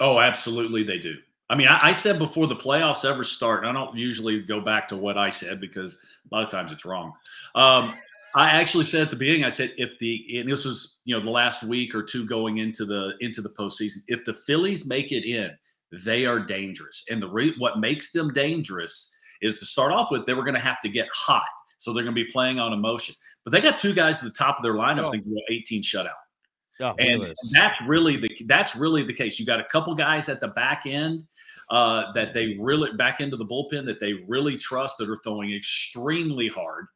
Oh, 0.00 0.18
absolutely, 0.18 0.82
they 0.82 0.98
do. 0.98 1.16
I 1.50 1.54
mean, 1.54 1.68
I, 1.68 1.88
I 1.88 1.92
said 1.92 2.18
before 2.18 2.46
the 2.46 2.56
playoffs 2.56 3.08
ever 3.08 3.24
start, 3.24 3.64
and 3.64 3.68
I 3.68 3.72
don't 3.72 3.96
usually 3.96 4.40
go 4.40 4.60
back 4.60 4.88
to 4.88 4.96
what 4.96 5.18
I 5.18 5.28
said 5.28 5.60
because 5.60 5.96
a 6.30 6.34
lot 6.34 6.44
of 6.44 6.50
times 6.50 6.72
it's 6.72 6.84
wrong. 6.84 7.12
Um, 7.54 7.94
I 8.34 8.48
actually 8.48 8.84
said 8.84 9.02
at 9.02 9.10
the 9.10 9.16
beginning, 9.16 9.44
I 9.44 9.50
said 9.50 9.74
if 9.76 9.98
the 9.98 10.40
and 10.40 10.50
this 10.50 10.64
was 10.64 11.00
you 11.04 11.14
know 11.14 11.22
the 11.22 11.30
last 11.30 11.62
week 11.62 11.94
or 11.94 12.02
two 12.02 12.26
going 12.26 12.58
into 12.58 12.86
the 12.86 13.14
into 13.20 13.42
the 13.42 13.50
postseason, 13.50 13.98
if 14.08 14.24
the 14.24 14.32
Phillies 14.32 14.86
make 14.86 15.12
it 15.12 15.28
in, 15.28 15.50
they 16.04 16.24
are 16.24 16.38
dangerous. 16.38 17.04
And 17.10 17.20
the 17.20 17.28
re- 17.28 17.54
what 17.58 17.78
makes 17.78 18.12
them 18.12 18.32
dangerous 18.32 19.14
is 19.42 19.58
to 19.58 19.66
start 19.66 19.92
off 19.92 20.10
with, 20.10 20.24
they 20.24 20.34
were 20.34 20.44
going 20.44 20.54
to 20.54 20.60
have 20.60 20.80
to 20.80 20.88
get 20.88 21.08
hot, 21.12 21.44
so 21.76 21.92
they're 21.92 22.04
going 22.04 22.14
to 22.14 22.24
be 22.24 22.30
playing 22.30 22.58
on 22.58 22.72
emotion. 22.72 23.14
But 23.44 23.50
they 23.50 23.60
got 23.60 23.78
two 23.78 23.92
guys 23.92 24.18
at 24.18 24.24
the 24.24 24.30
top 24.30 24.56
of 24.56 24.62
their 24.62 24.74
lineup, 24.74 25.04
oh. 25.04 25.08
I 25.08 25.10
think, 25.10 25.26
18 25.50 25.82
shutout. 25.82 26.08
Oh, 26.82 26.94
and 26.98 27.34
that's 27.52 27.80
really 27.82 28.16
the 28.16 28.28
that's 28.46 28.74
really 28.74 29.04
the 29.04 29.12
case. 29.12 29.38
You 29.38 29.46
got 29.46 29.60
a 29.60 29.64
couple 29.64 29.94
guys 29.94 30.28
at 30.28 30.40
the 30.40 30.48
back 30.48 30.82
end 30.86 31.24
uh, 31.70 32.10
that 32.12 32.32
they 32.32 32.56
really 32.60 32.92
back 32.94 33.20
into 33.20 33.36
the 33.36 33.46
bullpen 33.46 33.84
that 33.86 34.00
they 34.00 34.14
really 34.26 34.56
trust 34.56 34.98
that 34.98 35.08
are 35.08 35.18
throwing 35.24 35.52
extremely 35.52 36.48
hard 36.48 36.86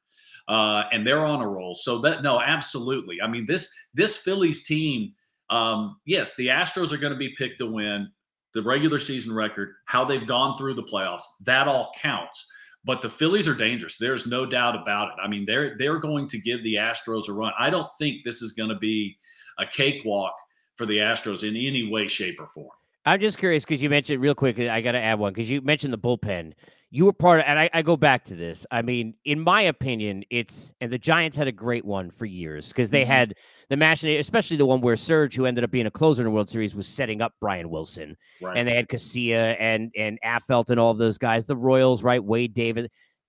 uh, 0.49 0.85
and 0.93 1.07
they're 1.07 1.25
on 1.25 1.41
a 1.41 1.49
roll. 1.49 1.75
So 1.75 1.99
that 1.99 2.23
no, 2.23 2.41
absolutely. 2.41 3.21
I 3.21 3.27
mean 3.27 3.47
this 3.47 3.73
this 3.95 4.19
Phillies 4.19 4.65
team. 4.65 5.13
Um, 5.51 5.99
yes, 6.05 6.35
the 6.35 6.49
Astros 6.49 6.93
are 6.93 6.99
going 6.99 7.13
to 7.13 7.19
be 7.19 7.35
picked 7.37 7.59
to 7.59 7.67
win 7.67 8.09
the 8.53 8.63
regular 8.63 8.99
season 8.99 9.35
record. 9.35 9.75
How 9.85 10.05
they've 10.05 10.27
gone 10.27 10.57
through 10.57 10.75
the 10.75 10.83
playoffs, 10.83 11.23
that 11.45 11.69
all 11.69 11.93
counts. 12.01 12.51
But 12.85 13.03
the 13.03 13.11
Phillies 13.11 13.49
are 13.49 13.55
dangerous. 13.55 13.97
There's 13.97 14.29
no 14.29 14.47
doubt 14.47 14.81
about 14.81 15.09
it. 15.09 15.15
I 15.21 15.29
mean, 15.29 15.45
they're 15.45 15.77
they're 15.77 15.99
going 15.99 16.29
to 16.29 16.39
give 16.39 16.63
the 16.63 16.75
Astros 16.75 17.29
a 17.29 17.33
run. 17.33 17.53
I 17.59 17.71
don't 17.71 17.91
think 17.99 18.23
this 18.23 18.43
is 18.43 18.53
going 18.53 18.71
to 18.71 18.79
be 18.79 19.17
a 19.59 19.67
cakewalk 19.67 20.35
for 20.77 20.87
the 20.87 20.99
Astros 20.99 21.43
in 21.43 21.57
any 21.57 21.89
way, 21.91 22.09
shape, 22.09 22.41
or 22.41 22.49
form. 22.49 22.71
I'm 23.05 23.21
just 23.21 23.39
curious 23.39 23.65
because 23.65 23.83
you 23.83 23.89
mentioned 23.89 24.21
real 24.21 24.35
quick. 24.35 24.59
I 24.59 24.81
got 24.81 24.93
to 24.93 25.01
add 25.01 25.19
one 25.19 25.33
because 25.33 25.49
you 25.49 25.61
mentioned 25.61 25.93
the 25.93 25.99
bullpen 25.99 26.53
you 26.91 27.05
were 27.05 27.13
part 27.13 27.41
of, 27.41 27.47
and 27.47 27.59
I, 27.59 27.69
I, 27.75 27.83
go 27.83 27.97
back 27.97 28.25
to 28.27 28.37
this. 28.37 28.65
I 28.71 28.81
mean, 28.81 29.15
in 29.25 29.41
my 29.41 29.63
opinion, 29.63 30.23
it's 30.31 30.73
and 30.81 30.93
the 30.93 30.99
Giants 30.99 31.37
had 31.37 31.49
a 31.49 31.53
great 31.53 31.85
one 31.85 32.11
for 32.11 32.27
years 32.27 32.69
because 32.69 32.91
they 32.91 33.03
mm-hmm. 33.03 33.11
had 33.11 33.35
the 33.69 33.77
machination, 33.77 34.21
especially 34.21 34.57
the 34.57 34.67
one 34.67 34.81
where 34.81 34.97
Serge, 34.97 35.35
who 35.35 35.47
ended 35.47 35.65
up 35.65 35.71
being 35.73 35.87
a 35.87 35.91
closer 35.91 36.23
in 36.23 36.27
the 36.27 36.31
World 36.31 36.49
Series, 36.49 36.77
was 36.77 36.87
setting 36.87 37.21
up 37.21 37.35
Brian 37.41 37.71
Wilson, 37.71 38.17
right. 38.41 38.57
and 38.57 38.69
they 38.69 38.77
had 38.77 38.89
Casilla 38.89 39.57
and 39.59 39.91
and 39.97 40.19
Affeldt 40.25 40.71
and 40.71 40.79
all 40.79 40.93
of 40.93 40.99
those 40.99 41.19
guys. 41.19 41.45
The 41.45 41.57
Royals, 41.57 42.05
right? 42.05 42.23
Wade 42.23 42.55
Davis. 42.55 42.87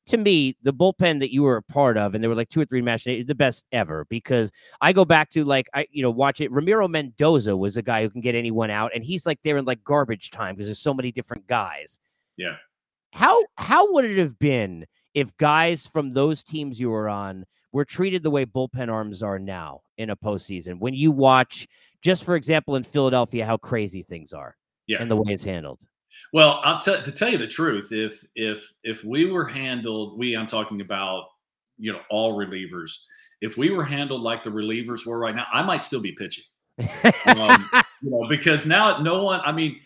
To 0.08 0.18
me, 0.18 0.56
the 0.64 0.74
bullpen 0.74 1.20
that 1.20 1.34
you 1.34 1.44
were 1.44 1.58
a 1.58 1.62
part 1.62 1.98
of, 1.98 2.16
and 2.16 2.24
there 2.24 2.30
were 2.30 2.36
like 2.36 2.50
two 2.50 2.62
or 2.62 2.66
three 2.66 2.82
machinations, 2.82 3.28
the 3.28 3.36
best 3.36 3.66
ever. 3.72 4.06
Because 4.10 4.52
I 4.82 4.94
go 4.94 5.06
back 5.06 5.30
to 5.32 5.44
like 5.44 5.68
I, 5.74 5.86
you 5.92 6.02
know, 6.02 6.12
watch 6.12 6.42
it. 6.42 6.52
Ramiro 6.52 6.88
Mendoza 6.88 7.56
was 7.56 7.78
a 7.78 7.82
guy 7.82 8.04
who 8.04 8.10
can 8.10 8.22
get 8.22 8.36
anyone 8.36 8.70
out, 8.70 8.92
and 8.96 9.04
he's 9.04 9.26
like 9.26 9.40
there 9.44 9.58
in 9.58 9.66
like 9.66 9.84
garbage 9.84 10.32
time 10.32 10.56
because 10.56 10.68
there's 10.68 10.80
so 10.80 10.94
many 10.94 11.12
different 11.12 11.46
guys. 11.48 12.00
Yeah. 12.38 12.56
How 13.12 13.44
how 13.58 13.92
would 13.94 14.06
it 14.06 14.18
have 14.18 14.38
been 14.40 14.86
if 15.14 15.36
guys 15.38 15.88
from 15.88 16.14
those 16.14 16.44
teams 16.44 16.80
you 16.80 16.90
were 16.90 17.10
on 17.10 17.46
were 17.72 17.86
treated 17.86 18.24
the 18.24 18.32
way 18.32 18.46
bullpen 18.46 18.90
arms 18.92 19.22
are 19.24 19.40
now 19.40 19.82
in 19.98 20.10
a 20.10 20.16
postseason? 20.16 20.80
When 20.80 20.94
you 20.94 21.12
watch, 21.12 21.68
just 22.02 22.24
for 22.24 22.36
example, 22.36 22.76
in 22.76 22.84
Philadelphia, 22.84 23.46
how 23.46 23.58
crazy 23.58 24.04
things 24.04 24.34
are, 24.34 24.56
yeah, 24.88 25.02
and 25.02 25.10
the 25.10 25.16
way 25.16 25.34
it's 25.34 25.44
handled. 25.44 25.82
Well, 26.34 26.62
I'll 26.64 26.80
t- 26.80 27.02
to 27.02 27.12
tell 27.12 27.30
you 27.30 27.38
the 27.38 27.48
truth, 27.48 27.92
if 27.92 28.24
if 28.36 28.74
if 28.84 29.04
we 29.04 29.26
were 29.30 29.46
handled, 29.46 30.18
we 30.18 30.36
I'm 30.36 30.48
talking 30.48 30.82
about 30.82 31.26
you 31.78 31.94
know 31.94 32.02
all 32.10 32.38
relievers. 32.38 32.92
If 33.42 33.58
we 33.58 33.70
were 33.70 33.84
handled 33.84 34.22
like 34.22 34.44
the 34.44 34.50
relievers 34.50 35.06
were 35.06 35.20
right 35.20 35.36
now, 35.36 35.46
I 35.54 35.62
might 35.62 35.84
still 35.84 36.02
be 36.02 36.14
pitching. 36.14 36.44
um, 37.38 37.70
you 38.02 38.10
know, 38.10 38.28
because 38.30 38.66
now 38.66 39.00
no 39.00 39.24
one. 39.24 39.42
I 39.44 39.52
mean, 39.52 39.80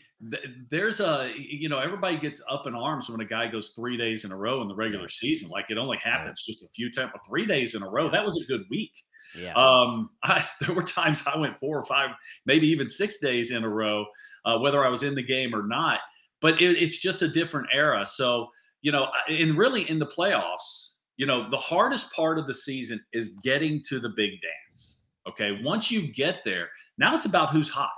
there's 0.70 1.00
a 1.00 1.34
you 1.36 1.68
know 1.68 1.80
everybody 1.80 2.16
gets 2.16 2.44
up 2.50 2.68
in 2.68 2.76
arms 2.76 3.10
when 3.10 3.20
a 3.22 3.26
guy 3.26 3.48
goes 3.48 3.70
three 3.70 3.98
days 3.98 4.24
in 4.24 4.32
a 4.32 4.38
row 4.38 4.62
in 4.62 4.68
the 4.68 4.76
regular 4.76 5.08
season 5.08 5.50
like 5.50 5.66
it 5.70 5.80
only 5.80 5.98
happens 5.98 6.44
just 6.44 6.64
a 6.64 6.68
few 6.76 6.92
times 6.92 7.10
but 7.12 7.26
three 7.26 7.46
days 7.46 7.74
in 7.74 7.82
a 7.82 7.90
row 7.90 8.10
that 8.10 8.24
was 8.24 8.40
a 8.40 8.46
good 8.46 8.62
week 8.70 8.92
yeah. 9.36 9.54
um 9.54 10.12
I, 10.24 10.46
there 10.60 10.76
were 10.76 10.84
times 10.84 11.24
i 11.26 11.36
went 11.38 11.58
four 11.58 11.76
or 11.76 11.84
five 11.84 12.12
maybe 12.46 12.68
even 12.68 12.88
six 12.88 13.18
days 13.18 13.50
in 13.50 13.64
a 13.64 13.70
row 13.70 14.06
uh, 14.46 14.60
whether 14.60 14.86
i 14.86 14.90
was 14.90 15.02
in 15.02 15.16
the 15.16 15.24
game 15.24 15.56
or 15.56 15.66
not 15.66 16.02
but 16.42 16.62
it, 16.62 16.82
it's 16.82 16.98
just 16.98 17.22
a 17.22 17.28
different 17.28 17.68
era. 17.74 18.06
So 18.06 18.50
you 18.82 18.92
know 18.92 19.08
and 19.30 19.58
really 19.58 19.90
in 19.90 20.00
the 20.00 20.06
playoffs 20.06 20.96
you 21.18 21.26
know 21.26 21.50
the 21.50 21.58
hardest 21.58 22.14
part 22.14 22.38
of 22.38 22.48
the 22.48 22.54
season 22.54 23.00
is 23.14 23.40
getting 23.44 23.82
to 23.88 24.00
the 24.00 24.10
big 24.10 24.32
dance 24.42 25.06
okay? 25.28 25.60
Once 25.64 25.92
you 25.92 26.12
get 26.12 26.44
there 26.44 26.70
now 26.98 27.16
it's 27.16 27.26
about 27.26 27.52
who's 27.52 27.70
hot. 27.70 27.92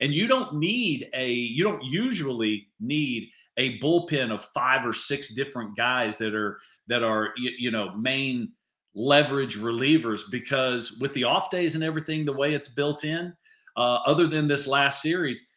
And 0.00 0.12
you 0.12 0.26
don't 0.26 0.54
need 0.54 1.08
a 1.14 1.30
you 1.30 1.62
don't 1.62 1.84
usually 1.84 2.66
need 2.80 3.28
a 3.56 3.78
bullpen 3.78 4.32
of 4.32 4.42
five 4.46 4.84
or 4.84 4.92
six 4.92 5.32
different 5.34 5.76
guys 5.76 6.18
that 6.18 6.34
are 6.34 6.58
that 6.88 7.04
are 7.04 7.32
you, 7.36 7.52
you 7.58 7.70
know 7.70 7.94
main 7.94 8.52
leverage 8.94 9.58
relievers 9.58 10.22
because 10.30 10.98
with 11.00 11.12
the 11.12 11.24
off 11.24 11.50
days 11.50 11.74
and 11.74 11.84
everything 11.84 12.24
the 12.24 12.32
way 12.32 12.52
it's 12.52 12.68
built 12.68 13.04
in 13.04 13.32
uh, 13.76 13.98
other 14.04 14.26
than 14.26 14.48
this 14.48 14.66
last 14.66 15.00
series 15.00 15.51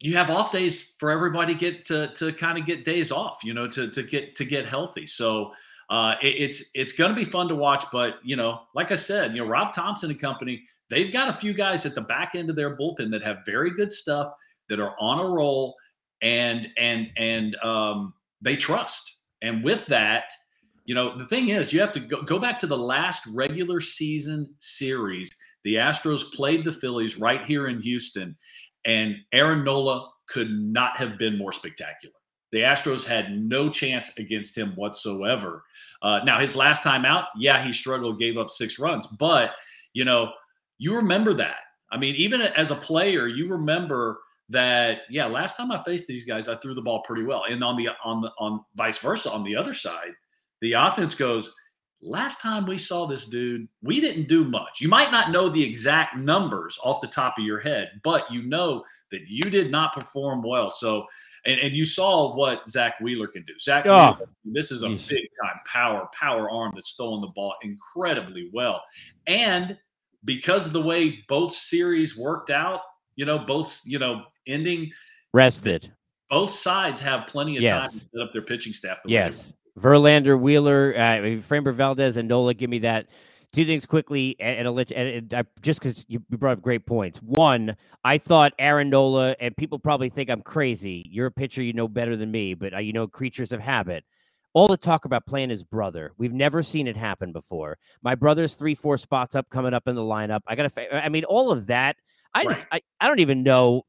you 0.00 0.16
have 0.16 0.30
off 0.30 0.50
days 0.50 0.94
for 0.98 1.10
everybody 1.10 1.54
get 1.54 1.84
to 1.84 2.08
to 2.14 2.32
kind 2.32 2.58
of 2.58 2.64
get 2.64 2.84
days 2.84 3.10
off 3.10 3.42
you 3.42 3.54
know 3.54 3.66
to 3.66 3.90
to 3.90 4.02
get 4.02 4.34
to 4.34 4.44
get 4.44 4.66
healthy 4.66 5.06
so 5.06 5.52
uh, 5.90 6.14
it, 6.22 6.34
it's 6.36 6.70
it's 6.74 6.92
going 6.92 7.10
to 7.10 7.16
be 7.16 7.24
fun 7.24 7.48
to 7.48 7.54
watch 7.54 7.84
but 7.90 8.16
you 8.22 8.36
know 8.36 8.60
like 8.74 8.92
i 8.92 8.94
said 8.94 9.34
you 9.34 9.42
know 9.42 9.48
rob 9.48 9.72
Thomson 9.72 10.10
and 10.10 10.20
company 10.20 10.62
they've 10.90 11.12
got 11.12 11.28
a 11.28 11.32
few 11.32 11.52
guys 11.52 11.86
at 11.86 11.94
the 11.94 12.02
back 12.02 12.34
end 12.34 12.50
of 12.50 12.56
their 12.56 12.76
bullpen 12.76 13.10
that 13.10 13.22
have 13.22 13.38
very 13.46 13.70
good 13.70 13.92
stuff 13.92 14.28
that 14.68 14.80
are 14.80 14.94
on 15.00 15.18
a 15.18 15.28
roll 15.28 15.74
and 16.22 16.68
and 16.76 17.08
and 17.16 17.56
um, 17.56 18.14
they 18.40 18.56
trust. 18.56 19.16
And 19.42 19.62
with 19.62 19.86
that, 19.86 20.32
you 20.84 20.94
know, 20.94 21.16
the 21.16 21.26
thing 21.26 21.50
is, 21.50 21.72
you 21.72 21.80
have 21.80 21.92
to 21.92 22.00
go, 22.00 22.22
go 22.22 22.38
back 22.38 22.58
to 22.60 22.66
the 22.66 22.78
last 22.78 23.26
regular 23.34 23.80
season 23.80 24.52
series. 24.58 25.30
The 25.64 25.76
Astros 25.76 26.32
played 26.32 26.64
the 26.64 26.72
Phillies 26.72 27.18
right 27.18 27.44
here 27.44 27.68
in 27.68 27.80
Houston, 27.82 28.36
and 28.84 29.16
Aaron 29.32 29.64
Nola 29.64 30.10
could 30.28 30.50
not 30.50 30.96
have 30.96 31.18
been 31.18 31.38
more 31.38 31.52
spectacular. 31.52 32.14
The 32.52 32.60
Astros 32.60 33.06
had 33.06 33.36
no 33.36 33.68
chance 33.68 34.10
against 34.18 34.56
him 34.56 34.72
whatsoever. 34.74 35.64
Uh, 36.00 36.20
now, 36.24 36.38
his 36.38 36.56
last 36.56 36.82
time 36.82 37.04
out, 37.04 37.26
yeah, 37.36 37.62
he 37.62 37.72
struggled, 37.72 38.18
gave 38.18 38.38
up 38.38 38.48
six 38.48 38.78
runs, 38.78 39.06
but 39.06 39.52
you 39.92 40.04
know, 40.04 40.32
you 40.78 40.96
remember 40.96 41.34
that. 41.34 41.56
I 41.90 41.98
mean, 41.98 42.14
even 42.16 42.40
as 42.40 42.70
a 42.70 42.76
player, 42.76 43.26
you 43.26 43.48
remember 43.48 44.20
that 44.50 45.00
yeah 45.10 45.26
last 45.26 45.56
time 45.56 45.70
i 45.70 45.82
faced 45.82 46.06
these 46.06 46.24
guys 46.24 46.48
i 46.48 46.56
threw 46.56 46.74
the 46.74 46.82
ball 46.82 47.02
pretty 47.02 47.22
well 47.22 47.44
and 47.48 47.62
on 47.62 47.76
the 47.76 47.88
on 48.02 48.20
the 48.20 48.30
on 48.38 48.60
vice 48.76 48.98
versa 48.98 49.30
on 49.30 49.44
the 49.44 49.54
other 49.54 49.74
side 49.74 50.12
the 50.60 50.72
offense 50.72 51.14
goes 51.14 51.54
last 52.00 52.40
time 52.40 52.64
we 52.64 52.78
saw 52.78 53.06
this 53.06 53.26
dude 53.26 53.66
we 53.82 54.00
didn't 54.00 54.28
do 54.28 54.44
much 54.44 54.80
you 54.80 54.88
might 54.88 55.10
not 55.10 55.32
know 55.32 55.48
the 55.48 55.62
exact 55.62 56.16
numbers 56.16 56.78
off 56.84 57.00
the 57.00 57.08
top 57.08 57.36
of 57.38 57.44
your 57.44 57.58
head 57.58 57.90
but 58.04 58.30
you 58.30 58.42
know 58.42 58.84
that 59.10 59.22
you 59.28 59.42
did 59.50 59.70
not 59.70 59.92
perform 59.92 60.40
well 60.42 60.70
so 60.70 61.04
and, 61.44 61.58
and 61.58 61.74
you 61.74 61.84
saw 61.84 62.34
what 62.36 62.68
zack 62.68 63.00
wheeler 63.00 63.26
can 63.26 63.42
do 63.42 63.58
zach 63.58 63.84
oh. 63.86 64.12
wheeler, 64.12 64.30
this 64.44 64.70
is 64.70 64.84
a 64.84 64.88
big 64.88 65.26
time 65.42 65.58
power 65.66 66.08
power 66.12 66.48
arm 66.50 66.70
that's 66.74 66.92
throwing 66.92 67.20
the 67.20 67.32
ball 67.34 67.54
incredibly 67.62 68.48
well 68.52 68.80
and 69.26 69.76
because 70.24 70.66
of 70.66 70.72
the 70.72 70.82
way 70.82 71.18
both 71.28 71.52
series 71.52 72.16
worked 72.16 72.50
out 72.50 72.80
you 73.16 73.24
know 73.24 73.38
both 73.38 73.82
you 73.84 73.98
know 73.98 74.22
ending 74.46 74.90
rested. 75.32 75.92
Both 76.30 76.50
sides 76.50 77.00
have 77.00 77.26
plenty 77.26 77.56
of 77.56 77.62
yes. 77.62 77.72
time 77.72 77.90
to 77.90 77.98
set 77.98 78.20
up 78.22 78.32
their 78.32 78.42
pitching 78.42 78.72
staff. 78.72 79.02
The 79.02 79.10
yes, 79.10 79.52
Verlander, 79.78 80.38
Wheeler, 80.38 80.94
uh, 80.96 81.40
Framber 81.40 81.74
Valdez, 81.74 82.16
and 82.16 82.28
Nola. 82.28 82.54
Give 82.54 82.70
me 82.70 82.80
that. 82.80 83.06
Two 83.50 83.64
things 83.64 83.86
quickly, 83.86 84.36
and, 84.40 84.68
and, 84.68 84.78
and, 84.78 85.08
and 85.08 85.34
uh, 85.34 85.42
just 85.62 85.80
because 85.80 86.04
you 86.06 86.18
brought 86.30 86.58
up 86.58 86.62
great 86.62 86.84
points. 86.84 87.18
One, 87.22 87.76
I 88.04 88.18
thought 88.18 88.52
Aaron 88.58 88.90
Nola, 88.90 89.34
and 89.40 89.56
people 89.56 89.78
probably 89.78 90.10
think 90.10 90.28
I'm 90.28 90.42
crazy. 90.42 91.08
You're 91.10 91.28
a 91.28 91.30
pitcher, 91.30 91.62
you 91.62 91.72
know 91.72 91.88
better 91.88 92.14
than 92.14 92.30
me, 92.30 92.52
but 92.52 92.74
uh, 92.74 92.78
you 92.78 92.92
know 92.92 93.06
creatures 93.06 93.52
of 93.52 93.60
habit 93.60 94.04
all 94.54 94.66
the 94.66 94.76
talk 94.76 95.04
about 95.04 95.26
playing 95.26 95.50
his 95.50 95.62
brother. 95.62 96.12
We've 96.18 96.32
never 96.32 96.62
seen 96.62 96.88
it 96.88 96.96
happen 96.96 97.32
before. 97.32 97.78
My 98.02 98.14
brother's 98.14 98.54
three, 98.54 98.74
four 98.74 98.96
spots 98.96 99.34
up 99.36 99.48
coming 99.50 99.74
up 99.74 99.86
in 99.86 99.94
the 99.94 100.02
lineup. 100.02 100.40
I 100.48 100.56
got 100.56 100.72
to, 100.72 100.94
I 100.94 101.08
mean, 101.10 101.24
all 101.24 101.52
of 101.52 101.66
that. 101.66 101.96
I 102.34 102.40
right. 102.42 102.48
just, 102.48 102.66
I, 102.72 102.80
I 102.98 103.06
don't 103.06 103.20
even 103.20 103.42
know 103.42 103.84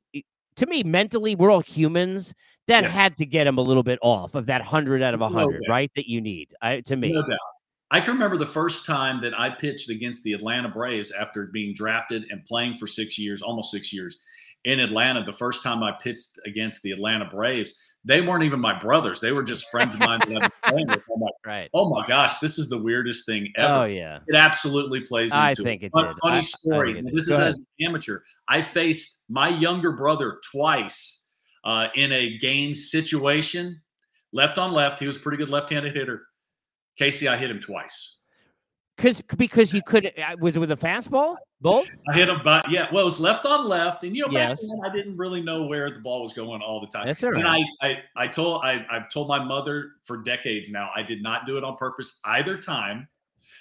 to 0.60 0.65
me, 0.65 0.84
mentally, 0.84 1.36
we're 1.36 1.52
all 1.52 1.62
humans. 1.62 2.36
That 2.70 2.84
yes. 2.84 2.96
had 2.96 3.18
to 3.18 3.26
get 3.26 3.48
him 3.48 3.58
a 3.58 3.62
little 3.62 3.82
bit 3.82 3.98
off 4.04 4.36
of 4.36 4.46
that 4.46 4.62
hundred 4.62 5.02
out 5.02 5.16
of 5.16 5.22
hundred, 5.22 5.64
no 5.68 5.74
right? 5.74 5.92
That 5.96 6.08
you 6.08 6.22
need. 6.22 6.54
I, 6.62 6.82
to 6.82 6.96
me, 6.96 7.12
no 7.12 7.24
doubt. 7.24 7.40
I 7.90 8.00
can 8.00 8.14
remember 8.14 8.38
the 8.38 8.46
first 8.46 8.86
time 8.86 9.20
that 9.22 9.38
I 9.38 9.50
pitched 9.50 9.90
against 9.90 10.24
the 10.24 10.34
Atlanta 10.34 10.70
Braves 10.70 11.12
after 11.12 11.48
being 11.48 11.74
drafted 11.74 12.26
and 12.30 12.46
playing 12.46 12.78
for 12.78 12.86
six 12.86 13.18
years, 13.18 13.42
almost 13.42 13.72
six 13.72 13.92
years 13.92 14.20
in 14.66 14.80
Atlanta. 14.80 15.24
The 15.24 15.34
first 15.34 15.64
time 15.64 15.82
I 15.82 15.94
pitched 15.94 16.38
against 16.46 16.84
the 16.84 16.92
Atlanta 16.92 17.26
Braves, 17.26 17.74
they 18.06 18.22
weren't 18.22 18.44
even 18.44 18.60
my 18.60 18.78
brothers; 18.78 19.20
they 19.20 19.32
were 19.32 19.42
just 19.42 19.72
friends 19.72 19.96
of 19.96 20.02
mine 20.02 20.20
that 20.28 20.52
I've 20.62 20.74
with. 20.74 20.90
I'm 20.90 21.22
like, 21.22 21.34
right? 21.48 21.70
Oh 21.74 21.90
my 21.90 22.06
gosh, 22.06 22.38
this 22.38 22.60
is 22.60 22.70
the 22.70 22.78
weirdest 22.78 23.26
thing 23.26 23.52
ever. 23.56 23.74
Oh 23.74 23.86
yeah, 23.86 24.20
it 24.28 24.36
absolutely 24.36 25.00
plays 25.00 25.32
into 25.32 25.44
I 25.44 25.54
think 25.56 25.82
it. 25.82 25.92
it 25.92 26.16
Funny 26.22 26.38
I, 26.38 26.42
story. 26.42 27.00
I 27.00 27.02
this 27.02 27.28
is 27.28 27.32
as 27.32 27.58
an 27.58 27.66
amateur. 27.88 28.20
I 28.48 28.62
faced 28.62 29.26
my 29.28 29.50
younger 29.50 29.94
brother 29.94 30.40
twice 30.52 31.19
uh, 31.63 31.88
in 31.95 32.12
a 32.12 32.38
game 32.38 32.74
situation, 32.74 33.82
left 34.32 34.58
on 34.58 34.72
left. 34.72 35.00
He 35.00 35.06
was 35.06 35.17
a 35.17 35.19
pretty 35.19 35.38
good 35.38 35.50
left-handed 35.50 35.95
hitter. 35.95 36.28
Casey, 36.98 37.28
I 37.28 37.38
hit 37.38 37.50
him 37.50 37.60
twice. 37.60 38.17
Because 38.98 39.22
because 39.38 39.74
you 39.74 39.82
could 39.82 40.08
uh, 40.08 40.36
was 40.41 40.58
it 40.58 40.60
with 40.60 40.72
a 40.74 40.76
fastball? 40.76 41.38
Both? 41.62 41.89
I 42.10 42.13
hit 42.13 42.28
him, 42.28 42.41
but 42.43 42.69
yeah, 42.69 42.88
well, 42.91 43.04
it 43.04 43.06
was 43.06 43.19
left 43.19 43.45
on 43.45 43.65
left, 43.65 44.04
and 44.04 44.13
you 44.13 44.24
know, 44.24 44.28
back 44.28 44.50
yes. 44.50 44.67
then 44.69 44.80
I 44.86 44.93
didn't 44.93 45.15
really 45.15 45.41
know 45.41 45.67
where 45.67 45.89
the 45.89 46.02
ball 46.02 46.22
was 46.22 46.34
going 46.34 46.62
all 46.62 46.82
the 46.82 46.88
time. 46.88 47.08
That's 47.08 47.24
all 47.24 47.32
right. 47.32 47.39
And 47.39 47.48
I, 47.48 47.63
I, 47.82 47.98
I 48.17 48.28
told, 48.28 48.62
I, 48.63 48.86
I've 48.89 49.10
told 49.10 49.30
my 49.30 49.41
mother 49.41 49.91
for 50.04 50.17
decades 50.17 50.69
now, 50.69 50.89
I 50.93 51.02
did 51.02 51.24
not 51.24 51.45
do 51.45 51.58
it 51.58 51.63
on 51.63 51.78
purpose 51.78 52.19
either 52.26 52.58
time. 52.58 53.08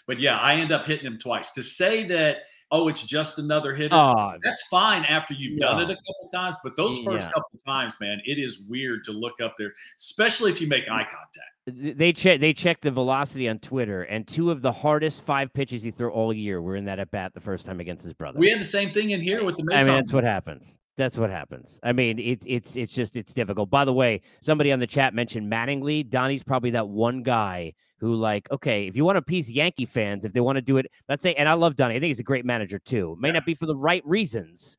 But 0.09 0.19
yeah, 0.19 0.39
I 0.39 0.55
end 0.57 0.73
up 0.73 0.85
hitting 0.85 1.07
him 1.07 1.19
twice. 1.19 1.53
To 1.53 1.63
say 1.63 2.05
that, 2.09 2.39
oh, 2.73 2.89
it's 2.89 3.05
just 3.05 3.39
another 3.39 3.77
hit, 3.77 3.93
oh, 3.93 4.33
that's 4.43 4.65
fine 4.69 5.05
after 5.05 5.35
you've 5.35 5.61
yeah. 5.61 5.69
done 5.69 5.83
it 5.83 5.91
a 5.91 5.97
couple 5.97 6.29
times. 6.35 6.57
But 6.65 6.75
those 6.75 6.99
first 7.05 7.27
yeah. 7.27 7.33
couple 7.33 7.59
times, 7.65 7.95
man, 8.01 8.21
it 8.25 8.41
is 8.41 8.67
weird 8.69 9.05
to 9.05 9.13
look 9.13 9.41
up 9.41 9.55
there, 9.57 9.73
especially 9.99 10.51
if 10.51 10.61
you 10.61 10.67
make 10.67 10.91
eye 10.91 11.05
contact 11.05 11.53
they 11.71 12.13
check 12.13 12.41
they 12.41 12.53
check 12.53 12.81
the 12.81 12.91
velocity 12.91 13.49
on 13.49 13.59
Twitter, 13.59 14.03
and 14.03 14.27
two 14.27 14.51
of 14.51 14.63
the 14.63 14.73
hardest 14.73 15.23
five 15.23 15.53
pitches 15.53 15.83
he 15.83 15.91
threw 15.91 16.11
all 16.11 16.33
year 16.33 16.63
were 16.63 16.77
in 16.77 16.85
that 16.87 16.99
at 16.99 17.11
bat 17.11 17.35
the 17.35 17.41
first 17.41 17.67
time 17.67 17.81
against 17.81 18.05
his 18.05 18.13
brother. 18.13 18.39
We 18.39 18.51
had 18.51 18.61
the 18.61 18.65
same 18.65 18.91
thing 18.91 19.11
in 19.11 19.21
here 19.21 19.45
with 19.45 19.57
the. 19.57 19.69
I 19.73 19.83
mean, 19.83 19.95
that's 19.95 20.13
what 20.13 20.25
happens. 20.25 20.79
That's 20.97 21.19
what 21.19 21.31
happens. 21.31 21.79
I 21.83 21.93
mean, 21.93 22.19
it's 22.19 22.45
it's 22.49 22.77
it's 22.77 22.93
just 22.93 23.17
it's 23.17 23.35
difficult. 23.35 23.71
By 23.71 23.85
the 23.85 23.93
way, 23.93 24.23
somebody 24.41 24.73
on 24.73 24.79
the 24.79 24.87
chat 24.87 25.15
mentioned 25.15 25.51
Mattingly. 25.51 26.09
Donnie's 26.09 26.43
probably 26.43 26.71
that 26.71 26.89
one 26.89 27.23
guy 27.23 27.75
who, 27.99 28.15
like, 28.15 28.51
okay, 28.51 28.87
if 28.87 28.97
you 28.97 29.05
want 29.05 29.17
to 29.17 29.21
appease 29.21 29.51
Yankee 29.51 29.87
fans, 29.87 30.25
if 30.25 30.33
they 30.33 30.41
want 30.41 30.57
to 30.57 30.63
do 30.63 30.77
it, 30.77 30.87
let's 31.09 31.23
say, 31.23 31.35
and 31.35 31.49
I 31.49 31.55
love 31.55 31.77
Donnie. 31.77 31.97
I 31.97 32.01
think 32.01 32.09
he's 32.09 32.21
a 32.21 32.25
great 32.25 32.45
manager 32.45 32.79
too. 32.79 33.17
May 33.21 33.29
yeah. 33.29 33.35
not 33.35 33.47
be 33.47 33.55
for 33.55 33.67
the 33.67 33.77
right 33.77 34.03
reasons 34.07 34.79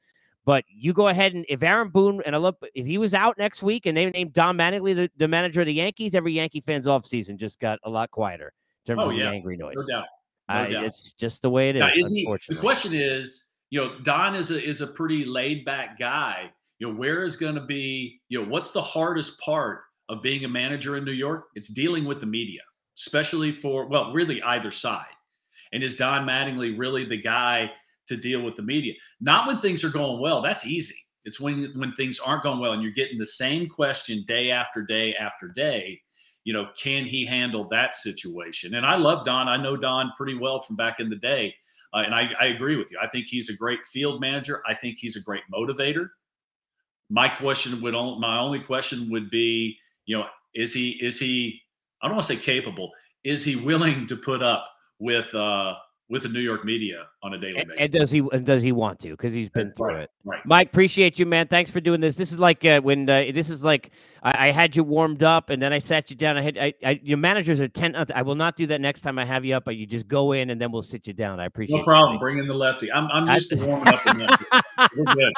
but 0.49 0.65
you 0.67 0.93
go 0.93 1.10
ahead 1.10 1.36
and 1.36 1.45
if 1.47 1.62
Aaron 1.62 1.89
Boone 1.89 2.23
and 2.25 2.36
I 2.36 2.39
look 2.39 2.58
if 2.73 2.86
he 2.86 2.97
was 2.97 3.13
out 3.13 3.38
next 3.38 3.62
week 3.62 3.86
and 3.86 3.95
they 3.95 4.10
named 4.10 4.34
Don 4.34 4.58
Mattingly 4.58 4.95
the, 4.95 5.12
the 5.15 5.27
manager 5.27 5.62
of 5.62 5.67
the 5.67 5.73
Yankees, 5.73 6.15
every 6.15 6.34
Yankee 6.34 6.60
fans 6.60 6.88
off 6.88 7.05
season 7.05 7.38
just 7.38 7.60
got 7.60 7.77
a 7.84 7.89
lot 7.91 8.10
quieter 8.10 8.51
in 8.88 8.95
terms 8.95 9.05
oh, 9.05 9.12
of 9.12 9.15
yeah. 9.15 9.25
the 9.25 9.29
angry 9.29 9.58
noise. 9.58 9.75
No 9.77 9.86
doubt. 9.86 10.05
No 10.49 10.55
I, 10.55 10.71
doubt. 10.71 10.84
It's 10.86 11.12
just 11.12 11.43
the 11.43 11.51
way 11.51 11.69
it 11.69 11.75
is. 11.75 11.82
Now, 11.82 11.89
is 11.95 12.12
he, 12.12 12.27
the 12.49 12.55
question 12.55 12.93
is, 12.93 13.49
you 13.69 13.79
know, 13.79 13.99
Don 13.99 14.34
is 14.34 14.49
a 14.49 14.60
is 14.60 14.82
a 14.82 14.88
pretty 14.88 15.23
laid 15.23 15.65
back 15.65 15.99
guy. 15.99 16.51
You 16.79 16.88
know, 16.88 16.95
where 16.95 17.21
is 17.21 17.36
going 17.36 17.53
to 17.53 17.62
be, 17.62 18.19
you 18.29 18.41
know, 18.41 18.49
what's 18.49 18.71
the 18.71 18.82
hardest 18.82 19.39
part 19.41 19.82
of 20.08 20.23
being 20.23 20.45
a 20.45 20.49
manager 20.49 20.97
in 20.97 21.05
New 21.05 21.12
York? 21.12 21.43
It's 21.53 21.67
dealing 21.67 22.05
with 22.05 22.19
the 22.19 22.25
media, 22.25 22.62
especially 22.99 23.53
for 23.59 23.88
well, 23.88 24.12
really 24.13 24.41
either 24.43 24.71
side. 24.71 25.05
And 25.71 25.83
is 25.83 25.95
Don 25.95 26.25
Mattingly 26.27 26.77
really 26.77 27.05
the 27.05 27.17
guy 27.17 27.71
to 28.07 28.17
deal 28.17 28.41
with 28.41 28.55
the 28.55 28.63
media. 28.63 28.93
Not 29.21 29.47
when 29.47 29.57
things 29.57 29.83
are 29.83 29.89
going 29.89 30.19
well. 30.19 30.41
That's 30.41 30.65
easy. 30.65 30.95
It's 31.25 31.39
when 31.39 31.71
when 31.75 31.93
things 31.93 32.19
aren't 32.19 32.43
going 32.43 32.59
well 32.59 32.73
and 32.73 32.81
you're 32.81 32.91
getting 32.91 33.17
the 33.17 33.25
same 33.25 33.67
question 33.67 34.23
day 34.27 34.51
after 34.51 34.81
day 34.81 35.13
after 35.15 35.47
day. 35.47 35.99
You 36.43 36.53
know, 36.53 36.69
can 36.81 37.05
he 37.05 37.25
handle 37.25 37.65
that 37.65 37.95
situation? 37.95 38.75
And 38.75 38.85
I 38.85 38.95
love 38.95 39.25
Don. 39.25 39.47
I 39.47 39.57
know 39.57 39.77
Don 39.77 40.12
pretty 40.17 40.35
well 40.35 40.59
from 40.59 40.75
back 40.75 40.99
in 40.99 41.09
the 41.09 41.17
day, 41.17 41.53
uh, 41.93 42.03
and 42.05 42.15
I, 42.15 42.31
I 42.39 42.45
agree 42.45 42.77
with 42.77 42.91
you. 42.91 42.97
I 43.01 43.07
think 43.07 43.27
he's 43.27 43.49
a 43.49 43.55
great 43.55 43.85
field 43.85 44.19
manager. 44.21 44.63
I 44.67 44.73
think 44.73 44.97
he's 44.97 45.15
a 45.15 45.21
great 45.21 45.43
motivator. 45.53 46.07
My 47.09 47.27
question 47.27 47.79
would 47.81 47.93
my 47.93 48.39
only 48.39 48.59
question 48.59 49.09
would 49.12 49.29
be, 49.29 49.77
you 50.05 50.17
know, 50.17 50.25
is 50.55 50.73
he 50.73 50.91
is 51.01 51.19
he? 51.19 51.62
I 52.01 52.07
don't 52.07 52.15
want 52.15 52.27
to 52.27 52.35
say 52.35 52.41
capable. 52.41 52.91
Is 53.23 53.43
he 53.43 53.55
willing 53.55 54.07
to 54.07 54.15
put 54.15 54.41
up 54.41 54.65
with 54.99 55.33
uh, 55.35 55.75
with 56.09 56.23
the 56.23 56.29
New 56.29 56.39
York 56.39 56.65
media 56.65 57.07
on 57.21 57.33
a 57.33 57.38
daily 57.38 57.63
basis. 57.63 57.75
And 57.79 57.91
does 57.91 58.12
he 58.12 58.27
and 58.33 58.45
does 58.45 58.63
he 58.63 58.71
want 58.71 58.99
to? 59.01 59.12
Because 59.12 59.31
he's 59.31 59.49
been 59.49 59.71
through 59.71 59.88
right, 59.88 60.04
it. 60.04 60.12
Right. 60.23 60.45
Mike, 60.45 60.69
appreciate 60.69 61.19
you, 61.19 61.25
man. 61.25 61.47
Thanks 61.47 61.69
for 61.69 61.79
doing 61.79 62.02
this. 62.02 62.15
This 62.15 62.31
is 62.31 62.39
like 62.39 62.65
uh, 62.65 62.81
when 62.81 63.08
uh, 63.10 63.25
this 63.33 63.50
is 63.50 63.63
like 63.63 63.91
I, 64.23 64.47
I, 64.47 64.52
had 64.52 64.75
you 64.75 64.83
warmed 64.83 65.21
up 65.21 65.52
and 65.52 65.62
then 65.62 65.71
I 65.71 65.79
sat 65.79 66.10
you 66.10 66.15
down. 66.15 66.35
I 66.35 66.41
had 66.41 66.58
I, 66.58 66.73
I, 66.83 67.00
your 67.04 67.19
managers 67.19 67.62
are 67.62 67.67
ten. 67.67 67.95
Uh, 67.95 68.06
I 68.13 68.23
will 68.23 68.35
not 68.35 68.56
do 68.56 68.65
that 68.67 68.81
next 68.81 69.02
time 69.02 69.19
I 69.19 69.25
have 69.25 69.45
you 69.45 69.56
up. 69.56 69.65
But 69.65 69.75
you 69.75 69.85
just 69.85 70.08
go 70.08 70.31
in 70.31 70.50
and 70.50 70.60
then 70.60 70.71
we'll 70.71 70.81
sit 70.81 71.06
you 71.06 71.13
down. 71.13 71.39
I 71.39 71.45
appreciate. 71.45 71.77
No 71.77 71.83
problem. 71.83 72.15
You, 72.15 72.19
Bring 72.19 72.39
in 72.39 72.47
the 72.47 72.58
lefty. 72.58 72.91
I'm 72.91 73.08
I'm 73.12 73.27
used 73.27 73.52
to 73.52 73.65
warming 73.65 73.93
up. 73.93 74.06
In 74.08 74.27
We're 74.97 75.13
good. 75.13 75.33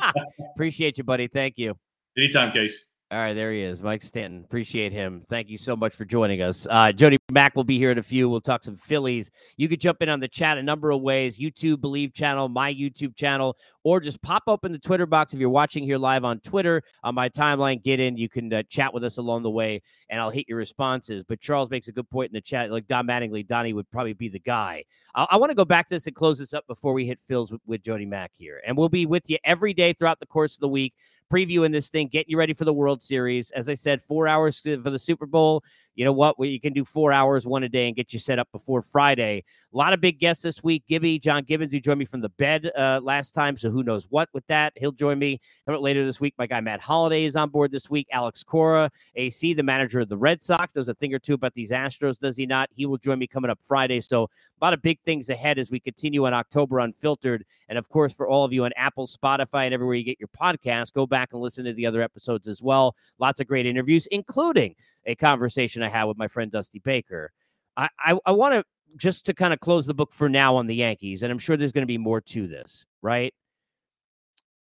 appreciate 0.54 0.98
you, 0.98 1.04
buddy. 1.04 1.28
Thank 1.28 1.56
you. 1.56 1.74
Anytime, 2.16 2.50
Case. 2.50 2.89
All 3.12 3.18
right, 3.18 3.34
there 3.34 3.50
he 3.52 3.60
is, 3.60 3.82
Mike 3.82 4.02
Stanton. 4.02 4.44
Appreciate 4.44 4.92
him. 4.92 5.20
Thank 5.28 5.50
you 5.50 5.58
so 5.58 5.74
much 5.74 5.96
for 5.96 6.04
joining 6.04 6.42
us. 6.42 6.68
Uh, 6.70 6.92
Jody 6.92 7.16
Mack 7.32 7.56
will 7.56 7.64
be 7.64 7.76
here 7.76 7.90
in 7.90 7.98
a 7.98 8.04
few. 8.04 8.28
We'll 8.28 8.40
talk 8.40 8.62
some 8.62 8.76
Phillies. 8.76 9.32
You 9.56 9.68
could 9.68 9.80
jump 9.80 10.00
in 10.00 10.08
on 10.08 10.20
the 10.20 10.28
chat 10.28 10.58
a 10.58 10.62
number 10.62 10.92
of 10.92 11.00
ways 11.00 11.36
YouTube 11.36 11.78
Bleav 11.78 12.14
channel, 12.14 12.48
my 12.48 12.72
YouTube 12.72 13.16
channel, 13.16 13.56
or 13.82 13.98
just 13.98 14.22
pop 14.22 14.44
open 14.46 14.70
the 14.70 14.78
Twitter 14.78 15.06
box 15.06 15.34
if 15.34 15.40
you're 15.40 15.50
watching 15.50 15.82
here 15.82 15.98
live 15.98 16.24
on 16.24 16.38
Twitter 16.38 16.84
on 17.02 17.16
my 17.16 17.28
timeline. 17.28 17.82
Get 17.82 17.98
in. 17.98 18.16
You 18.16 18.28
can 18.28 18.52
uh, 18.52 18.62
chat 18.68 18.94
with 18.94 19.02
us 19.02 19.16
along 19.16 19.42
the 19.42 19.50
way, 19.50 19.82
and 20.08 20.20
I'll 20.20 20.30
hit 20.30 20.48
your 20.48 20.58
responses. 20.58 21.24
But 21.26 21.40
Charles 21.40 21.68
makes 21.68 21.88
a 21.88 21.92
good 21.92 22.08
point 22.10 22.30
in 22.30 22.34
the 22.34 22.40
chat. 22.40 22.70
Like 22.70 22.86
Don 22.86 23.08
Mattingly, 23.08 23.44
Donnie 23.44 23.72
would 23.72 23.90
probably 23.90 24.12
be 24.12 24.28
the 24.28 24.38
guy. 24.38 24.84
I, 25.16 25.26
I 25.32 25.36
want 25.36 25.50
to 25.50 25.56
go 25.56 25.64
back 25.64 25.88
to 25.88 25.96
this 25.96 26.06
and 26.06 26.14
close 26.14 26.38
this 26.38 26.54
up 26.54 26.64
before 26.68 26.92
we 26.92 27.06
hit 27.06 27.18
Phil's 27.18 27.50
with, 27.50 27.60
with 27.66 27.82
Jody 27.82 28.06
Mack 28.06 28.30
here. 28.34 28.60
And 28.64 28.76
we'll 28.76 28.88
be 28.88 29.04
with 29.04 29.28
you 29.28 29.38
every 29.42 29.74
day 29.74 29.94
throughout 29.94 30.20
the 30.20 30.26
course 30.26 30.54
of 30.54 30.60
the 30.60 30.68
week 30.68 30.94
previewing 31.30 31.72
this 31.72 31.88
thing, 31.88 32.08
getting 32.08 32.30
you 32.30 32.38
ready 32.38 32.52
for 32.52 32.64
the 32.64 32.72
World 32.72 33.00
Series. 33.00 33.50
As 33.52 33.68
I 33.68 33.74
said, 33.74 34.02
four 34.02 34.26
hours 34.26 34.60
for 34.60 34.76
the 34.76 34.98
Super 34.98 35.26
Bowl 35.26 35.62
you 35.94 36.04
know 36.04 36.12
what? 36.12 36.36
You 36.38 36.60
can 36.60 36.72
do 36.72 36.84
four 36.84 37.12
hours 37.12 37.46
one 37.46 37.62
a 37.62 37.68
day 37.68 37.86
and 37.86 37.96
get 37.96 38.12
you 38.12 38.18
set 38.18 38.38
up 38.38 38.48
before 38.52 38.82
Friday. 38.82 39.44
A 39.72 39.76
lot 39.76 39.92
of 39.92 40.00
big 40.00 40.18
guests 40.18 40.42
this 40.42 40.62
week. 40.62 40.84
Gibby, 40.88 41.18
John 41.18 41.44
Gibbons, 41.44 41.72
who 41.72 41.80
joined 41.80 41.98
me 41.98 42.04
from 42.04 42.20
the 42.20 42.28
bed 42.30 42.70
uh, 42.76 43.00
last 43.02 43.32
time. 43.32 43.56
So 43.56 43.70
who 43.70 43.82
knows 43.82 44.06
what 44.10 44.28
with 44.32 44.46
that? 44.46 44.72
He'll 44.76 44.92
join 44.92 45.18
me 45.18 45.40
later 45.66 46.04
this 46.04 46.20
week. 46.20 46.34
My 46.38 46.46
guy 46.46 46.60
Matt 46.60 46.80
Holliday 46.80 47.24
is 47.24 47.36
on 47.36 47.50
board 47.50 47.72
this 47.72 47.90
week. 47.90 48.06
Alex 48.12 48.42
Cora, 48.42 48.90
AC, 49.14 49.54
the 49.54 49.62
manager 49.62 50.00
of 50.00 50.08
the 50.08 50.16
Red 50.16 50.40
Sox. 50.40 50.72
There's 50.72 50.88
a 50.88 50.94
thing 50.94 51.14
or 51.14 51.18
two 51.18 51.34
about 51.34 51.54
these 51.54 51.70
Astros, 51.70 52.18
does 52.18 52.36
he 52.36 52.46
not? 52.46 52.68
He 52.74 52.86
will 52.86 52.98
join 52.98 53.18
me 53.18 53.26
coming 53.26 53.50
up 53.50 53.60
Friday. 53.60 54.00
So 54.00 54.24
a 54.24 54.64
lot 54.64 54.72
of 54.72 54.82
big 54.82 55.00
things 55.04 55.30
ahead 55.30 55.58
as 55.58 55.70
we 55.70 55.80
continue 55.80 56.24
on 56.26 56.34
October 56.34 56.78
Unfiltered. 56.78 57.44
And 57.68 57.78
of 57.78 57.88
course, 57.88 58.12
for 58.12 58.28
all 58.28 58.44
of 58.44 58.52
you 58.52 58.64
on 58.64 58.72
Apple, 58.76 59.06
Spotify, 59.06 59.64
and 59.64 59.74
everywhere 59.74 59.96
you 59.96 60.04
get 60.04 60.18
your 60.20 60.28
podcast, 60.28 60.92
go 60.92 61.06
back 61.06 61.30
and 61.32 61.40
listen 61.40 61.64
to 61.64 61.72
the 61.72 61.86
other 61.86 62.02
episodes 62.02 62.48
as 62.48 62.62
well. 62.62 62.96
Lots 63.18 63.40
of 63.40 63.46
great 63.46 63.66
interviews, 63.66 64.06
including 64.06 64.74
a 65.10 65.14
conversation 65.16 65.82
I 65.82 65.88
had 65.88 66.04
with 66.04 66.16
my 66.16 66.28
friend 66.28 66.50
Dusty 66.50 66.78
Baker. 66.78 67.32
I, 67.76 67.88
I, 67.98 68.18
I 68.26 68.32
want 68.32 68.54
to 68.54 68.64
just 68.96 69.26
to 69.26 69.34
kind 69.34 69.52
of 69.52 69.60
close 69.60 69.86
the 69.86 69.94
book 69.94 70.12
for 70.12 70.28
now 70.28 70.56
on 70.56 70.66
the 70.66 70.74
Yankees, 70.74 71.22
and 71.22 71.30
I'm 71.30 71.38
sure 71.38 71.56
there's 71.56 71.72
going 71.72 71.82
to 71.82 71.86
be 71.86 71.98
more 71.98 72.20
to 72.20 72.46
this, 72.46 72.84
right? 73.02 73.32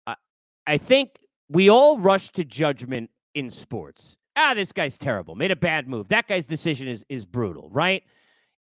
I, 0.06 0.14
I 0.66 0.78
think 0.78 1.10
we 1.48 1.68
all 1.68 1.98
rush 1.98 2.30
to 2.30 2.44
judgment 2.44 3.10
in 3.34 3.50
sports. 3.50 4.16
Ah, 4.36 4.54
this 4.54 4.72
guy's 4.72 4.96
terrible, 4.96 5.34
made 5.34 5.50
a 5.50 5.56
bad 5.56 5.88
move. 5.88 6.08
That 6.08 6.28
guy's 6.28 6.46
decision 6.46 6.88
is, 6.88 7.04
is 7.08 7.24
brutal, 7.24 7.68
right? 7.70 8.02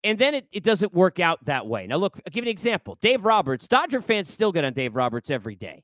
And 0.04 0.18
then 0.18 0.34
it, 0.34 0.46
it 0.52 0.62
doesn't 0.62 0.92
work 0.92 1.18
out 1.18 1.44
that 1.46 1.66
way. 1.66 1.86
Now, 1.86 1.96
look, 1.96 2.16
I'll 2.18 2.30
give 2.30 2.44
you 2.44 2.50
an 2.50 2.52
example. 2.52 2.98
Dave 3.00 3.24
Roberts, 3.24 3.66
Dodger 3.66 4.00
fans 4.00 4.28
still 4.28 4.52
get 4.52 4.64
on 4.64 4.72
Dave 4.72 4.94
Roberts 4.94 5.30
every 5.30 5.56
day, 5.56 5.82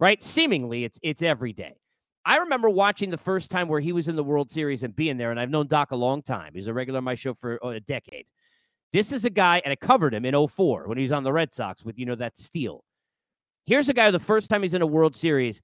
right? 0.00 0.22
Seemingly, 0.22 0.84
it's 0.84 0.98
it's 1.02 1.22
every 1.22 1.52
day. 1.52 1.74
I 2.28 2.36
remember 2.36 2.68
watching 2.68 3.08
the 3.08 3.16
first 3.16 3.50
time 3.50 3.68
where 3.68 3.80
he 3.80 3.94
was 3.94 4.06
in 4.06 4.14
the 4.14 4.22
World 4.22 4.50
Series 4.50 4.82
and 4.82 4.94
being 4.94 5.16
there, 5.16 5.30
and 5.30 5.40
I've 5.40 5.48
known 5.48 5.66
Doc 5.66 5.92
a 5.92 5.96
long 5.96 6.20
time. 6.20 6.52
He's 6.52 6.66
a 6.66 6.74
regular 6.74 6.98
on 6.98 7.04
my 7.04 7.14
show 7.14 7.32
for 7.32 7.58
oh, 7.62 7.70
a 7.70 7.80
decade. 7.80 8.26
This 8.92 9.12
is 9.12 9.24
a 9.24 9.30
guy, 9.30 9.62
and 9.64 9.72
I 9.72 9.76
covered 9.76 10.12
him 10.12 10.26
in 10.26 10.46
04 10.46 10.88
when 10.88 10.98
he 10.98 11.02
was 11.02 11.12
on 11.12 11.24
the 11.24 11.32
Red 11.32 11.54
Sox 11.54 11.86
with, 11.86 11.98
you 11.98 12.04
know, 12.04 12.16
that 12.16 12.36
steal. 12.36 12.84
Here's 13.64 13.88
a 13.88 13.94
guy 13.94 14.10
the 14.10 14.18
first 14.18 14.50
time 14.50 14.60
he's 14.60 14.74
in 14.74 14.82
a 14.82 14.86
World 14.86 15.16
Series, 15.16 15.62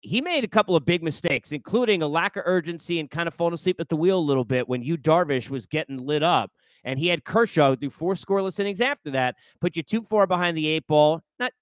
he 0.00 0.20
made 0.20 0.42
a 0.42 0.48
couple 0.48 0.74
of 0.74 0.84
big 0.84 1.04
mistakes, 1.04 1.52
including 1.52 2.02
a 2.02 2.08
lack 2.08 2.34
of 2.34 2.42
urgency 2.46 2.98
and 2.98 3.08
kind 3.08 3.28
of 3.28 3.34
falling 3.34 3.54
asleep 3.54 3.78
at 3.78 3.88
the 3.88 3.94
wheel 3.94 4.18
a 4.18 4.20
little 4.20 4.44
bit 4.44 4.68
when 4.68 4.82
Yu 4.82 4.96
Darvish 4.96 5.50
was 5.50 5.66
getting 5.66 5.98
lit 5.98 6.24
up. 6.24 6.50
And 6.82 6.98
he 6.98 7.06
had 7.06 7.24
Kershaw 7.24 7.76
do 7.76 7.88
four 7.88 8.14
scoreless 8.14 8.58
innings 8.58 8.80
after 8.80 9.12
that, 9.12 9.36
put 9.60 9.76
you 9.76 9.84
too 9.84 10.02
far 10.02 10.26
behind 10.26 10.56
the 10.56 10.66
eight 10.66 10.88
ball. 10.88 11.22
Not 11.38 11.52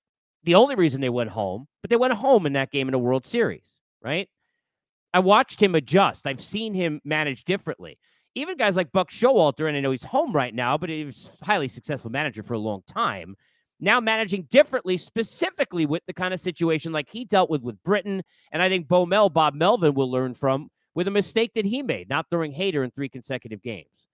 the 0.44 0.54
only 0.54 0.76
reason 0.76 1.02
they 1.02 1.10
went 1.10 1.28
home, 1.28 1.68
but 1.82 1.90
they 1.90 1.96
went 1.96 2.14
home 2.14 2.46
in 2.46 2.54
that 2.54 2.70
game 2.70 2.88
in 2.88 2.94
a 2.94 2.98
World 2.98 3.26
Series 3.26 3.79
right? 4.02 4.28
I 5.12 5.18
watched 5.18 5.60
him 5.60 5.74
adjust. 5.74 6.26
I've 6.26 6.40
seen 6.40 6.74
him 6.74 7.00
manage 7.04 7.44
differently. 7.44 7.98
Even 8.34 8.56
guys 8.56 8.76
like 8.76 8.92
Buck 8.92 9.10
Showalter, 9.10 9.66
and 9.66 9.76
I 9.76 9.80
know 9.80 9.90
he's 9.90 10.04
home 10.04 10.32
right 10.32 10.54
now, 10.54 10.78
but 10.78 10.88
he 10.88 11.04
was 11.04 11.38
highly 11.42 11.66
successful 11.66 12.10
manager 12.10 12.42
for 12.42 12.54
a 12.54 12.58
long 12.58 12.82
time. 12.86 13.34
Now 13.80 13.98
managing 13.98 14.46
differently, 14.50 14.98
specifically 14.98 15.86
with 15.86 16.02
the 16.06 16.12
kind 16.12 16.32
of 16.32 16.38
situation 16.38 16.92
like 16.92 17.08
he 17.10 17.24
dealt 17.24 17.50
with 17.50 17.62
with 17.62 17.82
Britton, 17.82 18.22
and 18.52 18.62
I 18.62 18.68
think 18.68 18.86
Bo 18.86 19.04
Mel, 19.04 19.30
Bob 19.30 19.54
Melvin 19.54 19.94
will 19.94 20.10
learn 20.10 20.34
from 20.34 20.68
with 20.94 21.08
a 21.08 21.12
mistake 21.12 21.52
that 21.54 21.64
he 21.64 21.82
made, 21.82 22.08
not 22.08 22.26
throwing 22.30 22.52
Hader 22.52 22.84
in 22.84 22.90
three 22.90 23.08
consecutive 23.08 23.62
games. 23.62 24.06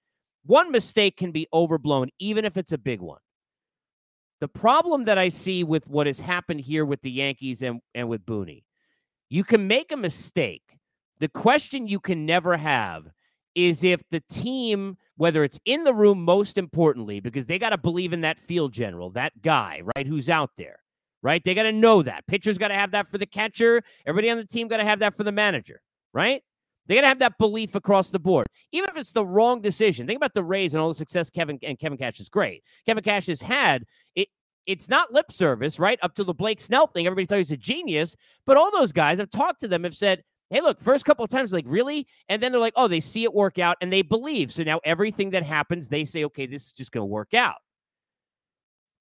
One 0.44 0.70
mistake 0.70 1.16
can 1.16 1.32
be 1.32 1.48
overblown, 1.52 2.08
even 2.18 2.44
if 2.44 2.56
it's 2.56 2.72
a 2.72 2.78
big 2.78 3.00
one. 3.00 3.18
The 4.40 4.48
problem 4.48 5.04
that 5.04 5.18
I 5.18 5.28
see 5.28 5.64
with 5.64 5.88
what 5.88 6.06
has 6.06 6.20
happened 6.20 6.60
here 6.60 6.84
with 6.84 7.00
the 7.02 7.10
Yankees 7.10 7.62
and, 7.62 7.80
and 7.94 8.08
with 8.08 8.24
Booney 8.24 8.62
you 9.28 9.44
can 9.44 9.66
make 9.66 9.92
a 9.92 9.96
mistake. 9.96 10.62
The 11.18 11.28
question 11.28 11.88
you 11.88 12.00
can 12.00 12.26
never 12.26 12.56
have 12.56 13.08
is 13.54 13.82
if 13.82 14.02
the 14.10 14.20
team, 14.20 14.96
whether 15.16 15.42
it's 15.42 15.58
in 15.64 15.84
the 15.84 15.94
room, 15.94 16.22
most 16.22 16.58
importantly, 16.58 17.20
because 17.20 17.46
they 17.46 17.58
got 17.58 17.70
to 17.70 17.78
believe 17.78 18.12
in 18.12 18.20
that 18.20 18.38
field 18.38 18.72
general, 18.72 19.10
that 19.10 19.40
guy, 19.42 19.80
right, 19.96 20.06
who's 20.06 20.28
out 20.28 20.50
there, 20.56 20.78
right? 21.22 21.42
They 21.42 21.54
got 21.54 21.62
to 21.62 21.72
know 21.72 22.02
that. 22.02 22.26
Pitcher's 22.26 22.58
got 22.58 22.68
to 22.68 22.74
have 22.74 22.90
that 22.90 23.08
for 23.08 23.16
the 23.16 23.26
catcher. 23.26 23.82
Everybody 24.06 24.30
on 24.30 24.36
the 24.36 24.44
team 24.44 24.68
got 24.68 24.76
to 24.76 24.84
have 24.84 24.98
that 24.98 25.14
for 25.14 25.24
the 25.24 25.32
manager, 25.32 25.80
right? 26.12 26.42
They 26.86 26.94
got 26.94 27.00
to 27.00 27.08
have 27.08 27.18
that 27.20 27.38
belief 27.38 27.74
across 27.74 28.10
the 28.10 28.18
board, 28.18 28.46
even 28.72 28.90
if 28.90 28.96
it's 28.96 29.12
the 29.12 29.24
wrong 29.24 29.60
decision. 29.60 30.06
Think 30.06 30.18
about 30.18 30.34
the 30.34 30.44
Rays 30.44 30.74
and 30.74 30.80
all 30.80 30.88
the 30.88 30.94
success 30.94 31.30
Kevin 31.30 31.58
and 31.62 31.78
Kevin 31.78 31.98
Cash 31.98 32.20
is 32.20 32.28
great. 32.28 32.62
Kevin 32.84 33.02
Cash 33.02 33.26
has 33.26 33.42
had 33.42 33.84
it 34.14 34.28
it's 34.66 34.88
not 34.88 35.12
lip 35.12 35.30
service, 35.30 35.78
right? 35.78 35.98
Up 36.02 36.14
to 36.14 36.24
the 36.24 36.34
Blake 36.34 36.60
Snell 36.60 36.86
thing, 36.86 37.06
everybody 37.06 37.26
thought 37.26 37.38
he's 37.38 37.52
a 37.52 37.56
genius. 37.56 38.16
But 38.46 38.56
all 38.56 38.70
those 38.70 38.92
guys 38.92 39.20
I've 39.20 39.30
talked 39.30 39.60
to 39.60 39.68
them 39.68 39.84
have 39.84 39.94
said, 39.94 40.22
hey, 40.50 40.60
look, 40.60 40.78
first 40.78 41.04
couple 41.04 41.24
of 41.24 41.30
times, 41.30 41.52
like, 41.52 41.64
really? 41.66 42.06
And 42.28 42.42
then 42.42 42.52
they're 42.52 42.60
like, 42.60 42.74
oh, 42.76 42.88
they 42.88 43.00
see 43.00 43.24
it 43.24 43.34
work 43.34 43.58
out 43.58 43.76
and 43.80 43.92
they 43.92 44.02
believe. 44.02 44.52
So 44.52 44.62
now 44.62 44.80
everything 44.84 45.30
that 45.30 45.42
happens, 45.42 45.88
they 45.88 46.04
say, 46.04 46.24
okay, 46.24 46.46
this 46.46 46.66
is 46.66 46.72
just 46.72 46.92
going 46.92 47.02
to 47.02 47.06
work 47.06 47.34
out. 47.34 47.56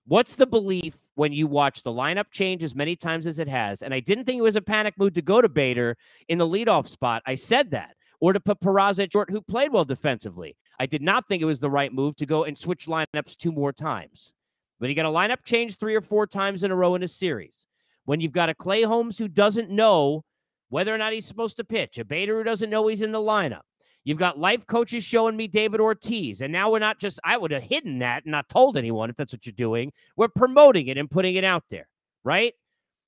What's 0.08 0.36
the 0.36 0.46
belief 0.46 0.96
when 1.16 1.34
you 1.34 1.48
watch 1.48 1.82
the 1.82 1.92
lineup 1.92 2.32
change 2.32 2.64
as 2.64 2.76
many 2.76 2.96
times 2.96 3.26
as 3.26 3.40
it 3.40 3.48
has? 3.48 3.82
And 3.82 3.94
I 3.94 4.00
didn't 4.00 4.26
think 4.26 4.38
it 4.38 4.44
was 4.44 4.56
a 4.56 4.62
panic 4.62 4.94
move 4.98 5.14
to 5.14 5.22
go 5.22 5.42
to 5.42 5.50
Bader 5.50 5.98
in 6.28 6.38
the 6.38 6.48
leadoff 6.48 6.88
spot. 6.88 7.24
I 7.26 7.36
said 7.36 7.72
that. 7.72 7.96
Or 8.22 8.32
to 8.32 8.40
put 8.40 8.62
Peraza 8.62 9.04
at 9.04 9.12
short, 9.12 9.30
who 9.30 9.42
played 9.42 9.74
well 9.74 9.84
defensively. 9.84 10.56
I 10.80 10.86
did 10.86 11.02
not 11.02 11.28
think 11.28 11.42
it 11.42 11.46
was 11.46 11.60
the 11.60 11.70
right 11.70 11.92
move 11.92 12.16
to 12.16 12.26
go 12.26 12.46
and 12.46 12.58
switch 12.58 12.86
lineups 12.86 13.36
two 13.36 13.52
more 13.52 13.74
times. 13.74 14.34
But 14.80 14.90
you 14.90 14.96
got 14.96 15.06
a 15.06 15.10
lineup 15.10 15.44
change 15.44 15.78
three 15.78 15.96
or 15.96 16.02
four 16.02 16.28
times 16.28 16.64
in 16.64 16.72
a 16.72 16.76
row 16.76 16.96
in 16.96 17.04
a 17.04 17.08
series. 17.08 17.66
When 18.06 18.20
you've 18.20 18.32
got 18.32 18.50
a 18.50 18.56
Clay 18.56 18.84
Holmes 18.84 19.18
who 19.18 19.28
doesn't 19.28 19.70
know 19.70 20.24
whether 20.70 20.94
or 20.94 20.98
not 20.98 21.14
he's 21.14 21.26
supposed 21.26 21.58
to 21.58 21.64
pitch, 21.64 21.98
a 21.98 22.06
Bader 22.06 22.38
who 22.38 22.44
doesn't 22.44 22.70
know 22.70 22.88
he's 22.88 23.02
in 23.02 23.12
the 23.12 23.20
lineup. 23.20 23.62
You've 24.04 24.20
got 24.20 24.38
life 24.38 24.68
coaches 24.68 25.04
showing 25.04 25.36
me 25.36 25.48
David 25.48 25.80
Ortiz. 25.80 26.42
And 26.42 26.54
now 26.54 26.72
we're 26.72 26.80
not 26.80 27.00
just, 27.00 27.20
I 27.24 27.38
would 27.38 27.52
have 27.52 27.64
hidden 27.64 28.00
that 28.00 28.24
and 28.24 28.32
not 28.32 28.48
told 28.48 28.78
anyone 28.78 29.10
if 29.10 29.16
that's 29.16 29.34
what 29.34 29.46
you're 29.46 29.54
doing. 29.54 29.92
We're 30.16 30.28
promoting 30.28 30.88
it 30.88 30.98
and 30.98 31.10
putting 31.10 31.36
it 31.36 31.44
out 31.44 31.64
there, 31.70 31.88
right? 32.24 32.54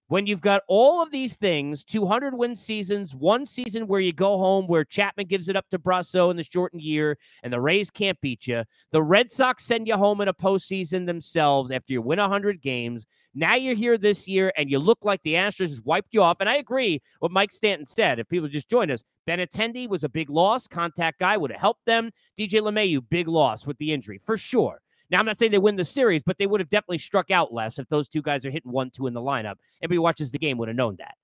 When 0.07 0.25
you've 0.25 0.41
got 0.41 0.63
all 0.67 1.01
of 1.01 1.11
these 1.11 1.35
things 1.35 1.83
200 1.83 2.33
win 2.33 2.55
seasons, 2.55 3.13
one 3.13 3.45
season 3.45 3.87
where 3.87 3.99
you 3.99 4.13
go 4.13 4.37
home 4.37 4.65
where 4.67 4.85
Chapman 4.85 5.27
gives 5.27 5.49
it 5.49 5.55
up 5.55 5.69
to 5.69 5.79
Brosseau 5.79 6.31
in 6.31 6.37
the 6.37 6.43
shortened 6.43 6.81
year 6.81 7.17
and 7.43 7.51
the 7.51 7.59
Rays 7.59 7.91
can't 7.91 8.19
beat 8.21 8.47
you. 8.47 8.63
The 8.91 9.03
Red 9.03 9.31
Sox 9.31 9.63
send 9.63 9.87
you 9.87 9.97
home 9.97 10.21
in 10.21 10.29
a 10.29 10.33
postseason 10.33 11.05
themselves 11.05 11.71
after 11.71 11.93
you 11.93 12.01
win 12.01 12.19
100 12.19 12.61
games. 12.61 13.05
Now 13.35 13.55
you're 13.55 13.75
here 13.75 13.97
this 13.97 14.27
year 14.27 14.51
and 14.55 14.69
you 14.69 14.79
look 14.79 14.99
like 15.03 15.21
the 15.23 15.33
Astros 15.33 15.69
has 15.69 15.81
wiped 15.81 16.13
you 16.13 16.23
off. 16.23 16.37
And 16.39 16.49
I 16.49 16.55
agree 16.55 17.01
what 17.19 17.31
Mike 17.31 17.51
Stanton 17.51 17.85
said. 17.85 18.19
If 18.19 18.29
people 18.29 18.47
just 18.47 18.69
join 18.69 18.89
us, 18.89 19.03
Benintendi 19.27 19.89
was 19.89 20.05
a 20.05 20.09
big 20.09 20.29
loss. 20.29 20.67
Contact 20.67 21.19
guy 21.19 21.35
would 21.35 21.51
have 21.51 21.59
helped 21.59 21.85
them. 21.85 22.11
DJ 22.39 22.61
LeMahieu, 22.61 23.01
big 23.09 23.27
loss 23.27 23.67
with 23.67 23.77
the 23.77 23.91
injury 23.91 24.19
for 24.23 24.37
sure. 24.37 24.79
Now, 25.09 25.19
I'm 25.19 25.25
not 25.25 25.37
saying 25.37 25.51
they 25.51 25.57
win 25.57 25.77
the 25.77 25.85
series, 25.85 26.23
but 26.23 26.37
they 26.37 26.47
would 26.47 26.59
have 26.59 26.69
definitely 26.69 26.97
struck 26.97 27.31
out 27.31 27.53
less 27.53 27.79
if 27.79 27.87
those 27.87 28.09
two 28.09 28.21
guys 28.21 28.45
are 28.45 28.51
hitting 28.51 28.71
one, 28.71 28.89
two 28.89 29.07
in 29.07 29.13
the 29.13 29.21
lineup. 29.21 29.55
Everybody 29.81 29.99
watches 29.99 30.31
the 30.31 30.39
game 30.39 30.57
would 30.57 30.67
have 30.67 30.75
known 30.75 30.97
that. 30.99 31.15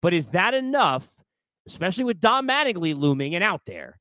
But 0.00 0.14
is 0.14 0.28
that 0.28 0.54
enough, 0.54 1.06
especially 1.66 2.04
with 2.04 2.20
Don 2.20 2.46
Mattingly 2.46 2.96
looming 2.96 3.34
and 3.34 3.44
out 3.44 3.62
there? 3.66 3.98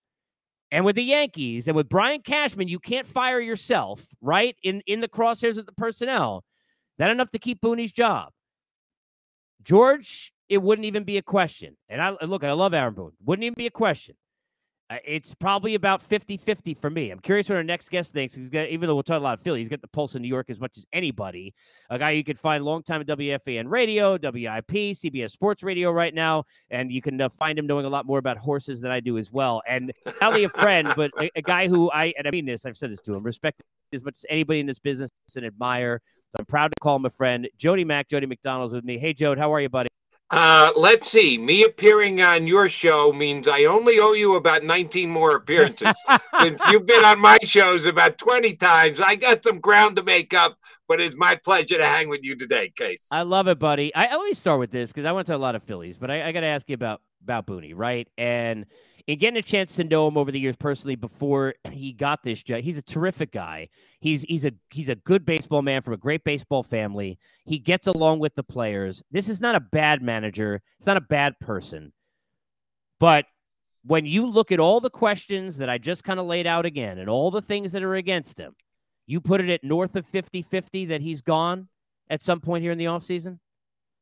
And 0.72 0.86
with 0.86 0.96
the 0.96 1.04
Yankees 1.04 1.68
and 1.68 1.76
with 1.76 1.90
Brian 1.90 2.22
Cashman, 2.22 2.68
you 2.68 2.80
can't 2.80 3.06
fire 3.06 3.40
yourself, 3.40 4.06
right? 4.22 4.56
In 4.64 4.82
in 4.88 5.00
the 5.00 5.08
crosshairs 5.08 5.58
of 5.58 5.66
the 5.66 5.72
personnel. 5.74 6.44
Is 6.94 6.98
that 7.00 7.12
enough 7.12 7.32
to 7.32 7.40
keep 7.40 7.62
Booney's 7.62 7.92
job? 7.92 8.32
George, 9.62 10.34
it 10.50 10.62
wouldn't 10.62 10.86
even 10.86 11.04
be 11.04 11.18
a 11.18 11.22
question. 11.22 11.76
And 11.90 12.02
I 12.02 12.12
look, 12.26 12.44
I 12.44 12.52
love 12.54 12.74
Aaron 12.74 12.94
Boone. 12.94 13.12
Wouldn't 13.24 13.44
even 13.44 13.56
be 13.56 13.68
a 13.68 13.72
question. 13.72 14.16
Uh, 14.88 14.98
it's 15.04 15.34
probably 15.34 15.74
about 15.74 16.02
50 16.02 16.38
50 16.38 16.76
for 16.76 16.92
me. 16.92 17.10
I'm 17.10 17.20
curious 17.20 17.50
what 17.50 17.56
our 17.56 17.64
next 17.64 17.90
guest 17.90 18.14
thinks. 18.14 18.36
He's 18.36 18.50
got, 18.50 18.70
even 18.70 18.88
though 18.88 18.94
we'll 18.94 19.04
talk 19.04 19.20
a 19.20 19.24
lot 19.24 19.34
of 19.34 19.42
Philly, 19.42 19.60
he's 19.60 19.70
got 19.70 19.82
the 19.82 19.88
pulse 19.88 20.14
in 20.14 20.22
New 20.22 20.28
York 20.28 20.50
as 20.50 20.60
much 20.60 20.78
as 20.78 20.86
anybody. 20.94 21.56
A 21.90 21.98
guy 21.98 22.12
you 22.12 22.24
could 22.24 22.38
find 22.38 22.64
long 22.64 22.84
time 22.84 23.02
at 23.02 23.08
WFAN 23.08 23.66
radio, 23.68 24.12
WIP, 24.14 24.70
CBS 24.70 25.32
Sports 25.32 25.64
Radio 25.64 25.92
right 25.92 26.14
now. 26.14 26.44
And 26.70 26.92
you 26.92 27.02
can 27.02 27.20
uh, 27.20 27.30
find 27.30 27.58
him 27.58 27.66
knowing 27.66 27.86
a 27.86 27.90
lot 27.90 28.06
more 28.06 28.20
about 28.20 28.38
horses 28.38 28.80
than 28.80 28.92
I 28.92 29.00
do 29.00 29.18
as 29.18 29.32
well. 29.32 29.64
And 29.68 29.92
not 30.06 30.34
only 30.34 30.44
a 30.44 30.50
friend, 30.50 30.94
but 30.96 31.10
a, 31.20 31.32
a, 31.36 31.42
guy 31.42 31.68
who 31.68 31.90
I, 31.90 32.14
and 32.16 32.28
I 32.28 32.32
mean 32.32 32.46
this, 32.46 32.64
I've 32.64 32.78
said 32.78 32.92
this 32.92 33.02
to 33.04 33.16
him, 33.16 33.24
respect 33.24 33.62
as 33.92 34.04
much 34.04 34.16
as 34.18 34.26
anybody 34.30 34.60
in 34.60 34.68
this 34.68 34.80
business 34.80 35.10
and 35.36 35.46
admire. 35.46 36.00
So 36.30 36.36
I'm 36.40 36.46
proud 36.46 36.68
to 36.68 36.76
call 36.80 36.98
him 36.98 37.06
a 37.06 37.10
friend. 37.10 37.50
Jody 37.58 37.86
Mack, 37.86 38.08
Jody 38.08 38.28
McDonald's 38.28 38.74
with 38.74 38.84
me. 38.84 39.00
Hey, 39.00 39.16
Jode, 39.16 39.40
how 39.40 39.52
are 39.52 39.62
you, 39.62 39.70
buddy? 39.70 39.90
Uh, 40.32 40.72
let's 40.76 41.10
see. 41.10 41.38
Me 41.38 41.64
appearing 41.64 42.22
on 42.22 42.48
your 42.48 42.68
show 42.68 43.14
means 43.14 43.48
I 43.48 43.66
only 43.66 44.00
owe 44.00 44.14
you 44.14 44.36
about 44.36 44.64
19 44.64 45.10
more 45.10 45.36
appearances. 45.36 45.96
Since 46.42 46.66
you've 46.68 46.86
been 46.86 47.06
on 47.06 47.20
my 47.20 47.38
shows 47.44 47.86
about 47.86 48.18
20 48.18 48.56
times, 48.56 49.00
I 49.00 49.16
got 49.16 49.44
some 49.44 49.60
ground 49.60 49.98
to 49.98 50.04
make 50.04 50.34
up, 50.34 50.58
but 50.88 51.00
it's 51.00 51.16
my 51.16 51.36
pleasure 51.36 51.78
to 51.78 51.86
hang 51.86 52.10
with 52.10 52.22
you 52.24 52.36
today, 52.36 52.72
Case. 52.76 53.04
I 53.12 53.22
love 53.22 53.48
it, 53.48 53.60
buddy. 53.60 53.94
I 53.94 54.08
always 54.08 54.40
start 54.40 54.60
with 54.60 54.72
this 54.72 54.92
because 54.92 55.06
I 55.06 55.12
went 55.12 55.28
to 55.28 55.36
a 55.36 55.38
lot 55.38 55.56
of 55.56 55.62
Phillies, 55.62 56.00
but 56.00 56.10
I, 56.10 56.28
I 56.28 56.32
got 56.32 56.42
to 56.42 56.48
ask 56.48 56.68
you 56.70 56.74
about 56.76 57.02
about 57.26 57.48
Booney, 57.48 57.74
right? 57.76 58.08
And 58.18 58.66
in 59.08 59.20
getting 59.20 59.38
a 59.38 59.42
chance 59.42 59.76
to 59.76 59.84
know 59.84 60.08
him 60.08 60.18
over 60.18 60.32
the 60.32 60.40
years 60.40 60.56
personally 60.56 60.96
before 60.96 61.54
he 61.72 61.92
got 61.94 62.24
this 62.24 62.42
job, 62.42 62.62
he's 62.62 62.78
a 62.78 62.82
terrific 62.82 63.32
guy. 63.32 63.70
He's 64.00 64.24
he's 64.24 64.46
a 64.46 64.52
he's 64.72 64.90
a 64.90 64.96
good 64.96 65.26
baseball 65.26 65.62
man 65.62 65.82
from 65.82 65.94
a 65.94 65.98
great 65.98 66.24
baseball 66.24 66.64
family. 66.64 67.20
He 67.46 67.60
gets 67.60 67.88
along 67.88 68.20
with 68.20 68.36
the 68.36 68.44
players. 68.44 69.04
This 69.12 69.30
is 69.30 69.42
not 69.42 69.56
a 69.56 69.60
bad 69.60 70.02
manager. 70.02 70.62
It's 70.78 70.88
not 70.88 70.98
a 70.98 71.02
bad 71.02 71.40
person. 71.40 71.94
But 73.00 73.26
when 73.84 74.06
you 74.06 74.26
look 74.26 74.52
at 74.52 74.60
all 74.60 74.80
the 74.80 74.90
questions 74.90 75.58
that 75.58 75.70
I 75.70 75.78
just 75.78 76.04
kind 76.04 76.20
of 76.20 76.26
laid 76.26 76.48
out 76.48 76.66
again 76.66 76.98
and 76.98 77.10
all 77.10 77.30
the 77.30 77.42
things 77.42 77.72
that 77.74 77.84
are 77.84 77.96
against 77.96 78.40
him, 78.40 78.56
you 79.06 79.22
put 79.22 79.42
it 79.42 79.50
at 79.50 79.64
north 79.64 79.96
of 79.96 80.08
50-50 80.08 80.88
that 80.88 81.02
he's 81.02 81.22
gone 81.22 81.68
at 82.10 82.24
some 82.24 82.40
point 82.40 82.64
here 82.64 82.72
in 82.72 82.80
the 82.80 82.86
offseason? 82.86 83.38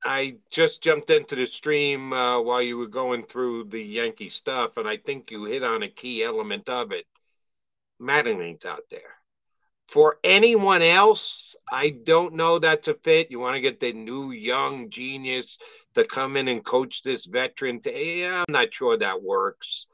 I 0.05 0.35
just 0.51 0.83
jumped 0.83 1.09
into 1.09 1.35
the 1.35 1.45
stream 1.45 2.13
uh, 2.13 2.41
while 2.41 2.61
you 2.61 2.77
were 2.77 2.87
going 2.87 3.23
through 3.23 3.65
the 3.65 3.81
Yankee 3.81 4.29
stuff, 4.29 4.77
and 4.77 4.87
I 4.87 4.97
think 4.97 5.31
you 5.31 5.45
hit 5.45 5.63
on 5.63 5.83
a 5.83 5.89
key 5.89 6.23
element 6.23 6.67
of 6.67 6.91
it. 6.91 7.05
Mattingly's 8.01 8.65
out 8.65 8.83
there. 8.91 9.17
For 9.87 10.17
anyone 10.23 10.81
else, 10.81 11.55
I 11.71 11.89
don't 11.89 12.33
know 12.35 12.57
that's 12.57 12.87
a 12.87 12.95
fit. 12.95 13.31
You 13.31 13.39
want 13.39 13.55
to 13.55 13.61
get 13.61 13.79
the 13.79 13.93
new 13.93 14.31
young 14.31 14.89
genius 14.89 15.57
to 15.93 16.03
come 16.03 16.35
in 16.35 16.47
and 16.47 16.63
coach 16.63 17.03
this 17.03 17.25
veteran. 17.25 17.79
To, 17.81 17.91
yeah, 17.93 18.43
I'm 18.47 18.51
not 18.51 18.73
sure 18.73 18.97
that 18.97 19.21
works. 19.21 19.87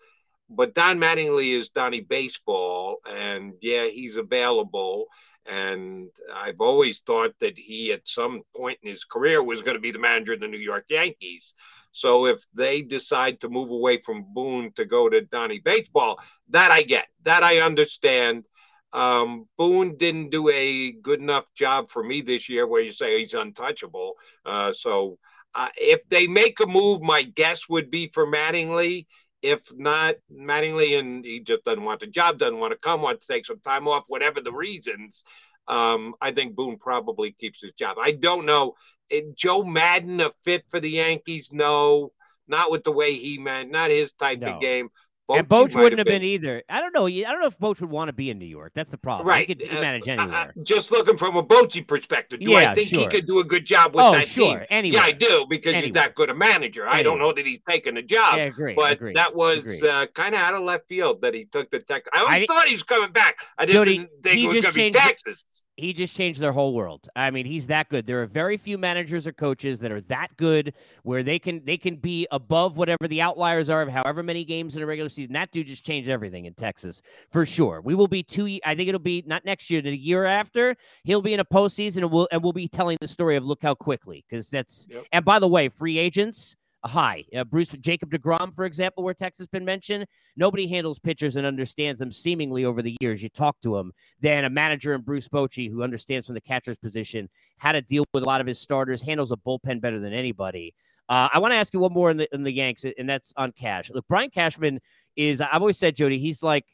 But 0.50 0.74
Don 0.74 1.00
Mattingly 1.00 1.54
is 1.54 1.70
Donnie 1.70 2.02
Baseball, 2.02 2.98
and 3.08 3.54
yeah, 3.62 3.86
he's 3.86 4.18
available. 4.18 5.08
And 5.50 6.10
I've 6.34 6.62
always 6.62 7.00
thought 7.00 7.34
that 7.40 7.58
he, 7.58 7.92
at 7.92 8.08
some 8.08 8.44
point 8.56 8.78
in 8.84 8.90
his 8.90 9.04
career, 9.04 9.42
was 9.42 9.64
going 9.64 9.76
to 9.76 9.82
be 9.82 9.92
the 9.92 9.98
manager 9.98 10.34
of 10.34 10.42
the 10.42 10.48
New 10.48 10.60
York 10.60 10.86
Yankees. 10.90 11.56
So 11.92 12.28
if 12.28 12.46
they 12.54 12.84
decide 12.84 13.42
to 13.42 13.50
move 13.50 13.72
away 13.72 13.98
from 13.98 14.32
Boone 14.32 14.72
to 14.74 14.86
go 14.86 15.10
to 15.10 15.22
Donnie 15.22 15.60
Baseball, 15.60 16.20
that 16.50 16.72
I 16.72 16.84
get, 16.84 17.08
that 17.24 17.42
I 17.42 17.60
understand. 17.62 18.46
Um, 18.94 19.48
Boone 19.58 19.98
didn't 19.98 20.30
do 20.30 20.50
a 20.50 20.92
good 20.92 21.20
enough 21.20 21.46
job 21.56 21.90
for 21.90 22.04
me 22.04 22.22
this 22.22 22.48
year, 22.48 22.68
where 22.68 22.82
you 22.82 22.92
say 22.92 23.20
he's 23.20 23.34
untouchable. 23.34 24.14
Uh, 24.46 24.72
so 24.72 25.18
uh, 25.56 25.70
if 25.78 26.08
they 26.10 26.28
make 26.28 26.60
a 26.60 26.68
move, 26.68 27.02
my 27.02 27.24
guess 27.24 27.68
would 27.68 27.90
be 27.90 28.08
for 28.14 28.28
Mattingly. 28.28 29.08
If 29.42 29.74
not, 29.74 30.16
Mattingly 30.32 31.00
and 31.00 31.24
he 31.24 31.40
just 31.40 31.64
doesn't 31.64 31.84
want 31.84 32.02
the 32.02 32.08
job, 32.08 32.38
doesn't 32.38 32.60
want 32.60 32.72
to 32.72 32.78
come, 32.78 33.02
wants 33.02 33.26
to 33.26 33.34
take 33.34 33.46
some 33.46 33.60
time 33.60 33.88
off, 33.88 34.04
whatever 34.08 34.42
the 34.42 34.52
reasons. 34.52 35.24
Um, 35.68 36.16
I 36.20 36.32
think 36.32 36.56
Boone 36.56 36.78
probably 36.78 37.32
keeps 37.32 37.62
his 37.62 37.72
job. 37.74 37.98
I 38.02 38.12
don't 38.12 38.46
know. 38.46 38.74
It, 39.10 39.36
Joe 39.36 39.64
Maddon 39.64 40.20
a 40.20 40.32
fit 40.44 40.66
for 40.68 40.80
the 40.80 40.90
Yankees? 40.90 41.52
No, 41.54 42.12
not 42.48 42.72
with 42.72 42.84
the 42.84 42.92
way 42.92 43.14
he 43.14 43.38
meant, 43.38 43.72
not 43.72 43.92
his 43.92 44.14
type 44.14 44.40
no. 44.40 44.56
of 44.56 44.62
game. 44.62 44.90
Boch 45.30 45.38
and 45.38 45.48
Boch 45.48 45.76
wouldn't 45.76 46.00
have 46.00 46.08
been. 46.08 46.22
been. 46.22 46.24
either. 46.24 46.64
I 46.70 46.82
don't 46.82 46.94
know. 46.94 47.06
I 47.06 47.22
don't 47.22 47.40
know 47.40 47.48
if 47.48 47.60
Boch 47.60 47.80
would 47.82 47.90
want 47.90 48.10
to 48.10 48.14
be 48.14 48.32
in 48.32 48.40
New 48.40 48.46
York. 48.46 48.72
That's 48.74 48.90
the 48.90 48.98
problem. 48.98 49.28
Right. 49.28 49.48
He 49.48 49.54
could, 49.54 49.68
he 49.68 49.74
manage 49.80 50.08
uh, 50.08 50.14
anywhere. 50.14 50.54
Uh, 50.58 50.64
just 50.64 50.92
looking 50.92 51.18
from 51.18 51.36
a 51.36 51.44
Bochy 51.44 51.86
perspective, 51.88 52.40
do 52.40 52.52
yeah, 52.52 52.72
I 52.72 52.74
think 52.74 52.90
sure. 52.90 53.00
he 53.00 53.08
could 53.08 53.28
do 53.28 53.40
a 53.40 53.44
good 53.44 53.66
job 53.66 53.94
with 53.96 54.04
oh, 54.04 54.14
that 54.14 54.28
sure. 54.28 54.60
team? 54.60 54.68
Anywhere. 54.70 55.02
Yeah, 55.02 55.06
I 55.06 55.12
do 55.12 55.46
because 55.48 55.76
he's 55.76 55.94
that 55.94 56.16
good 56.16 56.30
a 56.30 56.36
manager. 56.36 56.88
I 56.88 57.04
don't 57.04 57.20
know 57.20 57.32
that 57.32 57.46
he's 57.46 57.60
taking 57.68 57.98
a 57.98 58.02
job. 58.02 58.38
Yeah, 58.38 58.46
agree, 58.46 58.74
but 58.74 58.94
agree, 58.94 59.14
that 59.14 59.36
was 59.36 59.84
uh, 59.84 60.08
kind 60.14 60.34
of 60.34 60.42
out 60.42 60.56
of 60.56 60.64
left 60.64 60.88
field 60.88 61.22
that 61.22 61.36
he 61.36 61.46
took 61.46 61.70
the 61.70 61.80
tech. 61.80 62.06
I 62.12 62.22
always 62.22 62.44
I, 62.44 62.46
thought 62.48 62.68
he 62.68 62.74
was 62.74 62.84
coming 62.84 63.12
back. 63.12 63.38
I 63.58 63.66
didn't 63.66 63.86
Jody, 63.86 63.98
think 64.24 64.38
it 64.40 64.48
was 64.48 64.62
going 64.62 64.74
to 64.74 64.74
be 64.74 64.92
Texas 64.92 65.46
he 65.80 65.94
just 65.94 66.16
changed 66.16 66.40
their 66.40 66.52
whole 66.52 66.74
world. 66.74 67.10
I 67.16 67.32
mean, 67.32 67.46
he's 67.46 67.68
that 67.68 67.90
good. 67.90 68.06
There 68.06 68.22
are 68.22 68.26
very 68.26 68.58
few 68.58 68.78
managers 68.78 69.26
or 69.26 69.32
coaches 69.32 69.80
that 69.80 69.92
are 69.92 70.02
that 70.02 70.36
good 70.38 70.74
where 71.04 71.24
they 71.24 71.40
can 71.40 71.62
they 71.66 71.78
can 71.78 71.96
be 71.96 72.28
above 72.32 72.78
whatever 72.78 73.08
the 73.08 73.22
outliers 73.22 73.70
are 73.70 73.82
of 73.82 73.90
however 73.90 74.24
many 74.24 74.44
games 74.44 74.76
in 74.76 74.84
a 74.84 74.86
regular 74.86 75.10
season. 75.10 75.34
That 75.34 75.52
dude 75.52 75.68
just 75.68 75.86
changed 75.86 76.10
everything 76.10 76.46
in 76.46 76.54
Texas 76.54 77.02
for 77.30 77.46
sure. 77.46 77.82
We 77.82 77.96
will 77.96 78.08
be 78.08 78.24
two. 78.24 78.60
I 78.66 78.76
think 78.76 78.90
it'll 78.90 79.00
be 79.00 79.24
not 79.26 79.46
next 79.46 79.70
year, 79.70 79.82
the 79.82 79.96
year 79.96 80.26
after. 80.26 80.76
He'll 81.04 81.22
be 81.22 81.34
in 81.34 81.40
a 81.40 81.46
postseason, 81.46 81.98
and 81.98 82.12
we'll 82.12 82.28
and 82.32 82.44
we'll 82.44 82.54
be 82.54 82.68
telling 82.68 82.98
the 83.02 83.08
story 83.08 83.36
of 83.36 83.46
look 83.46 83.62
how 83.62 83.76
quickly 83.76 84.26
because 84.30 84.50
that's. 84.50 84.88
Yep. 84.90 85.06
And 85.12 85.26
by 85.26 85.40
the 85.40 85.48
way, 85.48 85.70
free 85.70 85.98
agents 85.98 86.56
high. 86.86 87.26
Uh, 87.36 87.44
Bruce 87.44 87.70
Jacob 87.82 88.12
DeGrom, 88.12 88.54
for 88.54 88.66
example, 88.66 89.04
where 89.04 89.14
Texas 89.14 89.48
been 89.48 89.66
mentioned, 89.66 90.06
nobody 90.36 90.68
handles 90.68 91.00
pitchers 91.00 91.36
and 91.36 91.46
understands 91.46 92.00
them 92.00 92.12
seemingly 92.12 92.66
over 92.66 92.82
the 92.82 92.96
years. 93.02 93.22
You 93.22 93.30
talk 93.30 93.60
to 93.62 93.78
him, 93.78 93.92
than 94.22 94.46
a 94.46 94.50
manager 94.50 94.94
in 94.94 95.02
Bruce 95.02 95.28
Bochy 95.28 95.70
who 95.70 95.84
understands 95.84 96.28
from 96.28 96.36
the 96.36 96.42
catcher's 96.42 96.78
position 96.78 97.30
how 97.58 97.72
to 97.72 97.82
deal 97.82 98.06
with 98.14 98.24
a 98.24 98.26
lot 98.26 98.42
of 98.42 98.48
his 98.48 98.60
starters, 98.60 99.02
handles 99.02 99.32
a 99.32 99.38
bullpen 99.38 99.82
better 99.82 100.00
than 100.00 100.14
anybody. 100.14 100.74
Uh, 101.10 101.28
I 101.34 101.40
want 101.40 101.54
to 101.54 101.58
ask 101.58 101.74
you 101.74 101.80
one 101.80 101.94
more 101.94 102.12
in 102.12 102.18
the 102.18 102.34
in 102.34 102.44
the 102.44 102.52
Yanks, 102.52 102.86
and 102.98 103.10
that's 103.10 103.34
on 103.36 103.52
Cash. 103.52 103.90
Look, 103.92 104.06
Brian 104.08 104.30
Cashman 104.30 104.80
is. 105.16 105.42
I've 105.42 105.62
always 105.62 105.78
said, 105.78 105.96
Jody, 105.96 106.20
he's 106.20 106.44
like 106.44 106.66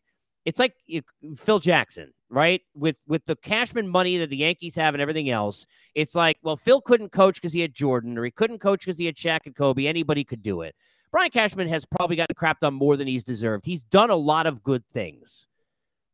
it's 0.46 0.60
like 0.60 0.76
Phil 1.36 1.60
Jackson, 1.60 2.14
right? 2.30 2.62
With 2.74 2.98
with 3.08 3.26
the 3.26 3.36
Cashman 3.36 3.88
money 3.88 4.18
that 4.18 4.30
the 4.30 4.38
Yankees 4.38 4.76
have 4.76 4.94
and 4.94 5.02
everything 5.02 5.30
else, 5.30 5.66
it's 5.94 6.16
like, 6.16 6.38
well, 6.42 6.58
Phil 6.58 6.82
couldn't 6.82 7.12
coach 7.12 7.36
because 7.36 7.54
he 7.54 7.62
had 7.62 7.74
Jordan, 7.74 8.18
or 8.18 8.26
he 8.26 8.32
couldn't 8.32 8.60
coach 8.60 8.86
because 8.86 8.98
he 8.98 9.06
had 9.06 9.16
Shaq 9.16 9.42
and 9.46 9.56
Kobe. 9.56 9.86
Anybody 9.86 10.24
could 10.24 10.44
do 10.44 10.62
it. 10.62 10.76
Brian 11.12 11.32
Cashman 11.32 11.68
has 11.70 11.86
probably 11.86 12.16
gotten 12.16 12.36
crapped 12.36 12.66
on 12.66 12.74
more 12.74 12.98
than 12.98 13.08
he's 13.08 13.24
deserved. 13.24 13.66
He's 13.66 13.84
done 13.84 14.10
a 14.10 14.16
lot 14.16 14.48
of 14.48 14.64
good 14.64 14.84
things, 14.94 15.48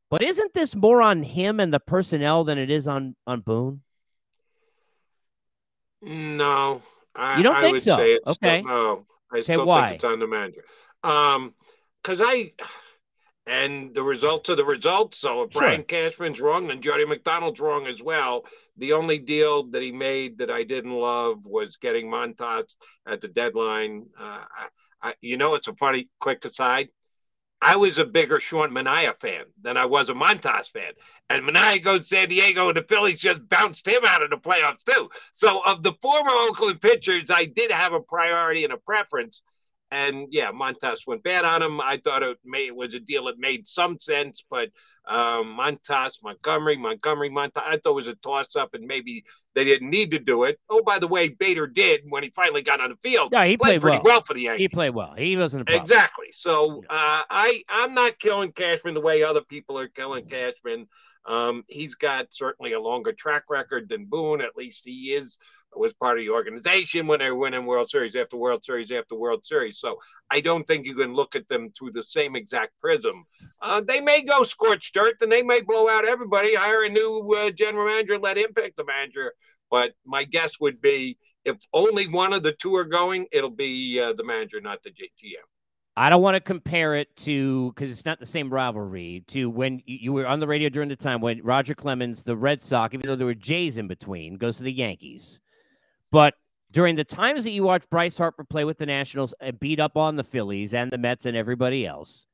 but 0.09 0.21
isn't 0.21 0.53
this 0.53 0.75
more 0.75 1.01
on 1.01 1.23
him 1.23 1.59
and 1.59 1.73
the 1.73 1.79
personnel 1.79 2.43
than 2.43 2.57
it 2.57 2.69
is 2.69 2.87
on 2.87 3.15
on 3.25 3.41
Boone? 3.41 3.81
No, 6.03 6.81
I, 7.15 7.37
you 7.37 7.43
don't 7.43 7.55
I 7.55 7.61
think 7.61 7.79
so? 7.79 7.99
okay, 7.99 8.61
still, 8.61 8.63
no, 8.63 9.05
I 9.31 9.37
okay, 9.37 9.43
still 9.43 9.65
why? 9.65 9.89
think 9.89 9.95
it's 9.95 10.03
on 10.03 10.19
the 10.19 10.27
manager. 10.27 10.63
Um, 11.03 11.53
because 12.01 12.19
I 12.21 12.53
and 13.47 13.93
the 13.93 14.03
results 14.03 14.49
are 14.49 14.55
the 14.55 14.65
results. 14.65 15.17
So 15.17 15.43
if 15.43 15.53
sure. 15.53 15.61
Brian 15.61 15.83
Cashman's 15.83 16.39
wrong, 16.39 16.67
then 16.67 16.81
Jody 16.81 17.05
McDonald's 17.05 17.59
wrong 17.59 17.87
as 17.87 18.01
well. 18.01 18.45
The 18.77 18.93
only 18.93 19.17
deal 19.17 19.63
that 19.71 19.81
he 19.81 19.91
made 19.91 20.37
that 20.37 20.51
I 20.51 20.63
didn't 20.63 20.91
love 20.91 21.45
was 21.45 21.77
getting 21.77 22.07
Montas 22.07 22.75
at 23.05 23.21
the 23.21 23.27
deadline. 23.27 24.05
Uh, 24.19 24.23
I, 24.23 24.67
I, 25.01 25.13
you 25.21 25.37
know, 25.37 25.55
it's 25.55 25.67
a 25.67 25.75
funny 25.75 26.09
quick 26.19 26.45
aside. 26.45 26.89
I 27.63 27.75
was 27.75 27.99
a 27.99 28.05
bigger 28.05 28.39
Sean 28.39 28.71
Manaea 28.71 29.15
fan 29.15 29.45
than 29.61 29.77
I 29.77 29.85
was 29.85 30.09
a 30.09 30.15
Montas 30.15 30.71
fan. 30.71 30.93
And 31.29 31.43
Manaea 31.43 31.83
goes 31.83 32.01
to 32.01 32.15
San 32.15 32.29
Diego, 32.29 32.69
and 32.69 32.77
the 32.77 32.85
Phillies 32.89 33.19
just 33.19 33.47
bounced 33.47 33.87
him 33.87 34.01
out 34.03 34.23
of 34.23 34.31
the 34.31 34.37
playoffs, 34.37 34.83
too. 34.83 35.09
So, 35.31 35.61
of 35.67 35.83
the 35.83 35.93
former 36.01 36.31
Oakland 36.31 36.81
pitchers, 36.81 37.29
I 37.29 37.45
did 37.45 37.69
have 37.69 37.93
a 37.93 37.99
priority 37.99 38.63
and 38.63 38.73
a 38.73 38.77
preference. 38.77 39.43
And 39.91 40.27
yeah, 40.31 40.51
Montas 40.51 41.05
went 41.05 41.21
bad 41.21 41.43
on 41.43 41.61
him. 41.61 41.81
I 41.81 41.99
thought 42.01 42.23
it, 42.23 42.37
made, 42.45 42.67
it 42.67 42.75
was 42.75 42.93
a 42.93 42.99
deal 42.99 43.25
that 43.25 43.37
made 43.37 43.67
some 43.67 43.99
sense, 43.99 44.43
but 44.49 44.69
um, 45.05 45.57
Montas, 45.59 46.23
Montgomery, 46.23 46.77
Montgomery, 46.77 47.29
Montas, 47.29 47.63
I 47.65 47.77
thought 47.77 47.91
it 47.91 47.95
was 47.95 48.07
a 48.07 48.15
toss 48.15 48.55
up 48.55 48.73
and 48.73 48.85
maybe 48.85 49.25
they 49.53 49.65
didn't 49.65 49.89
need 49.89 50.11
to 50.11 50.19
do 50.19 50.45
it. 50.45 50.59
Oh, 50.69 50.81
by 50.81 50.97
the 50.97 51.07
way, 51.07 51.27
Bader 51.27 51.67
did 51.67 52.01
when 52.07 52.23
he 52.23 52.29
finally 52.29 52.61
got 52.61 52.79
on 52.79 52.89
the 52.89 52.95
field. 52.97 53.29
Yeah, 53.33 53.45
he 53.45 53.57
played, 53.57 53.81
played 53.81 53.81
pretty 53.81 53.97
well. 53.97 54.15
well. 54.15 54.21
for 54.21 54.33
the 54.33 54.41
Yankees. 54.41 54.63
He 54.63 54.69
played 54.69 54.91
well. 54.91 55.13
He 55.17 55.35
wasn't 55.35 55.69
exactly. 55.69 56.27
So 56.31 56.83
uh, 56.89 57.23
I 57.29 57.63
I'm 57.67 57.93
not 57.93 58.17
killing 58.19 58.53
Cashman 58.53 58.93
the 58.93 59.01
way 59.01 59.23
other 59.23 59.41
people 59.41 59.77
are 59.77 59.89
killing 59.89 60.25
Cashman. 60.25 60.87
Um, 61.25 61.63
he's 61.67 61.95
got 61.95 62.27
certainly 62.33 62.73
a 62.73 62.79
longer 62.79 63.11
track 63.11 63.43
record 63.49 63.89
than 63.89 64.05
Boone. 64.05 64.41
At 64.41 64.55
least 64.55 64.83
he 64.85 65.13
is 65.13 65.37
was 65.75 65.93
part 65.93 66.17
of 66.17 66.25
the 66.25 66.29
organization 66.29 67.07
when 67.07 67.19
they 67.19 67.29
were 67.29 67.37
winning 67.37 67.65
World 67.65 67.89
Series 67.89 68.15
after 68.15 68.37
World 68.37 68.63
Series 68.63 68.91
after 68.91 69.15
World 69.15 69.45
Series. 69.45 69.79
So 69.79 69.99
I 70.29 70.41
don't 70.41 70.67
think 70.67 70.85
you 70.85 70.95
can 70.95 71.13
look 71.13 71.35
at 71.35 71.47
them 71.47 71.71
through 71.77 71.91
the 71.91 72.03
same 72.03 72.35
exact 72.35 72.79
prism. 72.79 73.23
Uh, 73.61 73.81
they 73.81 74.01
may 74.01 74.21
go 74.21 74.43
scorched 74.43 74.95
earth 74.97 75.21
and 75.21 75.31
they 75.31 75.43
may 75.43 75.61
blow 75.61 75.89
out 75.89 76.05
everybody, 76.05 76.55
hire 76.55 76.83
a 76.83 76.89
new 76.89 77.33
uh, 77.37 77.51
general 77.51 77.85
manager, 77.85 78.19
let 78.19 78.37
him 78.37 78.53
pick 78.53 78.75
the 78.75 78.85
manager. 78.85 79.33
But 79.69 79.93
my 80.05 80.25
guess 80.25 80.59
would 80.59 80.81
be 80.81 81.17
if 81.45 81.57
only 81.73 82.07
one 82.07 82.33
of 82.33 82.43
the 82.43 82.51
two 82.51 82.75
are 82.75 82.85
going, 82.85 83.25
it'll 83.31 83.49
be 83.49 83.99
uh, 83.99 84.13
the 84.13 84.23
manager, 84.23 84.61
not 84.61 84.83
the 84.83 84.89
GM. 84.89 85.35
I 85.97 86.09
don't 86.09 86.21
want 86.21 86.35
to 86.35 86.39
compare 86.39 86.95
it 86.95 87.13
to 87.17 87.71
because 87.73 87.91
it's 87.91 88.05
not 88.05 88.19
the 88.19 88.25
same 88.25 88.51
rivalry 88.51 89.23
to 89.27 89.49
when 89.49 89.81
you 89.85 90.13
were 90.13 90.25
on 90.25 90.39
the 90.39 90.47
radio 90.47 90.69
during 90.69 90.87
the 90.87 90.95
time 90.95 91.19
when 91.19 91.41
Roger 91.43 91.75
Clemens, 91.75 92.23
the 92.23 92.35
Red 92.35 92.61
Sox, 92.61 92.93
even 92.93 93.07
though 93.07 93.15
there 93.15 93.27
were 93.27 93.33
Jays 93.33 93.77
in 93.77 93.87
between, 93.87 94.35
goes 94.35 94.57
to 94.57 94.63
the 94.63 94.71
Yankees. 94.71 95.41
But 96.11 96.35
during 96.71 96.95
the 96.95 97.03
times 97.03 97.43
that 97.43 97.51
you 97.51 97.63
watch 97.63 97.89
Bryce 97.89 98.17
Harper 98.17 98.43
play 98.43 98.63
with 98.63 98.77
the 98.77 98.85
Nationals 98.85 99.33
and 99.39 99.59
beat 99.59 99.79
up 99.79 99.97
on 99.97 100.15
the 100.15 100.23
Phillies 100.23 100.73
and 100.73 100.91
the 100.91 100.97
Mets 100.97 101.25
and 101.25 101.35
everybody 101.35 101.85
else, 101.85 102.27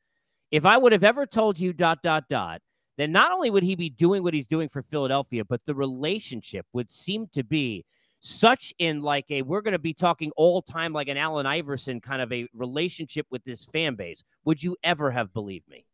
if 0.51 0.65
I 0.65 0.77
would 0.77 0.91
have 0.91 1.03
ever 1.03 1.25
told 1.25 1.59
you 1.59 1.73
dot 1.73 2.01
dot 2.03 2.25
dot, 2.29 2.61
then 2.97 3.11
not 3.11 3.31
only 3.31 3.49
would 3.49 3.63
he 3.63 3.75
be 3.75 3.89
doing 3.89 4.23
what 4.23 4.33
he's 4.33 4.47
doing 4.47 4.69
for 4.69 4.81
Philadelphia, 4.81 5.45
but 5.45 5.65
the 5.65 5.75
relationship 5.75 6.65
would 6.73 6.89
seem 6.89 7.27
to 7.33 7.43
be 7.43 7.85
such 8.19 8.73
in 8.79 9.01
like 9.01 9.25
a 9.29 9.43
we're 9.43 9.61
going 9.61 9.73
to 9.73 9.79
be 9.79 9.93
talking 9.93 10.31
all 10.35 10.61
time 10.61 10.91
like 10.91 11.07
an 11.07 11.17
Allen 11.17 11.45
Iverson 11.45 12.01
kind 12.01 12.21
of 12.21 12.31
a 12.31 12.47
relationship 12.53 13.27
with 13.29 13.43
this 13.43 13.63
fan 13.63 13.95
base. 13.95 14.23
Would 14.45 14.63
you 14.63 14.75
ever 14.83 15.11
have 15.11 15.33
believed 15.33 15.69
me? 15.69 15.85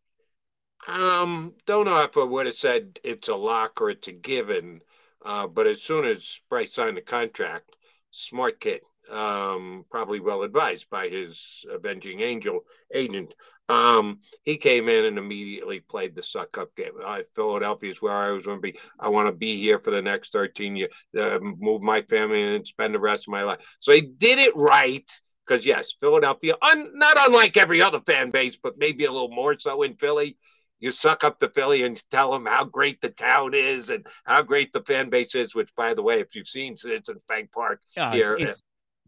Um, 0.88 1.53
don't 1.65 1.86
know 1.86 2.01
if 2.01 2.17
I 2.17 2.23
would 2.23 2.45
have 2.45 2.55
said 2.55 2.99
it's 3.03 3.27
a 3.27 3.36
lock 3.36 3.81
or 3.81 3.89
it's 3.89 4.07
a 4.07 4.13
given. 4.13 4.81
Uh, 5.26 5.47
but 5.47 5.67
as 5.67 5.82
soon 5.82 6.05
as 6.05 6.39
Bryce 6.49 6.74
signed 6.74 6.97
the 6.97 7.01
contract, 7.01 7.76
smart 8.11 8.59
kid, 8.59 8.82
um, 9.11 9.86
probably 9.89 10.19
well 10.19 10.43
advised 10.43 10.89
by 10.89 11.09
his 11.09 11.65
avenging 11.69 12.21
angel 12.21 12.61
agent. 12.93 13.34
Um, 13.69 14.19
he 14.43 14.57
came 14.57 14.89
in 14.89 15.05
and 15.05 15.17
immediately 15.17 15.80
played 15.80 16.15
the 16.15 16.24
suck 16.24 16.57
up 16.57 16.76
game. 16.76 16.91
Uh, 17.03 17.19
Philadelphia 17.36 17.91
is 17.91 18.01
where 18.01 18.13
I 18.13 18.32
was 18.32 18.45
going 18.45 18.57
to 18.57 18.61
be. 18.61 18.78
I 18.99 19.09
want 19.09 19.28
to 19.28 19.34
be 19.34 19.59
here 19.59 19.80
for 19.80 19.91
the 19.91 20.01
next 20.01 20.32
13 20.32 20.76
years, 20.76 20.91
uh, 21.17 21.39
move 21.41 21.82
my 21.82 22.01
family 22.01 22.55
and 22.55 22.67
spend 22.67 22.93
the 22.93 22.99
rest 22.99 23.28
of 23.28 23.32
my 23.32 23.43
life. 23.43 23.59
So 23.80 23.91
he 23.91 24.01
did 24.01 24.39
it 24.39 24.55
right. 24.55 25.09
Because 25.45 25.65
yes, 25.65 25.93
Philadelphia, 25.99 26.55
un, 26.61 26.88
not 26.93 27.17
unlike 27.19 27.57
every 27.57 27.82
other 27.82 27.99
fan 27.99 28.32
base, 28.32 28.55
but 28.55 28.78
maybe 28.78 29.03
a 29.03 29.11
little 29.11 29.28
more 29.28 29.59
so 29.59 29.84
in 29.84 29.95
Philly, 29.95 30.38
you 30.84 30.91
suck 30.91 31.23
up 31.23 31.39
to 31.39 31.47
Philly 31.47 31.84
and 31.84 32.03
tell 32.11 32.34
them 32.34 32.45
how 32.45 32.65
great 32.65 32.99
the 32.99 33.09
town 33.09 33.53
is 33.53 33.89
and 33.89 34.05
how 34.25 34.41
great 34.41 34.73
the 34.73 34.81
fan 34.81 35.09
base 35.09 35.34
is. 35.34 35.55
Which, 35.55 35.73
by 35.77 35.93
the 35.93 36.01
way, 36.01 36.19
if 36.19 36.36
you've 36.36 36.47
seen 36.47 36.75
Citizens 36.75 37.21
Bank 37.29 37.53
Park 37.53 37.81
here, 37.95 38.36
it's, 38.38 38.51
it's 38.51 38.63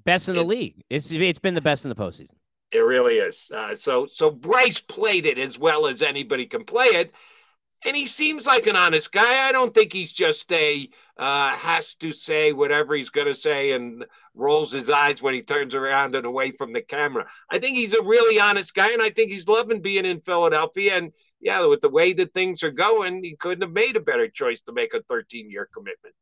best 0.05 0.29
in 0.29 0.35
the 0.35 0.41
it, 0.41 0.47
league. 0.47 0.83
It's 0.89 1.11
it's 1.11 1.39
been 1.39 1.53
the 1.53 1.59
best 1.59 1.83
in 1.83 1.89
the 1.89 1.95
postseason. 1.95 2.37
It 2.71 2.79
really 2.79 3.15
is. 3.15 3.51
Uh, 3.53 3.75
so 3.75 4.07
so 4.09 4.31
Bryce 4.31 4.79
played 4.79 5.25
it 5.25 5.37
as 5.37 5.59
well 5.59 5.85
as 5.85 6.01
anybody 6.01 6.45
can 6.45 6.63
play 6.63 6.85
it, 6.85 7.13
and 7.83 7.93
he 7.93 8.05
seems 8.05 8.47
like 8.47 8.67
an 8.67 8.77
honest 8.77 9.11
guy. 9.11 9.45
I 9.45 9.51
don't 9.51 9.73
think 9.73 9.91
he's 9.91 10.13
just 10.13 10.49
a 10.53 10.89
uh, 11.17 11.51
has 11.51 11.95
to 11.95 12.13
say 12.13 12.53
whatever 12.53 12.95
he's 12.95 13.09
going 13.09 13.27
to 13.27 13.35
say 13.35 13.71
and 13.73 14.05
rolls 14.33 14.71
his 14.71 14.89
eyes 14.89 15.21
when 15.21 15.33
he 15.33 15.41
turns 15.41 15.75
around 15.75 16.15
and 16.15 16.25
away 16.25 16.51
from 16.51 16.73
the 16.73 16.81
camera. 16.81 17.25
I 17.49 17.59
think 17.59 17.77
he's 17.77 17.93
a 17.93 18.01
really 18.01 18.39
honest 18.39 18.73
guy, 18.73 18.91
and 18.91 19.01
I 19.01 19.09
think 19.09 19.31
he's 19.31 19.47
loving 19.47 19.81
being 19.81 20.05
in 20.05 20.21
Philadelphia. 20.21 20.97
And 20.97 21.11
yeah, 21.41 21.65
with 21.65 21.81
the 21.81 21.89
way 21.89 22.13
that 22.13 22.33
things 22.33 22.63
are 22.63 22.71
going, 22.71 23.23
he 23.23 23.35
couldn't 23.35 23.61
have 23.61 23.71
made 23.71 23.95
a 23.95 23.99
better 23.99 24.27
choice 24.27 24.61
to 24.61 24.73
make 24.73 24.93
a 24.93 25.01
13 25.03 25.49
year 25.49 25.69
commitment 25.73 26.15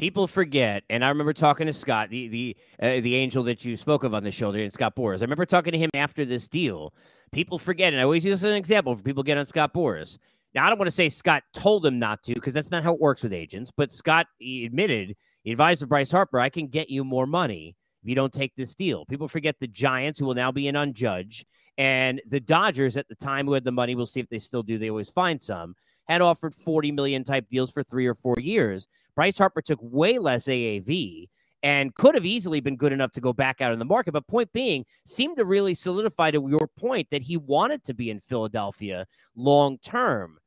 people 0.00 0.26
forget, 0.26 0.82
and 0.88 1.04
I 1.04 1.08
remember 1.08 1.34
talking 1.34 1.66
to 1.66 1.72
Scott, 1.72 2.08
the 2.10 2.28
the 2.28 2.56
uh, 2.82 3.00
the 3.00 3.14
angel 3.14 3.44
that 3.44 3.64
you 3.64 3.76
spoke 3.76 4.02
of 4.02 4.14
on 4.14 4.24
the 4.24 4.30
show, 4.30 4.50
and 4.50 4.72
Scott 4.72 4.96
Boras. 4.96 5.18
I 5.18 5.22
remember 5.22 5.46
talking 5.46 5.72
to 5.72 5.78
him 5.78 5.90
after 5.94 6.24
this 6.24 6.48
deal. 6.48 6.94
People 7.32 7.58
forget, 7.58 7.92
and 7.92 8.00
I 8.00 8.04
always 8.04 8.24
use 8.24 8.32
this 8.32 8.44
as 8.44 8.50
an 8.50 8.56
example 8.56 8.94
for 8.96 9.02
people 9.02 9.22
get 9.22 9.38
on 9.38 9.44
Scott 9.44 9.72
Boras. 9.72 10.18
Now, 10.52 10.66
I 10.66 10.70
don't 10.70 10.78
want 10.78 10.88
to 10.88 10.94
say 10.96 11.08
Scott 11.08 11.44
told 11.54 11.86
him 11.86 12.00
not 12.00 12.24
to 12.24 12.34
because 12.34 12.52
that's 12.54 12.72
not 12.72 12.82
how 12.82 12.94
it 12.94 13.00
works 13.00 13.22
with 13.22 13.32
agents. 13.32 13.70
But 13.76 13.92
Scott 13.92 14.26
he 14.38 14.64
admitted, 14.64 15.14
he 15.44 15.52
advised 15.52 15.86
Bryce 15.88 16.10
Harper, 16.10 16.40
"I 16.40 16.48
can 16.48 16.66
get 16.66 16.90
you 16.90 17.04
more 17.04 17.26
money 17.26 17.76
if 18.02 18.08
you 18.08 18.14
don't 18.14 18.32
take 18.32 18.56
this 18.56 18.74
deal." 18.74 19.04
People 19.04 19.28
forget 19.28 19.56
the 19.60 19.68
Giants, 19.68 20.18
who 20.18 20.24
will 20.24 20.34
now 20.34 20.50
be 20.50 20.66
in 20.66 20.76
on 20.76 20.94
Judge, 20.94 21.44
and 21.78 22.20
the 22.28 22.40
Dodgers 22.40 22.96
at 22.96 23.08
the 23.08 23.14
time 23.14 23.46
who 23.46 23.52
had 23.52 23.64
the 23.64 23.72
money. 23.72 23.94
We'll 23.94 24.06
see 24.06 24.20
if 24.20 24.28
they 24.28 24.38
still 24.38 24.62
do. 24.62 24.78
They 24.78 24.90
always 24.90 25.10
find 25.10 25.40
some 25.40 25.74
had 26.10 26.20
offered 26.20 26.52
40 26.52 26.90
million 26.90 27.22
type 27.22 27.48
deals 27.48 27.70
for 27.70 27.84
three 27.84 28.06
or 28.06 28.14
four 28.14 28.34
years. 28.38 28.88
Bryce 29.14 29.38
Harper 29.38 29.62
took 29.62 29.78
way 29.80 30.18
less 30.18 30.46
AAV 30.46 31.28
and 31.62 31.94
could 31.94 32.16
have 32.16 32.26
easily 32.26 32.58
been 32.60 32.76
good 32.76 32.92
enough 32.92 33.12
to 33.12 33.20
go 33.20 33.32
back 33.32 33.60
out 33.60 33.72
in 33.72 33.78
the 33.78 33.84
market. 33.84 34.10
But 34.10 34.26
point 34.26 34.52
being, 34.52 34.84
seemed 35.06 35.36
to 35.36 35.44
really 35.44 35.74
solidify 35.74 36.32
to 36.32 36.48
your 36.50 36.68
point 36.76 37.06
that 37.12 37.22
he 37.22 37.36
wanted 37.36 37.84
to 37.84 37.94
be 37.94 38.10
in 38.10 38.18
Philadelphia 38.18 39.06
long 39.36 39.78
term. 39.78 40.38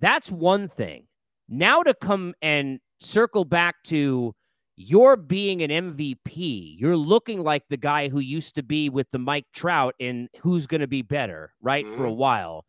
That's 0.00 0.30
one 0.30 0.68
thing. 0.68 1.06
Now 1.50 1.82
to 1.82 1.92
come 1.92 2.34
and 2.40 2.80
circle 2.98 3.44
back 3.44 3.82
to 3.84 4.34
you're 4.76 5.16
being 5.16 5.62
an 5.62 5.70
MVP. 5.70 6.76
You're 6.78 6.96
looking 6.96 7.42
like 7.42 7.64
the 7.68 7.76
guy 7.76 8.08
who 8.08 8.20
used 8.20 8.54
to 8.54 8.62
be 8.62 8.88
with 8.88 9.10
the 9.10 9.18
Mike 9.18 9.46
Trout 9.52 9.94
in 9.98 10.28
who's 10.40 10.66
going 10.66 10.80
to 10.80 10.86
be 10.86 11.02
better, 11.02 11.52
right? 11.60 11.84
Mm-hmm. 11.84 11.96
For 11.96 12.06
a 12.06 12.08
mm-hmm. 12.08 12.18
while 12.18 12.64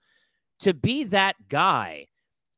to 0.59 0.73
be 0.73 1.03
that 1.05 1.35
guy, 1.49 2.07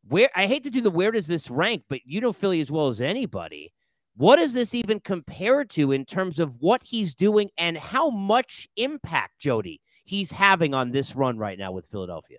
where 0.08 0.30
I 0.36 0.46
hate 0.46 0.64
to 0.64 0.70
do 0.70 0.82
the 0.82 0.91
where 0.91 1.12
does 1.12 1.28
this 1.28 1.50
rank, 1.50 1.84
but 1.89 2.02
you 2.06 2.22
know 2.22 2.34
Philly 2.34 2.60
as 2.60 2.72
well 2.72 2.88
as 2.88 3.02
anybody. 3.02 3.74
What 4.18 4.38
does 4.38 4.54
this 4.54 4.74
even 4.74 5.02
compare 5.02 5.66
to 5.66 5.91
in 5.91 6.06
terms 6.06 6.39
of 6.39 6.56
what 6.62 6.84
he's 6.84 7.16
doing 7.16 7.50
and 7.58 7.78
how 7.78 8.10
much 8.10 8.68
impact, 8.78 9.39
Jody, 9.39 9.82
he's 10.06 10.32
having 10.32 10.74
on 10.74 10.91
this 10.91 11.16
run 11.16 11.38
right 11.38 11.58
now 11.58 11.72
with 11.72 11.88
Philadelphia? 11.88 12.38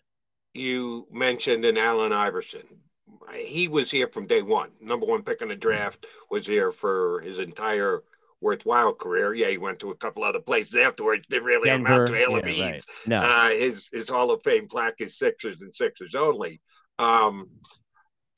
You 0.55 1.07
mentioned 1.11 1.67
an 1.67 1.77
Allen 1.77 2.13
Iverson. 2.13 2.63
He 3.35 3.69
was 3.69 3.91
here 3.91 4.09
from 4.09 4.27
day 4.27 4.43
one. 4.43 4.71
Number 4.81 5.07
one 5.07 5.23
pick 5.23 5.43
in 5.43 5.49
the 5.49 5.57
draft 5.57 6.07
was 6.31 6.47
here 6.47 6.73
for 6.73 7.21
his 7.21 7.39
entire 7.39 8.03
worthwhile 8.41 8.95
career. 8.95 9.35
Yeah, 9.35 9.49
he 9.49 9.59
went 9.59 9.79
to 9.81 9.91
a 9.91 9.97
couple 9.97 10.25
other 10.25 10.41
places 10.41 10.75
afterwards. 10.77 11.27
Didn't 11.29 11.45
really 11.45 11.69
Denver, 11.69 11.93
amount 11.93 12.09
to 12.09 12.15
hell 12.15 12.41
yeah, 12.47 12.65
right. 12.65 12.85
No, 13.07 13.23
uh, 13.23 13.49
his 13.51 13.89
his 13.93 14.09
Hall 14.09 14.31
of 14.31 14.43
Fame 14.43 14.69
plaque 14.69 15.01
is 15.01 15.19
Sixers 15.19 15.63
and 15.63 15.75
Sixers 15.75 16.15
only. 16.15 16.61
Um, 16.99 17.49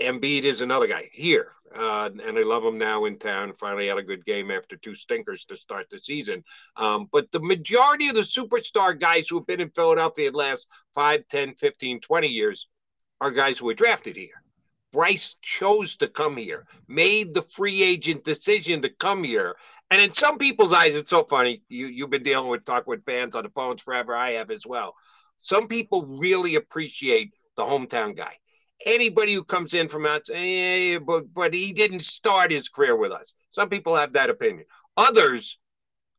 Embiid 0.01 0.45
is 0.45 0.61
another 0.61 0.87
guy 0.87 1.09
here, 1.13 1.53
uh, 1.75 2.09
and 2.25 2.39
I 2.39 2.43
love 2.43 2.65
him 2.65 2.79
now 2.79 3.05
in 3.07 3.19
town. 3.19 3.53
Finally 3.55 3.89
had 3.89 3.99
a 3.99 4.03
good 4.03 4.25
game 4.25 4.51
after 4.51 4.77
two 4.77 4.95
stinkers 4.95 5.45
to 5.47 5.57
start 5.57 5.87
the 5.91 5.99
season. 5.99 6.45
Um, 6.77 7.09
but 7.11 7.31
the 7.33 7.41
majority 7.41 8.09
of 8.09 8.15
the 8.15 8.21
superstar 8.21 8.99
guys 8.99 9.29
who 9.29 9.37
have 9.37 9.47
been 9.47 9.61
in 9.61 9.71
Philadelphia 9.71 10.31
the 10.31 10.39
last 10.39 10.69
5, 10.95 11.27
10, 11.29 11.55
15, 11.57 12.01
20 12.01 12.29
years 12.29 12.69
are 13.21 13.33
guys 13.33 13.59
who 13.59 13.67
were 13.67 13.75
drafted 13.75 14.17
here. 14.17 14.43
Bryce 14.93 15.37
chose 15.43 15.97
to 15.97 16.09
come 16.09 16.37
here, 16.37 16.67
made 16.87 17.35
the 17.35 17.43
free 17.43 17.83
agent 17.83 18.25
decision 18.25 18.83
to 18.83 18.89
come 18.89 19.25
here, 19.25 19.57
and 19.91 20.01
in 20.03 20.13
some 20.13 20.39
people's 20.39 20.73
eyes, 20.73 20.95
it's 20.95 21.11
so 21.11 21.25
funny. 21.25 21.63
You 21.69 21.87
you've 21.87 22.11
been 22.11 22.23
dealing 22.23 22.49
with 22.49 22.65
talk 22.65 22.87
with 22.87 23.05
fans 23.05 23.35
on 23.35 23.45
the 23.45 23.51
phones 23.51 23.83
forever. 23.83 24.15
I 24.15 24.33
have 24.33 24.51
as 24.51 24.67
well. 24.67 24.95
Some 25.39 25.69
people 25.69 26.07
really 26.07 26.57
appreciate 26.57 27.33
the 27.57 27.63
hometown 27.63 28.17
guy. 28.17 28.35
Anybody 28.85 29.35
who 29.35 29.45
comes 29.45 29.75
in 29.75 29.89
from 29.89 30.07
outside, 30.07 30.37
eh, 30.37 30.99
but 30.99 31.33
but 31.33 31.55
he 31.55 31.73
didn't 31.73 32.03
start 32.03 32.51
his 32.51 32.69
career 32.69 32.97
with 32.97 33.13
us. 33.13 33.33
Some 33.51 33.69
people 33.69 33.97
have 33.97 34.13
that 34.13 34.31
opinion. 34.31 34.67
Others 34.97 35.59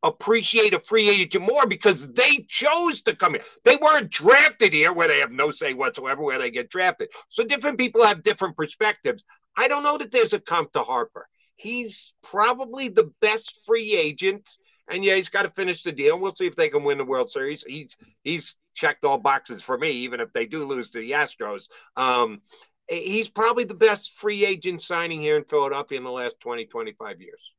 appreciate 0.02 0.74
a 0.74 0.80
free 0.80 1.08
agent 1.08 1.44
more 1.44 1.66
because 1.66 2.08
they 2.08 2.46
chose 2.48 3.02
to 3.02 3.14
come 3.14 3.34
here. 3.34 3.44
They 3.64 3.76
weren't 3.76 4.10
drafted 4.10 4.72
here 4.72 4.92
where 4.92 5.08
they 5.08 5.20
have 5.20 5.32
no 5.32 5.50
say 5.50 5.74
whatsoever 5.74 6.22
where 6.22 6.38
they 6.38 6.50
get 6.50 6.70
drafted. 6.70 7.10
So 7.28 7.44
different 7.44 7.78
people 7.78 8.04
have 8.04 8.22
different 8.22 8.56
perspectives. 8.56 9.24
I 9.56 9.68
don't 9.68 9.82
know 9.82 9.98
that 9.98 10.10
there's 10.10 10.32
a 10.32 10.40
comp 10.40 10.72
to 10.72 10.80
Harper 10.80 11.28
he's 11.60 12.14
probably 12.22 12.88
the 12.88 13.12
best 13.20 13.64
free 13.66 13.94
agent. 13.94 14.48
And 14.90 15.04
yeah, 15.04 15.14
he's 15.14 15.28
got 15.28 15.42
to 15.42 15.50
finish 15.50 15.82
the 15.82 15.92
deal. 15.92 16.18
We'll 16.18 16.34
see 16.34 16.46
if 16.46 16.56
they 16.56 16.68
can 16.68 16.82
win 16.82 16.98
the 16.98 17.04
World 17.04 17.30
Series. 17.30 17.62
He's 17.62 17.96
he's 18.24 18.56
checked 18.74 19.04
all 19.04 19.18
boxes 19.18 19.62
for 19.62 19.78
me, 19.78 19.90
even 19.90 20.20
if 20.20 20.32
they 20.32 20.46
do 20.46 20.66
lose 20.66 20.90
to 20.90 20.98
the 20.98 21.12
Astros. 21.12 21.68
Um, 21.96 22.40
he's 22.88 23.30
probably 23.30 23.64
the 23.64 23.74
best 23.74 24.18
free 24.18 24.44
agent 24.44 24.80
signing 24.80 25.20
here 25.20 25.36
in 25.36 25.44
Philadelphia 25.44 25.98
in 25.98 26.04
the 26.04 26.10
last 26.10 26.40
20, 26.40 26.64
25 26.64 27.20
years. 27.20 27.52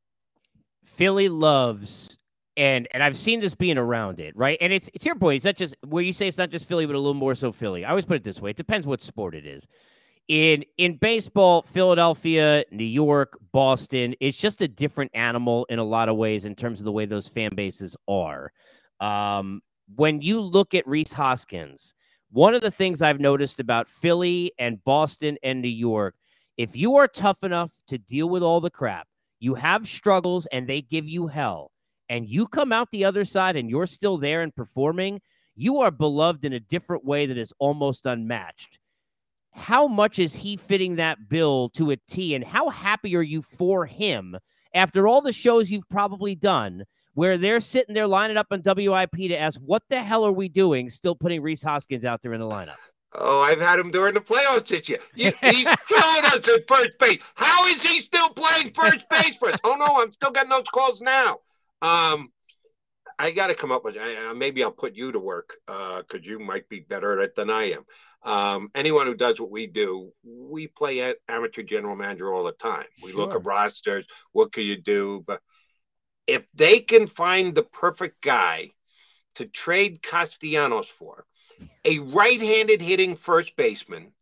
Philly 0.84 1.30
loves 1.30 2.18
and 2.58 2.88
and 2.92 3.02
I've 3.02 3.18
seen 3.18 3.40
this 3.40 3.56
being 3.56 3.78
around 3.78 4.20
it, 4.20 4.36
right? 4.36 4.58
And 4.62 4.72
it's 4.74 4.90
it's 4.94 5.06
your 5.06 5.16
point. 5.16 5.38
It's 5.38 5.46
not 5.46 5.56
just 5.56 5.76
where 5.88 6.04
you 6.04 6.14
say 6.14 6.28
it's 6.28 6.38
not 6.38 6.50
just 6.50 6.68
Philly, 6.68 6.86
but 6.86 6.96
a 6.96 7.00
little 7.00 7.14
more 7.14 7.36
so 7.36 7.52
Philly. 7.52 7.86
I 7.86 7.90
always 7.90 8.06
put 8.06 8.18
it 8.18 8.24
this 8.24 8.42
way: 8.42 8.52
it 8.52 8.58
depends 8.58 8.88
what 8.88 9.02
sport 9.02 9.36
it 9.36 9.46
is 9.46 9.68
in 10.28 10.64
in 10.78 10.96
baseball, 10.96 11.62
Philadelphia, 11.62 12.64
New 12.72 12.86
York, 12.86 13.38
Boston, 13.52 14.16
it's 14.22 14.40
just 14.40 14.62
a 14.62 14.68
different 14.68 15.12
animal 15.14 15.66
in 15.70 15.78
a 15.78 15.84
lot 15.84 16.08
of 16.08 16.16
ways 16.16 16.46
in 16.46 16.56
terms 16.56 16.80
of 16.80 16.86
the 16.86 16.92
way 16.92 17.06
those 17.06 17.28
fan 17.28 17.52
bases 17.54 17.98
are. 18.08 18.52
Um, 19.02 19.62
when 19.96 20.22
you 20.22 20.40
look 20.40 20.74
at 20.74 20.88
Rhys 20.88 21.12
Hoskins, 21.12 21.94
one 22.32 22.54
of 22.54 22.62
the 22.62 22.72
things 22.72 23.02
I've 23.02 23.20
noticed 23.20 23.60
about 23.60 23.90
Philly 23.90 24.54
and 24.58 24.82
Boston 24.86 25.38
and 25.44 25.62
New 25.62 25.68
York, 25.68 26.16
if 26.56 26.78
you 26.78 26.96
are 26.96 27.10
tough 27.10 27.44
enough 27.44 27.74
to 27.88 27.98
deal 27.98 28.30
with 28.30 28.42
all 28.42 28.62
the 28.62 28.70
crap, 28.70 29.08
you 29.42 29.56
have 29.56 29.86
struggles 29.86 30.46
and 30.46 30.66
they 30.66 30.82
give 30.82 31.10
you 31.10 31.28
hell, 31.28 31.72
and 32.12 32.30
you 32.30 32.46
come 32.46 32.72
out 32.72 32.92
the 32.92 33.06
other 33.06 33.26
side 33.26 33.56
and 33.56 33.70
you're 33.70 33.88
still 33.88 34.20
there 34.20 34.42
and 34.42 34.56
performing, 34.56 35.20
you 35.56 35.80
are 35.80 35.92
beloved 35.92 36.46
in 36.46 36.54
a 36.54 36.60
different 36.60 37.04
way 37.04 37.26
that 37.26 37.38
is 37.38 37.54
almost 37.60 38.06
unmatched 38.06 38.78
how 39.52 39.88
much 39.88 40.20
is 40.20 40.36
he 40.36 40.58
fitting 40.58 40.96
that 40.96 41.30
bill 41.30 41.70
to 41.70 41.92
a 41.92 41.98
T? 42.08 42.36
And 42.36 42.44
how 42.44 42.70
happy 42.70 43.16
are 43.16 43.22
you 43.22 43.42
for 43.42 43.86
him 43.86 44.38
after 44.74 45.08
all 45.08 45.22
the 45.22 45.34
shows 45.34 45.70
you've 45.70 45.90
probably 45.90 46.36
done 46.36 46.86
where 47.14 47.38
they're 47.38 47.60
sitting 47.60 47.94
there 47.94 48.08
lining 48.08 48.38
up 48.38 48.48
on 48.52 48.62
WIP 48.64 49.12
to 49.12 49.38
ask, 49.38 49.60
what 49.66 49.84
the 49.90 50.02
hell 50.02 50.26
are 50.26 50.32
we 50.32 50.48
doing 50.48 50.90
still 50.90 51.16
putting 51.16 51.42
Rhys 51.42 51.62
Hoskins 51.62 52.06
out 52.06 52.22
there 52.22 52.34
in 52.34 52.40
the 52.40 52.48
lineup? 52.48 52.76
Oh, 53.14 53.42
I've 53.42 53.60
had 53.60 53.78
him 53.78 53.92
during 53.92 54.14
the 54.14 54.22
playoffs 54.22 54.68
this 54.68 54.88
year. 54.88 55.00
He's 55.14 55.34
killing 55.88 56.26
us 56.26 56.48
at 56.48 56.66
first 56.66 56.98
base. 56.98 57.20
How 57.36 57.68
is 57.68 57.84
he 57.84 58.00
still 58.00 58.30
playing 58.30 58.72
first 58.74 59.10
base 59.10 59.36
for 59.36 59.50
us? 59.50 59.60
Oh 59.66 59.76
no, 59.78 60.02
I'm 60.02 60.14
still 60.14 60.32
getting 60.32 60.50
those 60.50 60.70
calls 60.74 61.02
now. 61.02 61.40
Um, 61.82 62.32
I 63.18 63.32
got 63.32 63.48
to 63.48 63.56
come 63.56 63.72
up 63.72 63.84
with. 63.84 63.98
Uh, 63.98 64.34
maybe 64.34 64.64
I'll 64.64 64.72
put 64.72 64.96
you 64.96 65.12
to 65.12 65.20
work 65.20 65.56
because 65.66 66.06
uh, 66.14 66.20
you 66.24 66.40
might 66.40 66.68
be 66.70 66.80
better 66.80 67.20
at 67.20 67.26
it 67.26 67.36
than 67.36 67.50
I 67.50 67.72
am. 67.72 67.86
Um, 68.24 68.70
anyone 68.76 69.08
who 69.08 69.16
does 69.16 69.40
what 69.40 69.52
we 69.52 69.68
do, 69.68 70.12
we 70.24 70.68
play 70.68 71.02
at 71.02 71.18
amateur 71.28 71.64
general 71.64 71.96
manager 71.96 72.34
all 72.34 72.44
the 72.44 72.52
time. 72.52 72.86
We 73.04 73.12
sure. 73.12 73.20
look 73.20 73.36
at 73.36 73.46
rosters. 73.46 74.06
What 74.32 74.52
can 74.52 74.64
you 74.64 74.80
do? 74.80 75.24
But 75.26 75.42
if 76.28 76.46
they 76.54 76.80
can 76.80 77.08
find 77.08 77.54
the 77.54 77.64
perfect 77.64 78.22
guy 78.22 78.72
to 79.36 79.46
trade 79.46 80.02
Castellanos 80.02 80.90
for, 80.90 81.26
a 81.86 82.00
right-handed 82.00 82.82
hitting 82.82 83.16
first 83.16 83.56
baseman. 83.56 84.14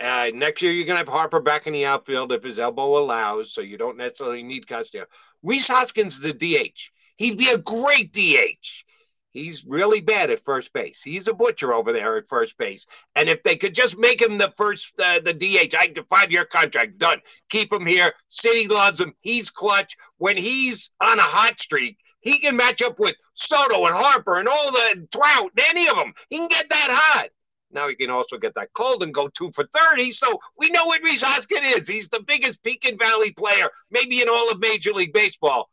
Uh, 0.00 0.30
next 0.34 0.62
year, 0.62 0.72
you're 0.72 0.86
going 0.86 0.96
to 0.96 1.04
have 1.04 1.08
Harper 1.08 1.40
back 1.40 1.66
in 1.66 1.72
the 1.72 1.86
outfield 1.86 2.32
if 2.32 2.42
his 2.42 2.58
elbow 2.58 2.98
allows, 2.98 3.52
so 3.52 3.60
you 3.60 3.78
don't 3.78 3.96
necessarily 3.96 4.42
need 4.42 4.66
Castellanos. 4.66 5.10
Rhys 5.42 5.68
Hoskins 5.68 6.18
is 6.18 6.24
a 6.24 6.32
DH. 6.32 6.90
He'd 7.16 7.38
be 7.38 7.48
a 7.48 7.58
great 7.58 8.12
DH. 8.12 8.84
He's 9.32 9.64
really 9.66 10.00
bad 10.00 10.30
at 10.30 10.40
first 10.40 10.72
base. 10.74 11.00
He's 11.02 11.26
a 11.26 11.32
butcher 11.32 11.72
over 11.72 11.92
there 11.92 12.18
at 12.18 12.28
first 12.28 12.58
base. 12.58 12.86
And 13.16 13.30
if 13.30 13.42
they 13.42 13.56
could 13.56 13.74
just 13.74 13.96
make 13.96 14.20
him 14.20 14.36
the 14.36 14.52
first, 14.56 14.92
uh, 15.02 15.20
the 15.20 15.32
DH, 15.32 15.74
I 15.74 15.88
could 15.88 16.06
five 16.06 16.30
year 16.30 16.44
contract 16.44 16.98
done. 16.98 17.20
Keep 17.48 17.72
him 17.72 17.86
here. 17.86 18.12
City 18.28 18.68
loves 18.68 19.00
him. 19.00 19.14
He's 19.20 19.48
clutch. 19.48 19.96
When 20.18 20.36
he's 20.36 20.90
on 21.00 21.18
a 21.18 21.22
hot 21.22 21.60
streak, 21.60 21.98
he 22.20 22.38
can 22.40 22.56
match 22.56 22.82
up 22.82 22.98
with 22.98 23.16
Soto 23.34 23.86
and 23.86 23.94
Harper 23.94 24.38
and 24.38 24.48
all 24.48 24.70
the 24.70 25.08
Trout, 25.10 25.50
any 25.70 25.88
of 25.88 25.96
them. 25.96 26.12
He 26.28 26.36
can 26.36 26.48
get 26.48 26.68
that 26.68 26.88
hot. 26.90 27.28
Now 27.72 27.88
he 27.88 27.94
can 27.94 28.10
also 28.10 28.38
get 28.38 28.54
that 28.54 28.72
cold 28.74 29.02
and 29.02 29.14
go 29.14 29.28
two 29.28 29.50
for 29.54 29.66
30. 29.74 30.12
So 30.12 30.38
we 30.56 30.70
know 30.70 30.86
what 30.86 31.02
Rhys 31.02 31.22
Hoskins 31.22 31.66
is. 31.66 31.88
He's 31.88 32.08
the 32.08 32.22
biggest 32.22 32.62
Pekin 32.62 32.98
Valley 32.98 33.32
player, 33.32 33.68
maybe 33.90 34.20
in 34.20 34.28
all 34.28 34.50
of 34.50 34.60
Major 34.60 34.92
League 34.92 35.12
Baseball. 35.12 35.68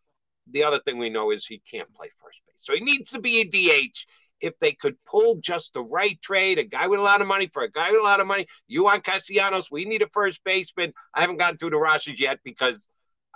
The 0.51 0.63
other 0.63 0.79
thing 0.79 0.97
we 0.97 1.09
know 1.09 1.31
is 1.31 1.45
he 1.45 1.61
can't 1.69 1.93
play 1.93 2.09
first 2.21 2.41
base. 2.47 2.55
So 2.57 2.73
he 2.73 2.79
needs 2.79 3.11
to 3.11 3.19
be 3.19 3.41
a 3.41 3.45
DH. 3.45 4.05
If 4.41 4.57
they 4.59 4.71
could 4.71 4.95
pull 5.05 5.35
just 5.41 5.73
the 5.73 5.83
right 5.83 6.19
trade, 6.21 6.59
a 6.59 6.63
guy 6.63 6.87
with 6.87 7.01
a 7.01 7.03
lot 7.03 7.19
of 7.19 7.27
money 7.27 7.49
for 7.51 7.61
a 7.61 7.69
guy 7.69 7.91
with 7.91 7.99
a 7.99 8.03
lot 8.03 8.21
of 8.21 8.27
money, 8.27 8.47
you 8.67 8.85
want 8.85 9.03
Castellanos, 9.03 9.69
we 9.69 9.83
need 9.83 10.01
a 10.01 10.07
first 10.07 10.41
baseman. 10.45 10.93
I 11.13 11.21
haven't 11.21 11.37
gotten 11.37 11.57
through 11.57 11.71
the 11.71 11.77
rosters 11.77 12.21
yet 12.21 12.39
because 12.45 12.87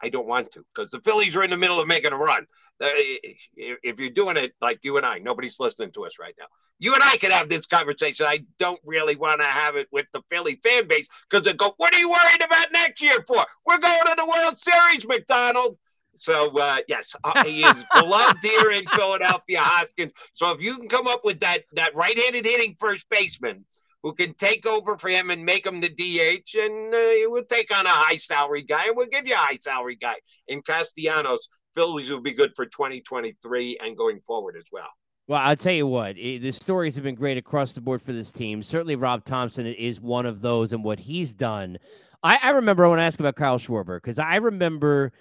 I 0.01 0.09
don't 0.09 0.27
want 0.27 0.51
to, 0.51 0.65
because 0.73 0.91
the 0.91 0.99
Phillies 1.01 1.35
are 1.35 1.43
in 1.43 1.49
the 1.49 1.57
middle 1.57 1.79
of 1.79 1.87
making 1.87 2.13
a 2.13 2.17
run. 2.17 2.45
Uh, 2.81 2.89
if 3.55 3.99
you're 3.99 4.09
doing 4.09 4.35
it 4.35 4.53
like 4.61 4.79
you 4.83 4.97
and 4.97 5.05
I, 5.05 5.19
nobody's 5.19 5.59
listening 5.59 5.91
to 5.91 6.05
us 6.05 6.13
right 6.19 6.33
now. 6.39 6.45
You 6.79 6.93
and 6.93 7.03
I 7.03 7.17
can 7.17 7.31
have 7.31 7.47
this 7.47 7.65
conversation. 7.65 8.25
I 8.27 8.45
don't 8.57 8.79
really 8.83 9.15
want 9.15 9.41
to 9.41 9.47
have 9.47 9.75
it 9.75 9.87
with 9.91 10.07
the 10.11 10.21
Philly 10.29 10.59
fan 10.63 10.87
base 10.87 11.07
because 11.29 11.45
they 11.45 11.53
go, 11.53 11.73
"What 11.77 11.93
are 11.93 11.99
you 11.99 12.09
worried 12.09 12.41
about 12.43 12.71
next 12.73 13.01
year 13.01 13.23
for? 13.27 13.45
We're 13.65 13.77
going 13.77 14.05
to 14.07 14.15
the 14.17 14.25
World 14.25 14.57
Series, 14.57 15.07
McDonald." 15.07 15.77
So 16.15 16.59
uh, 16.59 16.79
yes, 16.87 17.15
uh, 17.23 17.43
he 17.43 17.63
is 17.63 17.85
beloved 17.95 18.39
here 18.41 18.71
in 18.71 18.85
Philadelphia, 18.87 19.59
Hoskins. 19.59 20.11
So 20.33 20.51
if 20.51 20.61
you 20.61 20.75
can 20.77 20.89
come 20.89 21.07
up 21.07 21.21
with 21.23 21.39
that 21.41 21.63
that 21.73 21.95
right-handed 21.95 22.43
hitting 22.43 22.75
first 22.77 23.07
baseman 23.09 23.65
who 24.04 24.14
can 24.14 24.34
take 24.34 24.66
over 24.68 24.97
for 24.97 25.10
him 25.10 25.30
and 25.30 25.43
make 25.45 25.66
him 25.66 25.80
the 25.80 25.89
DH, 25.89 26.56
and 26.60 26.93
uh, 26.93 27.30
we'll 27.32 27.45
take 27.45 27.76
on 27.76 27.86
a 27.86 27.89
high 27.89 28.18
salary 28.18 28.62
guy, 28.62 28.88
and 28.88 28.97
we'll 28.97 29.08
give 29.08 29.26
you 29.26 29.34
a 29.34 29.38
high 29.38 29.56
salary 29.56 29.95
guy 29.95 30.16
in 30.47 30.62
Castellanos. 30.62 31.47
Phillies 31.74 32.10
will 32.10 32.22
be 32.22 32.34
good 32.34 32.51
for 32.56 32.66
2023 32.66 33.80
and 33.82 33.97
going 33.97 34.20
forward 34.20 34.56
as 34.58 34.66
well. 34.72 34.89
Well, 35.28 35.41
I'll 35.41 35.56
tell 35.56 35.74
you 35.74 35.88
what, 35.88 36.18
it, 36.18 36.41
the 36.41 36.51
stories 36.51 36.95
have 36.95 37.06
been 37.06 37.16
great 37.16 37.38
across 37.38 37.72
the 37.72 37.82
board 37.82 38.01
for 38.01 38.12
this 38.12 38.34
team. 38.34 38.62
Certainly, 38.62 38.97
Rob 38.97 39.24
Thomson 39.24 39.66
is 39.66 40.01
one 40.01 40.26
of 40.26 40.41
those, 40.41 40.74
and 40.74 40.84
what 40.84 40.99
he's 40.99 41.34
done. 41.34 41.78
I, 42.22 42.38
I 42.41 42.49
remember 42.51 42.88
when 42.89 42.99
I 42.99 43.06
asked 43.06 43.22
about 43.22 43.38
Kyle 43.38 43.58
Schwarber 43.58 43.97
because 43.97 44.20
I 44.20 44.36
remember 44.36 45.14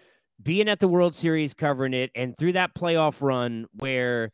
being 0.43 0.69
at 0.69 0.81
the 0.81 0.89
World 0.89 1.15
Series 1.15 1.55
covering 1.55 1.95
it, 1.95 2.11
and 2.17 2.37
through 2.37 2.55
that 2.55 2.75
playoff 2.75 3.23
run 3.23 3.67
where 3.75 4.33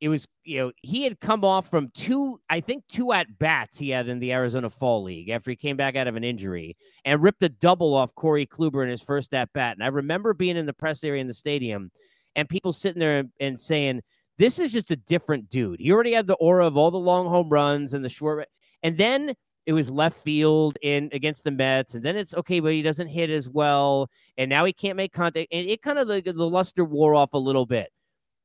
it 0.00 0.08
was 0.08 0.26
you 0.44 0.58
know 0.58 0.72
he 0.82 1.02
had 1.02 1.20
come 1.20 1.44
off 1.44 1.70
from 1.70 1.90
two 1.94 2.38
i 2.50 2.60
think 2.60 2.84
two 2.88 3.12
at 3.12 3.38
bats 3.38 3.78
he 3.78 3.90
had 3.90 4.08
in 4.08 4.18
the 4.18 4.32
arizona 4.32 4.68
fall 4.68 5.02
league 5.02 5.30
after 5.30 5.50
he 5.50 5.56
came 5.56 5.76
back 5.76 5.96
out 5.96 6.06
of 6.06 6.16
an 6.16 6.24
injury 6.24 6.76
and 7.04 7.22
ripped 7.22 7.42
a 7.42 7.48
double 7.48 7.94
off 7.94 8.14
corey 8.14 8.46
kluber 8.46 8.82
in 8.82 8.88
his 8.88 9.02
first 9.02 9.32
at 9.34 9.52
bat. 9.52 9.76
And 9.76 9.84
i 9.84 9.88
remember 9.88 10.34
being 10.34 10.56
in 10.56 10.66
the 10.66 10.72
press 10.72 11.02
area 11.02 11.20
in 11.20 11.26
the 11.26 11.34
stadium 11.34 11.90
and 12.34 12.48
people 12.48 12.72
sitting 12.72 13.00
there 13.00 13.24
and 13.40 13.58
saying 13.58 14.02
this 14.38 14.58
is 14.58 14.70
just 14.70 14.90
a 14.90 14.96
different 14.96 15.48
dude. 15.48 15.80
He 15.80 15.90
already 15.90 16.12
had 16.12 16.26
the 16.26 16.34
aura 16.34 16.66
of 16.66 16.76
all 16.76 16.90
the 16.90 16.98
long 16.98 17.26
home 17.26 17.48
runs 17.48 17.94
and 17.94 18.04
the 18.04 18.10
short 18.10 18.46
and 18.82 18.98
then 18.98 19.34
it 19.64 19.72
was 19.72 19.90
left 19.90 20.18
field 20.18 20.78
in 20.80 21.10
against 21.12 21.42
the 21.42 21.50
Mets, 21.50 21.94
and 21.94 22.04
then 22.04 22.16
it's 22.16 22.34
okay, 22.36 22.60
but 22.60 22.72
he 22.72 22.82
doesn't 22.82 23.08
hit 23.08 23.30
as 23.30 23.48
well, 23.48 24.08
and 24.38 24.48
now 24.48 24.64
he 24.64 24.72
can't 24.72 24.96
make 24.96 25.12
contact, 25.12 25.48
and 25.50 25.68
it 25.68 25.82
kind 25.82 25.98
of 25.98 26.06
the, 26.06 26.20
the 26.20 26.48
luster 26.48 26.84
wore 26.84 27.16
off 27.16 27.34
a 27.34 27.38
little 27.38 27.66
bit. 27.66 27.90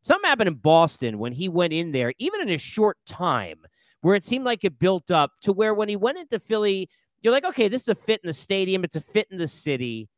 Something 0.04 0.28
happened 0.28 0.47
in 0.47 0.56
Boston 0.56 1.20
when 1.20 1.32
he 1.32 1.47
went 1.47 1.74
in 1.74 1.91
there, 1.91 2.14
even 2.18 2.41
in 2.41 2.49
a 2.49 2.58
short 2.58 2.97
time, 3.06 3.60
where 4.02 4.16
it 4.16 4.24
seemed 4.24 4.45
like 4.45 4.64
it 4.64 4.80
built 4.80 5.12
up 5.12 5.32
to 5.41 5.54
where 5.54 5.74
when 5.74 5.89
he 5.89 5.95
went 5.95 6.18
into 6.18 6.39
Philly, 6.39 6.89
you're 7.22 7.34
like, 7.34 7.45
okay, 7.45 7.68
this 7.68 7.84
is 7.84 7.89
a 7.89 7.95
fit 7.95 8.22
in 8.24 8.28
the 8.28 8.34
stadium, 8.34 8.84
it's 8.84 8.95
a 8.95 9.02
fit 9.02 9.28
in 9.30 9.38
the 9.38 9.47
city. 9.47 10.10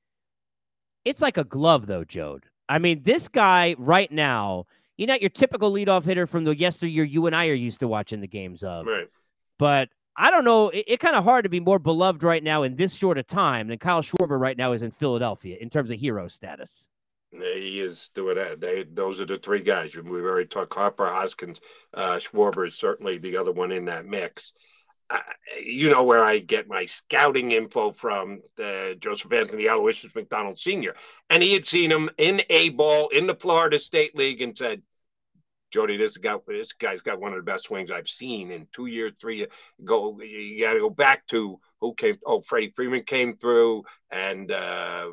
It's 1.03 1.21
like 1.21 1.37
a 1.37 1.43
glove, 1.43 1.85
though, 1.85 2.05
Jode. 2.05 2.43
I 2.69 2.79
mean, 2.79 3.03
this 3.03 3.27
guy 3.27 3.75
right 3.77 4.09
now, 4.09 4.67
you're 4.95 5.07
not 5.07 5.21
your 5.21 5.29
typical 5.29 5.71
leadoff 5.71 6.05
hitter 6.05 6.25
from 6.25 6.45
the 6.45 6.55
yesteryear 6.55 7.03
you 7.03 7.25
and 7.25 7.35
I 7.35 7.49
are 7.49 7.53
used 7.53 7.81
to 7.81 7.87
watching 7.89 8.21
the 8.21 8.27
games 8.27 8.63
of. 8.63 8.85
Right. 8.85 9.09
But 9.59 9.89
I 10.15 10.31
don't 10.31 10.45
know. 10.45 10.69
It's 10.69 10.83
it 10.87 10.99
kind 10.99 11.15
of 11.15 11.23
hard 11.23 11.43
to 11.43 11.49
be 11.49 11.59
more 11.59 11.79
beloved 11.79 12.23
right 12.23 12.43
now 12.43 12.63
in 12.63 12.75
this 12.75 12.95
short 12.95 13.17
of 13.17 13.27
time 13.27 13.67
than 13.67 13.79
Kyle 13.79 14.01
Schwarber 14.01 14.39
right 14.39 14.57
now 14.57 14.71
is 14.71 14.83
in 14.83 14.91
Philadelphia 14.91 15.57
in 15.59 15.69
terms 15.69 15.91
of 15.91 15.99
hero 15.99 16.27
status. 16.27 16.89
He 17.41 17.79
is 17.79 18.09
doing 18.13 18.35
that. 18.35 18.61
They, 18.61 18.83
those 18.83 19.19
are 19.19 19.25
the 19.25 19.37
three 19.37 19.61
guys. 19.61 19.95
We've 19.95 20.07
already 20.07 20.47
talked 20.47 20.73
Harper, 20.73 21.07
Hoskins, 21.07 21.59
uh, 21.93 22.17
Schwarber 22.17 22.67
is 22.67 22.75
certainly 22.75 23.17
the 23.17 23.37
other 23.37 23.51
one 23.51 23.71
in 23.71 23.85
that 23.85 24.05
mix. 24.05 24.53
Uh, 25.09 25.19
you 25.63 25.89
know 25.89 26.03
where 26.03 26.23
I 26.23 26.39
get 26.39 26.67
my 26.67 26.85
scouting 26.85 27.51
info 27.51 27.91
from, 27.91 28.41
the 28.55 28.95
Joseph 28.99 29.33
Anthony 29.33 29.67
Aloysius 29.67 30.15
McDonald 30.15 30.57
Sr. 30.57 30.95
And 31.29 31.43
he 31.43 31.53
had 31.53 31.65
seen 31.65 31.91
him 31.91 32.09
in 32.17 32.41
A 32.49 32.69
ball 32.69 33.09
in 33.09 33.27
the 33.27 33.35
Florida 33.35 33.77
State 33.79 34.15
League 34.15 34.41
and 34.41 34.57
said, 34.57 34.81
Jody, 35.73 35.97
this 35.97 36.17
guy, 36.17 36.35
this 36.47 36.71
guy's 36.71 37.01
got 37.01 37.19
one 37.19 37.33
of 37.33 37.37
the 37.37 37.51
best 37.51 37.63
swings 37.63 37.89
I've 37.89 38.07
seen 38.07 38.51
in 38.51 38.67
two 38.71 38.85
years, 38.85 39.13
three 39.19 39.37
years. 39.37 39.49
Go, 39.83 40.21
you 40.21 40.59
got 40.61 40.73
to 40.73 40.79
go 40.79 40.91
back 40.91 41.25
to 41.27 41.59
who 41.81 41.95
came. 41.95 42.15
Oh, 42.23 42.41
Freddie 42.41 42.71
Freeman 42.75 43.03
came 43.03 43.35
through, 43.37 43.83
and 44.11 44.51
uh, 44.51 45.09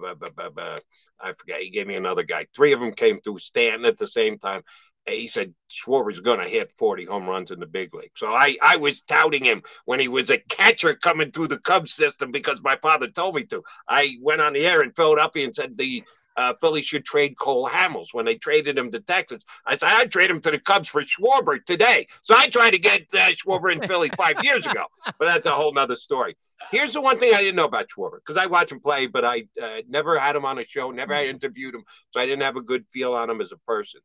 I 1.19 1.33
forget. 1.33 1.63
He 1.63 1.71
gave 1.71 1.87
me 1.87 1.97
another 1.97 2.23
guy. 2.23 2.47
Three 2.55 2.75
of 2.75 2.81
them 2.81 2.93
came 2.93 3.21
through, 3.21 3.39
Stanton 3.39 3.87
at 3.87 3.97
the 3.97 4.07
same 4.07 4.39
time. 4.39 4.63
He 5.09 5.29
said 5.29 5.55
Schwarber's 5.69 6.21
going 6.21 6.41
to 6.41 6.49
hit 6.49 6.73
40 6.77 7.07
home 7.07 7.27
runs 7.27 7.51
in 7.51 7.59
the 7.59 7.67
big 7.67 7.95
league. 7.95 8.13
So 8.15 8.35
I, 8.35 8.59
I 8.61 8.77
was 8.77 9.01
touting 9.01 9.43
him 9.43 9.63
when 9.87 9.99
he 9.99 10.09
was 10.09 10.29
a 10.29 10.43
catcher 10.51 10.95
coming 10.95 11.31
through 11.31 11.49
the 11.49 11.59
Cubs 11.59 11.95
system 11.95 12.31
because 12.31 12.63
my 12.63 12.77
father 12.77 13.09
told 13.09 13.35
me 13.35 13.45
to. 13.45 13.63
I 13.89 14.19
went 14.21 14.43
on 14.43 14.53
the 14.53 14.67
air 14.67 14.83
in 14.83 14.93
Philadelphia 14.93 15.47
and 15.47 15.55
said 15.55 15.79
the 15.79 16.05
uh, 16.41 16.55
Philly 16.59 16.81
should 16.81 17.05
trade 17.05 17.37
Cole 17.39 17.69
Hamels 17.69 18.09
when 18.15 18.25
they 18.25 18.35
traded 18.35 18.79
him 18.79 18.91
to 18.93 19.01
Texas. 19.01 19.45
I 19.67 19.77
said, 19.77 19.91
I'd 19.91 20.11
trade 20.11 20.31
him 20.31 20.41
to 20.41 20.51
the 20.51 20.59
Cubs 20.59 20.89
for 20.89 21.03
Schwarber 21.03 21.63
today. 21.63 22.07
So 22.23 22.35
I 22.35 22.49
tried 22.49 22.71
to 22.71 22.79
get 22.79 23.03
uh, 23.13 23.29
Schwarber 23.33 23.71
in 23.71 23.87
Philly 23.87 24.09
five 24.17 24.43
years 24.43 24.65
ago, 24.65 24.85
but 25.05 25.27
that's 25.27 25.47
a 25.47 25.51
whole 25.51 25.73
nother 25.75 25.97
story. 25.97 26.39
Here's 26.71 26.95
the 26.95 27.03
one 27.03 27.19
thing 27.19 27.35
I 27.35 27.41
didn't 27.41 27.57
know 27.57 27.67
about 27.67 27.89
Schwarber 27.89 28.21
because 28.25 28.39
I 28.39 28.47
watch 28.47 28.73
him 28.73 28.81
play, 28.81 29.07
but 29.07 29.23
I 29.23 29.45
uh, 29.63 29.83
never 29.87 30.19
had 30.19 30.35
him 30.35 30.47
on 30.47 30.59
a 30.59 30.65
show, 30.65 30.91
never 30.91 31.15
had 31.15 31.27
interviewed 31.27 31.75
him. 31.75 31.85
So 32.11 32.21
I 32.21 32.25
didn't 32.25 32.43
have 32.43 32.57
a 32.57 32.63
good 32.63 32.87
feel 32.91 33.13
on 33.13 33.29
him 33.29 33.43
as 33.43 33.53
a 33.53 33.59
person. 33.59 34.01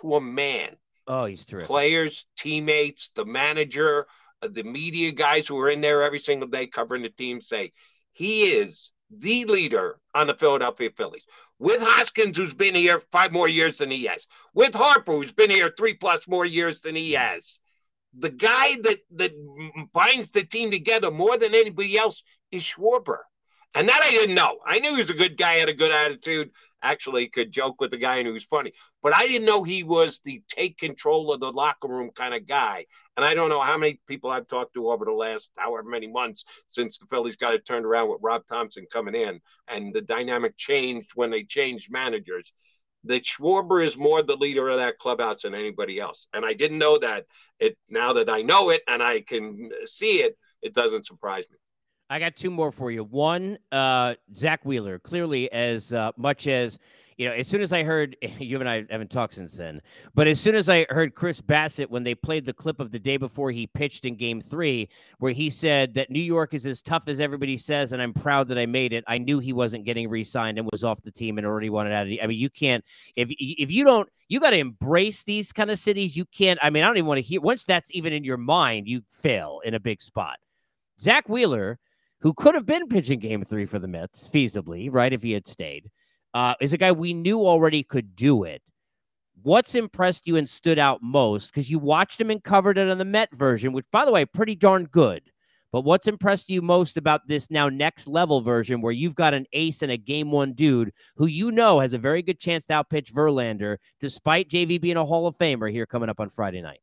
To 0.00 0.16
a 0.16 0.20
man. 0.20 0.76
Oh, 1.06 1.24
he's 1.24 1.46
terrific. 1.46 1.68
Players, 1.68 2.26
teammates, 2.36 3.10
the 3.14 3.24
manager, 3.24 4.06
uh, 4.42 4.48
the 4.50 4.62
media 4.62 5.10
guys 5.10 5.48
who 5.48 5.58
are 5.58 5.70
in 5.70 5.80
there 5.80 6.02
every 6.02 6.18
single 6.18 6.48
day 6.48 6.66
covering 6.66 7.02
the 7.02 7.08
team 7.08 7.40
say 7.40 7.72
he 8.12 8.44
is 8.44 8.90
the 9.18 9.44
leader 9.44 9.98
on 10.14 10.26
the 10.26 10.34
Philadelphia 10.34 10.90
Phillies. 10.96 11.24
With 11.62 11.80
Hoskins, 11.80 12.36
who's 12.36 12.52
been 12.52 12.74
here 12.74 12.98
five 13.12 13.30
more 13.30 13.46
years 13.46 13.78
than 13.78 13.92
he 13.92 14.06
has. 14.06 14.26
With 14.52 14.74
Harper, 14.74 15.12
who's 15.12 15.30
been 15.30 15.48
here 15.48 15.72
three 15.78 15.94
plus 15.94 16.26
more 16.26 16.44
years 16.44 16.80
than 16.80 16.96
he 16.96 17.12
has. 17.12 17.60
The 18.12 18.30
guy 18.30 18.78
that, 18.82 18.96
that 19.12 19.30
binds 19.92 20.32
the 20.32 20.42
team 20.42 20.72
together 20.72 21.12
more 21.12 21.38
than 21.38 21.54
anybody 21.54 21.96
else 21.96 22.24
is 22.50 22.64
Schwarber. 22.64 23.18
And 23.74 23.88
that 23.88 24.02
I 24.02 24.10
didn't 24.10 24.34
know. 24.34 24.58
I 24.66 24.78
knew 24.78 24.92
he 24.92 25.00
was 25.00 25.10
a 25.10 25.14
good 25.14 25.36
guy, 25.36 25.54
had 25.54 25.68
a 25.68 25.74
good 25.74 25.90
attitude, 25.90 26.50
actually 26.82 27.28
could 27.28 27.52
joke 27.52 27.80
with 27.80 27.90
the 27.90 27.96
guy 27.96 28.16
and 28.16 28.26
he 28.26 28.32
was 28.32 28.44
funny. 28.44 28.72
But 29.02 29.14
I 29.14 29.26
didn't 29.26 29.46
know 29.46 29.62
he 29.62 29.82
was 29.82 30.20
the 30.24 30.42
take 30.48 30.78
control 30.78 31.32
of 31.32 31.40
the 31.40 31.52
locker 31.52 31.88
room 31.88 32.10
kind 32.14 32.34
of 32.34 32.46
guy. 32.46 32.86
And 33.16 33.24
I 33.24 33.34
don't 33.34 33.48
know 33.48 33.60
how 33.60 33.78
many 33.78 34.00
people 34.06 34.30
I've 34.30 34.46
talked 34.46 34.74
to 34.74 34.90
over 34.90 35.04
the 35.04 35.12
last 35.12 35.52
however 35.56 35.88
many 35.88 36.06
months 36.06 36.44
since 36.66 36.98
the 36.98 37.06
Phillies 37.06 37.36
got 37.36 37.54
it 37.54 37.64
turned 37.64 37.86
around 37.86 38.10
with 38.10 38.18
Rob 38.22 38.42
Thomson 38.46 38.86
coming 38.92 39.14
in 39.14 39.40
and 39.68 39.94
the 39.94 40.02
dynamic 40.02 40.56
changed 40.56 41.12
when 41.14 41.30
they 41.30 41.44
changed 41.44 41.90
managers. 41.90 42.52
That 43.04 43.24
Schwarber 43.24 43.84
is 43.84 43.96
more 43.96 44.22
the 44.22 44.36
leader 44.36 44.68
of 44.68 44.78
that 44.78 44.98
clubhouse 44.98 45.42
than 45.42 45.56
anybody 45.56 45.98
else. 45.98 46.28
And 46.32 46.44
I 46.44 46.52
didn't 46.52 46.78
know 46.78 46.98
that. 46.98 47.26
It 47.58 47.76
now 47.88 48.12
that 48.12 48.30
I 48.30 48.42
know 48.42 48.70
it 48.70 48.82
and 48.86 49.02
I 49.02 49.22
can 49.22 49.70
see 49.86 50.22
it, 50.22 50.36
it 50.62 50.72
doesn't 50.72 51.06
surprise 51.06 51.44
me. 51.50 51.58
I 52.12 52.18
got 52.18 52.36
two 52.36 52.50
more 52.50 52.70
for 52.70 52.90
you. 52.90 53.04
One, 53.04 53.56
uh, 53.72 54.16
Zack 54.34 54.66
Wheeler, 54.66 54.98
clearly 54.98 55.50
as 55.50 55.94
uh, 55.94 56.12
much 56.18 56.46
as 56.46 56.78
you 57.16 57.26
know, 57.26 57.34
as 57.34 57.48
soon 57.48 57.62
as 57.62 57.72
I 57.72 57.84
heard 57.84 58.18
you 58.38 58.60
and 58.60 58.68
I 58.68 58.84
haven't 58.90 59.10
talked 59.10 59.32
since 59.32 59.54
then, 59.54 59.80
but 60.14 60.26
as 60.26 60.38
soon 60.38 60.54
as 60.54 60.68
I 60.68 60.84
heard 60.90 61.14
Chris 61.14 61.40
Bassitt 61.40 61.88
when 61.88 62.02
they 62.02 62.14
played 62.14 62.44
the 62.44 62.52
clip 62.52 62.80
of 62.80 62.90
the 62.90 62.98
day 62.98 63.16
before 63.16 63.50
he 63.50 63.66
pitched 63.66 64.04
in 64.04 64.16
game 64.16 64.42
three, 64.42 64.90
where 65.20 65.32
he 65.32 65.48
said 65.48 65.94
that 65.94 66.10
New 66.10 66.20
York 66.20 66.52
is 66.52 66.66
as 66.66 66.82
tough 66.82 67.04
as 67.06 67.18
everybody 67.18 67.56
says, 67.56 67.92
and 67.92 68.02
I'm 68.02 68.12
proud 68.12 68.46
that 68.48 68.58
I 68.58 68.66
made 68.66 68.92
it, 68.92 69.04
I 69.08 69.16
knew 69.16 69.38
he 69.38 69.54
wasn't 69.54 69.86
getting 69.86 70.10
re 70.10 70.22
signed 70.22 70.58
and 70.58 70.68
was 70.70 70.84
off 70.84 71.00
the 71.00 71.10
team 71.10 71.38
and 71.38 71.46
already 71.46 71.70
wanted 71.70 71.94
out 71.94 72.02
of 72.02 72.08
the. 72.08 72.20
I 72.20 72.26
mean, 72.26 72.38
you 72.38 72.50
can't, 72.50 72.84
if, 73.16 73.30
if 73.30 73.70
you 73.70 73.84
don't, 73.84 74.06
you 74.28 74.38
got 74.38 74.50
to 74.50 74.58
embrace 74.58 75.24
these 75.24 75.50
kind 75.50 75.70
of 75.70 75.78
cities. 75.78 76.14
You 76.14 76.26
can't, 76.26 76.58
I 76.62 76.68
mean, 76.68 76.82
I 76.82 76.88
don't 76.88 76.98
even 76.98 77.08
want 77.08 77.18
to 77.18 77.22
hear, 77.22 77.40
once 77.40 77.64
that's 77.64 77.90
even 77.94 78.12
in 78.12 78.22
your 78.22 78.36
mind, 78.36 78.86
you 78.86 79.00
fail 79.08 79.62
in 79.64 79.72
a 79.72 79.80
big 79.80 80.02
spot. 80.02 80.36
Zack 81.00 81.26
Wheeler, 81.26 81.78
who 82.22 82.32
could 82.34 82.54
have 82.54 82.66
been 82.66 82.88
pitching 82.88 83.18
game 83.18 83.44
three 83.44 83.66
for 83.66 83.78
the 83.78 83.88
Mets 83.88 84.28
feasibly, 84.28 84.88
right, 84.90 85.12
if 85.12 85.22
he 85.22 85.32
had 85.32 85.46
stayed 85.46 85.90
uh, 86.34 86.54
is 86.60 86.72
a 86.72 86.78
guy 86.78 86.92
we 86.92 87.12
knew 87.12 87.40
already 87.40 87.82
could 87.82 88.16
do 88.16 88.44
it. 88.44 88.62
What's 89.42 89.74
impressed 89.74 90.26
you 90.26 90.36
and 90.36 90.48
stood 90.48 90.78
out 90.78 91.00
most? 91.02 91.50
Because 91.50 91.70
you 91.70 91.78
watched 91.78 92.20
him 92.20 92.30
and 92.30 92.42
covered 92.42 92.78
it 92.78 92.88
on 92.88 92.98
the 92.98 93.04
Met 93.04 93.34
version, 93.34 93.72
which, 93.72 93.86
by 93.90 94.04
the 94.04 94.12
way, 94.12 94.24
pretty 94.24 94.54
darn 94.54 94.84
good. 94.84 95.22
But 95.72 95.82
what's 95.82 96.06
impressed 96.06 96.50
you 96.50 96.60
most 96.60 96.98
about 96.98 97.26
this 97.26 97.50
now 97.50 97.68
next 97.68 98.06
level 98.06 98.42
version 98.42 98.82
where 98.82 98.92
you've 98.92 99.14
got 99.14 99.32
an 99.32 99.46
ace 99.54 99.80
and 99.80 99.90
a 99.90 99.96
game 99.96 100.30
one 100.30 100.52
dude 100.52 100.92
who 101.16 101.26
you 101.26 101.50
know 101.50 101.80
has 101.80 101.94
a 101.94 101.98
very 101.98 102.22
good 102.22 102.38
chance 102.38 102.66
to 102.66 102.74
outpitch 102.74 103.10
Verlander, 103.10 103.78
despite 103.98 104.50
JV 104.50 104.78
being 104.80 104.98
a 104.98 105.04
Hall 105.04 105.26
of 105.26 105.36
Famer 105.36 105.72
here 105.72 105.86
coming 105.86 106.10
up 106.10 106.20
on 106.20 106.28
Friday 106.28 106.60
night? 106.60 106.80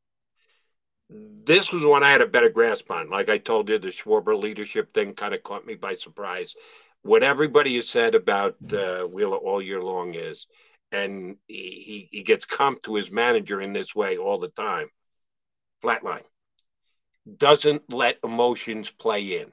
This 1.09 1.71
was 1.71 1.83
one 1.83 2.03
I 2.03 2.11
had 2.11 2.21
a 2.21 2.27
better 2.27 2.49
grasp 2.49 2.91
on. 2.91 3.09
Like 3.09 3.29
I 3.29 3.39
told 3.39 3.69
you, 3.69 3.79
the 3.79 3.87
Schwarber 3.87 4.39
leadership 4.39 4.93
thing 4.93 5.13
kind 5.13 5.33
of 5.33 5.41
caught 5.43 5.65
me 5.65 5.75
by 5.75 5.95
surprise 5.95 6.55
what 7.01 7.23
everybody 7.23 7.75
has 7.75 7.87
said 7.87 8.15
about 8.15 8.55
uh, 8.73 9.03
Wheeler 9.03 9.37
all 9.37 9.61
year 9.61 9.81
long 9.81 10.15
is, 10.15 10.47
and 10.91 11.37
he, 11.47 12.09
he 12.11 12.23
gets 12.23 12.45
comped 12.45 12.83
to 12.83 12.95
his 12.95 13.11
manager 13.11 13.61
in 13.61 13.73
this 13.73 13.95
way 13.95 14.17
all 14.17 14.37
the 14.39 14.49
time. 14.49 14.87
Flatline. 15.83 16.23
Doesn't 17.37 17.93
let 17.93 18.17
emotions 18.23 18.89
play 18.89 19.39
in. 19.39 19.51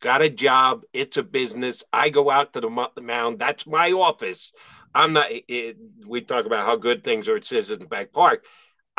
Got 0.00 0.22
a 0.22 0.30
job. 0.30 0.82
It's 0.92 1.16
a 1.16 1.22
business. 1.22 1.84
I 1.92 2.08
go 2.08 2.30
out 2.30 2.52
to 2.52 2.60
the 2.60 2.88
mound. 3.00 3.38
That's 3.38 3.66
my 3.66 3.92
office. 3.92 4.52
I'm 4.94 5.12
not. 5.12 5.26
It, 5.30 5.76
we 6.06 6.20
talk 6.22 6.46
about 6.46 6.66
how 6.66 6.76
good 6.76 7.04
things 7.04 7.28
are 7.28 7.36
at 7.36 7.44
Citizens 7.44 7.84
Bank 7.84 8.12
Park. 8.12 8.44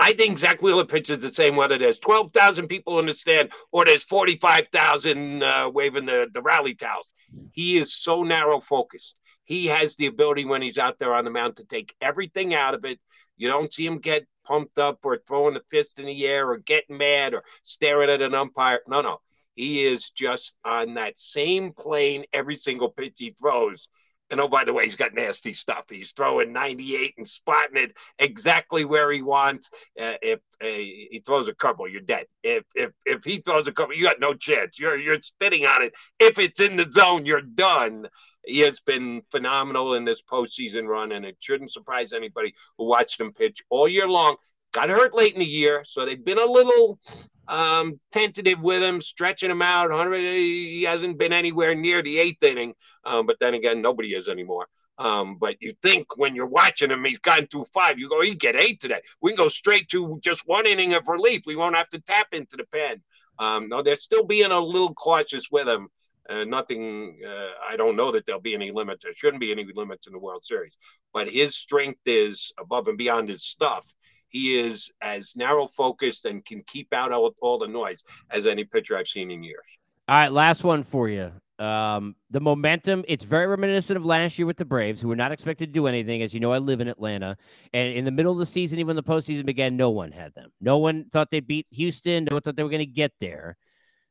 I 0.02 0.14
think 0.14 0.38
Zack 0.38 0.62
Wheeler 0.62 0.86
pitches 0.86 1.20
the 1.20 1.32
same 1.32 1.58
whether 1.58 1.78
there's 1.78 2.00
12,000 2.00 2.70
people 2.70 3.00
in 3.00 3.06
the 3.06 3.14
stand 3.14 3.50
or 3.74 3.84
there's 3.84 4.04
45,000 4.04 5.44
uh, 5.44 5.70
waving 5.74 6.06
the, 6.06 6.30
the 6.34 6.42
rally 6.42 6.74
towels. 6.74 7.10
He 7.52 7.76
is 7.76 7.94
so 7.94 8.24
narrow 8.24 8.62
focused. 8.62 9.20
He 9.44 9.66
has 9.66 9.98
the 9.98 10.06
ability 10.06 10.46
when 10.46 10.62
he's 10.62 10.78
out 10.78 11.00
there 11.00 11.14
on 11.14 11.26
the 11.26 11.32
mound 11.32 11.58
to 11.58 11.66
take 11.66 11.94
everything 12.00 12.54
out 12.54 12.76
of 12.76 12.86
it. 12.86 12.98
You 13.36 13.50
don't 13.50 13.74
see 13.74 13.86
him 13.86 13.98
get 13.98 14.26
pumped 14.46 14.78
up 14.78 15.00
or 15.04 15.18
throwing 15.18 15.58
a 15.58 15.62
fist 15.70 16.00
in 16.00 16.06
the 16.06 16.26
air 16.26 16.50
or 16.50 16.60
getting 16.60 16.98
mad 16.98 17.34
or 17.34 17.44
staring 17.64 18.10
at 18.10 18.22
an 18.22 18.34
umpire. 18.34 18.80
No, 18.88 19.02
no. 19.02 19.20
He 19.56 19.84
is 19.84 20.12
just 20.12 20.56
on 20.64 20.94
that 20.94 21.20
same 21.20 21.74
plane 21.74 22.24
every 22.32 22.56
single 22.56 22.90
pitch 22.90 23.16
he 23.18 23.36
throws 23.38 23.90
and 24.30 24.40
oh, 24.40 24.48
by 24.48 24.64
the 24.64 24.74
way, 24.74 24.84
he's 24.84 24.96
got 24.96 25.14
nasty 25.14 25.54
stuff. 25.54 25.86
He's 25.90 26.12
throwing 26.12 26.54
98 26.54 27.16
and 27.18 27.28
spotting 27.28 27.78
it 27.78 27.98
exactly 28.20 28.86
where 28.86 29.12
he 29.12 29.22
wants. 29.22 29.70
Uh, 30.00 30.14
if 30.22 30.40
uh, 30.62 30.68
he 30.68 31.22
throws 31.26 31.48
a 31.48 31.54
curveball, 31.54 31.92
you're 31.92 32.02
dead. 32.02 32.28
If 32.44 32.64
if 32.76 32.92
if 33.06 33.24
he 33.24 33.38
throws 33.38 33.68
a 33.68 33.72
curveball, 33.72 33.96
you 33.96 34.04
got 34.04 34.20
no 34.20 34.34
chance. 34.34 34.78
You're 34.78 34.98
you're 34.98 35.22
spitting 35.22 35.66
on 35.66 35.82
it. 35.82 35.94
If 36.20 36.38
it's 36.38 36.60
in 36.60 36.76
the 36.76 36.90
zone, 36.92 37.26
you're 37.26 37.42
done. 37.42 38.08
He 38.46 38.60
has 38.62 38.80
been 38.80 39.24
phenomenal 39.32 39.96
in 39.96 40.06
this 40.06 40.22
postseason 40.22 40.88
run, 40.88 41.12
and 41.12 41.26
it 41.26 41.38
shouldn't 41.40 41.72
surprise 41.72 42.14
anybody 42.14 42.54
who 42.78 42.86
watched 42.86 43.20
him 43.20 43.34
pitch 43.34 43.64
all 43.70 43.88
year 43.88 44.08
long. 44.08 44.36
Got 44.72 44.90
hurt 44.90 45.16
late 45.16 45.34
in 45.34 45.40
the 45.40 45.46
year, 45.46 45.84
so 45.84 46.06
they've 46.06 46.24
been 46.24 46.38
a 46.38 46.46
little 46.46 47.00
um, 47.48 48.00
tentative 48.12 48.62
with 48.62 48.84
him, 48.84 49.02
stretching 49.02 49.50
him 49.50 49.62
out. 49.64 49.92
He 50.14 50.84
hasn't 50.84 51.18
been 51.18 51.34
anywhere 51.34 51.74
near 51.74 52.04
the 52.04 52.20
eighth 52.20 52.44
inning, 52.44 52.76
um, 53.04 53.26
but 53.26 53.38
then 53.40 53.56
again, 53.56 53.82
nobody 53.82 54.14
is 54.14 54.28
anymore. 54.28 54.68
Um, 55.00 55.38
but 55.40 55.56
you 55.62 55.74
think 55.82 56.18
when 56.18 56.36
you're 56.36 56.46
watching 56.46 56.92
him, 56.92 57.06
he's 57.06 57.20
gotten 57.20 57.48
through 57.48 57.66
five. 57.74 57.98
You 57.98 58.10
go, 58.10 58.22
he 58.22 58.36
get 58.36 58.56
eight 58.56 58.80
today. 58.80 59.02
We 59.22 59.32
can 59.32 59.38
go 59.38 59.48
straight 59.48 59.88
to 59.90 60.20
just 60.22 60.44
one 60.46 60.68
inning 60.68 60.94
of 60.94 61.08
relief. 61.08 61.44
We 61.48 61.56
won't 61.56 61.76
have 61.76 61.90
to 61.90 62.00
tap 62.00 62.28
into 62.34 62.58
the 62.58 62.66
pen. 62.66 63.02
Um, 63.40 63.70
no, 63.70 63.82
they're 63.82 63.96
still 63.96 64.26
being 64.26 64.52
a 64.52 64.60
little 64.60 64.94
cautious 64.94 65.48
with 65.50 65.68
him. 65.68 65.88
Uh, 66.30 66.44
nothing. 66.44 67.18
Uh, 67.26 67.52
I 67.68 67.78
don't 67.78 67.96
know 67.96 68.12
that 68.12 68.26
there'll 68.26 68.42
be 68.42 68.54
any 68.54 68.72
limits. 68.72 69.04
There 69.04 69.16
shouldn't 69.16 69.40
be 69.40 69.52
any 69.52 69.66
limits 69.74 70.06
in 70.06 70.14
the 70.14 70.20
World 70.20 70.44
Series. 70.44 70.78
But 71.14 71.30
his 71.30 71.56
strength 71.56 72.02
is 72.06 72.52
above 72.60 72.88
and 72.88 72.98
beyond 72.98 73.30
his 73.30 73.44
stuff 73.44 73.92
he 74.30 74.60
is 74.60 74.92
as 75.02 75.36
narrow 75.36 75.68
focused 75.68 76.26
and 76.26 76.46
can 76.46 76.62
keep 76.62 76.94
out 76.94 77.12
all, 77.12 77.36
all 77.42 77.58
the 77.58 77.68
noise 77.68 78.04
as 78.30 78.46
any 78.46 78.64
pitcher 78.64 78.98
I've 78.98 79.08
seen 79.08 79.32
in 79.32 79.44
years. 79.44 79.66
All 80.08 80.16
right, 80.16 80.32
last 80.32 80.64
one 80.64 80.84
for 80.84 81.10
you. 81.10 81.32
Um, 81.60 82.16
the 82.30 82.40
momentum, 82.40 83.04
it's 83.08 83.26
very 83.26 83.46
reminiscent 83.46 83.98
of 83.98 84.06
last 84.06 84.40
year 84.40 84.46
with 84.46 84.58
the 84.58 84.66
Braves, 84.66 85.02
who 85.02 85.10
were 85.10 85.16
not 85.16 85.34
expected 85.34 85.68
to 85.68 85.74
do 85.74 85.88
anything. 85.88 86.22
As 86.22 86.34
you 86.34 86.40
know, 86.40 86.54
I 86.54 86.58
live 86.58 86.80
in 86.80 86.88
Atlanta. 86.88 87.36
And 87.74 87.94
in 87.94 88.06
the 88.06 88.12
middle 88.12 88.32
of 88.32 88.38
the 88.38 88.46
season, 88.46 88.80
even 88.80 88.96
the 88.96 89.04
postseason 89.04 89.46
began, 89.46 89.76
no 89.76 89.90
one 89.90 90.12
had 90.12 90.34
them. 90.36 90.52
No 90.62 90.78
one 90.78 91.06
thought 91.12 91.32
they'd 91.32 91.46
beat 91.46 91.68
Houston. 91.72 92.24
No 92.24 92.36
one 92.36 92.42
thought 92.42 92.56
they 92.56 92.64
were 92.64 92.70
going 92.70 92.80
to 92.80 92.86
get 92.86 93.12
there. 93.20 93.58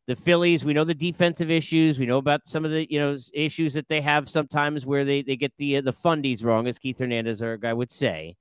The 0.08 0.16
Phillies, 0.16 0.64
we 0.64 0.72
know 0.72 0.84
the 0.84 0.94
defensive 0.94 1.50
issues. 1.50 1.98
We 1.98 2.06
know 2.06 2.18
about 2.18 2.46
some 2.46 2.64
of 2.64 2.70
the 2.70 2.86
you 2.90 2.98
know 2.98 3.16
issues 3.34 3.74
that 3.74 3.88
they 3.88 4.00
have 4.00 4.28
sometimes 4.28 4.86
where 4.86 5.04
they, 5.04 5.20
they 5.22 5.36
get 5.36 5.52
the 5.58 5.78
uh, 5.78 5.80
the 5.82 5.92
fundies 5.92 6.42
wrong, 6.42 6.66
as 6.66 6.78
Keith 6.78 6.98
Hernandez, 6.98 7.42
our 7.42 7.58
guy, 7.58 7.74
would 7.74 7.90
say. 7.90 8.36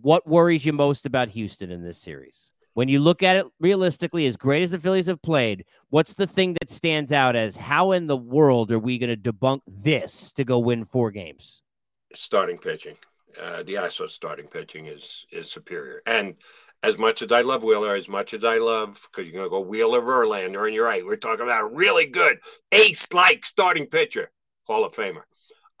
What 0.00 0.26
worries 0.26 0.64
you 0.64 0.72
most 0.72 1.06
about 1.06 1.28
Houston 1.28 1.70
in 1.70 1.82
this 1.82 1.98
series? 1.98 2.50
When 2.74 2.88
you 2.88 3.00
look 3.00 3.22
at 3.22 3.36
it 3.36 3.46
realistically, 3.60 4.26
as 4.26 4.36
great 4.36 4.62
as 4.62 4.70
the 4.70 4.78
Phillies 4.78 5.06
have 5.06 5.20
played, 5.20 5.66
what's 5.90 6.14
the 6.14 6.26
thing 6.26 6.54
that 6.54 6.70
stands 6.70 7.12
out 7.12 7.36
as 7.36 7.56
how 7.56 7.92
in 7.92 8.06
the 8.06 8.16
world 8.16 8.72
are 8.72 8.78
we 8.78 8.96
going 8.98 9.10
to 9.10 9.32
debunk 9.32 9.60
this 9.66 10.32
to 10.32 10.44
go 10.44 10.58
win 10.58 10.84
four 10.84 11.10
games? 11.10 11.62
Starting 12.14 12.56
pitching. 12.56 12.96
Uh, 13.38 13.62
the 13.62 13.74
ISO 13.74 14.08
starting 14.08 14.46
pitching 14.46 14.86
is 14.86 15.26
is 15.30 15.50
superior. 15.50 16.02
And 16.06 16.34
as 16.82 16.98
much 16.98 17.22
as 17.22 17.30
I 17.30 17.42
love 17.42 17.62
Wheeler, 17.62 17.94
as 17.94 18.08
much 18.08 18.34
as 18.34 18.44
I 18.44 18.58
love, 18.58 19.00
because 19.10 19.26
you're 19.26 19.34
going 19.34 19.44
to 19.44 19.50
go 19.50 19.60
Wheeler 19.60 20.00
Verlander, 20.00 20.66
and 20.66 20.74
you're 20.74 20.86
right, 20.86 21.04
we're 21.04 21.16
talking 21.16 21.44
about 21.44 21.62
a 21.62 21.74
really 21.74 22.06
good 22.06 22.38
ace 22.72 23.06
like 23.12 23.44
starting 23.44 23.86
pitcher, 23.86 24.30
Hall 24.66 24.84
of 24.84 24.92
Famer. 24.92 25.22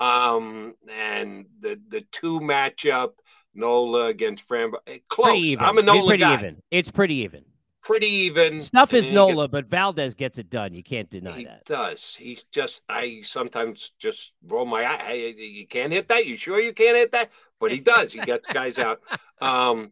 Um, 0.00 0.74
and 0.90 1.46
the 1.60 1.80
the 1.88 2.02
two 2.12 2.40
matchup 2.40 3.12
Nola 3.54 4.06
against 4.06 4.48
Framber. 4.48 4.74
Eh, 4.86 4.98
close. 5.08 5.56
I'm 5.58 5.78
a 5.78 5.82
Nola 5.82 5.98
it's 5.98 6.08
pretty 6.08 6.20
guy. 6.22 6.34
Even. 6.34 6.62
It's 6.70 6.90
pretty 6.90 7.14
even. 7.16 7.44
Pretty 7.82 8.06
even. 8.06 8.60
Stuff 8.60 8.94
is 8.94 9.10
Nola, 9.10 9.48
but 9.48 9.66
Valdez 9.66 10.14
gets 10.14 10.38
it 10.38 10.48
done. 10.50 10.72
You 10.72 10.84
can't 10.84 11.10
deny 11.10 11.38
he 11.38 11.44
that. 11.44 11.62
He 11.66 11.74
does. 11.74 12.14
He's 12.14 12.44
just. 12.52 12.82
I 12.88 13.20
sometimes 13.22 13.92
just 13.98 14.32
roll 14.46 14.66
my 14.66 14.84
eye. 14.84 15.34
You 15.36 15.66
can't 15.66 15.92
hit 15.92 16.08
that. 16.08 16.26
You 16.26 16.36
sure 16.36 16.60
you 16.60 16.72
can't 16.72 16.96
hit 16.96 17.10
that? 17.12 17.30
But 17.58 17.72
he 17.72 17.80
does. 17.80 18.12
He 18.12 18.20
gets 18.20 18.46
guys 18.46 18.78
out. 18.78 19.00
Um, 19.42 19.90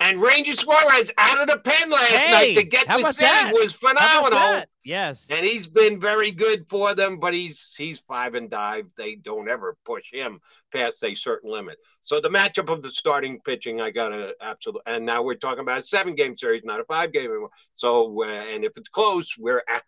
and 0.00 0.20
Ranger 0.20 0.56
Suarez 0.56 1.10
out 1.18 1.40
of 1.42 1.46
the 1.46 1.58
pen 1.58 1.90
last 1.90 2.10
hey, 2.10 2.30
night 2.30 2.54
to 2.56 2.64
get 2.64 2.86
the 2.86 3.12
city 3.12 3.52
was 3.52 3.72
phenomenal. 3.74 4.64
Yes, 4.82 5.28
and 5.30 5.44
he's 5.44 5.66
been 5.66 6.00
very 6.00 6.30
good 6.30 6.66
for 6.68 6.94
them. 6.94 7.18
But 7.18 7.34
he's 7.34 7.74
he's 7.76 8.00
five 8.00 8.34
and 8.34 8.48
dive. 8.48 8.86
They 8.96 9.14
don't 9.14 9.48
ever 9.48 9.76
push 9.84 10.10
him 10.10 10.40
past 10.72 11.04
a 11.04 11.14
certain 11.14 11.50
limit. 11.50 11.76
So 12.00 12.18
the 12.18 12.30
matchup 12.30 12.72
of 12.72 12.82
the 12.82 12.90
starting 12.90 13.40
pitching, 13.40 13.80
I 13.80 13.90
got 13.90 14.08
to 14.08 14.34
absolutely. 14.40 14.82
And 14.86 15.04
now 15.04 15.22
we're 15.22 15.34
talking 15.34 15.60
about 15.60 15.80
a 15.80 15.82
seven 15.82 16.14
game 16.14 16.36
series, 16.36 16.64
not 16.64 16.80
a 16.80 16.84
five 16.84 17.12
game 17.12 17.30
anymore. 17.30 17.50
So 17.74 18.24
uh, 18.24 18.26
and 18.26 18.64
if 18.64 18.76
it's 18.78 18.88
close, 18.88 19.36
we're 19.38 19.62
at, 19.68 19.82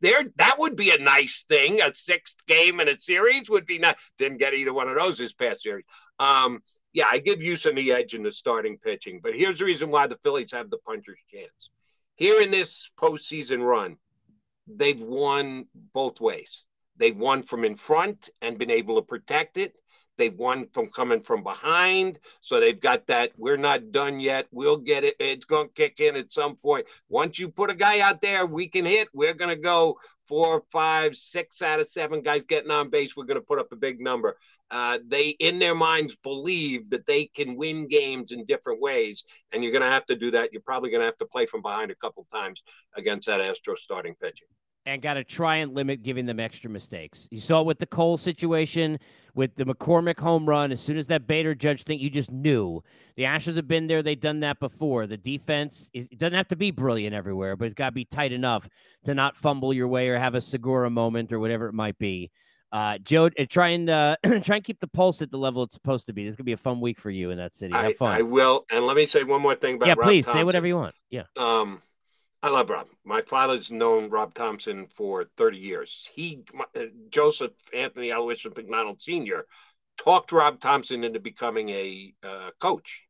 there. 0.00 0.24
That 0.36 0.56
would 0.58 0.76
be 0.76 0.90
a 0.90 0.98
nice 0.98 1.44
thing. 1.48 1.80
A 1.80 1.94
sixth 1.94 2.44
game 2.46 2.80
in 2.80 2.88
a 2.88 2.98
series 2.98 3.50
would 3.50 3.66
be 3.66 3.78
nice. 3.78 3.96
Didn't 4.18 4.38
get 4.38 4.54
either 4.54 4.72
one 4.72 4.88
of 4.88 4.96
those 4.96 5.18
this 5.18 5.32
past 5.32 5.62
series. 5.62 5.84
Um, 6.18 6.62
yeah, 6.92 7.06
I 7.10 7.18
give 7.18 7.40
Houston 7.40 7.74
the 7.74 7.92
edge 7.92 8.14
in 8.14 8.22
the 8.22 8.32
starting 8.32 8.78
pitching. 8.78 9.20
But 9.22 9.34
here's 9.34 9.58
the 9.58 9.64
reason 9.64 9.90
why 9.90 10.06
the 10.06 10.16
Phillies 10.16 10.52
have 10.52 10.70
the 10.70 10.78
puncher's 10.78 11.18
chance. 11.32 11.70
Here 12.16 12.40
in 12.40 12.50
this 12.50 12.90
postseason 12.98 13.62
run, 13.62 13.98
they've 14.66 15.00
won 15.00 15.66
both 15.92 16.20
ways. 16.20 16.64
They've 16.96 17.16
won 17.16 17.42
from 17.42 17.64
in 17.64 17.76
front 17.76 18.28
and 18.42 18.58
been 18.58 18.70
able 18.70 18.96
to 18.96 19.02
protect 19.02 19.56
it. 19.56 19.74
They've 20.18 20.34
won 20.34 20.66
from 20.72 20.88
coming 20.88 21.20
from 21.20 21.42
behind. 21.42 22.18
So 22.40 22.60
they've 22.60 22.78
got 22.78 23.06
that, 23.06 23.32
we're 23.36 23.56
not 23.56 23.92
done 23.92 24.20
yet. 24.20 24.46
We'll 24.50 24.76
get 24.76 25.04
it. 25.04 25.14
It's 25.18 25.44
going 25.44 25.68
to 25.68 25.74
kick 25.74 26.00
in 26.00 26.16
at 26.16 26.32
some 26.32 26.56
point. 26.56 26.86
Once 27.08 27.38
you 27.38 27.48
put 27.48 27.70
a 27.70 27.74
guy 27.74 28.00
out 28.00 28.20
there, 28.20 28.44
we 28.44 28.66
can 28.66 28.84
hit. 28.84 29.08
We're 29.14 29.34
going 29.34 29.54
to 29.54 29.62
go 29.62 29.98
four, 30.26 30.64
five, 30.70 31.16
six 31.16 31.62
out 31.62 31.80
of 31.80 31.88
seven 31.88 32.20
guys 32.20 32.44
getting 32.44 32.70
on 32.70 32.90
base. 32.90 33.16
We're 33.16 33.24
going 33.24 33.40
to 33.40 33.46
put 33.46 33.58
up 33.58 33.72
a 33.72 33.76
big 33.76 34.00
number. 34.00 34.36
Uh, 34.70 34.98
they, 35.06 35.28
in 35.28 35.58
their 35.58 35.74
minds, 35.74 36.14
believe 36.16 36.90
that 36.90 37.06
they 37.06 37.24
can 37.26 37.56
win 37.56 37.88
games 37.88 38.32
in 38.32 38.44
different 38.44 38.82
ways. 38.82 39.24
And 39.52 39.62
you're 39.62 39.72
going 39.72 39.82
to 39.82 39.90
have 39.90 40.04
to 40.06 40.16
do 40.16 40.32
that. 40.32 40.52
You're 40.52 40.60
probably 40.60 40.90
going 40.90 41.00
to 41.00 41.06
have 41.06 41.16
to 41.18 41.26
play 41.26 41.46
from 41.46 41.62
behind 41.62 41.90
a 41.90 41.94
couple 41.94 42.26
times 42.30 42.62
against 42.94 43.26
that 43.28 43.40
Astro 43.40 43.74
starting 43.76 44.14
pitching. 44.20 44.48
And 44.88 45.02
got 45.02 45.14
to 45.14 45.24
try 45.24 45.56
and 45.56 45.74
limit 45.74 46.02
giving 46.02 46.24
them 46.24 46.40
extra 46.40 46.70
mistakes. 46.70 47.28
You 47.30 47.40
saw 47.40 47.60
it 47.60 47.66
with 47.66 47.78
the 47.78 47.84
Cole 47.84 48.16
situation, 48.16 48.98
with 49.34 49.54
the 49.54 49.66
McCormick 49.66 50.18
home 50.18 50.48
run. 50.48 50.72
As 50.72 50.80
soon 50.80 50.96
as 50.96 51.06
that 51.08 51.26
Bader 51.26 51.54
Judge 51.54 51.82
thing, 51.82 51.98
you 51.98 52.08
just 52.08 52.32
knew 52.32 52.82
the 53.16 53.24
Astros 53.24 53.56
have 53.56 53.68
been 53.68 53.86
there. 53.86 54.02
They've 54.02 54.18
done 54.18 54.40
that 54.40 54.60
before. 54.60 55.06
The 55.06 55.18
defense 55.18 55.90
is, 55.92 56.08
it 56.10 56.18
doesn't 56.18 56.32
have 56.32 56.48
to 56.48 56.56
be 56.56 56.70
brilliant 56.70 57.14
everywhere, 57.14 57.54
but 57.54 57.66
it's 57.66 57.74
got 57.74 57.90
to 57.90 57.92
be 57.92 58.06
tight 58.06 58.32
enough 58.32 58.66
to 59.04 59.14
not 59.14 59.36
fumble 59.36 59.74
your 59.74 59.88
way 59.88 60.08
or 60.08 60.18
have 60.18 60.34
a 60.34 60.40
Segura 60.40 60.88
moment 60.88 61.34
or 61.34 61.38
whatever 61.38 61.68
it 61.68 61.74
might 61.74 61.98
be. 61.98 62.30
Uh, 62.72 62.96
Joe, 62.98 63.26
uh, 63.26 63.44
try 63.48 63.68
and 63.68 63.88
uh, 63.88 64.16
try 64.42 64.56
and 64.56 64.64
keep 64.64 64.80
the 64.80 64.88
pulse 64.88 65.20
at 65.20 65.30
the 65.30 65.38
level 65.38 65.62
it's 65.62 65.74
supposed 65.74 66.06
to 66.06 66.12
be. 66.12 66.24
This 66.24 66.30
is 66.30 66.36
gonna 66.36 66.44
be 66.44 66.52
a 66.52 66.56
fun 66.56 66.80
week 66.80 66.98
for 66.98 67.10
you 67.10 67.30
in 67.30 67.38
that 67.38 67.54
city. 67.54 67.74
Have 67.74 67.84
I, 67.84 67.92
fun. 67.92 68.14
I 68.14 68.22
will. 68.22 68.64
And 68.70 68.86
let 68.86 68.96
me 68.96 69.06
say 69.06 69.22
one 69.24 69.40
more 69.40 69.54
thing 69.54 69.76
about 69.76 69.86
yeah, 69.86 69.94
Rob 69.96 70.08
please 70.08 70.26
Thomson. 70.26 70.40
say 70.40 70.44
whatever 70.44 70.66
you 70.66 70.76
want. 70.76 70.94
Yeah. 71.10 71.24
Um, 71.36 71.82
I 72.42 72.50
love 72.50 72.70
Rob. 72.70 72.86
My 73.04 73.20
father's 73.22 73.70
known 73.70 74.10
Rob 74.10 74.32
Thomson 74.32 74.86
for 74.86 75.26
30 75.36 75.58
years. 75.58 76.08
He, 76.14 76.44
uh, 76.76 76.84
Joseph 77.10 77.52
Anthony 77.74 78.10
Aloysius 78.10 78.56
McDonald 78.56 79.00
Sr., 79.00 79.44
talked 79.96 80.30
Rob 80.30 80.60
Thomson 80.60 81.02
into 81.02 81.18
becoming 81.18 81.68
a 81.70 82.14
uh, 82.22 82.50
coach. 82.60 83.06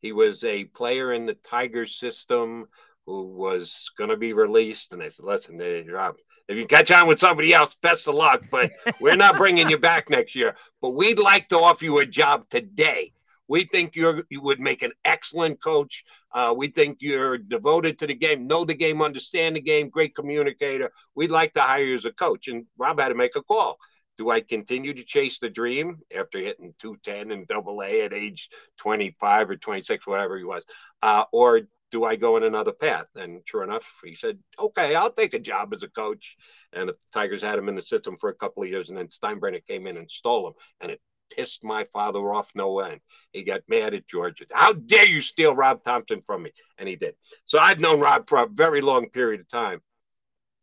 He 0.00 0.10
was 0.10 0.42
a 0.42 0.64
player 0.64 1.12
in 1.12 1.26
the 1.26 1.34
Tigers 1.34 1.94
system 1.94 2.66
who 3.06 3.28
was 3.28 3.90
going 3.96 4.10
to 4.10 4.16
be 4.16 4.32
released. 4.32 4.92
And 4.92 5.00
they 5.00 5.10
said, 5.10 5.26
listen, 5.26 5.58
hey, 5.58 5.84
Rob, 5.88 6.16
if 6.48 6.56
you 6.56 6.66
catch 6.66 6.90
on 6.90 7.06
with 7.06 7.20
somebody 7.20 7.54
else, 7.54 7.76
best 7.76 8.08
of 8.08 8.16
luck, 8.16 8.42
but 8.50 8.72
we're 9.00 9.16
not 9.16 9.36
bringing 9.36 9.70
you 9.70 9.78
back 9.78 10.10
next 10.10 10.34
year. 10.34 10.56
But 10.80 10.90
we'd 10.90 11.20
like 11.20 11.48
to 11.48 11.58
offer 11.58 11.84
you 11.84 11.98
a 11.98 12.06
job 12.06 12.48
today. 12.48 13.12
We 13.48 13.64
think 13.64 13.96
you're 13.96 14.24
you 14.30 14.40
would 14.40 14.60
make 14.60 14.82
an 14.82 14.92
excellent 15.04 15.62
coach. 15.62 16.04
Uh, 16.32 16.54
we 16.56 16.68
think 16.68 16.98
you're 17.00 17.38
devoted 17.38 17.98
to 17.98 18.06
the 18.06 18.14
game, 18.14 18.46
know 18.46 18.64
the 18.64 18.74
game, 18.74 19.02
understand 19.02 19.56
the 19.56 19.60
game, 19.60 19.88
great 19.88 20.14
communicator. 20.14 20.90
We'd 21.14 21.30
like 21.30 21.52
to 21.54 21.60
hire 21.60 21.82
you 21.82 21.94
as 21.94 22.04
a 22.04 22.12
coach. 22.12 22.48
And 22.48 22.66
Rob 22.78 23.00
had 23.00 23.08
to 23.08 23.14
make 23.14 23.36
a 23.36 23.42
call. 23.42 23.78
Do 24.18 24.30
I 24.30 24.40
continue 24.40 24.92
to 24.94 25.04
chase 25.04 25.38
the 25.38 25.48
dream 25.48 25.98
after 26.16 26.38
hitting 26.38 26.74
210 26.78 27.30
and 27.30 27.46
double 27.46 27.82
A 27.82 28.02
at 28.02 28.12
age 28.12 28.50
25 28.78 29.50
or 29.50 29.56
26, 29.56 30.06
whatever 30.06 30.36
he 30.36 30.44
was? 30.44 30.64
Uh, 31.02 31.24
or 31.32 31.62
do 31.90 32.04
I 32.04 32.16
go 32.16 32.36
in 32.36 32.42
another 32.42 32.72
path? 32.72 33.06
And 33.14 33.40
sure 33.44 33.62
enough, 33.62 34.00
he 34.02 34.14
said, 34.14 34.38
okay, 34.58 34.94
I'll 34.94 35.12
take 35.12 35.34
a 35.34 35.38
job 35.38 35.74
as 35.74 35.82
a 35.82 35.88
coach. 35.88 36.36
And 36.72 36.88
the 36.88 36.96
Tigers 37.12 37.42
had 37.42 37.58
him 37.58 37.68
in 37.68 37.74
the 37.74 37.82
system 37.82 38.16
for 38.18 38.30
a 38.30 38.34
couple 38.34 38.62
of 38.62 38.68
years. 38.68 38.88
And 38.88 38.98
then 38.98 39.08
Steinbrenner 39.08 39.64
came 39.66 39.86
in 39.86 39.98
and 39.98 40.10
stole 40.10 40.48
him. 40.48 40.54
And 40.80 40.90
it 40.92 41.00
pissed 41.36 41.64
my 41.64 41.84
father 41.84 42.32
off 42.32 42.50
no 42.54 42.80
end. 42.80 43.00
He 43.32 43.42
got 43.42 43.62
mad 43.68 43.94
at 43.94 44.06
Georgia. 44.06 44.44
How 44.52 44.72
dare 44.72 45.06
you 45.06 45.20
steal 45.20 45.54
Rob 45.54 45.82
Thomson 45.82 46.22
from 46.26 46.42
me? 46.44 46.52
And 46.78 46.88
he 46.88 46.96
did. 46.96 47.14
So 47.44 47.58
I've 47.58 47.80
known 47.80 48.00
Rob 48.00 48.28
for 48.28 48.38
a 48.38 48.46
very 48.46 48.80
long 48.80 49.08
period 49.08 49.40
of 49.40 49.48
time. 49.48 49.80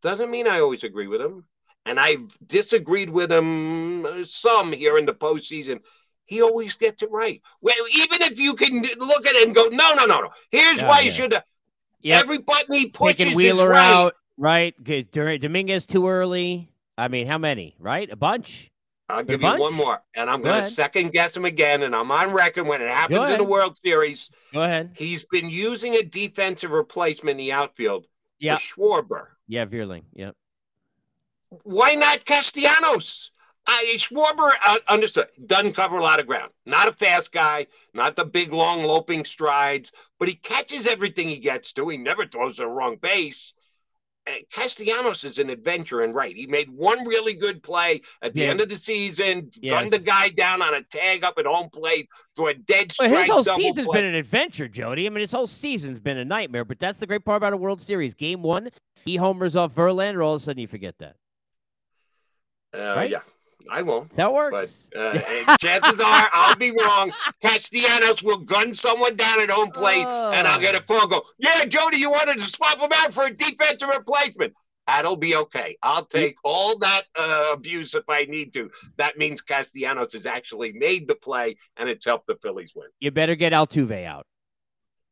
Doesn't 0.01 0.32
mean 0.32 0.47
I 0.47 0.59
always 0.59 0.84
agree 0.84 1.07
with 1.07 1.22
him. 1.22 1.45
And 1.86 1.99
I've 1.99 2.38
disagreed 2.45 3.09
with 3.09 3.32
him 3.32 4.26
some 4.26 4.74
here 4.74 4.97
in 4.97 5.05
the 5.05 5.13
postseason. 5.13 5.80
He 6.26 6.41
always 6.41 6.76
gets 6.76 7.01
it 7.01 7.09
right. 7.11 7.41
Well, 7.61 7.76
even 7.95 8.22
if 8.22 8.39
you 8.39 8.53
can 8.53 8.82
look 8.82 9.26
at 9.26 9.36
it 9.36 9.47
and 9.47 9.55
go, 9.55 9.67
no, 9.72 9.93
no, 9.95 10.05
no, 10.05 10.22
no. 10.22 10.30
Here's 10.51 10.82
Yeah, 10.82 10.88
why 10.88 10.99
you 10.99 11.11
should. 11.11 11.34
Yep. 12.01 12.22
Every 12.22 12.38
button 12.38 12.76
he 12.76 12.86
pushes 12.88 13.17
Taking 13.17 13.39
is 13.39 13.63
right. 13.63 13.78
out, 13.78 14.13
right? 14.38 14.76
Good. 14.84 15.11
Dominguez 15.11 15.86
too 15.86 16.07
early. 16.07 16.70
I 16.97 17.07
mean, 17.07 17.28
how 17.28 17.38
many? 17.38 17.76
Right? 17.80 18.09
A 18.11 18.15
bunch. 18.15 18.68
I'll 19.10 19.24
give 19.24 19.41
you 19.41 19.57
one 19.57 19.74
more, 19.74 20.01
and 20.14 20.30
I'm 20.30 20.41
Go 20.41 20.49
going 20.49 20.64
to 20.64 20.70
second 20.70 21.12
guess 21.12 21.36
him 21.36 21.45
again. 21.45 21.82
And 21.84 21.95
I'm 21.95 22.12
on 22.12 22.32
record 22.32 22.68
when 22.68 22.82
it 22.82 22.89
happens 22.89 23.28
in 23.30 23.39
the 23.39 23.43
World 23.43 23.76
Series. 23.78 24.30
Go 24.53 24.62
ahead. 24.62 24.91
He's 24.95 25.26
been 25.26 25.49
using 25.49 25.95
a 25.95 26.03
defensive 26.03 26.72
replacement 26.72 27.39
in 27.39 27.45
the 27.45 27.51
outfield 27.51 28.05
Yeah. 28.39 28.57
Schwarber. 28.57 29.28
Yeah, 29.47 29.66
Vierling. 29.66 30.03
Yep. 30.14 30.36
Why 31.64 31.95
not 31.95 32.26
Castellanos? 32.26 33.32
I, 33.66 33.95
Schwarber 33.97 34.51
uh, 34.66 34.78
understood. 34.88 35.28
Doesn't 35.43 35.74
cover 35.74 35.97
a 35.97 36.03
lot 36.03 36.20
of 36.20 36.28
ground. 36.28 36.51
Not 36.66 36.88
a 36.88 36.93
fast 36.93 37.32
guy. 37.32 37.68
Not 37.93 38.16
the 38.16 38.26
big, 38.26 38.53
long, 38.53 38.84
loping 38.84 39.26
strides. 39.26 39.91
But 40.20 40.28
he 40.28 40.36
catches 40.36 40.88
everything 40.88 41.28
he 41.28 41.38
gets 41.38 41.74
to. 41.74 41.89
He 41.89 41.97
never 41.97 42.26
throws 42.26 42.57
to 42.57 42.64
the 42.64 42.68
wrong 42.68 42.97
base. 43.01 43.53
Uh, 44.28 44.32
Castellanos 44.51 45.24
is 45.24 45.38
an 45.39 45.49
adventurer 45.49 46.03
and 46.03 46.13
right. 46.13 46.36
He 46.36 46.45
made 46.45 46.70
one 46.70 47.07
really 47.07 47.34
good 47.34 47.63
play 47.63 48.01
at 48.22 48.34
the 48.34 48.41
Yeah. 48.41 48.47
end 48.47 48.61
of 48.61 48.70
the 48.70 48.76
season. 48.78 49.49
Yes. 49.61 49.72
Gunned 49.80 49.91
the 49.91 49.99
guy 49.99 50.30
down 50.30 50.61
on 50.61 50.74
a 50.76 50.84
tag 50.84 51.24
up 51.24 51.38
at 51.39 51.45
home 51.45 51.70
plate 51.70 52.09
to 52.36 52.47
a 52.47 52.53
dead 52.53 52.91
Well, 52.99 53.07
strike. 53.09 53.22
his 53.26 53.30
whole 53.32 53.43
season's 53.57 53.88
play. 53.88 54.01
been 54.01 54.05
an 54.09 54.15
adventure, 54.15 54.67
Jody. 54.67 55.05
I 55.07 55.09
mean, 55.09 55.22
his 55.22 55.32
whole 55.32 55.47
season's 55.47 55.99
been 55.99 56.17
a 56.17 56.26
nightmare. 56.26 56.65
But 56.65 56.80
that's 56.80 56.99
the 56.99 57.07
great 57.07 57.26
part 57.26 57.38
about 57.38 57.53
a 57.53 57.57
World 57.57 57.82
Series. 57.82 58.13
Game 58.13 58.43
one, 58.43 58.70
he 59.05 59.15
homers 59.15 59.55
off 59.55 59.74
Verlander. 59.74 60.24
All 60.24 60.36
of 60.36 60.41
a 60.41 60.43
sudden, 60.43 60.59
you 60.61 60.67
forget 60.67 60.95
that. 60.99 61.15
Uh, 62.74 62.95
right? 62.95 63.09
Yeah, 63.09 63.22
I 63.70 63.82
won't. 63.82 64.10
That's 64.10 64.18
how 64.18 64.30
it 64.30 64.51
But 64.51 64.51
works. 64.51 64.89
uh, 64.95 65.55
chances 65.60 65.99
are 65.99 66.30
I'll 66.34 66.55
be 66.55 66.72
wrong. 66.72 67.12
Castellanos 67.41 68.24
will 68.24 68.38
gun 68.38 68.74
someone 68.74 69.16
down 69.16 69.41
at 69.41 69.49
home 69.49 69.72
plate, 69.72 70.05
and 70.05 70.47
I'll 70.47 70.60
get 70.60 70.76
a 70.76 70.82
call. 70.82 71.07
Go, 71.07 71.24
yeah, 71.38 71.66
Jody, 71.66 71.97
you 71.97 72.10
wanted 72.10 72.38
to 72.39 72.43
swap 72.43 72.80
him 72.80 72.89
out 72.93 73.14
for 73.14 73.26
a 73.26 73.32
defensive 73.34 73.89
replacement. 73.89 74.53
That'll 74.88 75.18
be 75.18 75.36
okay. 75.36 75.78
I'll 75.84 76.05
take 76.05 76.36
all 76.43 76.76
that 76.80 77.03
uh, 77.16 77.49
abuse 77.53 77.93
if 77.93 78.05
I 78.10 78.24
need 78.26 78.53
to. 78.53 78.72
That 78.97 79.20
means 79.20 79.39
Castellanos 79.41 80.14
has 80.14 80.26
actually 80.26 80.72
made 80.74 81.07
the 81.07 81.14
play, 81.16 81.57
and 81.78 81.88
it's 81.88 82.05
helped 82.05 82.26
the 82.26 82.38
Phillies 82.41 82.74
win. 82.76 82.88
you 82.99 83.12
better 83.12 83.36
get 83.36 83.53
Altuve 83.53 84.03
out 84.05 84.26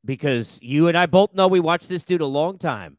because 0.04 0.60
you 0.64 0.88
and 0.88 0.98
I 0.98 1.06
both 1.06 1.34
know 1.36 1.48
we 1.48 1.60
watched 1.60 1.90
this 1.90 2.06
dude 2.06 2.22
a 2.22 2.26
long 2.26 2.58
time. 2.58 2.98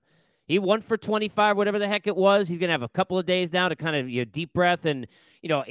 He 0.48 0.58
won 0.58 0.80
for 0.80 0.96
25, 0.96 1.58
whatever 1.58 1.78
the 1.78 1.86
heck 1.86 2.06
it 2.06 2.16
was. 2.16 2.48
He's 2.48 2.58
going 2.58 2.68
to 2.68 2.72
have 2.72 2.82
a 2.82 2.88
couple 2.88 3.18
of 3.18 3.26
days 3.26 3.52
now 3.52 3.68
to 3.68 3.76
kind 3.76 3.94
of 3.94 4.08
you 4.08 4.22
know, 4.22 4.24
deep 4.24 4.54
breath. 4.54 4.86
And, 4.86 5.06
you 5.42 5.50
know, 5.50 5.62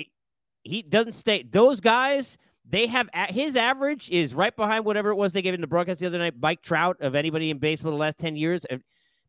he, 0.63 0.83
doesn't 0.83 1.13
stay. 1.13 1.41
Those 1.41 1.81
guys, 1.81 2.37
they 2.63 2.85
have 2.85 3.09
his 3.29 3.55
average 3.55 4.09
is 4.11 4.35
right 4.35 4.55
behind 4.55 4.85
whatever 4.85 5.09
it 5.09 5.15
was 5.15 5.33
they 5.33 5.41
gave 5.41 5.55
in 5.55 5.61
the 5.61 5.67
broadcast 5.67 5.99
the 5.99 6.05
other 6.05 6.19
night, 6.19 6.35
Mike 6.39 6.61
Trout 6.61 6.97
of 6.99 7.15
anybody 7.15 7.49
in 7.49 7.57
baseball 7.57 7.91
the 7.91 7.97
last 7.97 8.19
10 8.19 8.35
years. 8.35 8.65
Uh, 8.69 8.77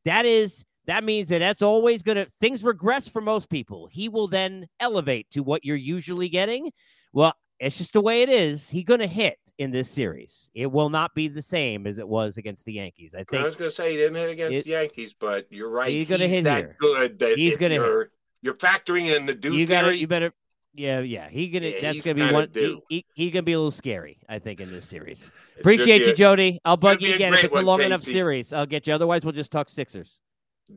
That 0.05 0.26
is. 0.26 0.64
That 0.86 1.05
means 1.05 1.28
that 1.28 1.40
that's 1.40 1.61
always 1.61 2.03
going 2.03 2.16
to 2.16 2.24
things 2.24 2.64
regress 2.64 3.09
for 3.09 3.20
most 3.20 3.51
people. 3.51 3.88
He 3.88 4.09
will 4.09 4.26
then 4.26 4.66
elevate 4.80 5.30
to 5.32 5.42
what 5.42 5.62
you're 5.62 5.76
usually 5.76 6.30
getting. 6.30 6.72
Well, 7.12 7.34
it's 7.61 7.76
just 7.76 7.92
the 7.92 8.01
way 8.01 8.22
it 8.22 8.30
is. 8.30 8.70
He's 8.70 8.86
going 8.86 9.01
to 9.01 9.07
hit 9.07 9.38
in 9.59 9.70
this 9.72 9.90
series. 9.90 10.50
It 10.54 10.70
will 10.70 10.88
not 10.88 11.14
be 11.14 11.28
the 11.28 11.42
same 11.42 11.86
as 11.86 11.98
it 11.98 12.09
was 12.09 12.38
against 12.38 12.64
the 12.64 12.72
Yankees. 12.72 13.14
I 13.14 13.24
think 13.24 13.42
I 13.42 13.44
was 13.44 13.56
going 13.56 13.70
to 13.70 13.74
say 13.74 13.90
he 13.90 13.96
didn't 13.96 14.14
hit 14.14 14.30
against 14.30 14.59
It- 14.59 14.64
the 14.64 14.70
Yankees, 14.70 15.14
but 15.18 15.46
you're 15.50 15.68
right. 15.68 15.90
He's 15.90 16.09
gonna 16.09 16.28
hit 16.28 16.44
that 16.44 16.59
here. 16.59 16.76
good 16.80 17.18
that 17.18 17.36
He's 17.36 17.56
gonna 17.56 17.74
you're, 17.74 18.11
you're 18.40 18.54
factoring 18.54 19.14
in 19.14 19.26
the 19.26 19.34
dude 19.34 19.54
you 19.54 19.66
got 19.66 19.82
to 19.82 19.88
theory. 19.88 19.98
you 19.98 20.06
better 20.06 20.32
yeah, 20.74 21.00
yeah. 21.00 21.28
He 21.28 21.48
gonna 21.48 21.66
Yeah, 21.66 21.80
that's 21.80 21.94
he's 21.94 22.02
gonna 22.02 22.26
be 22.26 22.32
one. 22.32 22.48
He, 22.54 22.82
he, 22.88 23.04
he 23.14 23.30
gonna 23.30 23.42
be 23.42 23.54
a 23.54 23.59
little 23.59 23.72
scary, 23.72 24.18
I 24.28 24.38
think, 24.38 24.61
in 24.61 24.70
this 24.70 24.84
series. 24.84 25.32
It 25.56 25.62
Appreciate 25.62 26.02
you, 26.02 26.12
a 26.12 26.14
Jody. 26.14 26.61
I'll 26.64 26.76
bug 26.76 27.02
you 27.02 27.12
again 27.16 27.34
if 27.34 27.42
it's 27.42 27.56
a 27.56 27.61
long 27.61 27.82
enough 27.82 28.02
series. 28.02 28.52
I'll 28.52 28.64
get 28.64 28.86
you. 28.86 28.92
Otherwise, 28.94 29.24
we'll 29.24 29.32
just 29.32 29.50
talk 29.50 29.68
Sixers. 29.68 30.20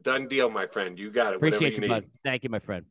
Done 0.01 0.27
deal, 0.27 0.49
my 0.49 0.65
friend. 0.65 0.97
You 0.97 1.11
got 1.11 1.34
it. 1.34 1.36
Appreciate 1.36 1.77
you, 1.77 1.84
you 1.84 1.88
bud. 1.88 2.05
Thank 2.23 2.43
you, 2.43 2.49
my 2.49 2.57
friend. 2.57 2.86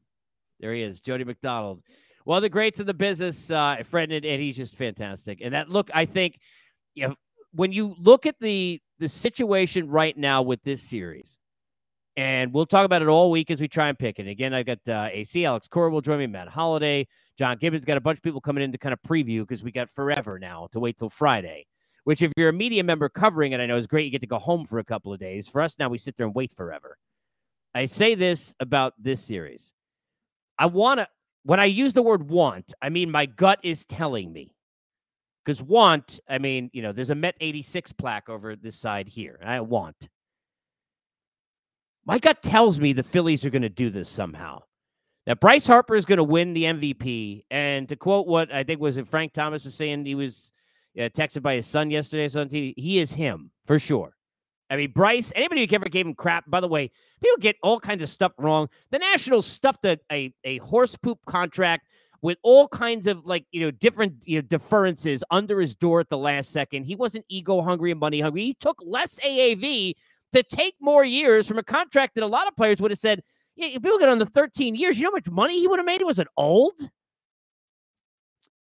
There 0.61 0.73
he 0.73 0.83
is, 0.83 1.01
Jody 1.01 1.25
McDonald. 1.25 1.83
One 2.25 2.37
of 2.37 2.43
the 2.43 2.49
greats 2.49 2.81
in 2.81 2.87
the 2.87 2.95
business, 2.95 3.51
uh, 3.51 3.83
friend, 3.85 4.13
and, 4.13 4.25
and 4.25 4.41
he's 4.41 4.57
just 4.57 4.77
fantastic. 4.77 5.41
And 5.43 5.55
that 5.55 5.69
look, 5.69 5.91
I 5.95 6.05
think, 6.05 6.39
you 6.95 7.09
know, 7.09 7.15
when 7.53 7.73
you 7.73 7.97
look 7.99 8.27
at 8.27 8.37
the 8.41 8.81
the 8.99 9.09
situation 9.09 9.89
right 9.89 10.17
now 10.17 10.43
with 10.43 10.63
this 10.63 10.83
series, 10.83 11.39
and 12.17 12.53
we'll 12.53 12.67
talk 12.67 12.85
about 12.85 13.03
it 13.03 13.09
all 13.09 13.31
week 13.31 13.51
as 13.51 13.61
we 13.61 13.69
try 13.69 13.89
and 13.89 13.99
pick 13.99 14.19
it. 14.19 14.29
Again, 14.29 14.53
I've 14.53 14.67
got 14.67 14.79
uh, 14.89 15.09
AC, 15.11 15.45
Alex 15.45 15.69
Cora 15.69 15.91
will 15.91 16.03
join 16.03 16.19
me, 16.19 16.27
Matt 16.27 16.49
Holliday, 16.49 17.07
John 17.39 17.57
Gibbons, 17.57 17.85
got 17.85 17.97
a 17.97 18.01
bunch 18.01 18.19
of 18.19 18.23
people 18.23 18.41
coming 18.41 18.63
in 18.63 18.73
to 18.73 18.79
kind 18.79 18.93
of 18.93 19.01
preview 19.03 19.41
because 19.41 19.63
we 19.63 19.73
got 19.73 19.89
forever 19.89 20.39
now 20.39 20.69
to 20.73 20.81
wait 20.81 20.99
till 20.99 21.09
Friday. 21.09 21.67
Which, 22.05 22.23
if 22.23 22.33
you're 22.37 22.49
a 22.49 22.53
media 22.53 22.83
member 22.83 23.09
covering 23.09 23.53
it, 23.53 23.61
I 23.61 23.67
know 23.67 23.77
is 23.77 23.87
great. 23.87 24.05
You 24.05 24.11
get 24.11 24.23
to 24.23 24.27
go 24.27 24.39
home 24.39 24.65
for 24.65 24.79
a 24.79 24.85
couple 24.85 25.13
of 25.13 25.21
days. 25.21 25.49
For 25.49 25.61
us 25.61 25.79
now, 25.79 25.89
we 25.89 25.99
sit 25.99 26.17
there 26.17 26.27
and 26.27 26.35
wait 26.35 26.53
forever. 26.53 26.97
I 27.75 27.85
say 27.85 28.15
this 28.15 28.55
about 28.59 28.95
this 28.99 29.23
series. 29.23 29.73
I 30.59 30.67
want 30.67 31.01
to, 31.01 31.09
when 31.45 31.61
I 31.61 31.67
use 31.67 31.93
the 31.93 32.03
word 32.03 32.29
want, 32.29 32.75
I 32.83 32.89
mean 32.89 33.11
my 33.11 33.27
gut 33.27 33.61
is 33.63 33.85
telling 33.85 34.33
me. 34.33 34.55
Because 35.45 35.63
want, 35.63 36.21
I 36.29 36.39
mean, 36.39 36.71
you 36.73 36.83
know, 36.83 36.93
there's 36.93 37.11
a 37.11 37.15
Met 37.15 37.35
86 37.41 37.93
plaque 37.93 38.29
over 38.29 38.57
this 38.57 38.77
side 38.77 39.09
here. 39.09 39.41
I 39.43 39.61
want. 39.61 40.09
My 42.05 42.19
gut 42.19 42.43
tells 42.43 42.79
me 42.79 42.93
the 42.93 43.03
Phillies 43.03 43.45
are 43.45 43.51
going 43.51 43.63
to 43.63 43.69
do 43.69 43.89
this 43.89 44.09
somehow. 44.09 44.63
Now, 45.27 45.35
Bryce 45.35 45.67
Harper 45.67 45.95
is 45.95 46.05
going 46.05 46.19
to 46.19 46.25
win 46.25 46.55
the 46.55 46.65
MVP. 46.65 47.45
And 47.51 47.89
to 47.89 47.97
quote 47.97 48.27
what 48.27 48.53
I 48.53 48.65
think 48.65 48.81
was 48.81 48.99
Frank 48.99 49.33
Thomas 49.33 49.65
was 49.65 49.75
saying, 49.75 50.05
he 50.05 50.15
was 50.15 50.53
uh, 50.99 51.03
texted 51.03 51.43
by 51.43 51.55
his 51.55 51.67
son 51.67 51.91
yesterday 51.91 52.25
on 52.39 52.49
TV. 52.49 52.75
He 52.77 52.99
is 52.99 53.13
him 53.13 53.51
for 53.65 53.79
sure. 53.79 54.17
I 54.71 54.77
mean, 54.77 54.93
Bryce, 54.93 55.33
anybody 55.35 55.67
who 55.67 55.75
ever 55.75 55.89
gave 55.89 56.07
him 56.07 56.15
crap, 56.15 56.49
by 56.49 56.61
the 56.61 56.69
way, 56.69 56.93
people 57.21 57.37
get 57.41 57.57
all 57.63 57.81
kinds 57.81 58.05
of 58.05 58.09
stuff 58.09 58.33
wrong. 58.39 58.69
The 58.91 59.01
Nationals 59.01 59.45
stuffed 59.47 59.85
a, 59.85 59.99
a, 60.13 60.33
a 60.45 60.59
horse 60.59 60.95
poop 60.95 61.19
contract 61.27 61.89
with 62.23 62.39
all 62.43 62.69
kinds 62.69 63.09
of 63.09 63.27
like, 63.27 63.47
you 63.51 63.61
know, 63.61 63.73
different 63.73 64.25
you 64.27 64.37
know, 64.37 64.43
deferences 64.43 65.25
under 65.31 65.61
his 65.61 65.75
door 65.75 65.99
at 66.01 66.09
the 66.09 66.19
last 66.19 66.53
second. 66.53 66.85
He 66.85 66.95
wasn't 66.95 67.25
ego 67.29 67.63
hungry 67.63 67.91
and 67.91 67.99
money 67.99 68.21
hungry. 68.21 68.43
He 68.45 68.55
took 68.55 68.81
less 68.85 69.19
AAV 69.19 69.95
to 70.33 70.43
take 70.45 70.75
more 70.81 71.05
years 71.05 71.49
from 71.49 71.59
a 71.59 71.65
contract 71.65 72.15
that 72.15 72.23
a 72.23 72.29
lot 72.29 72.47
of 72.47 72.55
players 72.57 72.81
would 72.81 72.93
have 72.93 73.01
said, 73.01 73.23
Yeah, 73.57 73.69
if 73.69 73.83
look 73.83 74.03
at 74.03 74.09
on 74.09 74.19
the 74.19 74.27
13 74.27 74.77
years, 74.77 74.99
you 74.99 75.05
know 75.05 75.11
how 75.11 75.15
much 75.15 75.31
money 75.31 75.59
he 75.59 75.67
would 75.67 75.81
have 75.81 75.87
made? 75.87 76.03
Was 76.03 76.21
it 76.21 76.29
old? 76.37 76.75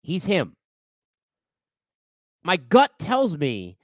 He's 0.01 0.25
him. 0.25 0.57
My 2.43 2.57
gut 2.57 2.93
tells 2.99 3.37
me 3.37 3.77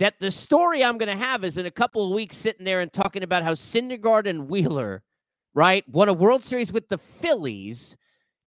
that 0.00 0.18
the 0.18 0.30
story 0.30 0.82
I'm 0.82 0.98
going 0.98 1.16
to 1.16 1.24
have 1.24 1.44
is 1.44 1.58
in 1.58 1.66
a 1.66 1.70
couple 1.70 2.06
of 2.06 2.12
weeks 2.12 2.36
sitting 2.36 2.64
there 2.64 2.80
and 2.80 2.92
talking 2.92 3.22
about 3.22 3.44
how 3.44 3.52
Syndergaard 3.52 4.26
and 4.26 4.48
Wheeler, 4.48 5.02
right, 5.54 5.84
won 5.88 6.08
a 6.08 6.14
World 6.14 6.42
Series 6.42 6.72
with 6.72 6.88
the 6.88 6.96
Phillies, 6.98 7.98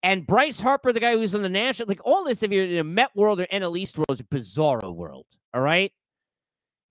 and 0.02 0.26
Bryce 0.26 0.62
Harper, 0.62 0.94
the 0.94 1.02
guy 1.02 1.14
who's 1.14 1.36
in 1.36 1.42
the 1.42 1.50
national, 1.50 1.90
like 1.90 2.00
all 2.06 2.24
this, 2.24 2.42
if 2.42 2.52
you're 2.52 2.66
in 2.66 2.78
a 2.78 2.84
Met 2.84 3.12
world 3.16 3.42
or 3.42 3.46
NL 3.48 3.78
East 3.78 3.98
world, 3.98 4.12
is 4.12 4.22
a 4.22 4.24
bizarro 4.24 4.96
world. 4.96 5.26
All 5.54 5.62
right. 5.62 5.92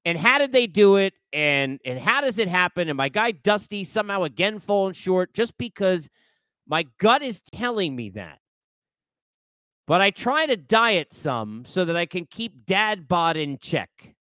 And 0.05 0.17
how 0.17 0.39
did 0.39 0.53
they 0.53 0.67
do 0.67 0.97
it? 0.97 1.15
And 1.33 1.81
and 1.85 1.99
how 1.99 2.21
does 2.21 2.39
it 2.39 2.49
happen? 2.49 2.89
And 2.89 2.97
my 2.97 3.09
guy 3.09 3.33
Dusty 3.33 3.85
somehow 3.85 4.23
again 4.23 4.59
falling 4.59 4.95
short 4.95 5.35
just 5.35 5.59
because 5.59 6.09
my 6.67 6.87
gut 6.99 7.23
is 7.23 7.41
telling 7.41 7.97
me 7.97 8.11
that. 8.11 8.39
But 9.87 10.01
I 10.01 10.11
try 10.11 10.47
to 10.47 10.57
diet 10.57 11.13
some 11.13 11.65
so 11.67 11.85
that 11.85 11.97
I 11.97 12.07
can 12.07 12.27
keep 12.27 12.65
dad 12.65 13.09
bod 13.09 13.37
in 13.37 13.59
check. 13.59 14.15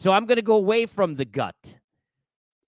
So 0.00 0.12
I'm 0.12 0.24
going 0.24 0.36
to 0.36 0.42
go 0.42 0.56
away 0.56 0.86
from 0.86 1.16
the 1.16 1.26
gut 1.26 1.76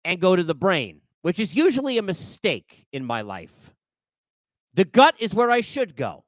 and 0.05 0.21
go 0.21 0.37
to 0.37 0.43
the 0.43 0.55
brain, 0.55 1.01
which 1.23 1.41
is 1.41 1.55
usually 1.55 1.97
a 1.97 2.03
mistake 2.03 2.85
in 2.93 3.07
my 3.07 3.23
life. 3.23 3.73
The 4.75 4.85
gut 4.85 5.15
is 5.19 5.35
where 5.35 5.51
I 5.51 5.63
should 5.63 5.97
go. 5.97 6.25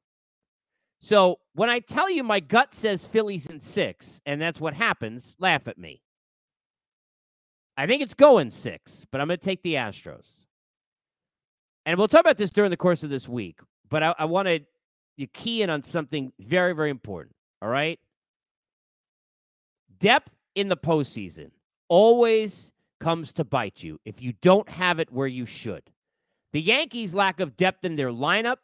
So 1.02 1.40
when 1.52 1.68
I 1.68 1.80
tell 1.80 2.08
you 2.08 2.22
my 2.22 2.40
gut 2.40 2.72
says 2.72 3.04
Phillies 3.04 3.44
in 3.44 3.60
six, 3.60 4.22
and 4.24 4.40
that's 4.40 4.58
what 4.62 4.72
happens, 4.72 5.36
laugh 5.38 5.68
at 5.68 5.76
me. 5.76 6.00
I 7.76 7.86
think 7.86 8.00
it's 8.00 8.14
going 8.14 8.50
six, 8.50 9.04
but 9.10 9.20
I'm 9.20 9.26
going 9.26 9.38
to 9.38 9.44
take 9.44 9.62
the 9.62 9.74
Astros. 9.74 10.46
And 11.84 11.98
we'll 11.98 12.08
talk 12.08 12.22
about 12.22 12.38
this 12.38 12.50
during 12.50 12.70
the 12.70 12.78
course 12.78 13.04
of 13.04 13.10
this 13.10 13.28
week, 13.28 13.60
but 13.90 14.02
I, 14.02 14.14
I 14.20 14.24
want 14.24 14.48
to 14.48 15.26
key 15.34 15.60
in 15.60 15.68
on 15.68 15.82
something 15.82 16.32
very, 16.40 16.74
very 16.74 16.88
important. 16.88 17.36
All 17.60 17.68
right. 17.68 18.00
Depth 19.98 20.30
in 20.54 20.68
the 20.68 20.76
postseason 20.76 21.50
always 21.88 22.72
comes 23.00 23.32
to 23.34 23.44
bite 23.44 23.82
you 23.82 24.00
if 24.04 24.22
you 24.22 24.32
don't 24.40 24.68
have 24.68 24.98
it 24.98 25.12
where 25.12 25.26
you 25.26 25.46
should. 25.46 25.82
The 26.52 26.60
Yankees' 26.60 27.14
lack 27.14 27.40
of 27.40 27.56
depth 27.56 27.84
in 27.84 27.96
their 27.96 28.10
lineup, 28.10 28.58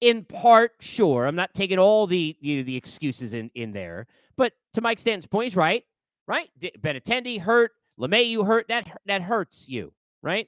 in 0.00 0.24
part, 0.24 0.72
sure. 0.80 1.26
I'm 1.26 1.36
not 1.36 1.54
taking 1.54 1.78
all 1.78 2.06
the 2.06 2.36
you 2.40 2.58
know, 2.58 2.62
the 2.64 2.76
excuses 2.76 3.34
in 3.34 3.50
in 3.54 3.72
there, 3.72 4.06
but 4.36 4.52
to 4.74 4.80
Mike 4.80 4.98
Stanton's 4.98 5.26
point, 5.26 5.44
he's 5.44 5.56
right. 5.56 5.84
Right, 6.26 6.50
Benintendi 6.60 7.40
hurt, 7.40 7.72
LeMahieu 7.98 8.46
hurt. 8.46 8.68
That 8.68 9.00
that 9.06 9.22
hurts 9.22 9.66
you, 9.66 9.94
right? 10.22 10.46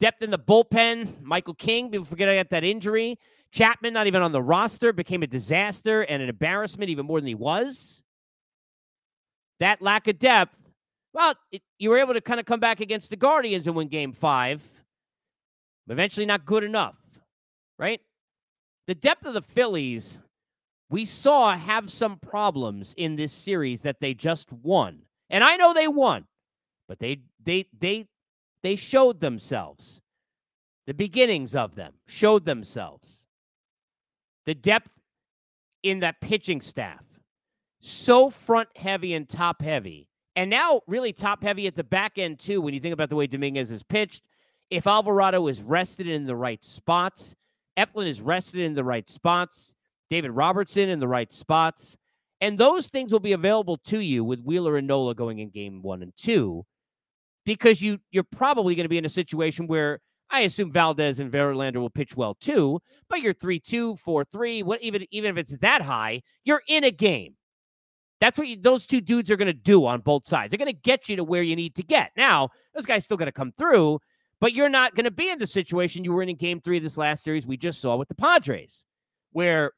Depth 0.00 0.20
in 0.22 0.30
the 0.30 0.38
bullpen. 0.38 1.22
Michael 1.22 1.54
King, 1.54 1.90
people 1.90 2.04
forget 2.04 2.28
I 2.28 2.36
got 2.36 2.50
that 2.50 2.64
injury. 2.64 3.18
Chapman, 3.52 3.94
not 3.94 4.06
even 4.06 4.20
on 4.20 4.32
the 4.32 4.42
roster, 4.42 4.92
became 4.92 5.22
a 5.22 5.26
disaster 5.26 6.02
and 6.02 6.20
an 6.22 6.28
embarrassment 6.28 6.90
even 6.90 7.06
more 7.06 7.20
than 7.20 7.28
he 7.28 7.34
was. 7.34 8.02
That 9.60 9.82
lack 9.82 10.06
of 10.08 10.18
depth, 10.18 10.62
well, 11.12 11.34
it, 11.50 11.62
you 11.78 11.90
were 11.90 11.98
able 11.98 12.14
to 12.14 12.20
kind 12.20 12.38
of 12.38 12.46
come 12.46 12.60
back 12.60 12.80
against 12.80 13.10
the 13.10 13.16
Guardians 13.16 13.66
and 13.66 13.74
win 13.74 13.88
game 13.88 14.12
five. 14.12 14.62
Eventually, 15.88 16.26
not 16.26 16.44
good 16.44 16.64
enough, 16.64 16.96
right? 17.78 18.00
The 18.86 18.94
depth 18.94 19.26
of 19.26 19.34
the 19.34 19.42
Phillies, 19.42 20.20
we 20.90 21.04
saw 21.04 21.56
have 21.56 21.90
some 21.90 22.18
problems 22.18 22.94
in 22.96 23.16
this 23.16 23.32
series 23.32 23.80
that 23.82 24.00
they 24.00 24.14
just 24.14 24.52
won. 24.52 25.02
And 25.30 25.42
I 25.42 25.56
know 25.56 25.74
they 25.74 25.88
won, 25.88 26.24
but 26.88 26.98
they 26.98 27.20
they 27.44 27.66
they 27.78 28.06
they 28.62 28.76
showed 28.76 29.20
themselves. 29.20 30.00
The 30.86 30.94
beginnings 30.94 31.54
of 31.54 31.74
them 31.74 31.92
showed 32.06 32.46
themselves 32.46 33.26
the 34.46 34.54
depth 34.54 34.90
in 35.82 36.00
that 36.00 36.20
pitching 36.20 36.62
staff. 36.62 37.04
So 37.80 38.30
front 38.30 38.68
heavy 38.76 39.14
and 39.14 39.28
top 39.28 39.62
heavy. 39.62 40.08
And 40.36 40.50
now 40.50 40.82
really 40.86 41.12
top 41.12 41.42
heavy 41.42 41.66
at 41.66 41.74
the 41.74 41.84
back 41.84 42.18
end 42.18 42.38
too 42.38 42.60
when 42.60 42.74
you 42.74 42.80
think 42.80 42.92
about 42.92 43.08
the 43.08 43.16
way 43.16 43.26
Dominguez 43.26 43.70
is 43.70 43.82
pitched. 43.82 44.22
If 44.70 44.86
Alvarado 44.86 45.46
is 45.48 45.62
rested 45.62 46.06
in 46.06 46.26
the 46.26 46.36
right 46.36 46.62
spots, 46.62 47.34
Eflin 47.76 48.06
is 48.06 48.20
rested 48.20 48.60
in 48.60 48.74
the 48.74 48.84
right 48.84 49.08
spots, 49.08 49.74
David 50.10 50.32
Robertson 50.32 50.88
in 50.88 51.00
the 51.00 51.08
right 51.08 51.32
spots, 51.32 51.96
and 52.40 52.58
those 52.58 52.88
things 52.88 53.12
will 53.12 53.20
be 53.20 53.32
available 53.32 53.78
to 53.86 54.00
you 54.00 54.24
with 54.24 54.42
Wheeler 54.42 54.76
and 54.76 54.86
Nola 54.86 55.14
going 55.14 55.38
in 55.38 55.50
game 55.50 55.82
1 55.82 56.02
and 56.02 56.12
2 56.16 56.64
because 57.44 57.80
you 57.80 57.98
you're 58.10 58.24
probably 58.24 58.74
going 58.74 58.84
to 58.84 58.90
be 58.90 58.98
in 58.98 59.06
a 59.06 59.10
situation 59.10 59.66
where 59.66 60.00
I 60.30 60.40
assume 60.40 60.70
Valdez 60.70 61.20
and 61.20 61.32
Verlander 61.32 61.76
will 61.76 61.90
pitch 61.90 62.16
well 62.16 62.34
too, 62.34 62.80
but 63.08 63.20
you're 63.20 63.32
3 63.32 63.58
2, 63.58 63.96
4 63.96 64.24
3, 64.24 64.62
what, 64.62 64.82
even, 64.82 65.06
even 65.10 65.30
if 65.30 65.38
it's 65.38 65.56
that 65.58 65.82
high, 65.82 66.22
you're 66.44 66.62
in 66.68 66.84
a 66.84 66.90
game. 66.90 67.34
That's 68.20 68.38
what 68.38 68.48
you, 68.48 68.56
those 68.60 68.86
two 68.86 69.00
dudes 69.00 69.30
are 69.30 69.36
going 69.36 69.46
to 69.46 69.52
do 69.52 69.86
on 69.86 70.00
both 70.00 70.24
sides. 70.26 70.50
They're 70.50 70.58
going 70.58 70.72
to 70.72 70.80
get 70.80 71.08
you 71.08 71.16
to 71.16 71.24
where 71.24 71.42
you 71.42 71.54
need 71.54 71.74
to 71.76 71.82
get. 71.82 72.10
Now, 72.16 72.50
those 72.74 72.86
guys 72.86 73.04
still 73.04 73.16
got 73.16 73.26
to 73.26 73.32
come 73.32 73.52
through, 73.52 74.00
but 74.40 74.52
you're 74.52 74.68
not 74.68 74.94
going 74.94 75.04
to 75.04 75.10
be 75.10 75.30
in 75.30 75.38
the 75.38 75.46
situation 75.46 76.04
you 76.04 76.12
were 76.12 76.22
in 76.22 76.28
in 76.28 76.36
game 76.36 76.60
three 76.60 76.76
of 76.76 76.82
this 76.82 76.98
last 76.98 77.22
series 77.22 77.46
we 77.46 77.56
just 77.56 77.80
saw 77.80 77.96
with 77.96 78.08
the 78.08 78.14
Padres, 78.14 78.86
where 79.32 79.72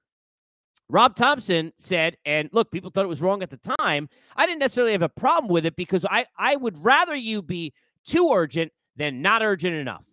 Rob 0.88 1.16
Thomson 1.16 1.72
said, 1.78 2.16
and 2.24 2.49
look, 2.53 2.70
people 2.70 2.91
thought 2.91 3.05
it 3.05 3.09
was 3.09 3.22
wrong 3.22 3.43
at 3.43 3.51
the 3.51 3.74
time. 3.78 4.09
I 4.36 4.47
didn't 4.47 4.61
necessarily 4.61 4.93
have 4.93 5.03
a 5.03 5.09
problem 5.09 5.53
with 5.53 5.66
it 5.66 5.76
because 5.76 6.05
I, 6.11 6.26
I 6.36 6.57
would 6.57 6.82
rather 6.84 7.14
you 7.14 7.43
be 7.43 7.72
too 8.05 8.30
urgent 8.32 8.72
than 8.97 9.22
not 9.22 9.43
urgent 9.43 9.74
enough. 9.74 10.05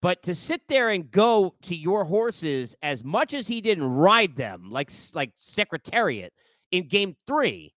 But 0.00 0.22
to 0.22 0.34
sit 0.34 0.62
there 0.68 0.90
and 0.90 1.10
go 1.10 1.54
to 1.62 1.74
your 1.74 2.04
horses 2.04 2.76
as 2.82 3.02
much 3.02 3.34
as 3.34 3.48
he 3.48 3.60
didn't 3.60 3.84
ride 3.84 4.36
them 4.36 4.70
like 4.70 4.90
like 5.12 5.32
Secretariat 5.34 6.32
in 6.70 6.86
game 6.86 7.16
three, 7.26 7.74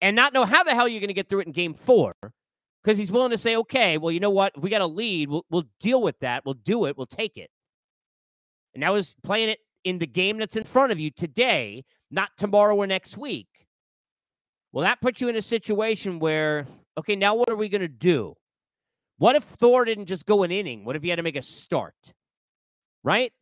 and 0.00 0.14
not 0.14 0.32
know 0.32 0.44
how 0.44 0.62
the 0.62 0.74
hell 0.74 0.86
you're 0.86 1.00
going 1.00 1.08
to 1.08 1.14
get 1.14 1.28
through 1.28 1.40
it 1.40 1.46
in 1.46 1.52
game 1.52 1.74
four, 1.74 2.14
because 2.82 2.96
he's 2.96 3.10
willing 3.10 3.30
to 3.30 3.38
say, 3.38 3.56
okay, 3.56 3.98
well, 3.98 4.12
you 4.12 4.20
know 4.20 4.30
what? 4.30 4.52
If 4.54 4.62
we 4.62 4.70
got 4.70 4.82
a 4.82 4.86
lead, 4.86 5.28
we'll, 5.30 5.44
we'll 5.50 5.64
deal 5.80 6.00
with 6.00 6.18
that. 6.20 6.44
We'll 6.44 6.54
do 6.54 6.84
it. 6.84 6.96
We'll 6.96 7.06
take 7.06 7.36
it. 7.36 7.50
And 8.74 8.82
that 8.82 8.92
was 8.92 9.16
playing 9.24 9.48
it 9.48 9.58
in 9.82 9.98
the 9.98 10.06
game 10.06 10.38
that's 10.38 10.56
in 10.56 10.64
front 10.64 10.92
of 10.92 11.00
you 11.00 11.10
today, 11.10 11.84
not 12.10 12.30
tomorrow 12.36 12.76
or 12.76 12.86
next 12.86 13.16
week. 13.16 13.48
Well, 14.72 14.84
that 14.84 15.00
puts 15.00 15.20
you 15.20 15.28
in 15.28 15.36
a 15.36 15.42
situation 15.42 16.18
where, 16.18 16.66
okay, 16.98 17.16
now 17.16 17.34
what 17.34 17.50
are 17.50 17.56
we 17.56 17.68
going 17.68 17.80
to 17.80 17.88
do? 17.88 18.34
What 19.18 19.36
if 19.36 19.44
Thor 19.44 19.84
didn't 19.84 20.06
just 20.06 20.26
go 20.26 20.42
an 20.42 20.50
inning? 20.50 20.84
What 20.84 20.96
if 20.96 21.02
he 21.02 21.08
had 21.08 21.16
to 21.16 21.22
make 21.22 21.36
a 21.36 21.42
start? 21.42 21.94
Right? 23.02 23.32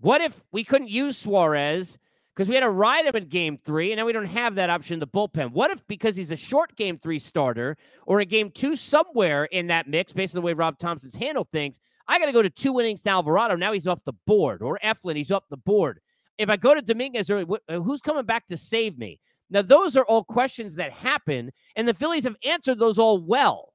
What 0.00 0.20
if 0.20 0.46
we 0.52 0.64
couldn't 0.64 0.90
use 0.90 1.16
Suarez 1.16 1.98
because 2.34 2.48
we 2.48 2.54
had 2.54 2.62
to 2.62 2.70
ride 2.70 3.06
him 3.06 3.16
in 3.16 3.28
game 3.28 3.58
three, 3.58 3.92
and 3.92 3.98
now 3.98 4.06
we 4.06 4.12
don't 4.12 4.24
have 4.24 4.54
that 4.56 4.70
option 4.70 4.94
in 4.94 5.00
the 5.00 5.06
bullpen? 5.06 5.52
What 5.52 5.70
if 5.70 5.86
because 5.86 6.16
he's 6.16 6.30
a 6.30 6.36
short 6.36 6.74
game 6.76 6.98
three 6.98 7.18
starter 7.18 7.76
or 8.06 8.20
a 8.20 8.24
game 8.24 8.50
two 8.50 8.76
somewhere 8.76 9.44
in 9.46 9.66
that 9.68 9.88
mix, 9.88 10.12
based 10.12 10.34
on 10.34 10.40
the 10.40 10.46
way 10.46 10.52
Rob 10.52 10.78
Thomson's 10.78 11.16
handled 11.16 11.48
things, 11.50 11.78
I 12.08 12.18
got 12.18 12.26
to 12.26 12.32
go 12.32 12.42
to 12.42 12.50
two 12.50 12.78
innings 12.80 13.02
to 13.02 13.10
Alvarado. 13.10 13.56
Now 13.56 13.72
he's 13.72 13.86
off 13.86 14.04
the 14.04 14.14
board, 14.26 14.62
or 14.62 14.78
Eflin, 14.84 15.16
he's 15.16 15.30
off 15.30 15.48
the 15.50 15.56
board. 15.56 16.00
If 16.38 16.48
I 16.48 16.56
go 16.56 16.74
to 16.74 16.82
Dominguez, 16.82 17.30
or 17.30 17.46
uh, 17.68 17.80
who's 17.80 18.00
coming 18.00 18.24
back 18.24 18.46
to 18.48 18.56
save 18.56 18.98
me? 18.98 19.20
Now, 19.50 19.62
those 19.62 19.96
are 19.96 20.04
all 20.04 20.24
questions 20.24 20.74
that 20.76 20.92
happen, 20.92 21.52
and 21.76 21.86
the 21.86 21.92
Phillies 21.92 22.24
have 22.24 22.36
answered 22.42 22.78
those 22.78 22.98
all 22.98 23.18
well 23.18 23.71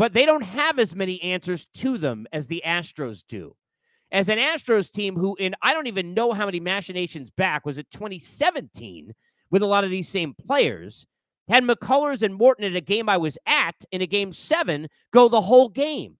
but 0.00 0.14
they 0.14 0.24
don't 0.24 0.40
have 0.40 0.78
as 0.78 0.96
many 0.96 1.22
answers 1.22 1.66
to 1.74 1.98
them 1.98 2.26
as 2.32 2.46
the 2.46 2.62
Astros 2.64 3.22
do. 3.28 3.54
As 4.10 4.30
an 4.30 4.38
Astros 4.38 4.90
team 4.90 5.14
who, 5.14 5.36
in 5.36 5.54
I 5.60 5.74
don't 5.74 5.88
even 5.88 6.14
know 6.14 6.32
how 6.32 6.46
many 6.46 6.58
machinations 6.58 7.28
back, 7.28 7.66
was 7.66 7.76
it 7.76 7.86
2017 7.90 9.12
with 9.50 9.60
a 9.60 9.66
lot 9.66 9.84
of 9.84 9.90
these 9.90 10.08
same 10.08 10.32
players, 10.46 11.06
had 11.50 11.64
McCullers 11.64 12.22
and 12.22 12.34
Morton 12.34 12.64
in 12.64 12.76
a 12.76 12.80
game 12.80 13.10
I 13.10 13.18
was 13.18 13.36
at 13.46 13.74
in 13.92 14.00
a 14.00 14.06
game 14.06 14.32
seven 14.32 14.88
go 15.12 15.28
the 15.28 15.42
whole 15.42 15.68
game. 15.68 16.16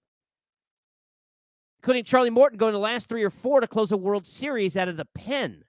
Including 1.79 2.03
Charlie 2.03 2.29
Morton 2.29 2.59
going 2.59 2.73
the 2.73 2.79
last 2.79 3.09
three 3.09 3.23
or 3.23 3.31
four 3.31 3.61
to 3.61 3.67
close 3.67 3.91
a 3.91 3.97
World 3.97 4.27
Series 4.27 4.77
out 4.77 4.89
of 4.89 4.97
the 4.97 5.07
pen. 5.15 5.63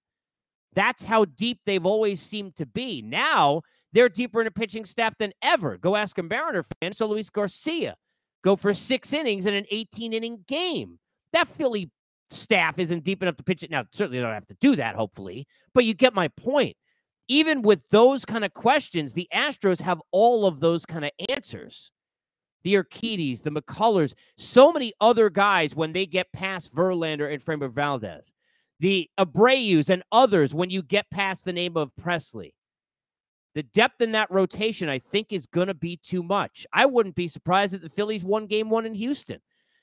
That's 0.74 1.02
how 1.02 1.24
deep 1.24 1.60
they've 1.64 1.86
always 1.86 2.20
seemed 2.20 2.56
to 2.56 2.66
be. 2.66 3.00
Now 3.00 3.62
they're 3.92 4.08
deeper 4.08 4.40
in 4.40 4.46
a 4.46 4.50
pitching 4.50 4.84
staff 4.84 5.16
than 5.18 5.32
ever. 5.42 5.76
Go 5.76 5.96
ask 5.96 6.18
a 6.18 6.22
Mariner 6.22 6.64
fan. 6.80 6.92
So 6.92 7.06
Luis 7.06 7.30
Garcia 7.30 7.96
go 8.42 8.56
for 8.56 8.74
six 8.74 9.12
innings 9.12 9.46
in 9.46 9.54
an 9.54 9.66
18 9.70 10.12
inning 10.12 10.44
game. 10.46 10.98
That 11.32 11.48
Philly 11.48 11.90
staff 12.30 12.78
isn't 12.78 13.04
deep 13.04 13.22
enough 13.22 13.36
to 13.36 13.44
pitch 13.44 13.62
it. 13.62 13.70
Now, 13.70 13.84
certainly 13.92 14.20
don't 14.20 14.32
have 14.32 14.46
to 14.48 14.56
do 14.60 14.76
that, 14.76 14.96
hopefully, 14.96 15.46
but 15.74 15.84
you 15.84 15.94
get 15.94 16.14
my 16.14 16.28
point. 16.28 16.76
Even 17.28 17.62
with 17.62 17.86
those 17.88 18.24
kind 18.24 18.44
of 18.44 18.52
questions, 18.52 19.12
the 19.12 19.28
Astros 19.32 19.80
have 19.80 20.02
all 20.10 20.44
of 20.44 20.60
those 20.60 20.84
kind 20.84 21.04
of 21.04 21.10
answers. 21.28 21.92
The 22.64 22.74
Urquidys, 22.74 23.42
the 23.42 23.50
McCullers, 23.50 24.14
so 24.36 24.72
many 24.72 24.92
other 25.00 25.30
guys 25.30 25.74
when 25.74 25.92
they 25.92 26.06
get 26.06 26.32
past 26.32 26.74
Verlander 26.74 27.32
and 27.32 27.42
Framber 27.42 27.70
Valdez, 27.70 28.32
the 28.80 29.08
Abreu's 29.18 29.90
and 29.90 30.02
others 30.12 30.54
when 30.54 30.70
you 30.70 30.82
get 30.82 31.10
past 31.10 31.44
the 31.44 31.52
name 31.52 31.76
of 31.76 31.92
Pressly. 32.00 32.52
The 33.54 33.62
depth 33.62 34.00
in 34.00 34.12
that 34.12 34.30
rotation, 34.30 34.88
I 34.88 34.98
think, 34.98 35.28
is 35.30 35.46
going 35.46 35.68
to 35.68 35.74
be 35.74 35.98
too 35.98 36.22
much. 36.22 36.66
I 36.72 36.86
wouldn't 36.86 37.14
be 37.14 37.28
surprised 37.28 37.74
if 37.74 37.82
the 37.82 37.88
Phillies 37.88 38.24
won 38.24 38.46
game 38.46 38.70
one 38.70 38.86
in 38.86 38.94
Houston. 38.94 39.40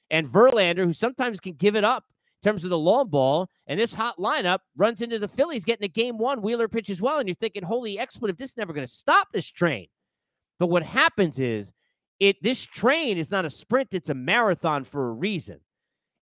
And 0.09 0.27
Verlander, 0.27 0.85
who 0.85 0.93
sometimes 0.93 1.39
can 1.39 1.53
give 1.53 1.75
it 1.75 1.83
up 1.83 2.05
in 2.41 2.49
terms 2.49 2.63
of 2.63 2.71
the 2.71 2.77
long 2.77 3.09
ball, 3.09 3.47
and 3.67 3.79
this 3.79 3.93
hot 3.93 4.17
lineup 4.17 4.59
runs 4.75 5.01
into 5.01 5.19
the 5.19 5.27
Phillies 5.27 5.65
getting 5.65 5.85
a 5.85 5.89
game 5.89 6.17
one 6.17 6.41
Wheeler 6.41 6.67
pitch 6.67 6.89
as 6.89 7.01
well. 7.01 7.19
And 7.19 7.27
you're 7.27 7.35
thinking, 7.35 7.63
holy 7.63 7.99
expletive, 7.99 8.37
this 8.37 8.51
is 8.51 8.57
never 8.57 8.73
going 8.73 8.87
to 8.87 8.91
stop 8.91 9.27
this 9.31 9.51
train. 9.51 9.87
But 10.57 10.67
what 10.67 10.83
happens 10.83 11.37
is 11.37 11.71
it 12.19 12.41
this 12.41 12.63
train 12.63 13.17
is 13.17 13.29
not 13.29 13.45
a 13.45 13.49
sprint, 13.49 13.89
it's 13.91 14.09
a 14.09 14.15
marathon 14.15 14.83
for 14.83 15.09
a 15.09 15.13
reason. 15.13 15.59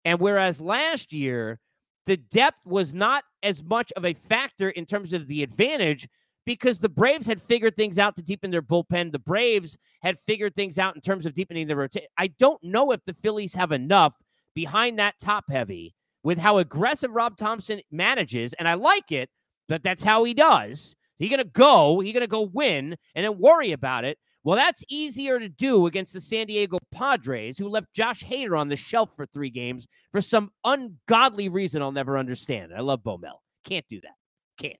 And 0.03 0.19
whereas 0.19 0.59
last 0.59 1.13
year, 1.13 1.59
the 2.05 2.17
depth 2.17 2.65
was 2.65 2.93
not 2.93 3.23
as 3.43 3.63
much 3.63 3.91
of 3.95 4.05
a 4.05 4.13
factor 4.13 4.69
in 4.69 4.85
terms 4.85 5.13
of 5.13 5.27
the 5.27 5.43
advantage 5.43 6.07
because 6.47 6.79
the 6.79 6.87
Braves 6.87 7.27
had 7.27 7.41
figured 7.41 7.75
things 7.75 7.99
out 7.99 8.15
to 8.15 8.21
deepen 8.21 8.51
their 8.51 8.61
bullpen. 8.61 9.11
The 9.11 9.19
Braves 9.19 9.77
had 10.01 10.17
figured 10.17 10.55
things 10.55 10.79
out 10.79 10.95
in 10.95 11.01
terms 11.01 11.25
of 11.25 11.33
deepening 11.33 11.67
their 11.67 11.75
rotation. 11.75 12.07
I 12.17 12.27
don't 12.27 12.63
know 12.63 12.93
if 12.93 13.03
the 13.05 13.13
Phillies 13.13 13.53
have 13.55 13.73
enough 13.73 14.15
behind 14.55 14.97
that 14.97 15.19
top 15.19 15.43
heavy 15.51 15.93
with 16.23 16.37
how 16.37 16.57
aggressive 16.59 17.11
Rob 17.11 17.35
Thomson 17.35 17.81
manages, 17.91 18.53
and 18.53 18.65
I 18.65 18.75
like 18.75 19.11
it, 19.11 19.29
but 19.67 19.83
that's 19.83 20.01
how 20.01 20.23
he 20.23 20.33
does. 20.33 20.95
He's 21.17 21.35
to 21.35 21.43
go, 21.43 21.99
he's 21.99 22.13
to 22.13 22.27
go 22.27 22.43
win, 22.43 22.95
and 23.13 23.25
then 23.25 23.37
worry 23.39 23.73
about 23.73 24.05
it. 24.05 24.17
Well, 24.45 24.55
that's 24.55 24.85
easier 24.87 25.39
to 25.39 25.49
do 25.49 25.85
against 25.85 26.13
the 26.13 26.21
San 26.21 26.47
Diego 26.47 26.77
Padres, 26.93 27.57
who 27.57 27.67
left 27.67 27.93
Josh 27.93 28.23
Hader 28.23 28.57
on 28.57 28.69
the 28.69 28.77
shelf 28.77 29.13
for 29.17 29.25
three 29.25 29.49
games 29.49 29.85
for 30.13 30.21
some 30.21 30.51
ungodly 30.63 31.49
reason 31.49 31.81
I'll 31.81 31.91
never 31.91 32.17
understand. 32.17 32.71
I 32.73 32.79
love 32.79 33.03
Bo 33.03 33.17
Mel. 33.17 33.43
Can't 33.65 33.85
do 33.89 33.99
that. 33.99 34.15
Can't. 34.57 34.77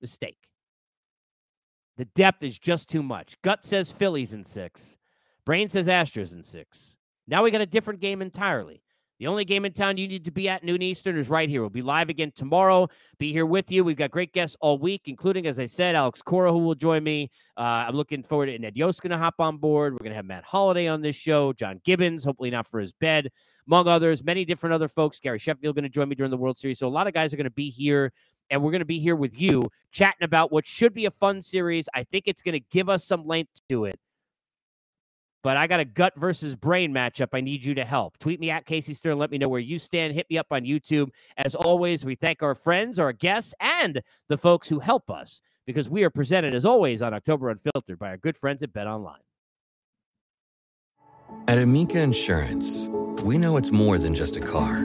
Mistake. 0.00 0.38
The 2.00 2.06
depth 2.06 2.42
is 2.42 2.58
just 2.58 2.88
too 2.88 3.02
much. 3.02 3.36
Gut 3.42 3.62
says 3.62 3.92
Phillies 3.92 4.32
in 4.32 4.42
six. 4.42 4.96
Brain 5.44 5.68
says 5.68 5.86
Astros 5.86 6.32
in 6.32 6.42
six. 6.42 6.96
Now 7.28 7.42
we 7.42 7.50
got 7.50 7.60
a 7.60 7.66
different 7.66 8.00
game 8.00 8.22
entirely. 8.22 8.82
The 9.18 9.26
only 9.26 9.44
game 9.44 9.66
in 9.66 9.72
town 9.74 9.98
you 9.98 10.08
need 10.08 10.24
to 10.24 10.30
be 10.30 10.48
at 10.48 10.64
noon 10.64 10.80
Eastern 10.80 11.18
is 11.18 11.28
right 11.28 11.46
here. 11.46 11.60
We'll 11.60 11.68
be 11.68 11.82
live 11.82 12.08
again 12.08 12.32
tomorrow. 12.34 12.88
Be 13.18 13.34
here 13.34 13.44
with 13.44 13.70
you. 13.70 13.84
We've 13.84 13.98
got 13.98 14.10
great 14.10 14.32
guests 14.32 14.56
all 14.62 14.78
week, 14.78 15.02
including, 15.08 15.46
as 15.46 15.60
I 15.60 15.66
said, 15.66 15.94
Alex 15.94 16.22
Cora, 16.22 16.50
who 16.50 16.60
will 16.60 16.74
join 16.74 17.04
me. 17.04 17.30
Uh, 17.58 17.84
I'm 17.88 17.94
looking 17.94 18.22
forward 18.22 18.46
to 18.46 18.58
Ned 18.58 18.78
Yost 18.78 19.02
going 19.02 19.10
to 19.10 19.18
hop 19.18 19.34
on 19.38 19.58
board. 19.58 19.92
We're 19.92 19.98
going 19.98 20.12
to 20.12 20.16
have 20.16 20.24
Matt 20.24 20.44
Holliday 20.44 20.88
on 20.88 21.02
this 21.02 21.16
show, 21.16 21.52
John 21.52 21.82
Gibbons, 21.84 22.24
hopefully 22.24 22.48
not 22.48 22.66
for 22.66 22.80
his 22.80 22.94
bed, 22.94 23.28
among 23.66 23.88
others, 23.88 24.24
many 24.24 24.46
different 24.46 24.72
other 24.72 24.88
folks. 24.88 25.20
Gary 25.20 25.38
Sheffield 25.38 25.74
going 25.74 25.82
to 25.82 25.90
join 25.90 26.08
me 26.08 26.14
during 26.14 26.30
the 26.30 26.38
World 26.38 26.56
Series. 26.56 26.78
So 26.78 26.88
a 26.88 26.88
lot 26.88 27.06
of 27.06 27.12
guys 27.12 27.34
are 27.34 27.36
going 27.36 27.44
to 27.44 27.50
be 27.50 27.68
here, 27.68 28.14
and 28.50 28.62
we're 28.62 28.70
going 28.70 28.80
to 28.80 28.84
be 28.84 29.00
here 29.00 29.16
with 29.16 29.40
you 29.40 29.70
chatting 29.90 30.24
about 30.24 30.52
what 30.52 30.66
should 30.66 30.94
be 30.94 31.06
a 31.06 31.10
fun 31.10 31.40
series. 31.42 31.88
I 31.94 32.04
think 32.04 32.24
it's 32.26 32.42
going 32.42 32.58
to 32.58 32.64
give 32.70 32.88
us 32.88 33.04
some 33.04 33.26
length 33.26 33.60
to 33.68 33.84
it 33.84 33.98
but 35.42 35.56
I 35.56 35.66
got 35.66 35.80
a 35.80 35.84
gut 35.84 36.12
versus 36.16 36.54
brain 36.54 36.92
matchup. 36.92 37.28
I 37.32 37.40
need 37.40 37.64
you 37.64 37.74
to 37.74 37.84
help. 37.84 38.18
Tweet 38.18 38.40
me 38.40 38.50
at 38.50 38.66
Casey 38.66 38.94
Stern. 38.94 39.18
Let 39.18 39.30
me 39.30 39.38
know 39.38 39.48
where 39.48 39.60
you 39.60 39.78
stand. 39.78 40.14
Hit 40.14 40.26
me 40.28 40.38
up 40.38 40.48
on 40.50 40.62
YouTube. 40.62 41.08
As 41.36 41.54
always, 41.54 42.04
we 42.04 42.14
thank 42.14 42.42
our 42.42 42.54
friends, 42.54 42.98
our 42.98 43.12
guests, 43.12 43.54
and 43.60 44.02
the 44.28 44.36
folks 44.36 44.68
who 44.68 44.80
help 44.80 45.10
us 45.10 45.40
because 45.66 45.88
we 45.88 46.04
are 46.04 46.10
presented, 46.10 46.54
as 46.54 46.64
always, 46.64 47.00
on 47.00 47.14
October 47.14 47.50
Unfiltered 47.50 47.98
by 47.98 48.08
our 48.08 48.16
good 48.16 48.36
friends 48.36 48.62
at 48.62 48.72
BetOnline. 48.72 49.16
At 51.48 51.58
Amica 51.58 52.00
Insurance, 52.00 52.88
we 53.22 53.38
know 53.38 53.56
it's 53.56 53.70
more 53.70 53.98
than 53.98 54.14
just 54.14 54.36
a 54.36 54.40
car. 54.40 54.84